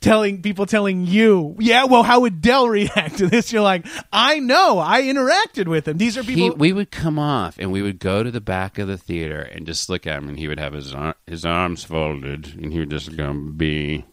telling 0.00 0.42
people 0.42 0.66
telling 0.66 1.06
you, 1.06 1.56
yeah, 1.60 1.84
well, 1.84 2.02
how 2.02 2.20
would 2.20 2.42
Del 2.42 2.68
react 2.68 3.16
to 3.18 3.26
this? 3.26 3.52
You're 3.52 3.62
like, 3.62 3.86
I 4.12 4.38
know, 4.40 4.78
I 4.78 5.02
interacted 5.02 5.66
with 5.66 5.88
him. 5.88 5.96
These 5.96 6.18
are 6.18 6.22
he, 6.22 6.34
people. 6.34 6.56
we 6.58 6.72
would 6.74 6.90
come 6.90 7.18
off 7.18 7.56
and 7.58 7.72
we 7.72 7.80
would 7.80 7.98
go 8.00 8.22
to 8.22 8.30
the 8.30 8.40
back 8.42 8.78
of 8.78 8.86
the 8.86 8.98
theater 8.98 9.40
and 9.40 9.64
just 9.66 9.88
look 9.88 10.06
at 10.06 10.18
him 10.18 10.28
and 10.28 10.38
he 10.38 10.46
would 10.48 10.58
have 10.60 10.74
his 10.74 10.94
ar- 10.94 11.16
his 11.26 11.46
arms 11.46 11.84
folded 11.84 12.54
and 12.62 12.70
he 12.72 12.80
would 12.80 12.90
just 12.90 13.16
go 13.16 13.32
B 13.32 14.04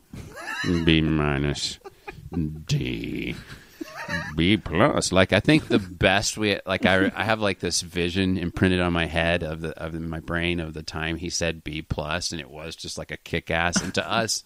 B 0.86 1.02
minus 1.02 1.80
D 2.66 3.36
B 4.36 4.58
plus 4.58 5.12
like 5.12 5.34
I 5.34 5.40
think 5.40 5.68
the 5.68 5.80
best 5.80 6.38
we 6.38 6.60
like 6.66 6.86
I, 6.86 7.12
I 7.16 7.24
have 7.24 7.40
like 7.40 7.60
this 7.60 7.82
vision 7.82 8.38
imprinted 8.38 8.80
on 8.82 8.94
my 8.94 9.06
head 9.06 9.44
of 9.44 9.62
the 9.62 9.78
of 9.82 9.94
my 9.94 10.20
brain 10.20 10.60
of 10.60 10.74
the 10.74 10.84
time 10.84 11.18
he 11.18 11.30
said 11.30 11.64
B 11.64 11.82
plus 11.82 12.32
and 12.32 12.42
it 12.42 12.50
was 12.50 12.76
just 12.76 12.98
like 12.98 13.12
a 13.12 13.18
kick 13.18 13.50
ass 13.52 13.82
and 13.82 13.94
to 13.96 14.10
us 14.10 14.44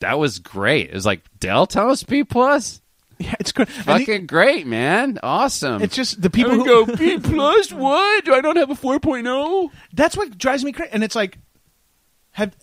that 0.00 0.18
was 0.18 0.38
great 0.38 0.88
it 0.90 0.94
was 0.94 1.06
like 1.06 1.22
Del 1.38 1.66
tell 1.66 1.90
us 1.90 2.02
B 2.02 2.24
plus 2.24 2.80
yeah, 3.18 3.34
it's 3.40 3.52
the- 3.52 3.66
fucking 3.66 4.26
great 4.26 4.66
man 4.66 5.18
awesome 5.22 5.82
it's 5.82 5.96
just 5.96 6.20
the 6.22 6.30
people 6.30 6.52
who 6.52 6.64
go 6.64 6.86
B 6.86 7.18
plus. 7.18 7.72
What? 7.72 8.24
Do 8.24 8.34
I 8.34 8.40
not 8.40 8.56
have 8.56 8.70
a 8.70 8.74
4.0? 8.74 9.70
That's 9.92 10.16
what 10.16 10.36
drives 10.38 10.64
me 10.64 10.72
crazy. 10.72 10.90
And 10.92 11.02
it's 11.02 11.16
like, 11.16 11.38
have 12.32 12.54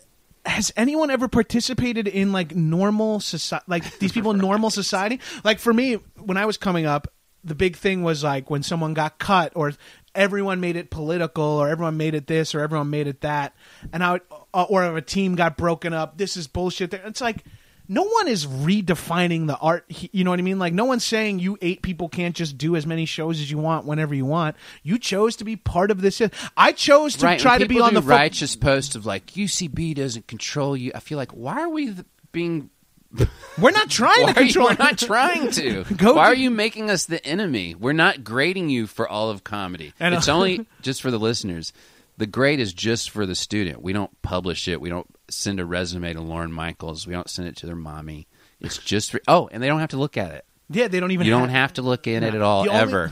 has 0.46 0.72
anyone 0.78 1.10
ever 1.10 1.28
participated 1.28 2.08
in 2.08 2.32
like 2.32 2.56
normal 2.56 3.20
society? 3.20 3.66
Like 3.68 4.00
these 4.00 4.12
people 4.12 4.32
in 4.32 4.38
normal 4.38 4.70
society? 4.82 5.20
Like 5.44 5.60
for 5.60 5.74
me, 5.74 5.96
when 6.24 6.38
I 6.38 6.46
was 6.46 6.58
coming 6.58 6.86
up, 6.86 7.08
the 7.44 7.56
big 7.56 7.76
thing 7.76 8.04
was 8.04 8.24
like 8.24 8.50
when 8.50 8.64
someone 8.64 8.94
got 8.94 9.20
cut 9.20 9.54
or 9.56 9.74
everyone 10.14 10.60
made 10.60 10.76
it 10.76 10.90
political 10.90 11.44
or 11.44 11.68
everyone 11.70 11.98
made 11.98 12.16
it 12.16 12.28
this 12.28 12.56
or 12.56 12.62
everyone 12.62 12.90
made 12.90 13.08
it 13.08 13.22
that, 13.22 13.56
and 13.92 14.04
I 14.04 14.14
would, 14.14 14.22
uh, 14.54 14.66
or 14.70 14.96
a 14.96 15.02
team 15.02 15.36
got 15.36 15.58
broken 15.58 15.94
up. 15.94 16.18
This 16.18 16.38
is 16.38 16.48
bullshit. 16.48 16.94
It's 16.94 17.22
like. 17.22 17.44
No 17.88 18.04
one 18.04 18.28
is 18.28 18.46
redefining 18.46 19.48
the 19.48 19.58
art. 19.58 19.86
You 20.12 20.24
know 20.24 20.32
what 20.32 20.40
I 20.40 20.44
mean? 20.44 20.60
Like, 20.60 20.74
no 20.74 20.86
one's 20.86 21.06
saying 21.06 21.40
you 21.40 21.58
eight 21.62 21.82
people 21.82 22.10
can't 22.10 22.36
just 22.36 22.58
do 22.58 22.76
as 22.76 22.86
many 22.86 23.06
shows 23.06 23.40
as 23.40 23.50
you 23.50 23.58
want 23.58 23.86
whenever 23.86 24.16
you 24.16 24.26
want. 24.26 24.56
You 24.84 24.98
chose 24.98 25.36
to 25.38 25.44
be 25.44 25.56
part 25.56 25.92
of 25.92 26.02
this. 26.02 26.22
I 26.58 26.72
chose 26.72 27.16
to 27.18 27.26
right. 27.26 27.40
try 27.40 27.58
to 27.58 27.68
be 27.68 27.80
on 27.80 27.94
the 27.94 28.02
fo- 28.02 28.10
righteous 28.10 28.56
post 28.56 28.96
of 28.96 29.06
like 29.06 29.28
UCB 29.28 29.96
doesn't 29.96 30.28
control 30.28 30.76
you. 30.76 30.92
I 30.96 31.00
feel 31.00 31.18
like 31.18 31.32
why 31.32 31.62
are 31.62 31.70
we 31.70 31.94
th- 31.94 32.06
being? 32.32 32.70
We're 33.62 33.72
not 33.72 33.90
trying 33.90 34.34
to 34.34 34.40
are 34.40 34.44
you, 34.44 34.62
we're 34.62 34.74
not 34.80 34.98
trying 34.98 35.50
to. 35.52 35.86
Go 35.96 36.16
why 36.16 36.24
to- 36.24 36.30
are 36.32 36.36
you 36.36 36.50
making 36.50 36.90
us 36.90 37.06
the 37.06 37.26
enemy? 37.26 37.74
We're 37.74 37.94
not 37.94 38.24
grading 38.26 38.70
you 38.70 38.88
for 38.88 39.08
all 39.08 39.30
of 39.30 39.44
comedy. 39.44 39.94
And, 40.00 40.14
uh, 40.14 40.18
it's 40.18 40.28
only 40.28 40.66
just 40.82 41.02
for 41.02 41.12
the 41.12 41.20
listeners. 41.20 41.72
The 42.18 42.26
grade 42.28 42.60
is 42.60 42.74
just 42.74 43.10
for 43.10 43.26
the 43.26 43.36
student. 43.36 43.82
We 43.82 43.92
don't 43.94 44.22
publish 44.22 44.68
it. 44.68 44.80
We 44.80 44.90
don't 44.90 45.08
send 45.30 45.60
a 45.60 45.66
resume 45.66 46.14
to 46.14 46.22
Lorne 46.22 46.52
Michaels. 46.54 47.06
We 47.06 47.14
don't 47.14 47.30
send 47.30 47.48
it 47.48 47.58
to 47.58 47.66
their 47.66 47.76
mommy. 47.76 48.28
It's 48.62 48.78
just 48.78 49.12
for 49.12 49.20
oh, 49.28 49.50
and 49.52 49.62
they 49.62 49.68
don't 49.68 49.80
have 49.82 49.90
to 49.90 49.98
look 49.98 50.16
at 50.18 50.32
it. 50.32 50.46
Yeah, 50.70 50.88
they 50.88 51.00
don't 51.00 51.12
even. 51.12 51.26
You 51.28 51.32
don't 51.32 51.50
have. 51.50 51.52
have 51.52 51.74
to 51.74 51.82
look 51.84 52.08
in 52.08 52.24
it 52.24 52.34
at 52.34 52.42
all 52.42 52.64
The 52.64 52.70
only- 52.70 52.82
ever. 52.82 53.12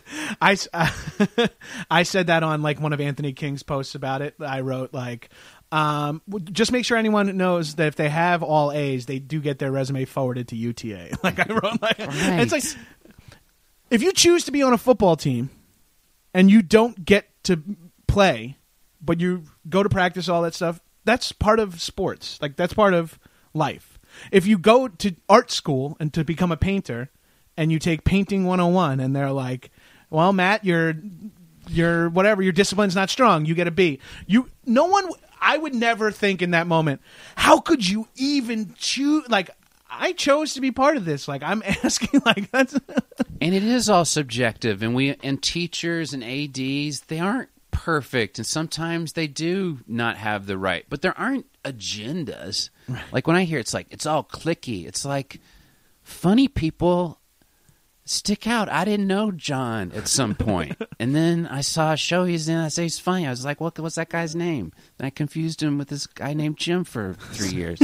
I, 0.40 0.52
s- 0.52 0.68
I 1.90 2.02
said 2.04 2.28
that 2.28 2.42
on 2.44 2.62
like 2.62 2.80
one 2.80 2.92
of 2.92 3.00
Anthony 3.00 3.32
King's 3.32 3.62
posts 3.64 3.94
about 3.96 4.22
it. 4.22 4.34
I 4.38 4.60
wrote 4.60 4.92
like, 4.94 5.30
um, 5.72 6.22
just 6.52 6.70
make 6.70 6.84
sure 6.84 6.96
anyone 6.96 7.36
knows 7.36 7.74
that 7.76 7.88
if 7.88 7.96
they 7.96 8.08
have 8.08 8.44
all 8.44 8.70
A's, 8.70 9.06
they 9.06 9.18
do 9.18 9.40
get 9.40 9.58
their 9.58 9.72
resume 9.72 10.04
forwarded 10.04 10.48
to 10.48 10.56
UTA. 10.56 11.16
Like 11.24 11.40
I 11.40 11.52
wrote, 11.52 11.82
like 11.82 11.96
it's 11.98 12.52
like 12.52 12.62
if 13.90 14.02
you 14.02 14.12
choose 14.12 14.44
to 14.44 14.52
be 14.52 14.62
on 14.62 14.72
a 14.72 14.78
football 14.78 15.16
team 15.16 15.50
and 16.32 16.48
you 16.50 16.62
don't 16.62 17.04
get 17.04 17.26
to 17.44 17.60
play, 18.14 18.56
but 19.02 19.20
you 19.20 19.42
go 19.68 19.82
to 19.82 19.88
practice, 19.88 20.28
all 20.28 20.42
that 20.42 20.54
stuff, 20.54 20.80
that's 21.04 21.32
part 21.32 21.58
of 21.58 21.82
sports. 21.82 22.38
Like 22.40 22.54
that's 22.54 22.72
part 22.72 22.94
of 22.94 23.18
life. 23.52 23.98
If 24.30 24.46
you 24.46 24.56
go 24.56 24.86
to 24.86 25.16
art 25.28 25.50
school 25.50 25.96
and 25.98 26.14
to 26.14 26.22
become 26.24 26.52
a 26.52 26.56
painter 26.56 27.10
and 27.56 27.72
you 27.72 27.80
take 27.80 28.04
painting 28.04 28.44
101 28.44 29.00
and 29.00 29.16
they're 29.16 29.32
like, 29.32 29.72
well, 30.10 30.32
Matt, 30.32 30.64
your 30.64 30.94
your 31.68 32.08
whatever, 32.08 32.40
your 32.40 32.52
discipline's 32.52 32.94
not 32.94 33.10
strong, 33.10 33.46
you 33.46 33.54
get 33.56 33.66
a 33.66 33.72
B. 33.72 33.98
You 34.28 34.48
no 34.64 34.84
one 34.84 35.08
I 35.40 35.58
would 35.58 35.74
never 35.74 36.12
think 36.12 36.40
in 36.40 36.52
that 36.52 36.68
moment, 36.68 37.00
how 37.34 37.58
could 37.58 37.86
you 37.86 38.06
even 38.14 38.74
choose 38.78 39.28
like 39.28 39.50
I 39.90 40.12
chose 40.12 40.54
to 40.54 40.60
be 40.60 40.70
part 40.70 40.96
of 40.96 41.04
this. 41.04 41.26
Like 41.26 41.42
I'm 41.42 41.62
asking 41.84 42.22
like 42.24 42.48
that's 42.52 42.74
And 43.40 43.54
it 43.54 43.64
is 43.64 43.90
all 43.90 44.04
subjective, 44.04 44.82
and 44.84 44.94
we 44.94 45.16
and 45.22 45.42
teachers 45.42 46.14
and 46.14 46.22
ads 46.22 47.00
they 47.02 47.18
aren't 47.18 47.50
perfect, 47.74 48.38
and 48.38 48.46
sometimes 48.46 49.12
they 49.12 49.26
do 49.26 49.80
not 49.86 50.16
have 50.16 50.46
the 50.46 50.56
right. 50.56 50.86
But 50.88 51.02
there 51.02 51.18
aren't 51.18 51.46
agendas. 51.64 52.70
Like 53.12 53.26
when 53.26 53.36
I 53.36 53.44
hear 53.44 53.58
it's 53.58 53.74
like 53.74 53.88
it's 53.90 54.06
all 54.06 54.24
clicky. 54.24 54.86
It's 54.86 55.04
like 55.04 55.40
funny 56.02 56.48
people 56.48 57.20
stick 58.06 58.46
out. 58.46 58.68
I 58.68 58.84
didn't 58.84 59.06
know 59.06 59.32
John 59.32 59.92
at 59.92 60.08
some 60.08 60.34
point, 60.34 60.76
and 61.00 61.14
then 61.14 61.46
I 61.46 61.60
saw 61.60 61.92
a 61.92 61.96
show 61.96 62.24
he's 62.24 62.48
in. 62.48 62.56
I 62.56 62.68
say 62.68 62.84
he's 62.84 62.98
funny. 62.98 63.26
I 63.26 63.30
was 63.30 63.44
like, 63.44 63.60
what? 63.60 63.78
What's 63.78 63.96
that 63.96 64.08
guy's 64.08 64.34
name? 64.36 64.72
And 64.98 65.06
I 65.06 65.10
confused 65.10 65.62
him 65.62 65.76
with 65.76 65.88
this 65.88 66.06
guy 66.06 66.32
named 66.32 66.56
Jim 66.56 66.84
for 66.84 67.14
three 67.32 67.50
years. 67.56 67.80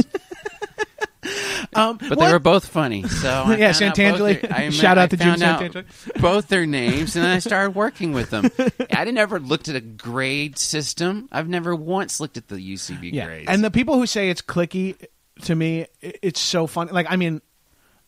Um, 1.73 1.97
But 1.97 2.17
what- 2.17 2.19
they 2.25 2.31
were 2.33 2.39
both 2.39 2.67
funny. 2.67 3.07
So 3.07 3.29
I 3.47 3.55
Yeah, 3.57 3.71
Santangeli. 3.71 4.41
their- 4.41 4.53
I 4.53 4.69
Shout 4.71 4.97
out 4.97 5.05
I 5.05 5.07
to 5.07 5.17
Jim 5.17 5.35
Santangeli. 5.35 6.21
Both 6.21 6.47
their 6.47 6.65
names, 6.65 7.15
and 7.15 7.23
then 7.23 7.31
I 7.31 7.39
started 7.39 7.75
working 7.75 8.13
with 8.13 8.29
them. 8.29 8.45
I 8.91 9.05
didn't 9.05 9.17
ever 9.17 9.39
looked 9.39 9.69
at 9.69 9.75
a 9.75 9.81
grade 9.81 10.57
system. 10.57 11.29
I've 11.31 11.47
never 11.47 11.75
once 11.75 12.19
looked 12.19 12.37
at 12.37 12.47
the 12.47 12.55
UCB 12.55 13.13
yeah. 13.13 13.25
grades. 13.25 13.49
And 13.49 13.63
the 13.63 13.71
people 13.71 13.95
who 13.97 14.05
say 14.05 14.29
it's 14.29 14.41
clicky, 14.41 14.97
to 15.43 15.55
me, 15.55 15.87
it's 16.01 16.39
so 16.39 16.67
funny. 16.67 16.91
Like, 16.91 17.07
I 17.09 17.15
mean, 17.15 17.41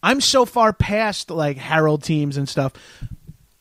I'm 0.02 0.19
so 0.19 0.45
far 0.45 0.73
past 0.73 1.30
like 1.30 1.57
Harold 1.57 2.03
teams 2.03 2.35
and 2.38 2.48
stuff. 2.49 2.73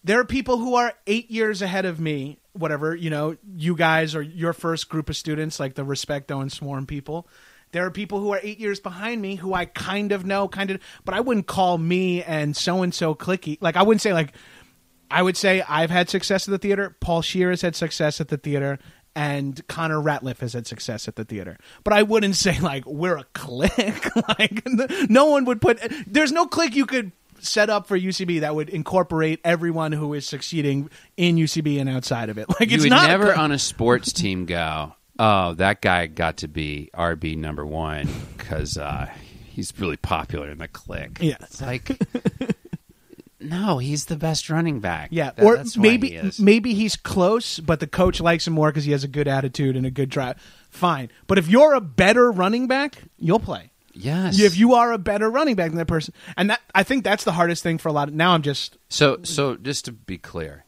There 0.04 0.18
are 0.18 0.24
people 0.24 0.58
who 0.58 0.74
are 0.74 0.92
eight 1.06 1.30
years 1.30 1.62
ahead 1.62 1.84
of 1.84 2.00
me. 2.00 2.38
Whatever 2.54 2.94
you 2.94 3.08
know, 3.08 3.36
you 3.56 3.76
guys 3.76 4.14
are 4.14 4.20
your 4.20 4.52
first 4.52 4.88
group 4.88 5.08
of 5.08 5.16
students, 5.16 5.58
like 5.60 5.74
the 5.74 5.84
Respecto 5.84 6.42
and 6.42 6.52
Swarm 6.52 6.86
people. 6.86 7.28
There 7.73 7.85
are 7.85 7.90
people 7.90 8.20
who 8.20 8.32
are 8.32 8.40
eight 8.43 8.61
years 8.61 8.81
behind 8.81 9.20
me 9.20 9.36
who 9.36 9.55
I 9.55 9.65
kind 9.65 10.12
of 10.12 10.24
know, 10.24 10.47
kind 10.47 10.70
of, 10.70 10.81
but 11.05 11.15
I 11.15 11.20
wouldn't 11.20 11.47
call 11.47 11.78
me 11.78 12.23
and 12.23 12.57
so 12.57 12.82
and 12.82 12.94
so 12.94 13.15
clicky. 13.15 13.59
Like 13.61 13.77
I 13.77 13.82
wouldn't 13.82 14.03
say 14.03 14.12
like 14.12 14.32
I 15.11 15.23
would 15.23 15.36
say 15.36 15.62
I've 15.69 15.90
had 15.90 16.09
success 16.09 16.49
at 16.49 16.53
the 16.53 16.59
theater. 16.59 16.97
Paul 17.01 17.23
Scheer 17.23 17.51
has 17.51 17.62
had 17.62 17.77
success 17.77 18.20
at 18.20 18.28
the 18.28 18.39
theater, 18.39 18.78
and 19.15 19.66
Connor 19.69 19.99
Ratliff 19.99 20.39
has 20.39 20.55
had 20.55 20.66
success 20.66 21.07
at 21.09 21.16
the 21.16 21.24
theater. 21.24 21.59
But 21.85 21.93
I 21.93 22.03
wouldn't 22.03 22.36
say 22.36 22.59
like 22.61 22.86
we're 22.86 23.16
a 23.16 23.24
clique. 23.35 24.07
like 24.39 24.66
no 25.09 25.27
one 25.27 25.44
would 25.44 25.61
put. 25.61 25.81
There's 26.07 26.32
no 26.32 26.47
clique 26.47 26.74
you 26.74 26.86
could 26.86 27.12
set 27.39 27.69
up 27.69 27.86
for 27.86 27.99
UCB 27.99 28.40
that 28.40 28.55
would 28.55 28.69
incorporate 28.70 29.40
everyone 29.44 29.93
who 29.93 30.15
is 30.15 30.27
succeeding 30.27 30.89
in 31.16 31.36
UCB 31.36 31.81
and 31.81 31.89
outside 31.89 32.31
of 32.31 32.39
it. 32.39 32.49
Like 32.49 32.70
you 32.70 32.77
it's 32.77 32.85
would 32.85 32.90
not 32.90 33.09
never 33.09 33.35
on 33.35 33.53
a 33.53 33.59
sports 33.59 34.12
team 34.12 34.47
go, 34.47 34.94
oh, 35.18 35.55
that 35.55 35.80
guy 35.80 36.06
got 36.06 36.39
to 36.39 36.48
be 36.48 36.90
RB 36.94 37.36
number 37.36 37.64
one 37.66 38.09
because 38.36 38.76
uh, 38.78 39.10
he's 39.47 39.72
really 39.78 39.97
popular 39.97 40.51
in 40.51 40.59
the 40.59 40.68
clique. 40.68 41.18
Yeah. 41.20 41.36
It's 41.40 41.60
like, 41.60 41.98
no, 43.40 43.78
he's 43.78 44.06
the 44.06 44.16
best 44.16 44.48
running 44.51 44.80
back. 44.80 45.09
Yeah, 45.10 45.32
That- 45.32 45.44
or 45.44 45.64
maybe 45.80 46.10
he 46.10 46.43
maybe 46.43 46.74
he's 46.74 46.97
close, 46.97 47.59
but 47.60 47.80
the 47.80 47.86
coach 47.86 48.20
likes 48.20 48.47
him 48.47 48.55
more 48.55 48.70
because 48.70 48.84
he 48.84 48.93
has 48.93 49.05
a 49.05 49.09
good 49.09 49.28
attitude 49.28 49.76
and 49.76 49.84
a 49.86 49.90
good 49.90 50.09
drive. 50.09 50.40
Fine, 50.70 51.10
but 51.26 51.39
if 51.39 51.48
you're 51.48 51.74
a 51.74 51.80
better 51.80 52.30
running 52.30 52.66
back, 52.66 52.97
you'll 53.18 53.40
play. 53.40 53.70
Yes. 53.94 54.40
If 54.40 54.56
you 54.56 54.72
are 54.74 54.93
a 54.93 54.98
better 54.98 55.30
running 55.30 55.55
back 55.55 55.70
than 55.70 55.76
that 55.78 55.86
person, 55.86 56.14
and 56.36 56.48
that 56.51 56.60
I 56.74 56.82
think 56.82 57.05
that's 57.05 57.24
the 57.24 57.32
hardest 57.32 57.62
thing 57.62 57.76
for 57.78 57.89
a 57.89 57.93
lot. 57.93 58.09
of 58.09 58.14
Now 58.14 58.32
I'm 58.32 58.43
just 58.43 58.78
So, 58.89 59.18
so 59.22 59.56
just 59.56 59.84
to 59.86 59.93
be 59.93 60.16
clear, 60.16 60.64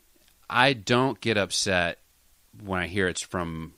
I 0.51 0.75
don't 0.75 1.19
get 1.21 1.39
upset 1.39 2.01
when 2.63 2.81
I 2.81 2.87
hear 2.87 3.09
it's 3.09 3.23
from 3.23 3.73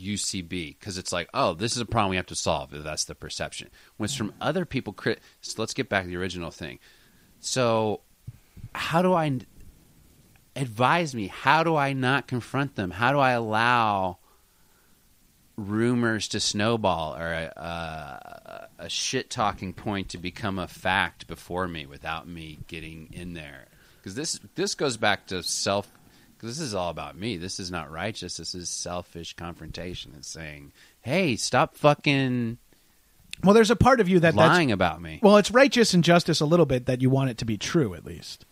UCB 0.00 0.78
because 0.78 0.98
it's 0.98 1.12
like, 1.12 1.28
oh, 1.34 1.54
this 1.54 1.76
is 1.76 1.82
a 1.82 1.86
problem 1.86 2.10
we 2.10 2.16
have 2.16 2.26
to 2.26 2.34
solve. 2.34 2.70
That's 2.72 3.04
the 3.04 3.14
perception. 3.14 3.68
When 3.96 4.06
it's 4.06 4.14
from 4.14 4.32
other 4.40 4.64
people, 4.64 4.92
crit- 4.92 5.20
so 5.40 5.60
let's 5.60 5.74
get 5.74 5.88
back 5.88 6.04
to 6.04 6.08
the 6.08 6.16
original 6.16 6.50
thing. 6.50 6.78
So, 7.40 8.00
how 8.74 9.02
do 9.02 9.14
I 9.14 9.40
advise 10.56 11.14
me? 11.14 11.28
How 11.28 11.62
do 11.62 11.76
I 11.76 11.92
not 11.92 12.26
confront 12.26 12.76
them? 12.76 12.90
How 12.90 13.12
do 13.12 13.18
I 13.18 13.32
allow 13.32 14.18
rumors 15.56 16.28
to 16.28 16.40
snowball 16.40 17.14
or 17.16 17.32
a, 17.32 17.52
a, 17.56 18.84
a 18.84 18.88
shit 18.88 19.30
talking 19.30 19.72
point 19.72 20.08
to 20.10 20.18
become 20.18 20.58
a 20.58 20.68
fact 20.68 21.26
before 21.26 21.68
me 21.68 21.86
without 21.86 22.28
me 22.28 22.58
getting 22.66 23.08
in 23.12 23.34
there? 23.34 23.66
Because 23.98 24.14
this 24.14 24.40
this 24.54 24.74
goes 24.74 24.96
back 24.96 25.26
to 25.26 25.42
self. 25.42 25.90
Because 26.40 26.56
this 26.56 26.66
is 26.66 26.74
all 26.74 26.88
about 26.88 27.18
me. 27.18 27.36
This 27.36 27.60
is 27.60 27.70
not 27.70 27.90
righteous. 27.90 28.38
This 28.38 28.54
is 28.54 28.70
selfish 28.70 29.34
confrontation. 29.34 30.14
It's 30.16 30.28
saying, 30.28 30.72
"Hey, 31.02 31.36
stop 31.36 31.76
fucking 31.76 32.56
well. 33.44 33.52
There's 33.52 33.70
a 33.70 33.76
part 33.76 34.00
of 34.00 34.08
you 34.08 34.20
that 34.20 34.34
that's 34.34 34.36
lying 34.36 34.72
about 34.72 35.02
me." 35.02 35.20
well, 35.22 35.36
it's 35.36 35.50
righteous 35.50 35.92
and 35.92 36.02
justice 36.02 36.40
a 36.40 36.46
little 36.46 36.64
bit 36.64 36.86
that 36.86 37.02
you 37.02 37.10
want 37.10 37.28
it 37.28 37.36
to 37.38 37.44
be 37.44 37.58
true 37.58 37.92
at 37.92 38.06
least. 38.06 38.46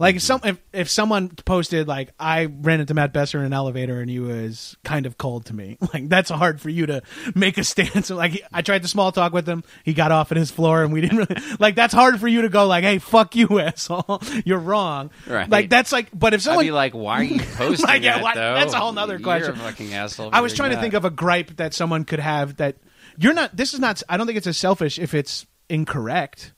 Like 0.00 0.16
if 0.16 0.22
some 0.22 0.40
if, 0.42 0.58
if 0.72 0.88
someone 0.90 1.28
posted 1.28 1.86
like 1.86 2.10
I 2.18 2.46
ran 2.46 2.80
into 2.80 2.94
Matt 2.94 3.12
Besser 3.12 3.38
in 3.38 3.44
an 3.44 3.52
elevator 3.52 4.00
and 4.00 4.10
he 4.10 4.18
was 4.18 4.76
kind 4.82 5.04
of 5.06 5.18
cold 5.18 5.44
to 5.46 5.54
me, 5.54 5.76
like 5.94 6.08
that's 6.08 6.30
hard 6.30 6.60
for 6.60 6.70
you 6.70 6.86
to 6.86 7.02
make 7.34 7.58
a 7.58 7.64
stance. 7.64 8.10
Like 8.20 8.42
I 8.52 8.62
tried 8.62 8.82
to 8.82 8.88
small 8.88 9.12
talk 9.12 9.32
with 9.32 9.48
him, 9.48 9.62
he 9.84 9.92
got 9.94 10.10
off 10.10 10.32
at 10.32 10.38
his 10.38 10.50
floor, 10.50 10.82
and 10.82 10.92
we 10.92 11.00
didn't 11.00 11.18
really 11.18 11.40
like. 11.60 11.74
That's 11.76 11.94
hard 11.94 12.18
for 12.18 12.26
you 12.26 12.42
to 12.42 12.48
go 12.48 12.66
like, 12.66 12.82
hey, 12.82 12.98
fuck 12.98 13.36
you, 13.36 13.60
asshole, 13.60 14.20
you're 14.44 14.58
wrong. 14.58 15.10
Right. 15.26 15.48
Like 15.48 15.68
that's 15.70 15.92
like, 15.92 16.08
but 16.12 16.32
if 16.34 16.38
I'd 16.40 16.42
someone 16.44 16.64
be 16.64 16.70
like, 16.72 16.94
"Why 16.94 17.20
are 17.20 17.22
you 17.22 17.38
posting 17.40 17.86
Like, 17.86 18.02
yeah, 18.02 18.14
that?" 18.14 18.22
why- 18.22 18.34
though? 18.34 18.54
that's 18.54 18.72
a 18.72 18.78
whole 18.78 18.92
nother 18.92 19.14
You're 19.14 19.20
question. 19.20 19.52
a 19.52 19.56
fucking 19.56 19.92
asshole. 19.94 20.30
I 20.32 20.40
was 20.40 20.54
trying 20.54 20.70
to 20.70 20.80
think 20.80 20.94
of 20.94 21.04
a 21.04 21.10
gripe 21.10 21.56
that 21.56 21.74
someone 21.74 22.04
could 22.04 22.20
have 22.20 22.56
that 22.56 22.76
you're 23.18 23.34
not. 23.34 23.54
This 23.54 23.74
is 23.74 23.80
not. 23.80 24.02
I 24.08 24.16
don't 24.16 24.26
think 24.26 24.38
it's 24.38 24.46
as 24.46 24.56
selfish 24.56 24.98
if 24.98 25.12
it's 25.12 25.46
incorrect. 25.68 26.52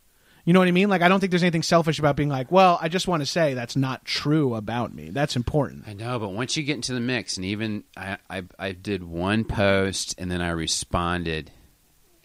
You 0.45 0.53
know 0.53 0.59
what 0.59 0.67
I 0.69 0.73
mean? 0.73 0.89
Like 0.89 1.03
I 1.03 1.09
don't 1.09 1.21
think 1.21 1.31
there's 1.31 1.45
anything 1.45 1.63
selfish 1.63 1.99
about 2.01 2.17
being 2.17 2.29
like, 2.29 2.51
well, 2.51 2.77
I 2.81 2.89
just 2.89 3.07
want 3.07 3.23
to 3.23 3.27
say 3.27 3.55
that's 3.55 3.77
not 3.77 4.05
true 4.05 4.55
about 4.57 4.93
me. 4.93 5.11
That's 5.11 5.37
important. 5.37 5.85
I 5.87 5.93
know, 5.93 6.19
but 6.19 6.31
once 6.31 6.57
you 6.57 6.65
get 6.65 6.75
into 6.75 6.95
the 6.95 7.01
mix, 7.01 7.37
and 7.37 7.47
even 7.47 7.85
I, 7.97 8.19
I, 8.29 8.43
I 8.59 8.73
did 8.73 9.05
one 9.05 9.45
post, 9.45 10.17
and 10.19 10.29
then 10.31 10.41
I 10.43 10.51
responded, 10.51 11.53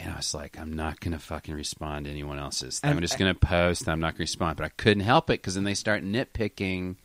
and 0.00 0.12
I 0.12 0.16
was 0.16 0.34
like, 0.34 0.58
I'm 0.58 0.72
not 0.72 0.98
gonna 0.98 1.20
fucking 1.20 1.54
respond 1.54 2.06
to 2.06 2.10
anyone 2.10 2.38
else's. 2.40 2.80
I'm 2.82 2.92
And- 2.92 3.00
just 3.02 3.18
gonna 3.18 3.34
post, 3.34 3.82
and 3.82 3.90
I'm 3.92 4.00
not 4.00 4.14
gonna 4.14 4.22
respond. 4.22 4.56
But 4.56 4.64
I 4.66 4.70
couldn't 4.70 5.04
help 5.04 5.30
it 5.30 5.40
because 5.40 5.54
then 5.54 5.62
they 5.64 5.74
start 5.74 6.02
nitpicking 6.02 6.96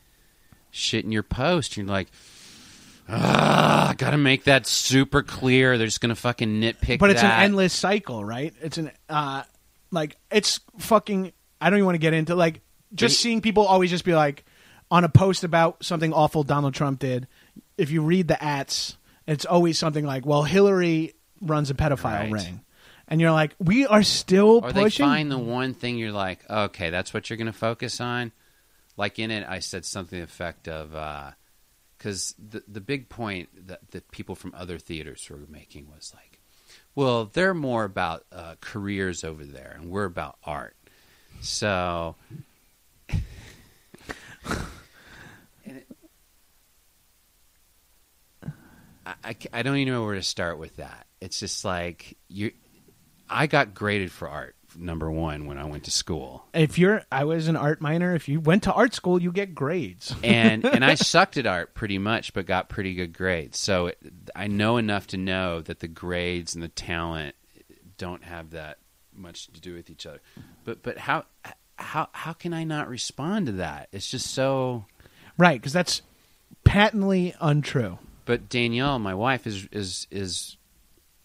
shit 0.72 1.06
in 1.06 1.12
your 1.12 1.22
post. 1.22 1.78
You're 1.78 1.86
like, 1.86 2.08
ah, 3.08 3.90
I 3.90 3.94
gotta 3.94 4.18
make 4.18 4.46
that 4.46 4.66
super 4.66 5.22
clear. 5.22 5.78
They're 5.78 5.88
just 5.88 6.02
gonna 6.02 6.16
fucking 6.16 6.60
nitpick. 6.62 7.00
But 7.00 7.12
it's 7.12 7.22
an 7.24 7.30
endless 7.32 7.74
cycle, 7.74 8.24
right? 8.26 8.54
It's 8.62 8.78
an 8.80 8.90
uh 9.10 9.44
like 9.94 10.18
it's 10.32 10.60
fucking 10.80 11.32
I 11.62 11.70
don't 11.70 11.78
even 11.78 11.86
want 11.86 11.96
to 11.96 12.00
get 12.00 12.14
into 12.14 12.36
like 12.36 12.62
just 12.94 13.20
seeing 13.20 13.42
people 13.42 13.66
always 13.66 13.90
just 13.90 14.06
be 14.06 14.14
like 14.14 14.44
on 14.92 15.04
a 15.04 15.10
post 15.10 15.44
about 15.44 15.84
something 15.84 16.14
awful 16.14 16.44
Donald 16.44 16.74
Trump 16.74 17.00
did. 17.00 17.28
If 17.78 17.90
you 17.90 18.02
read 18.04 18.28
the 18.28 18.42
ats, 18.44 18.98
it's 19.26 19.46
always 19.46 19.80
something 19.80 20.06
like, 20.06 20.26
"Well, 20.26 20.44
Hillary 20.44 21.14
runs 21.42 21.70
a 21.72 21.74
pedophile 21.74 22.04
Right. 22.04 22.32
ring." 22.32 22.62
And 23.08 23.20
you're 23.20 23.32
like, 23.32 23.56
"We 23.60 23.86
are 23.88 24.04
still 24.04 24.62
or 24.64 24.72
they 24.72 24.84
pushing." 24.84 25.06
find 25.06 25.32
the 25.32 25.38
one 25.38 25.74
thing 25.74 25.98
you're 25.98 26.12
like, 26.12 26.48
okay, 26.50 26.90
that's 26.90 27.14
what 27.14 27.30
you're 27.30 27.38
going 27.38 27.48
to 27.48 27.54
focus 27.54 28.00
on. 28.00 28.32
Like 28.96 29.18
in 29.18 29.32
it, 29.32 29.46
I 29.48 29.60
said 29.60 29.86
something 29.86 30.20
to 30.20 30.26
the 30.26 30.32
effect 30.32 30.68
of, 30.68 30.96
uh, 30.96 31.32
because 31.98 32.36
the 32.38 32.64
the 32.68 32.82
big 32.82 33.10
point 33.10 33.50
that, 33.68 33.90
that 33.92 34.12
people 34.12 34.36
from 34.36 34.54
other 34.56 34.78
theaters 34.78 35.28
were 35.30 35.40
making 35.50 35.90
was 35.90 36.14
like, 36.14 36.33
well, 36.96 37.26
they're 37.34 37.54
more 37.54 37.84
about 37.84 38.26
uh, 38.32 38.56
careers 38.62 39.24
over 39.24 39.44
there, 39.44 39.76
and 39.80 39.90
we're 39.90 40.06
about 40.06 40.38
art. 40.44 40.76
So, 41.42 42.16
it- 45.66 45.88
I, 49.06 49.14
I 49.24 49.36
I 49.52 49.62
don't 49.64 49.76
even 49.78 49.94
know 49.94 50.04
where 50.06 50.16
to 50.16 50.24
start 50.24 50.58
with 50.58 50.78
that. 50.78 51.08
It's 51.20 51.40
just 51.40 51.66
like 51.66 52.18
you. 52.28 52.52
I 53.30 53.48
got 53.48 53.74
graded 53.74 54.12
for 54.12 54.28
art 54.30 54.56
number 54.78 55.10
one 55.10 55.46
when 55.46 55.58
I 55.58 55.66
went 55.66 55.86
to 55.86 55.92
school, 55.92 56.46
if 56.54 56.78
you're 56.78 57.04
I 57.12 57.24
was 57.26 57.48
an 57.48 57.56
art 57.56 57.82
minor, 57.82 58.16
if 58.16 58.28
you 58.28 58.40
went 58.40 58.64
to 58.64 58.74
art 58.74 58.94
school, 58.94 59.22
you 59.22 59.32
get 59.32 59.56
grades. 59.56 60.14
and 60.24 60.66
and 60.66 60.84
I 60.84 60.96
sucked 60.96 61.38
at 61.38 61.46
art 61.46 61.74
pretty 61.74 61.98
much, 61.98 62.34
but 62.34 62.46
got 62.46 62.70
pretty 62.70 62.94
good 62.94 63.14
grades. 63.14 63.60
So 63.60 63.88
it, 63.88 63.98
I 64.36 64.48
know 64.48 64.78
enough 64.78 65.08
to 65.08 65.18
know 65.18 65.62
that 65.62 65.80
the 65.80 65.88
grades 65.88 66.56
and 66.56 66.64
the 66.64 66.70
talent 66.70 67.36
don't 67.98 68.24
have 68.24 68.52
that 68.52 68.78
much 69.16 69.48
to 69.48 69.62
do 69.62 69.74
with 69.74 69.90
each 69.90 70.06
other. 70.06 70.22
But 70.64 70.84
but 70.84 70.98
how 70.98 71.26
how 71.78 72.10
how 72.12 72.34
can 72.34 72.54
I 72.54 72.64
not 72.64 72.90
respond 72.90 73.48
to 73.48 73.52
that? 73.54 73.90
It's 73.92 74.10
just 74.10 74.28
so. 74.34 74.86
right, 75.38 75.62
cuz 75.62 75.74
that's 75.74 76.02
patently 76.64 77.34
untrue. 77.40 78.00
But 78.26 78.50
Danielle, 78.50 79.00
my 79.00 79.14
wife, 79.14 79.46
is 79.46 79.68
is 79.72 80.08
is 80.12 80.58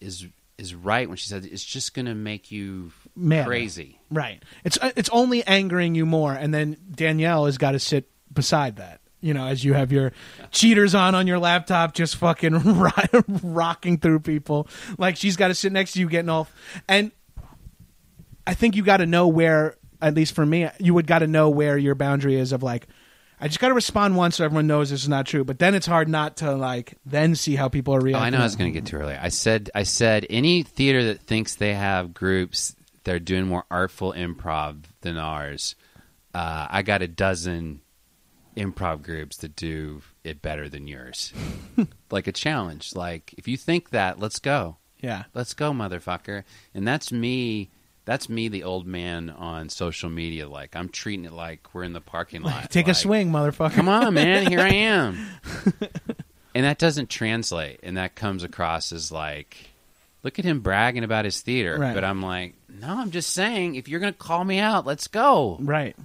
is 0.01 0.27
is 0.57 0.75
right 0.75 1.07
when 1.07 1.17
she 1.17 1.27
said 1.27 1.45
it's 1.45 1.63
just 1.63 1.93
going 1.93 2.05
to 2.05 2.15
make 2.15 2.51
you 2.51 2.91
Mad. 3.19 3.45
crazy. 3.47 3.99
Right. 4.11 4.41
It's 4.63 4.77
uh, 4.81 4.91
it's 4.95 5.09
only 5.09 5.43
angering 5.45 5.93
you 5.95 6.05
more, 6.05 6.33
and 6.33 6.53
then 6.53 6.77
Danielle 6.91 7.45
has 7.45 7.57
got 7.57 7.71
to 7.71 7.79
sit 7.79 8.09
beside 8.33 8.77
that. 8.77 9.01
You 9.21 9.33
know, 9.33 9.45
as 9.47 9.63
you 9.65 9.73
have 9.73 9.91
your 9.91 10.13
cheaters 10.51 10.95
on 10.95 11.13
on 11.13 11.27
your 11.27 11.39
laptop, 11.39 11.93
just 11.93 12.15
fucking 12.15 12.53
ro- 12.79 12.91
rocking 13.43 13.97
through 13.97 14.21
people. 14.21 14.67
Like 14.97 15.17
she's 15.17 15.35
got 15.35 15.49
to 15.49 15.55
sit 15.55 15.71
next 15.73 15.93
to 15.93 15.99
you, 15.99 16.07
getting 16.09 16.29
off. 16.29 16.51
And 16.87 17.11
I 18.47 18.53
think 18.53 18.75
you 18.75 18.83
got 18.83 18.97
to 18.97 19.05
know 19.05 19.27
where, 19.27 19.75
at 20.01 20.15
least 20.15 20.33
for 20.33 20.45
me, 20.45 20.69
you 20.79 20.93
would 20.93 21.05
got 21.05 21.19
to 21.19 21.27
know 21.27 21.49
where 21.49 21.77
your 21.77 21.95
boundary 21.95 22.35
is 22.35 22.51
of 22.51 22.63
like. 22.63 22.87
I 23.41 23.47
just 23.47 23.61
got 23.61 23.69
to 23.69 23.73
respond 23.73 24.17
once 24.17 24.35
so 24.35 24.43
everyone 24.43 24.67
knows 24.67 24.89
this 24.89 25.01
is 25.03 25.07
not 25.07 25.25
true. 25.25 25.45
But 25.45 25.59
then 25.59 25.73
it's 25.73 25.85
hard 25.87 26.09
not 26.09 26.37
to 26.37 26.55
like 26.55 26.95
then 27.05 27.35
see 27.35 27.55
how 27.55 27.69
people 27.69 27.93
are 27.95 27.99
Oh, 27.99 28.03
reacting. 28.03 28.25
I 28.25 28.29
know 28.31 28.39
I 28.39 28.43
was 28.43 28.57
going 28.57 28.73
to 28.73 28.77
get 28.77 28.87
to 28.89 28.97
earlier. 28.97 29.17
I 29.21 29.29
said 29.29 29.69
I 29.73 29.83
said 29.83 30.25
any 30.29 30.63
theater 30.63 31.05
that 31.05 31.21
thinks 31.21 31.55
they 31.55 31.73
have 31.73 32.13
groups 32.13 32.75
that 33.03 33.15
are 33.15 33.19
doing 33.19 33.47
more 33.47 33.65
artful 33.69 34.13
improv 34.13 34.83
than 35.01 35.17
ours. 35.17 35.75
Uh, 36.33 36.67
I 36.69 36.81
got 36.81 37.01
a 37.01 37.07
dozen 37.07 37.81
improv 38.55 39.01
groups 39.01 39.37
that 39.37 39.55
do 39.55 40.01
it 40.23 40.41
better 40.41 40.69
than 40.69 40.87
yours. 40.87 41.33
like 42.11 42.27
a 42.27 42.31
challenge. 42.31 42.95
Like 42.95 43.33
if 43.37 43.47
you 43.47 43.57
think 43.57 43.91
that, 43.91 44.19
let's 44.19 44.39
go. 44.39 44.77
Yeah. 44.99 45.23
Let's 45.33 45.53
go, 45.53 45.71
motherfucker. 45.71 46.43
And 46.73 46.87
that's 46.87 47.11
me. 47.11 47.71
That's 48.05 48.27
me, 48.27 48.47
the 48.47 48.63
old 48.63 48.87
man 48.87 49.29
on 49.29 49.69
social 49.69 50.09
media. 50.09 50.49
Like 50.49 50.75
I'm 50.75 50.89
treating 50.89 51.25
it 51.25 51.31
like 51.31 51.73
we're 51.73 51.83
in 51.83 51.93
the 51.93 52.01
parking 52.01 52.41
lot. 52.41 52.71
Take 52.71 52.87
a 52.87 52.93
swing, 52.93 53.31
motherfucker. 53.31 53.73
Come 53.73 53.87
on, 53.87 54.13
man. 54.15 54.47
Here 54.47 54.59
I 54.59 54.69
am. 54.69 55.27
and 56.55 56.65
that 56.65 56.79
doesn't 56.79 57.09
translate, 57.09 57.79
and 57.83 57.97
that 57.97 58.15
comes 58.15 58.43
across 58.43 58.91
as 58.91 59.11
like, 59.11 59.68
look 60.23 60.39
at 60.39 60.45
him 60.45 60.61
bragging 60.61 61.03
about 61.03 61.25
his 61.25 61.41
theater. 61.41 61.77
Right. 61.77 61.93
But 61.93 62.03
I'm 62.03 62.21
like, 62.21 62.55
no, 62.69 62.87
I'm 62.87 63.11
just 63.11 63.31
saying, 63.31 63.75
if 63.75 63.87
you're 63.87 63.99
going 63.99 64.13
to 64.13 64.19
call 64.19 64.43
me 64.43 64.59
out, 64.59 64.85
let's 64.85 65.07
go. 65.07 65.57
Right. 65.59 65.95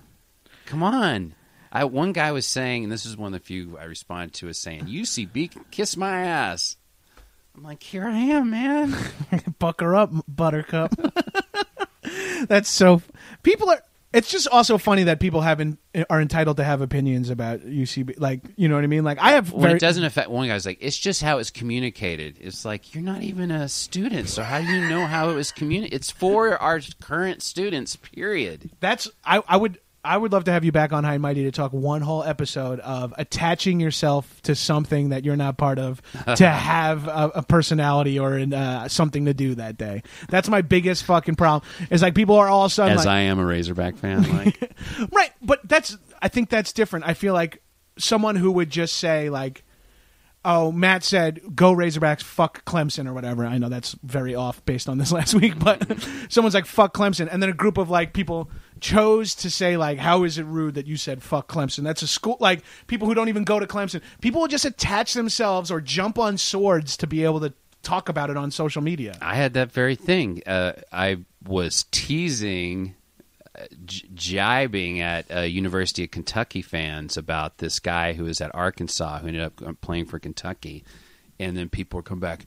Come 0.66 0.82
on. 0.82 1.34
I 1.70 1.84
one 1.84 2.12
guy 2.12 2.30
was 2.32 2.46
saying, 2.46 2.84
and 2.84 2.92
this 2.92 3.04
is 3.04 3.16
one 3.16 3.34
of 3.34 3.40
the 3.40 3.44
few 3.44 3.76
I 3.78 3.84
responded 3.84 4.34
to, 4.34 4.48
is 4.48 4.58
saying, 4.58 4.86
UCB 4.86 5.70
kiss 5.70 5.96
my 5.96 6.20
ass. 6.22 6.76
I'm 7.56 7.62
like, 7.62 7.82
here 7.82 8.06
I 8.06 8.16
am, 8.16 8.50
man. 8.50 8.96
Buck 9.58 9.80
her 9.80 9.94
up, 9.96 10.12
Buttercup. 10.28 10.92
That's 12.46 12.68
so. 12.68 13.02
People 13.42 13.70
are. 13.70 13.82
It's 14.14 14.30
just 14.30 14.46
also 14.48 14.78
funny 14.78 15.02
that 15.04 15.18
people 15.18 15.40
have 15.40 15.60
in, 15.60 15.76
are 16.08 16.20
entitled 16.20 16.58
to 16.58 16.64
have 16.64 16.80
opinions 16.80 17.30
about 17.30 17.60
UCB. 17.60 18.14
Like, 18.18 18.42
you 18.56 18.68
know 18.68 18.76
what 18.76 18.84
I 18.84 18.86
mean? 18.86 19.02
Like, 19.02 19.18
I 19.18 19.32
have. 19.32 19.52
when 19.52 19.62
very- 19.62 19.74
it 19.74 19.80
doesn't 19.80 20.04
affect 20.04 20.30
one 20.30 20.46
guy's 20.46 20.64
like, 20.64 20.78
it's 20.80 20.96
just 20.96 21.20
how 21.20 21.38
it's 21.38 21.50
communicated. 21.50 22.38
It's 22.40 22.64
like 22.64 22.94
you're 22.94 23.02
not 23.02 23.22
even 23.22 23.50
a 23.50 23.68
student, 23.68 24.28
so 24.28 24.44
how 24.44 24.60
do 24.60 24.66
you 24.66 24.88
know 24.88 25.04
how 25.06 25.30
it 25.30 25.34
was 25.34 25.50
communicated? 25.50 25.96
It's 25.96 26.10
for 26.12 26.56
our 26.56 26.80
current 27.00 27.42
students. 27.42 27.96
Period. 27.96 28.70
That's 28.80 29.10
I, 29.24 29.42
I 29.48 29.56
would 29.56 29.78
I 30.04 30.16
would 30.18 30.32
love 30.32 30.44
to 30.44 30.52
have 30.52 30.64
you 30.64 30.72
back 30.72 30.92
on 30.92 31.02
High 31.02 31.14
and 31.14 31.22
Mighty 31.22 31.44
to 31.44 31.50
talk 31.50 31.72
one 31.72 32.02
whole 32.02 32.22
episode 32.22 32.78
of 32.80 33.14
attaching 33.16 33.80
yourself 33.80 34.42
to 34.42 34.54
something 34.54 35.08
that 35.08 35.24
you're 35.24 35.36
not 35.36 35.56
part 35.56 35.78
of 35.78 36.02
to 36.36 36.46
have 36.46 37.08
a, 37.08 37.32
a 37.36 37.42
personality 37.42 38.18
or 38.18 38.34
an, 38.34 38.52
uh, 38.52 38.86
something 38.88 39.24
to 39.24 39.32
do 39.32 39.54
that 39.54 39.78
day. 39.78 40.02
That's 40.28 40.48
my 40.48 40.60
biggest 40.60 41.04
fucking 41.04 41.36
problem. 41.36 41.68
Is 41.90 42.02
like 42.02 42.14
people 42.14 42.36
are 42.36 42.48
all 42.48 42.66
of 42.66 42.70
a 42.70 42.74
sudden 42.74 42.98
As 42.98 43.06
like, 43.06 43.14
I 43.14 43.20
am 43.20 43.38
a 43.38 43.46
Razorback 43.46 43.96
fan, 43.96 44.22
like 44.36 44.72
right, 45.12 45.32
but 45.40 45.66
that's 45.66 45.96
I 46.20 46.28
think 46.28 46.50
that's 46.50 46.72
different. 46.72 47.06
I 47.06 47.14
feel 47.14 47.32
like 47.32 47.62
someone 47.98 48.36
who 48.36 48.52
would 48.52 48.70
just 48.70 48.96
say 48.96 49.30
like. 49.30 49.64
Oh, 50.46 50.70
Matt 50.70 51.02
said, 51.02 51.56
"Go 51.56 51.72
Razorbacks, 51.74 52.22
fuck 52.22 52.66
Clemson" 52.66 53.08
or 53.08 53.14
whatever. 53.14 53.46
I 53.46 53.56
know 53.56 53.70
that's 53.70 53.96
very 54.02 54.34
off 54.34 54.62
based 54.66 54.90
on 54.90 54.98
this 54.98 55.10
last 55.18 55.32
week, 55.32 55.58
but 55.58 55.82
someone's 56.28 56.52
like, 56.52 56.66
"Fuck 56.66 56.92
Clemson," 56.92 57.30
and 57.32 57.42
then 57.42 57.48
a 57.48 57.54
group 57.54 57.78
of 57.78 57.88
like 57.88 58.12
people 58.12 58.50
chose 58.84 59.34
to 59.36 59.50
say 59.50 59.78
like, 59.78 59.98
"How 59.98 60.24
is 60.24 60.36
it 60.36 60.44
rude 60.44 60.74
that 60.74 60.86
you 60.86 60.98
said 60.98 61.22
fuck 61.22 61.48
Clemson?" 61.48 61.84
That's 61.84 62.02
a 62.02 62.06
school 62.06 62.36
like 62.38 62.62
people 62.86 63.08
who 63.08 63.14
don't 63.14 63.30
even 63.30 63.44
go 63.44 63.58
to 63.58 63.66
Clemson. 63.66 64.02
People 64.20 64.42
will 64.42 64.48
just 64.48 64.66
attach 64.66 65.14
themselves 65.14 65.70
or 65.70 65.80
jump 65.80 66.18
on 66.18 66.36
swords 66.36 66.96
to 66.98 67.06
be 67.06 67.24
able 67.24 67.40
to 67.40 67.54
talk 67.82 68.10
about 68.10 68.28
it 68.28 68.36
on 68.36 68.50
social 68.50 68.82
media. 68.82 69.16
I 69.22 69.36
had 69.36 69.54
that 69.54 69.72
very 69.72 69.96
thing. 69.96 70.42
Uh, 70.46 70.72
I 70.92 71.18
was 71.46 71.86
teasing, 71.92 72.94
uh, 73.58 73.64
j- 73.86 74.06
jibing 74.14 75.00
at 75.00 75.34
uh, 75.34 75.40
University 75.40 76.04
of 76.04 76.10
Kentucky 76.10 76.60
fans 76.60 77.16
about 77.16 77.58
this 77.58 77.78
guy 77.80 78.12
who 78.12 78.24
was 78.24 78.40
at 78.42 78.54
Arkansas 78.54 79.20
who 79.20 79.28
ended 79.28 79.42
up 79.42 79.80
playing 79.80 80.06
for 80.06 80.18
Kentucky, 80.18 80.84
and 81.38 81.56
then 81.56 81.70
people 81.70 81.98
would 81.98 82.06
come 82.06 82.20
back. 82.20 82.44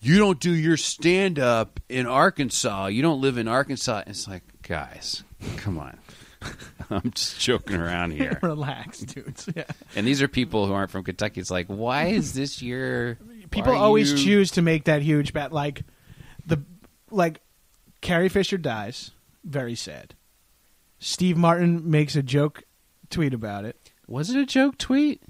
You 0.00 0.18
don't 0.18 0.38
do 0.38 0.52
your 0.52 0.76
stand 0.76 1.38
up 1.38 1.80
in 1.88 2.06
Arkansas. 2.06 2.86
You 2.86 3.00
don't 3.02 3.20
live 3.20 3.38
in 3.38 3.48
Arkansas. 3.48 4.04
It's 4.06 4.28
like, 4.28 4.42
guys, 4.62 5.24
come 5.56 5.78
on. 5.78 5.98
I'm 6.90 7.10
just 7.12 7.40
joking 7.40 7.76
around 7.76 8.12
here. 8.12 8.38
Relax, 8.42 9.00
dudes. 9.00 9.48
Yeah. 9.56 9.64
And 9.96 10.06
these 10.06 10.22
are 10.22 10.28
people 10.28 10.66
who 10.66 10.72
aren't 10.72 10.90
from 10.90 11.02
Kentucky. 11.04 11.40
It's 11.40 11.50
like, 11.50 11.66
why 11.66 12.06
is 12.06 12.32
this 12.34 12.62
year? 12.62 13.18
people 13.50 13.72
why 13.72 13.78
are 13.78 13.82
always 13.82 14.12
you- 14.12 14.18
choose 14.18 14.50
to 14.52 14.62
make 14.62 14.84
that 14.84 15.02
huge 15.02 15.32
bet 15.32 15.52
like 15.52 15.82
the 16.44 16.62
like 17.10 17.40
carrie 18.02 18.28
fisher 18.28 18.58
dies 18.58 19.12
very 19.42 19.74
sad 19.74 20.14
steve 20.98 21.34
martin 21.34 21.90
makes 21.90 22.14
a 22.14 22.22
joke 22.22 22.64
tweet 23.08 23.32
about 23.32 23.64
it 23.64 23.74
Was 24.06 24.28
it 24.28 24.36
a 24.38 24.44
joke 24.44 24.76
tweet? 24.76 25.22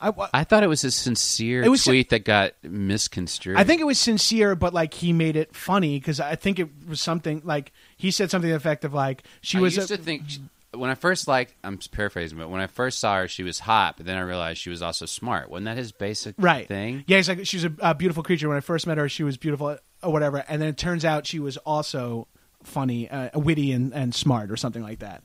i, 0.00 0.10
I 0.32 0.44
thought 0.44 0.62
it 0.62 0.68
was 0.68 0.84
a 0.84 0.90
sincere 0.90 1.62
It 1.62 1.68
was- 1.68 1.84
tweet 1.84 2.08
that 2.10 2.24
got 2.24 2.52
misconstrued. 2.62 3.58
I 3.58 3.64
think 3.64 3.82
it 3.82 3.84
was 3.84 3.98
sincere 4.00 4.54
but 4.56 4.72
like 4.72 4.94
he 4.94 5.12
made 5.12 5.36
it 5.36 5.54
funny 5.54 5.98
because 5.98 6.18
i 6.18 6.34
think 6.34 6.58
it 6.58 6.68
was 6.88 6.98
something 7.02 7.42
like 7.44 7.72
he 7.96 8.10
said 8.10 8.30
something 8.30 8.48
to 8.48 8.52
the 8.52 8.56
effect 8.56 8.84
of 8.84 8.94
like 8.94 9.22
she 9.40 9.58
was 9.58 9.76
I 9.78 9.82
was 9.82 9.90
used 9.90 9.90
a, 9.92 9.96
to 9.96 10.02
think 10.02 10.22
when 10.74 10.90
I 10.90 10.94
first 10.94 11.28
like 11.28 11.56
I'm 11.62 11.78
paraphrasing, 11.92 12.38
but 12.38 12.50
when 12.50 12.60
I 12.60 12.66
first 12.66 12.98
saw 12.98 13.16
her, 13.16 13.28
she 13.28 13.42
was 13.42 13.60
hot. 13.60 13.96
But 13.96 14.06
then 14.06 14.16
I 14.16 14.22
realized 14.22 14.58
she 14.58 14.70
was 14.70 14.82
also 14.82 15.06
smart. 15.06 15.48
Wasn't 15.50 15.66
that 15.66 15.76
his 15.76 15.92
basic 15.92 16.34
right 16.38 16.66
thing? 16.66 17.04
yeah 17.06 17.18
he's 17.18 17.28
like 17.28 17.46
she's 17.46 17.64
a, 17.64 17.72
a 17.80 17.94
beautiful 17.94 18.22
creature 18.22 18.48
when 18.48 18.56
i 18.56 18.60
first 18.60 18.86
met 18.86 18.98
her 18.98 19.08
she 19.08 19.22
was 19.22 19.36
beautiful 19.36 19.78
or 20.02 20.12
whatever 20.12 20.44
and 20.48 20.60
then 20.60 20.68
it 20.68 20.76
turns 20.76 21.04
out 21.04 21.26
she 21.26 21.38
was 21.38 21.56
also 21.58 22.26
funny 22.62 23.08
uh, 23.10 23.30
witty 23.38 23.72
and, 23.72 23.92
and 23.94 24.14
smart 24.14 24.50
or 24.50 24.56
something 24.56 24.82
like 24.82 25.00
that 25.00 25.22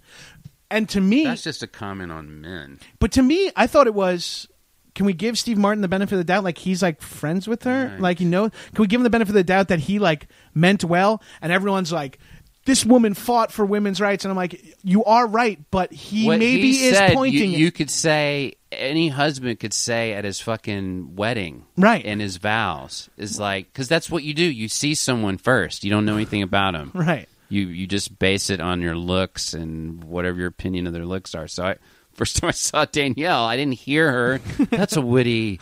and 0.71 0.87
to 0.89 1.01
me 1.01 1.23
That's 1.23 1.43
just 1.43 1.63
a 1.63 1.67
comment 1.67 2.11
on 2.11 2.41
men. 2.41 2.79
But 2.99 3.11
to 3.13 3.23
me, 3.23 3.51
I 3.55 3.67
thought 3.67 3.87
it 3.87 3.93
was. 3.93 4.47
Can 4.95 5.05
we 5.05 5.13
give 5.13 5.37
Steve 5.37 5.57
Martin 5.57 5.81
the 5.81 5.87
benefit 5.87 6.13
of 6.13 6.19
the 6.19 6.25
doubt? 6.25 6.43
Like 6.43 6.57
he's 6.57 6.81
like 6.83 7.01
friends 7.01 7.47
with 7.47 7.63
her. 7.63 7.87
Right. 7.87 7.99
Like 7.99 8.19
you 8.19 8.27
know, 8.27 8.49
can 8.49 8.81
we 8.81 8.87
give 8.87 8.99
him 8.99 9.03
the 9.03 9.09
benefit 9.09 9.31
of 9.31 9.35
the 9.35 9.43
doubt 9.43 9.69
that 9.69 9.79
he 9.79 9.97
like 9.97 10.27
meant 10.53 10.83
well? 10.83 11.21
And 11.41 11.51
everyone's 11.51 11.91
like, 11.91 12.19
this 12.69 12.85
woman 12.85 13.15
fought 13.15 13.51
for 13.51 13.65
women's 13.65 13.99
rights, 13.99 14.25
and 14.25 14.31
I'm 14.31 14.37
like, 14.37 14.63
you 14.83 15.03
are 15.05 15.25
right, 15.25 15.59
but 15.71 15.91
he 15.91 16.27
What 16.27 16.37
maybe 16.37 16.71
he 16.71 16.85
is 16.85 16.97
said, 16.97 17.13
pointing. 17.13 17.51
You, 17.51 17.57
you 17.57 17.71
could 17.71 17.89
say 17.89 18.53
any 18.71 19.07
husband 19.07 19.59
could 19.59 19.73
say 19.73 20.13
at 20.13 20.23
his 20.23 20.39
fucking 20.39 21.15
wedding, 21.15 21.65
Right. 21.75 22.05
And 22.05 22.21
his 22.21 22.37
vows 22.37 23.09
is 23.17 23.39
like 23.39 23.73
because 23.73 23.87
that's 23.87 24.11
what 24.11 24.23
you 24.23 24.35
do. 24.35 24.43
You 24.43 24.67
see 24.67 24.93
someone 24.93 25.39
first. 25.39 25.83
You 25.83 25.89
don't 25.89 26.05
know 26.05 26.15
anything 26.15 26.43
about 26.43 26.73
them, 26.73 26.91
right. 26.93 27.27
you 27.49 27.67
you 27.67 27.87
just 27.87 28.19
base 28.19 28.51
it 28.51 28.61
on 28.61 28.81
your 28.81 28.95
looks 28.95 29.55
and 29.55 30.03
whatever 30.03 30.37
your 30.37 30.47
opinion 30.47 30.85
of 30.85 30.93
their 30.93 31.05
looks 31.05 31.33
are. 31.33 31.47
So 31.47 31.63
I 31.63 31.75
first 32.19 32.35
time 32.35 32.49
I 32.49 32.51
saw 32.51 32.83
Danielle, 32.83 33.45
I 33.45 33.55
didn't 33.55 33.75
hear 33.75 34.11
her. 34.11 34.41
That's 34.69 34.97
a 34.97 35.01
witty 35.01 35.57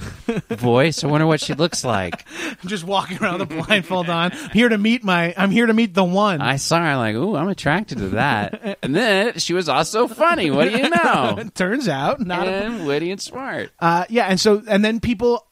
voice. 0.49 1.03
I 1.03 1.07
wonder 1.07 1.27
what 1.27 1.39
she 1.39 1.53
looks 1.53 1.85
like. 1.85 2.25
I'm 2.41 2.67
just 2.67 2.83
walking 2.83 3.19
around 3.19 3.39
with 3.41 3.51
a 3.51 3.63
blindfold 3.63 4.09
on. 4.09 4.31
I'm 4.33 4.49
here 4.49 4.67
to 4.67 4.77
meet 4.79 5.03
my. 5.03 5.35
I'm 5.37 5.51
here 5.51 5.67
to 5.67 5.73
meet 5.73 5.93
the 5.93 6.03
one. 6.03 6.41
I 6.41 6.55
saw 6.55 6.79
her 6.83 6.95
like, 6.97 7.13
ooh, 7.15 7.35
I'm 7.35 7.47
attracted 7.47 7.99
to 7.99 8.09
that. 8.09 8.79
And 8.81 8.95
then 8.95 9.37
she 9.37 9.53
was 9.53 9.69
also 9.69 10.07
funny. 10.07 10.49
What 10.49 10.65
do 10.71 10.77
you 10.79 10.89
know? 10.89 11.43
Turns 11.53 11.87
out, 11.87 12.19
not. 12.19 12.47
A, 12.47 12.51
And 12.51 12.87
witty 12.87 13.11
and 13.11 13.21
smart. 13.21 13.69
uh, 13.79 14.05
yeah, 14.09 14.25
and 14.25 14.39
so 14.39 14.63
and 14.67 14.83
then 14.83 14.99
people 14.99 15.45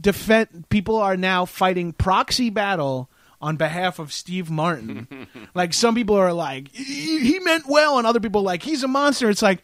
defend. 0.00 0.68
People 0.70 0.96
are 0.96 1.16
now 1.16 1.44
fighting 1.44 1.92
proxy 1.92 2.50
battle 2.50 3.08
on 3.40 3.56
behalf 3.56 3.98
of 3.98 4.12
Steve 4.12 4.50
Martin. 4.50 5.28
like 5.54 5.72
some 5.74 5.94
people 5.94 6.16
are 6.16 6.32
like, 6.32 6.68
he, 6.72 7.20
he 7.20 7.38
meant 7.40 7.64
well, 7.68 7.98
and 7.98 8.06
other 8.06 8.18
people 8.18 8.40
are 8.40 8.44
like 8.44 8.62
he's 8.62 8.82
a 8.82 8.88
monster. 8.88 9.30
It's 9.30 9.42
like 9.42 9.62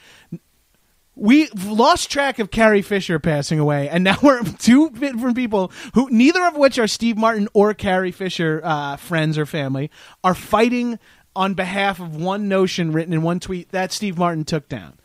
we've 1.14 1.66
lost 1.66 2.10
track 2.10 2.39
of 2.39 2.51
Carrie 2.51 2.82
Fisher 2.82 3.18
passing 3.18 3.59
away, 3.59 3.89
and 3.89 4.05
now 4.05 4.16
we're 4.22 4.43
two 4.43 4.90
different 4.90 5.36
people 5.36 5.72
who 5.94 6.09
neither 6.10 6.44
of 6.44 6.56
which 6.56 6.78
are 6.78 6.86
Steve 6.86 7.16
Martin 7.16 7.48
or 7.52 7.74
Carrie 7.74 8.12
Fisher 8.12 8.60
uh, 8.64 8.97
friends 8.97 9.39
or 9.39 9.47
family 9.47 9.90
are 10.24 10.34
fighting 10.34 10.98
on 11.34 11.55
behalf 11.55 11.98
of 11.98 12.16
one 12.16 12.48
notion 12.48 12.93
written 12.93 13.12
in 13.14 13.22
one 13.22 13.40
tweet 13.40 13.70
that 13.70 13.93
Steve 13.93 14.18
Martin 14.18 14.44
took 14.44 14.68
down. 14.68 14.98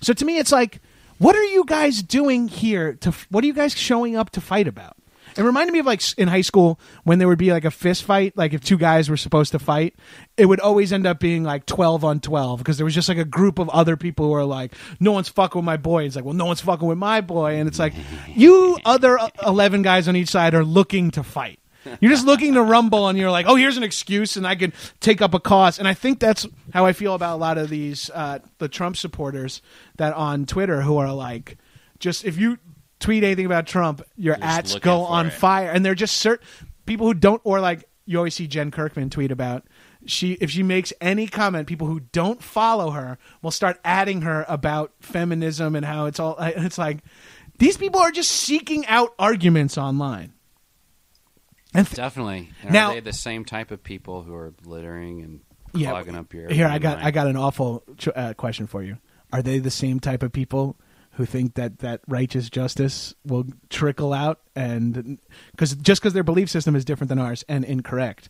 So 0.00 0.12
to 0.12 0.24
me, 0.24 0.38
it's 0.38 0.52
like, 0.52 0.80
what 1.18 1.36
are 1.36 1.44
you 1.44 1.64
guys 1.64 2.02
doing 2.02 2.48
here? 2.48 2.94
To 2.94 3.12
what 3.30 3.44
are 3.44 3.46
you 3.46 3.52
guys 3.52 3.76
showing 3.76 4.16
up 4.16 4.30
to 4.30 4.40
fight 4.40 4.68
about? 4.68 4.96
It 5.36 5.42
reminded 5.42 5.72
me 5.72 5.78
of 5.78 5.86
like 5.86 6.02
in 6.18 6.28
high 6.28 6.42
school 6.42 6.78
when 7.04 7.18
there 7.18 7.28
would 7.28 7.38
be 7.38 7.52
like 7.52 7.64
a 7.64 7.70
fist 7.70 8.04
fight. 8.04 8.36
Like 8.36 8.52
if 8.52 8.62
two 8.62 8.78
guys 8.78 9.08
were 9.08 9.16
supposed 9.16 9.52
to 9.52 9.58
fight, 9.58 9.94
it 10.36 10.46
would 10.46 10.60
always 10.60 10.92
end 10.92 11.06
up 11.06 11.20
being 11.20 11.42
like 11.44 11.66
twelve 11.66 12.04
on 12.04 12.20
twelve 12.20 12.58
because 12.58 12.76
there 12.76 12.84
was 12.84 12.94
just 12.94 13.08
like 13.08 13.18
a 13.18 13.24
group 13.24 13.58
of 13.58 13.68
other 13.70 13.96
people 13.96 14.26
who 14.26 14.34
are 14.34 14.44
like, 14.44 14.74
"No 15.00 15.12
one's 15.12 15.28
fucking 15.28 15.58
with 15.58 15.64
my 15.64 15.76
boy." 15.76 16.04
It's 16.04 16.16
like, 16.16 16.24
"Well, 16.24 16.34
no 16.34 16.46
one's 16.46 16.60
fucking 16.60 16.86
with 16.86 16.98
my 16.98 17.20
boy," 17.20 17.56
and 17.56 17.68
it's 17.68 17.78
like, 17.78 17.94
you 18.28 18.78
other 18.84 19.18
uh, 19.18 19.28
eleven 19.46 19.82
guys 19.82 20.08
on 20.08 20.16
each 20.16 20.28
side 20.28 20.54
are 20.54 20.64
looking 20.64 21.10
to 21.12 21.22
fight. 21.22 21.58
You're 22.00 22.12
just 22.12 22.26
looking 22.26 22.54
to 22.54 22.62
rumble, 22.62 23.08
and 23.08 23.18
you're 23.18 23.30
like, 23.30 23.46
"Oh, 23.48 23.56
here's 23.56 23.76
an 23.76 23.82
excuse, 23.82 24.36
and 24.36 24.46
I 24.46 24.54
can 24.54 24.72
take 25.00 25.20
up 25.20 25.34
a 25.34 25.40
cause." 25.40 25.78
And 25.78 25.88
I 25.88 25.94
think 25.94 26.20
that's 26.20 26.46
how 26.72 26.86
I 26.86 26.92
feel 26.92 27.14
about 27.14 27.34
a 27.34 27.40
lot 27.40 27.58
of 27.58 27.70
these 27.70 28.10
uh, 28.14 28.38
the 28.58 28.68
Trump 28.68 28.96
supporters 28.96 29.62
that 29.96 30.14
on 30.14 30.46
Twitter 30.46 30.82
who 30.82 30.98
are 30.98 31.12
like, 31.12 31.58
just 31.98 32.24
if 32.24 32.38
you 32.38 32.58
tweet 33.02 33.22
anything 33.24 33.44
about 33.44 33.66
Trump, 33.66 34.00
your 34.16 34.36
You're 34.36 34.44
ads 34.44 34.78
go 34.78 35.00
on 35.02 35.26
it. 35.26 35.32
fire, 35.34 35.70
and 35.70 35.84
they're 35.84 35.94
just 35.94 36.16
certain 36.16 36.46
people 36.86 37.06
who 37.06 37.12
don't, 37.14 37.40
or 37.44 37.60
like 37.60 37.84
you 38.06 38.16
always 38.16 38.34
see 38.34 38.46
Jen 38.46 38.70
Kirkman 38.70 39.10
tweet 39.10 39.30
about. 39.30 39.64
She 40.06 40.32
if 40.32 40.50
she 40.50 40.62
makes 40.64 40.92
any 41.00 41.28
comment, 41.28 41.68
people 41.68 41.86
who 41.86 42.00
don't 42.00 42.42
follow 42.42 42.90
her 42.90 43.18
will 43.42 43.50
start 43.52 43.78
adding 43.84 44.22
her 44.22 44.44
about 44.48 44.92
feminism 45.00 45.76
and 45.76 45.84
how 45.86 46.06
it's 46.06 46.18
all. 46.18 46.36
It's 46.40 46.78
like 46.78 46.98
these 47.58 47.76
people 47.76 48.00
are 48.00 48.10
just 48.10 48.30
seeking 48.30 48.84
out 48.86 49.14
arguments 49.18 49.76
online. 49.78 50.32
And 51.74 51.86
th- 51.86 51.96
Definitely. 51.96 52.50
And 52.62 52.72
Now- 52.72 52.90
are 52.90 52.94
they 52.94 53.00
the 53.00 53.12
same 53.12 53.44
type 53.44 53.70
of 53.70 53.82
people 53.84 54.22
who 54.22 54.34
are 54.34 54.52
littering 54.64 55.22
and 55.22 55.40
Yeah, 55.72 55.90
clogging 55.90 56.16
up 56.16 56.32
your 56.34 56.50
Here, 56.50 56.66
I 56.66 56.78
got? 56.78 56.98
I 56.98 57.10
got 57.12 57.28
an 57.28 57.36
awful 57.36 57.82
uh, 58.14 58.34
question 58.34 58.66
for 58.66 58.82
you. 58.82 58.98
Are 59.32 59.40
they 59.42 59.58
the 59.58 59.70
same 59.70 60.00
type 60.00 60.22
of 60.22 60.32
people 60.32 60.76
who 61.12 61.26
think 61.26 61.54
that 61.54 61.80
that 61.80 62.00
righteous 62.08 62.48
justice 62.48 63.14
will 63.24 63.44
trickle 63.68 64.12
out 64.12 64.40
and 64.56 65.18
because 65.50 65.74
just 65.76 66.00
because 66.00 66.14
their 66.14 66.22
belief 66.22 66.48
system 66.48 66.74
is 66.74 66.84
different 66.84 67.08
than 67.08 67.18
ours 67.18 67.44
and 67.48 67.64
incorrect, 67.64 68.28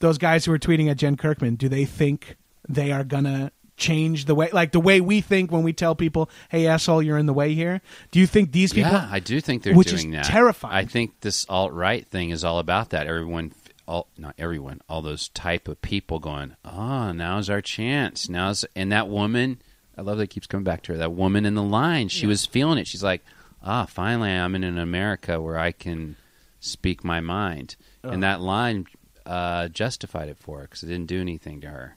those 0.00 0.18
guys 0.18 0.44
who 0.44 0.52
are 0.52 0.58
tweeting 0.58 0.90
at 0.90 0.96
Jen 0.96 1.16
Kirkman, 1.16 1.56
do 1.56 1.68
they 1.68 1.84
think 1.84 2.36
they 2.68 2.92
are 2.92 3.04
gonna 3.04 3.52
change 3.76 4.24
the 4.24 4.34
way, 4.34 4.48
like 4.52 4.72
the 4.72 4.80
way 4.80 5.00
we 5.00 5.20
think 5.20 5.52
when 5.52 5.62
we 5.62 5.72
tell 5.72 5.94
people, 5.94 6.28
"Hey, 6.48 6.66
asshole, 6.66 7.02
you're 7.02 7.18
in 7.18 7.26
the 7.26 7.32
way 7.32 7.54
here"? 7.54 7.80
Do 8.10 8.18
you 8.18 8.26
think 8.26 8.52
these 8.52 8.72
people? 8.72 8.92
Yeah, 8.92 9.08
I 9.10 9.20
do 9.20 9.40
think 9.40 9.62
they're 9.62 9.74
which 9.74 9.90
doing 9.90 10.14
is 10.14 10.26
that. 10.26 10.32
terrifying. 10.32 10.74
I 10.74 10.84
think 10.84 11.20
this 11.20 11.46
alt 11.48 11.72
right 11.72 12.06
thing 12.06 12.30
is 12.30 12.42
all 12.42 12.58
about 12.58 12.90
that. 12.90 13.06
Everyone, 13.06 13.52
all 13.86 14.08
not 14.18 14.34
everyone, 14.38 14.80
all 14.88 15.00
those 15.02 15.28
type 15.28 15.68
of 15.68 15.80
people 15.80 16.18
going, 16.18 16.56
"Oh, 16.64 17.12
now's 17.12 17.48
our 17.48 17.60
chance." 17.60 18.28
Now's 18.28 18.64
and 18.74 18.90
that 18.92 19.08
woman. 19.08 19.58
I 19.98 20.02
love 20.02 20.18
that 20.18 20.24
it 20.24 20.30
keeps 20.30 20.46
coming 20.46 20.62
back 20.64 20.82
to 20.84 20.92
her. 20.92 20.98
That 20.98 21.12
woman 21.12 21.44
in 21.44 21.54
the 21.54 21.62
line, 21.62 22.06
she 22.06 22.26
was 22.28 22.46
feeling 22.46 22.78
it. 22.78 22.86
She's 22.86 23.02
like, 23.02 23.24
"Ah, 23.64 23.84
finally, 23.84 24.30
I'm 24.30 24.54
in 24.54 24.62
an 24.62 24.78
America 24.78 25.40
where 25.42 25.58
I 25.58 25.72
can 25.72 26.14
speak 26.60 27.02
my 27.02 27.20
mind." 27.20 27.74
And 28.04 28.22
that 28.22 28.40
line 28.40 28.86
uh, 29.26 29.68
justified 29.68 30.28
it 30.28 30.38
for 30.38 30.58
her 30.58 30.62
because 30.62 30.84
it 30.84 30.86
didn't 30.86 31.08
do 31.08 31.20
anything 31.20 31.60
to 31.62 31.68
her. 31.68 31.96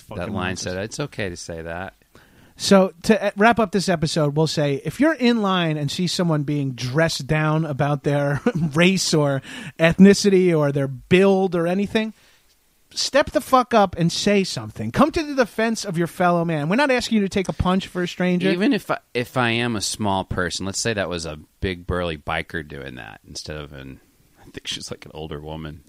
Fucking 0.00 0.16
that 0.22 0.30
line 0.30 0.56
said, 0.56 0.76
"It's 0.76 1.00
okay 1.00 1.30
to 1.30 1.36
say 1.36 1.62
that." 1.62 1.94
So 2.56 2.92
to 3.04 3.24
uh, 3.24 3.30
wrap 3.36 3.58
up 3.58 3.72
this 3.72 3.88
episode, 3.88 4.36
we'll 4.36 4.46
say 4.46 4.82
if 4.84 5.00
you're 5.00 5.14
in 5.14 5.40
line 5.40 5.78
and 5.78 5.90
see 5.90 6.06
someone 6.06 6.42
being 6.42 6.72
dressed 6.72 7.26
down 7.26 7.64
about 7.64 8.04
their 8.04 8.40
race 8.74 9.14
or 9.14 9.40
ethnicity 9.78 10.56
or 10.56 10.70
their 10.70 10.88
build 10.88 11.54
or 11.54 11.66
anything, 11.66 12.12
step 12.94 13.30
the 13.30 13.40
fuck 13.40 13.74
up 13.74 13.96
and 13.98 14.10
say 14.10 14.44
something. 14.44 14.90
Come 14.90 15.10
to 15.12 15.22
the 15.22 15.34
defense 15.34 15.84
of 15.84 15.98
your 15.98 16.06
fellow 16.06 16.44
man. 16.44 16.68
We're 16.68 16.76
not 16.76 16.90
asking 16.90 17.16
you 17.16 17.22
to 17.22 17.28
take 17.28 17.48
a 17.48 17.52
punch 17.52 17.86
for 17.86 18.02
a 18.02 18.08
stranger. 18.08 18.50
Even 18.50 18.72
if 18.72 18.90
I, 18.90 18.98
if 19.14 19.36
I 19.36 19.50
am 19.50 19.76
a 19.76 19.80
small 19.80 20.24
person, 20.24 20.66
let's 20.66 20.78
say 20.78 20.92
that 20.92 21.08
was 21.08 21.26
a 21.26 21.38
big 21.60 21.86
burly 21.86 22.18
biker 22.18 22.66
doing 22.66 22.96
that 22.96 23.20
instead 23.26 23.56
of 23.56 23.72
an 23.72 24.00
I 24.40 24.44
think 24.50 24.66
she's 24.66 24.90
like 24.90 25.04
an 25.06 25.12
older 25.14 25.40
woman 25.40 25.84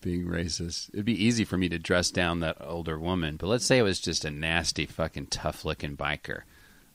being 0.00 0.26
racist. 0.26 0.90
It'd 0.92 1.04
be 1.04 1.24
easy 1.24 1.44
for 1.44 1.56
me 1.56 1.68
to 1.68 1.78
dress 1.78 2.10
down 2.10 2.40
that 2.40 2.58
older 2.60 2.98
woman, 2.98 3.36
but 3.36 3.48
let's 3.48 3.64
say 3.66 3.78
it 3.78 3.82
was 3.82 4.00
just 4.00 4.24
a 4.24 4.30
nasty 4.30 4.86
fucking 4.86 5.26
tough 5.26 5.64
looking 5.64 5.96
biker. 5.96 6.42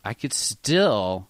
I 0.03 0.13
could 0.13 0.33
still 0.33 1.27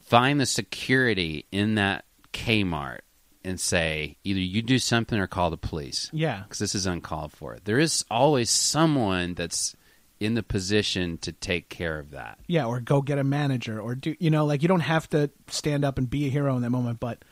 find 0.00 0.40
the 0.40 0.46
security 0.46 1.44
in 1.50 1.74
that 1.74 2.04
Kmart 2.32 3.00
and 3.44 3.60
say 3.60 4.16
either 4.24 4.40
you 4.40 4.62
do 4.62 4.78
something 4.78 5.18
or 5.18 5.26
call 5.26 5.50
the 5.50 5.56
police 5.56 6.10
yeah. 6.12 6.42
because 6.42 6.58
this 6.58 6.74
is 6.74 6.86
uncalled 6.86 7.32
for. 7.32 7.58
There 7.64 7.78
is 7.78 8.04
always 8.10 8.50
someone 8.50 9.34
that's 9.34 9.74
in 10.20 10.34
the 10.34 10.42
position 10.42 11.18
to 11.18 11.32
take 11.32 11.68
care 11.68 11.98
of 11.98 12.10
that. 12.10 12.38
Yeah, 12.46 12.66
or 12.66 12.80
go 12.80 13.02
get 13.02 13.18
a 13.18 13.24
manager 13.24 13.80
or 13.80 13.94
do 13.94 14.16
you 14.18 14.30
know, 14.30 14.44
like 14.44 14.62
you 14.62 14.68
don't 14.68 14.80
have 14.80 15.08
to 15.10 15.30
stand 15.48 15.84
up 15.84 15.98
and 15.98 16.08
be 16.08 16.26
a 16.26 16.30
hero 16.30 16.56
in 16.56 16.62
that 16.62 16.70
moment, 16.70 17.00
but 17.00 17.24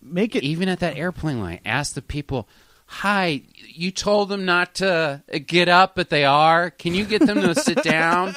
make 0.00 0.36
it 0.36 0.44
even 0.44 0.68
at 0.68 0.80
that 0.80 0.96
airplane 0.96 1.40
line, 1.40 1.60
ask 1.64 1.94
the 1.94 2.02
people, 2.02 2.48
"Hi, 2.86 3.42
you 3.54 3.90
told 3.90 4.28
them 4.28 4.44
not 4.44 4.76
to 4.76 5.22
uh, 5.32 5.38
get 5.44 5.68
up, 5.68 5.94
but 5.94 6.10
they 6.10 6.24
are. 6.24 6.70
Can 6.70 6.94
you 6.94 7.04
get 7.04 7.26
them 7.26 7.40
to 7.40 7.54
sit 7.60 7.82
down?" 7.82 8.34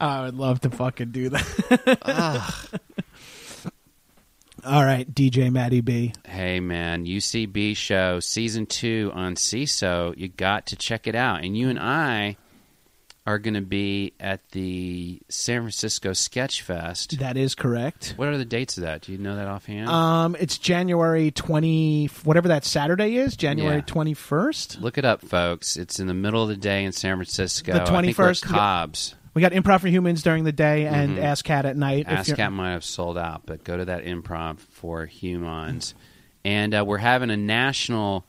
I 0.00 0.22
would 0.24 0.34
love 0.34 0.60
to 0.60 0.70
fucking 0.70 1.12
do 1.12 1.28
that. 1.30 2.80
All 4.64 4.84
right, 4.84 5.12
DJ 5.12 5.50
Matty 5.50 5.80
B. 5.80 6.12
Hey 6.24 6.60
man, 6.60 7.04
UCB 7.04 7.76
show 7.76 8.20
season 8.20 8.66
two 8.66 9.10
on 9.14 9.34
Seeso. 9.34 10.16
You 10.16 10.28
got 10.28 10.66
to 10.68 10.76
check 10.76 11.06
it 11.08 11.14
out. 11.16 11.42
And 11.42 11.56
you 11.56 11.68
and 11.68 11.80
I 11.80 12.36
are 13.26 13.38
going 13.38 13.54
to 13.54 13.60
be 13.60 14.12
at 14.20 14.48
the 14.50 15.20
San 15.28 15.62
Francisco 15.62 16.12
Sketch 16.12 16.62
Fest. 16.62 17.18
That 17.20 17.36
is 17.36 17.54
correct. 17.56 18.14
What 18.16 18.28
are 18.28 18.38
the 18.38 18.44
dates 18.44 18.76
of 18.76 18.82
that? 18.84 19.02
Do 19.02 19.12
you 19.12 19.18
know 19.18 19.34
that 19.36 19.48
offhand? 19.48 19.88
Um, 19.88 20.36
it's 20.38 20.58
January 20.58 21.32
twenty, 21.32 22.06
whatever 22.22 22.46
that 22.48 22.64
Saturday 22.64 23.16
is, 23.16 23.36
January 23.36 23.76
Yeah. 23.76 23.82
twenty 23.82 24.14
first. 24.14 24.80
Look 24.80 24.96
it 24.96 25.04
up, 25.04 25.22
folks. 25.22 25.76
It's 25.76 25.98
in 25.98 26.06
the 26.06 26.14
middle 26.14 26.42
of 26.42 26.48
the 26.48 26.56
day 26.56 26.84
in 26.84 26.92
San 26.92 27.16
Francisco. 27.16 27.72
The 27.72 27.82
I 27.82 27.84
think 28.02 28.16
we're 28.16 28.28
at 28.30 28.36
21st. 28.36 28.42
Cobb's. 28.44 29.14
We 29.34 29.40
got 29.40 29.52
Improv4Humans 29.52 30.22
during 30.22 30.44
the 30.44 30.52
day 30.52 30.86
and 30.86 31.16
ASSSSCAT 31.16 31.64
at 31.64 31.76
night. 31.76 32.06
ASSSSCAT 32.06 32.52
might 32.52 32.72
have 32.72 32.84
sold 32.84 33.16
out, 33.16 33.42
but 33.46 33.64
go 33.64 33.76
to 33.76 33.84
that 33.86 34.04
Improv4Humans, 34.04 35.94
and 36.44 36.74
uh, 36.74 36.84
we're 36.86 36.98
having 36.98 37.30
a 37.30 37.36
national 37.36 38.26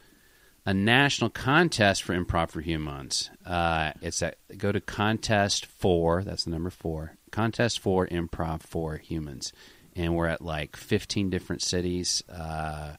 a 0.66 0.74
national 0.74 1.30
contest 1.30 2.04
for 2.04 2.16
Improv4Humans. 2.16 3.30
Uh, 3.46 3.92
it's 4.02 4.22
at 4.22 4.38
go 4.58 4.72
to 4.72 4.80
contest 4.80 5.66
for 5.66 6.24
that's 6.24 6.46
the 6.46 6.52
number 6.52 6.70
four 6.70 7.18
contest 7.32 7.80
for 7.80 8.08
Improv4Humans, 8.08 9.52
and 9.96 10.16
we're 10.16 10.28
at 10.28 10.42
like 10.42 10.78
fifteen 10.78 11.30
different 11.30 11.62
cities. 11.62 12.24
Uh, 12.30 12.96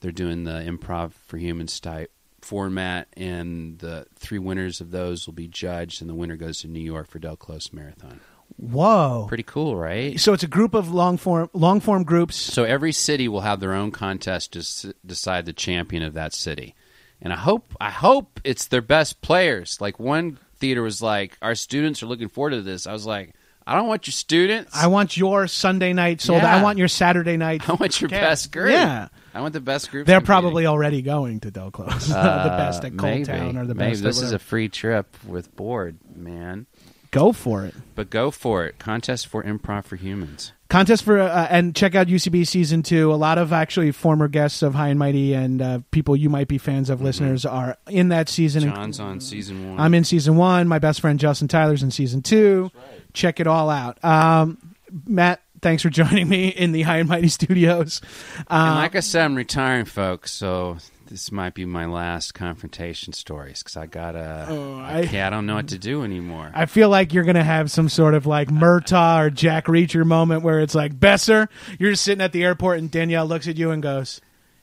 they're 0.00 0.10
doing 0.10 0.44
the 0.44 0.64
Improv4Humans 0.66 1.80
type 1.80 2.10
format, 2.46 3.08
and 3.16 3.78
the 3.80 4.06
three 4.16 4.38
winners 4.38 4.80
of 4.80 4.90
those 4.92 5.26
will 5.26 5.34
be 5.34 5.48
judged, 5.48 6.00
and 6.00 6.08
the 6.08 6.14
winner 6.14 6.36
goes 6.36 6.60
to 6.60 6.68
New 6.68 6.80
York 6.80 7.08
for 7.08 7.18
Del 7.18 7.36
Close 7.36 7.72
Marathon. 7.72 8.20
Whoa! 8.58 9.26
Pretty 9.28 9.42
cool, 9.42 9.76
right? 9.76 10.18
So 10.18 10.32
it's 10.32 10.44
a 10.44 10.48
group 10.48 10.72
of 10.74 10.90
long 10.92 11.16
form 11.18 11.50
long 11.52 11.80
form 11.80 12.04
groups. 12.04 12.36
So 12.36 12.64
every 12.64 12.92
city 12.92 13.28
will 13.28 13.40
have 13.40 13.60
their 13.60 13.74
own 13.74 13.90
contest 13.90 14.52
to 14.52 14.60
s- 14.60 14.86
decide 15.04 15.44
the 15.46 15.52
champion 15.52 16.02
of 16.04 16.14
that 16.14 16.32
city, 16.32 16.74
and 17.20 17.32
I 17.32 17.36
hope 17.36 17.74
I 17.80 17.90
hope 17.90 18.40
it's 18.44 18.66
their 18.68 18.80
best 18.82 19.20
players. 19.20 19.78
Like 19.80 19.98
one 19.98 20.38
theater 20.58 20.80
was 20.82 21.02
like, 21.02 21.36
"Our 21.42 21.54
students 21.56 22.02
are 22.02 22.06
looking 22.06 22.28
forward 22.28 22.50
to 22.50 22.62
this." 22.62 22.86
I 22.86 22.92
was 22.92 23.04
like, 23.04 23.34
"I 23.66 23.74
don't 23.74 23.88
want 23.88 24.06
your 24.06 24.12
students. 24.12 24.70
I 24.74 24.86
want 24.86 25.16
your 25.16 25.48
Sunday 25.48 25.92
night 25.92 26.20
sold. 26.20 26.42
Yeah. 26.42 26.56
I 26.56 26.62
want 26.62 26.78
your 26.78 26.88
Saturday 26.88 27.36
night. 27.36 27.68
I 27.68 27.74
want 27.74 28.00
your 28.00 28.08
cast. 28.08 28.22
best 28.22 28.52
group. 28.52 28.70
Yeah. 28.70 29.08
I 29.36 29.40
want 29.40 29.52
the 29.52 29.60
best 29.60 29.90
group." 29.90 30.06
They're 30.06 30.20
probably 30.20 30.66
already 30.66 31.02
going 31.02 31.40
to 31.40 31.50
Del 31.50 31.70
Close. 31.70 32.06
the 32.08 32.14
best 32.14 32.84
at 32.84 32.96
Cold 32.96 33.12
maybe. 33.12 33.24
Town 33.24 33.56
or 33.56 33.66
the 33.66 33.74
maybe 33.74 33.92
best. 33.92 34.02
this 34.02 34.22
is 34.22 34.32
a 34.32 34.38
free 34.38 34.68
trip 34.68 35.14
with 35.26 35.54
board, 35.54 35.98
man. 36.14 36.66
Go 37.10 37.32
for 37.32 37.64
it. 37.64 37.74
But 37.94 38.10
go 38.10 38.30
for 38.30 38.66
it. 38.66 38.78
Contest 38.78 39.26
for 39.28 39.42
Improv4Humans. 39.42 40.52
Contest 40.68 41.04
for 41.04 41.20
uh, 41.20 41.46
and 41.48 41.76
check 41.76 41.94
out 41.94 42.08
UCB 42.08 42.46
season 42.46 42.82
two. 42.82 43.12
A 43.12 43.14
lot 43.14 43.38
of 43.38 43.52
actually 43.52 43.92
former 43.92 44.26
guests 44.26 44.62
of 44.62 44.74
High 44.74 44.88
and 44.88 44.98
Mighty 44.98 45.32
and 45.32 45.62
uh, 45.62 45.78
people 45.92 46.16
you 46.16 46.28
might 46.28 46.48
be 46.48 46.58
fans 46.58 46.90
of, 46.90 47.00
listeners 47.00 47.46
are 47.46 47.78
in 47.88 48.08
that 48.08 48.28
season. 48.28 48.64
John's 48.64 48.98
on 48.98 49.20
season 49.20 49.70
one. 49.70 49.80
I'm 49.80 49.94
in 49.94 50.02
season 50.02 50.36
one. 50.36 50.66
My 50.66 50.80
best 50.80 51.00
friend 51.00 51.20
Justin 51.20 51.46
Tyler's 51.46 51.84
in 51.84 51.92
season 51.92 52.20
two. 52.20 52.72
Check 53.12 53.38
it 53.38 53.46
all 53.46 53.70
out. 53.70 54.02
Um, 54.04 54.74
Matt, 55.06 55.40
thanks 55.62 55.82
for 55.82 55.90
joining 55.90 56.28
me 56.28 56.48
in 56.48 56.72
the 56.72 56.82
High 56.82 56.98
and 56.98 57.08
Mighty 57.08 57.28
studios. 57.28 58.00
And 58.38 58.46
Uh, 58.72 58.74
like 58.76 58.96
I 58.96 59.00
said, 59.00 59.24
I'm 59.24 59.34
retiring, 59.34 59.84
folks. 59.84 60.32
So 60.32 60.78
this 61.08 61.30
might 61.30 61.54
be 61.54 61.64
my 61.64 61.86
last 61.86 62.34
confrontation 62.34 63.12
stories 63.12 63.62
because 63.62 63.76
I 63.76 63.86
got 63.86 64.16
a 64.16 64.46
Oh, 64.48 64.78
I, 64.80 65.08
I- 65.12 65.26
I 65.26 65.30
don't 65.30 65.46
know 65.46 65.54
what 65.54 65.68
to 65.68 65.78
do 65.78 66.02
anymore. 66.02 66.50
I 66.54 66.66
feel 66.66 66.88
like 66.88 67.12
you're 67.14 67.22
gonna 67.24 67.44
have 67.44 67.70
some 67.70 67.88
sort 67.88 68.14
of 68.14 68.26
like 68.26 68.48
Murtaugh 68.48 69.26
or 69.26 69.30
Jack 69.30 69.66
Reacher 69.66 70.04
moment 70.04 70.42
where 70.42 70.60
it's 70.60 70.74
like 70.74 70.98
Besser, 70.98 71.48
you're 71.78 71.90
just 71.92 72.04
sitting 72.04 72.22
at 72.22 72.32
the 72.32 72.42
airport 72.44 72.78
and 72.78 72.90
Danielle 72.90 73.26
looks 73.26 73.46
at 73.48 73.56
you 73.56 73.70
and 73.70 73.82
goes, 73.82 74.20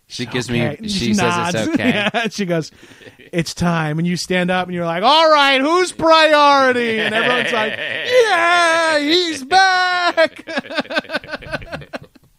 she 0.07 0.25
gives 0.25 0.49
okay. 0.49 0.77
me. 0.79 0.87
She 0.89 1.13
says 1.13 1.17
nods. 1.35 1.55
it's 1.55 1.67
okay. 1.73 1.89
yeah, 1.89 2.27
she 2.29 2.45
goes, 2.45 2.71
"It's 3.31 3.53
time." 3.53 3.97
And 3.99 4.07
you 4.07 4.15
stand 4.17 4.51
up 4.51 4.67
and 4.67 4.75
you're 4.75 4.85
like, 4.85 5.03
"All 5.03 5.29
right, 5.31 5.59
who's 5.61 5.91
priority?" 5.91 6.99
And 6.99 7.13
everyone's 7.15 7.51
like, 7.51 7.73
"Yeah, 7.77 8.99
he's 8.99 9.43
back." 9.45 10.45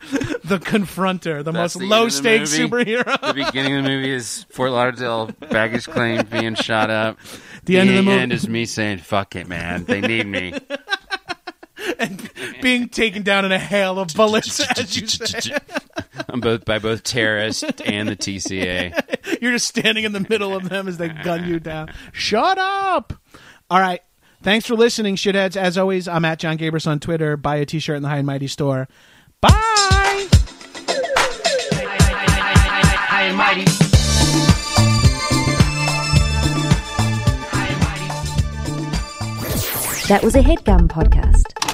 the 0.45 0.59
confronter, 0.59 1.43
the 1.43 1.51
That's 1.51 1.77
most 1.77 1.79
the 1.79 1.87
low 1.87 2.09
stakes 2.11 2.57
superhero. 2.57 3.05
the 3.21 3.33
beginning 3.35 3.77
of 3.79 3.85
the 3.85 3.91
movie 3.91 4.11
is 4.13 4.45
Fort 4.51 4.71
Lauderdale 4.71 5.31
baggage 5.51 5.87
claim 5.87 6.27
being 6.27 6.55
shot 6.55 6.91
up. 6.91 7.19
The 7.65 7.79
end 7.79 7.89
of 7.89 7.97
the 7.97 8.03
movie- 8.03 8.19
end 8.21 8.33
is 8.33 8.47
me 8.49 8.67
saying, 8.67 8.99
"Fuck 8.99 9.35
it, 9.37 9.49
man. 9.49 9.85
They 9.85 10.01
need 10.03 10.27
me." 10.27 10.53
And 11.99 12.31
being 12.61 12.89
taken 12.89 13.23
down 13.23 13.45
in 13.45 13.53
a 13.53 13.59
hail 13.59 13.99
of 13.99 14.09
bullets, 14.15 14.61
as 14.79 14.97
you 14.97 15.07
say. 15.07 15.57
I'm 16.29 16.41
both 16.41 16.65
by 16.65 16.79
both 16.79 17.03
terrorists 17.03 17.63
and 17.63 18.09
the 18.09 18.17
TCA. 18.17 19.41
You're 19.41 19.53
just 19.53 19.69
standing 19.69 20.05
in 20.05 20.13
the 20.13 20.27
middle 20.29 20.55
of 20.55 20.69
them 20.69 20.89
as 20.89 20.99
they 20.99 21.09
gun 21.09 21.47
you 21.47 21.61
down. 21.61 21.93
Shut 22.13 22.59
up! 22.59 23.13
All 23.71 23.81
right. 23.81 24.01
Thanks 24.43 24.67
for 24.67 24.75
listening, 24.75 25.17
shitheads. 25.17 25.57
As 25.57 25.79
always, 25.79 26.07
I'm 26.09 26.25
at 26.25 26.39
John 26.39 26.59
Gabrus 26.59 26.87
on 26.87 27.01
Twitter. 27.01 27.37
Buy 27.37 27.57
a 27.57 27.67
t-shirt 27.67 27.97
in 27.97 28.03
the 28.03 28.09
High 28.09 28.19
and 28.19 28.27
Mighty 28.27 28.49
store. 28.49 28.89
Bye! 29.41 29.51
High 33.09 33.23
and 33.23 33.37
mighty. 33.37 33.65
That 40.09 40.23
was 40.23 40.35
a 40.35 40.41
headgum 40.41 40.87
podcast. 40.87 41.74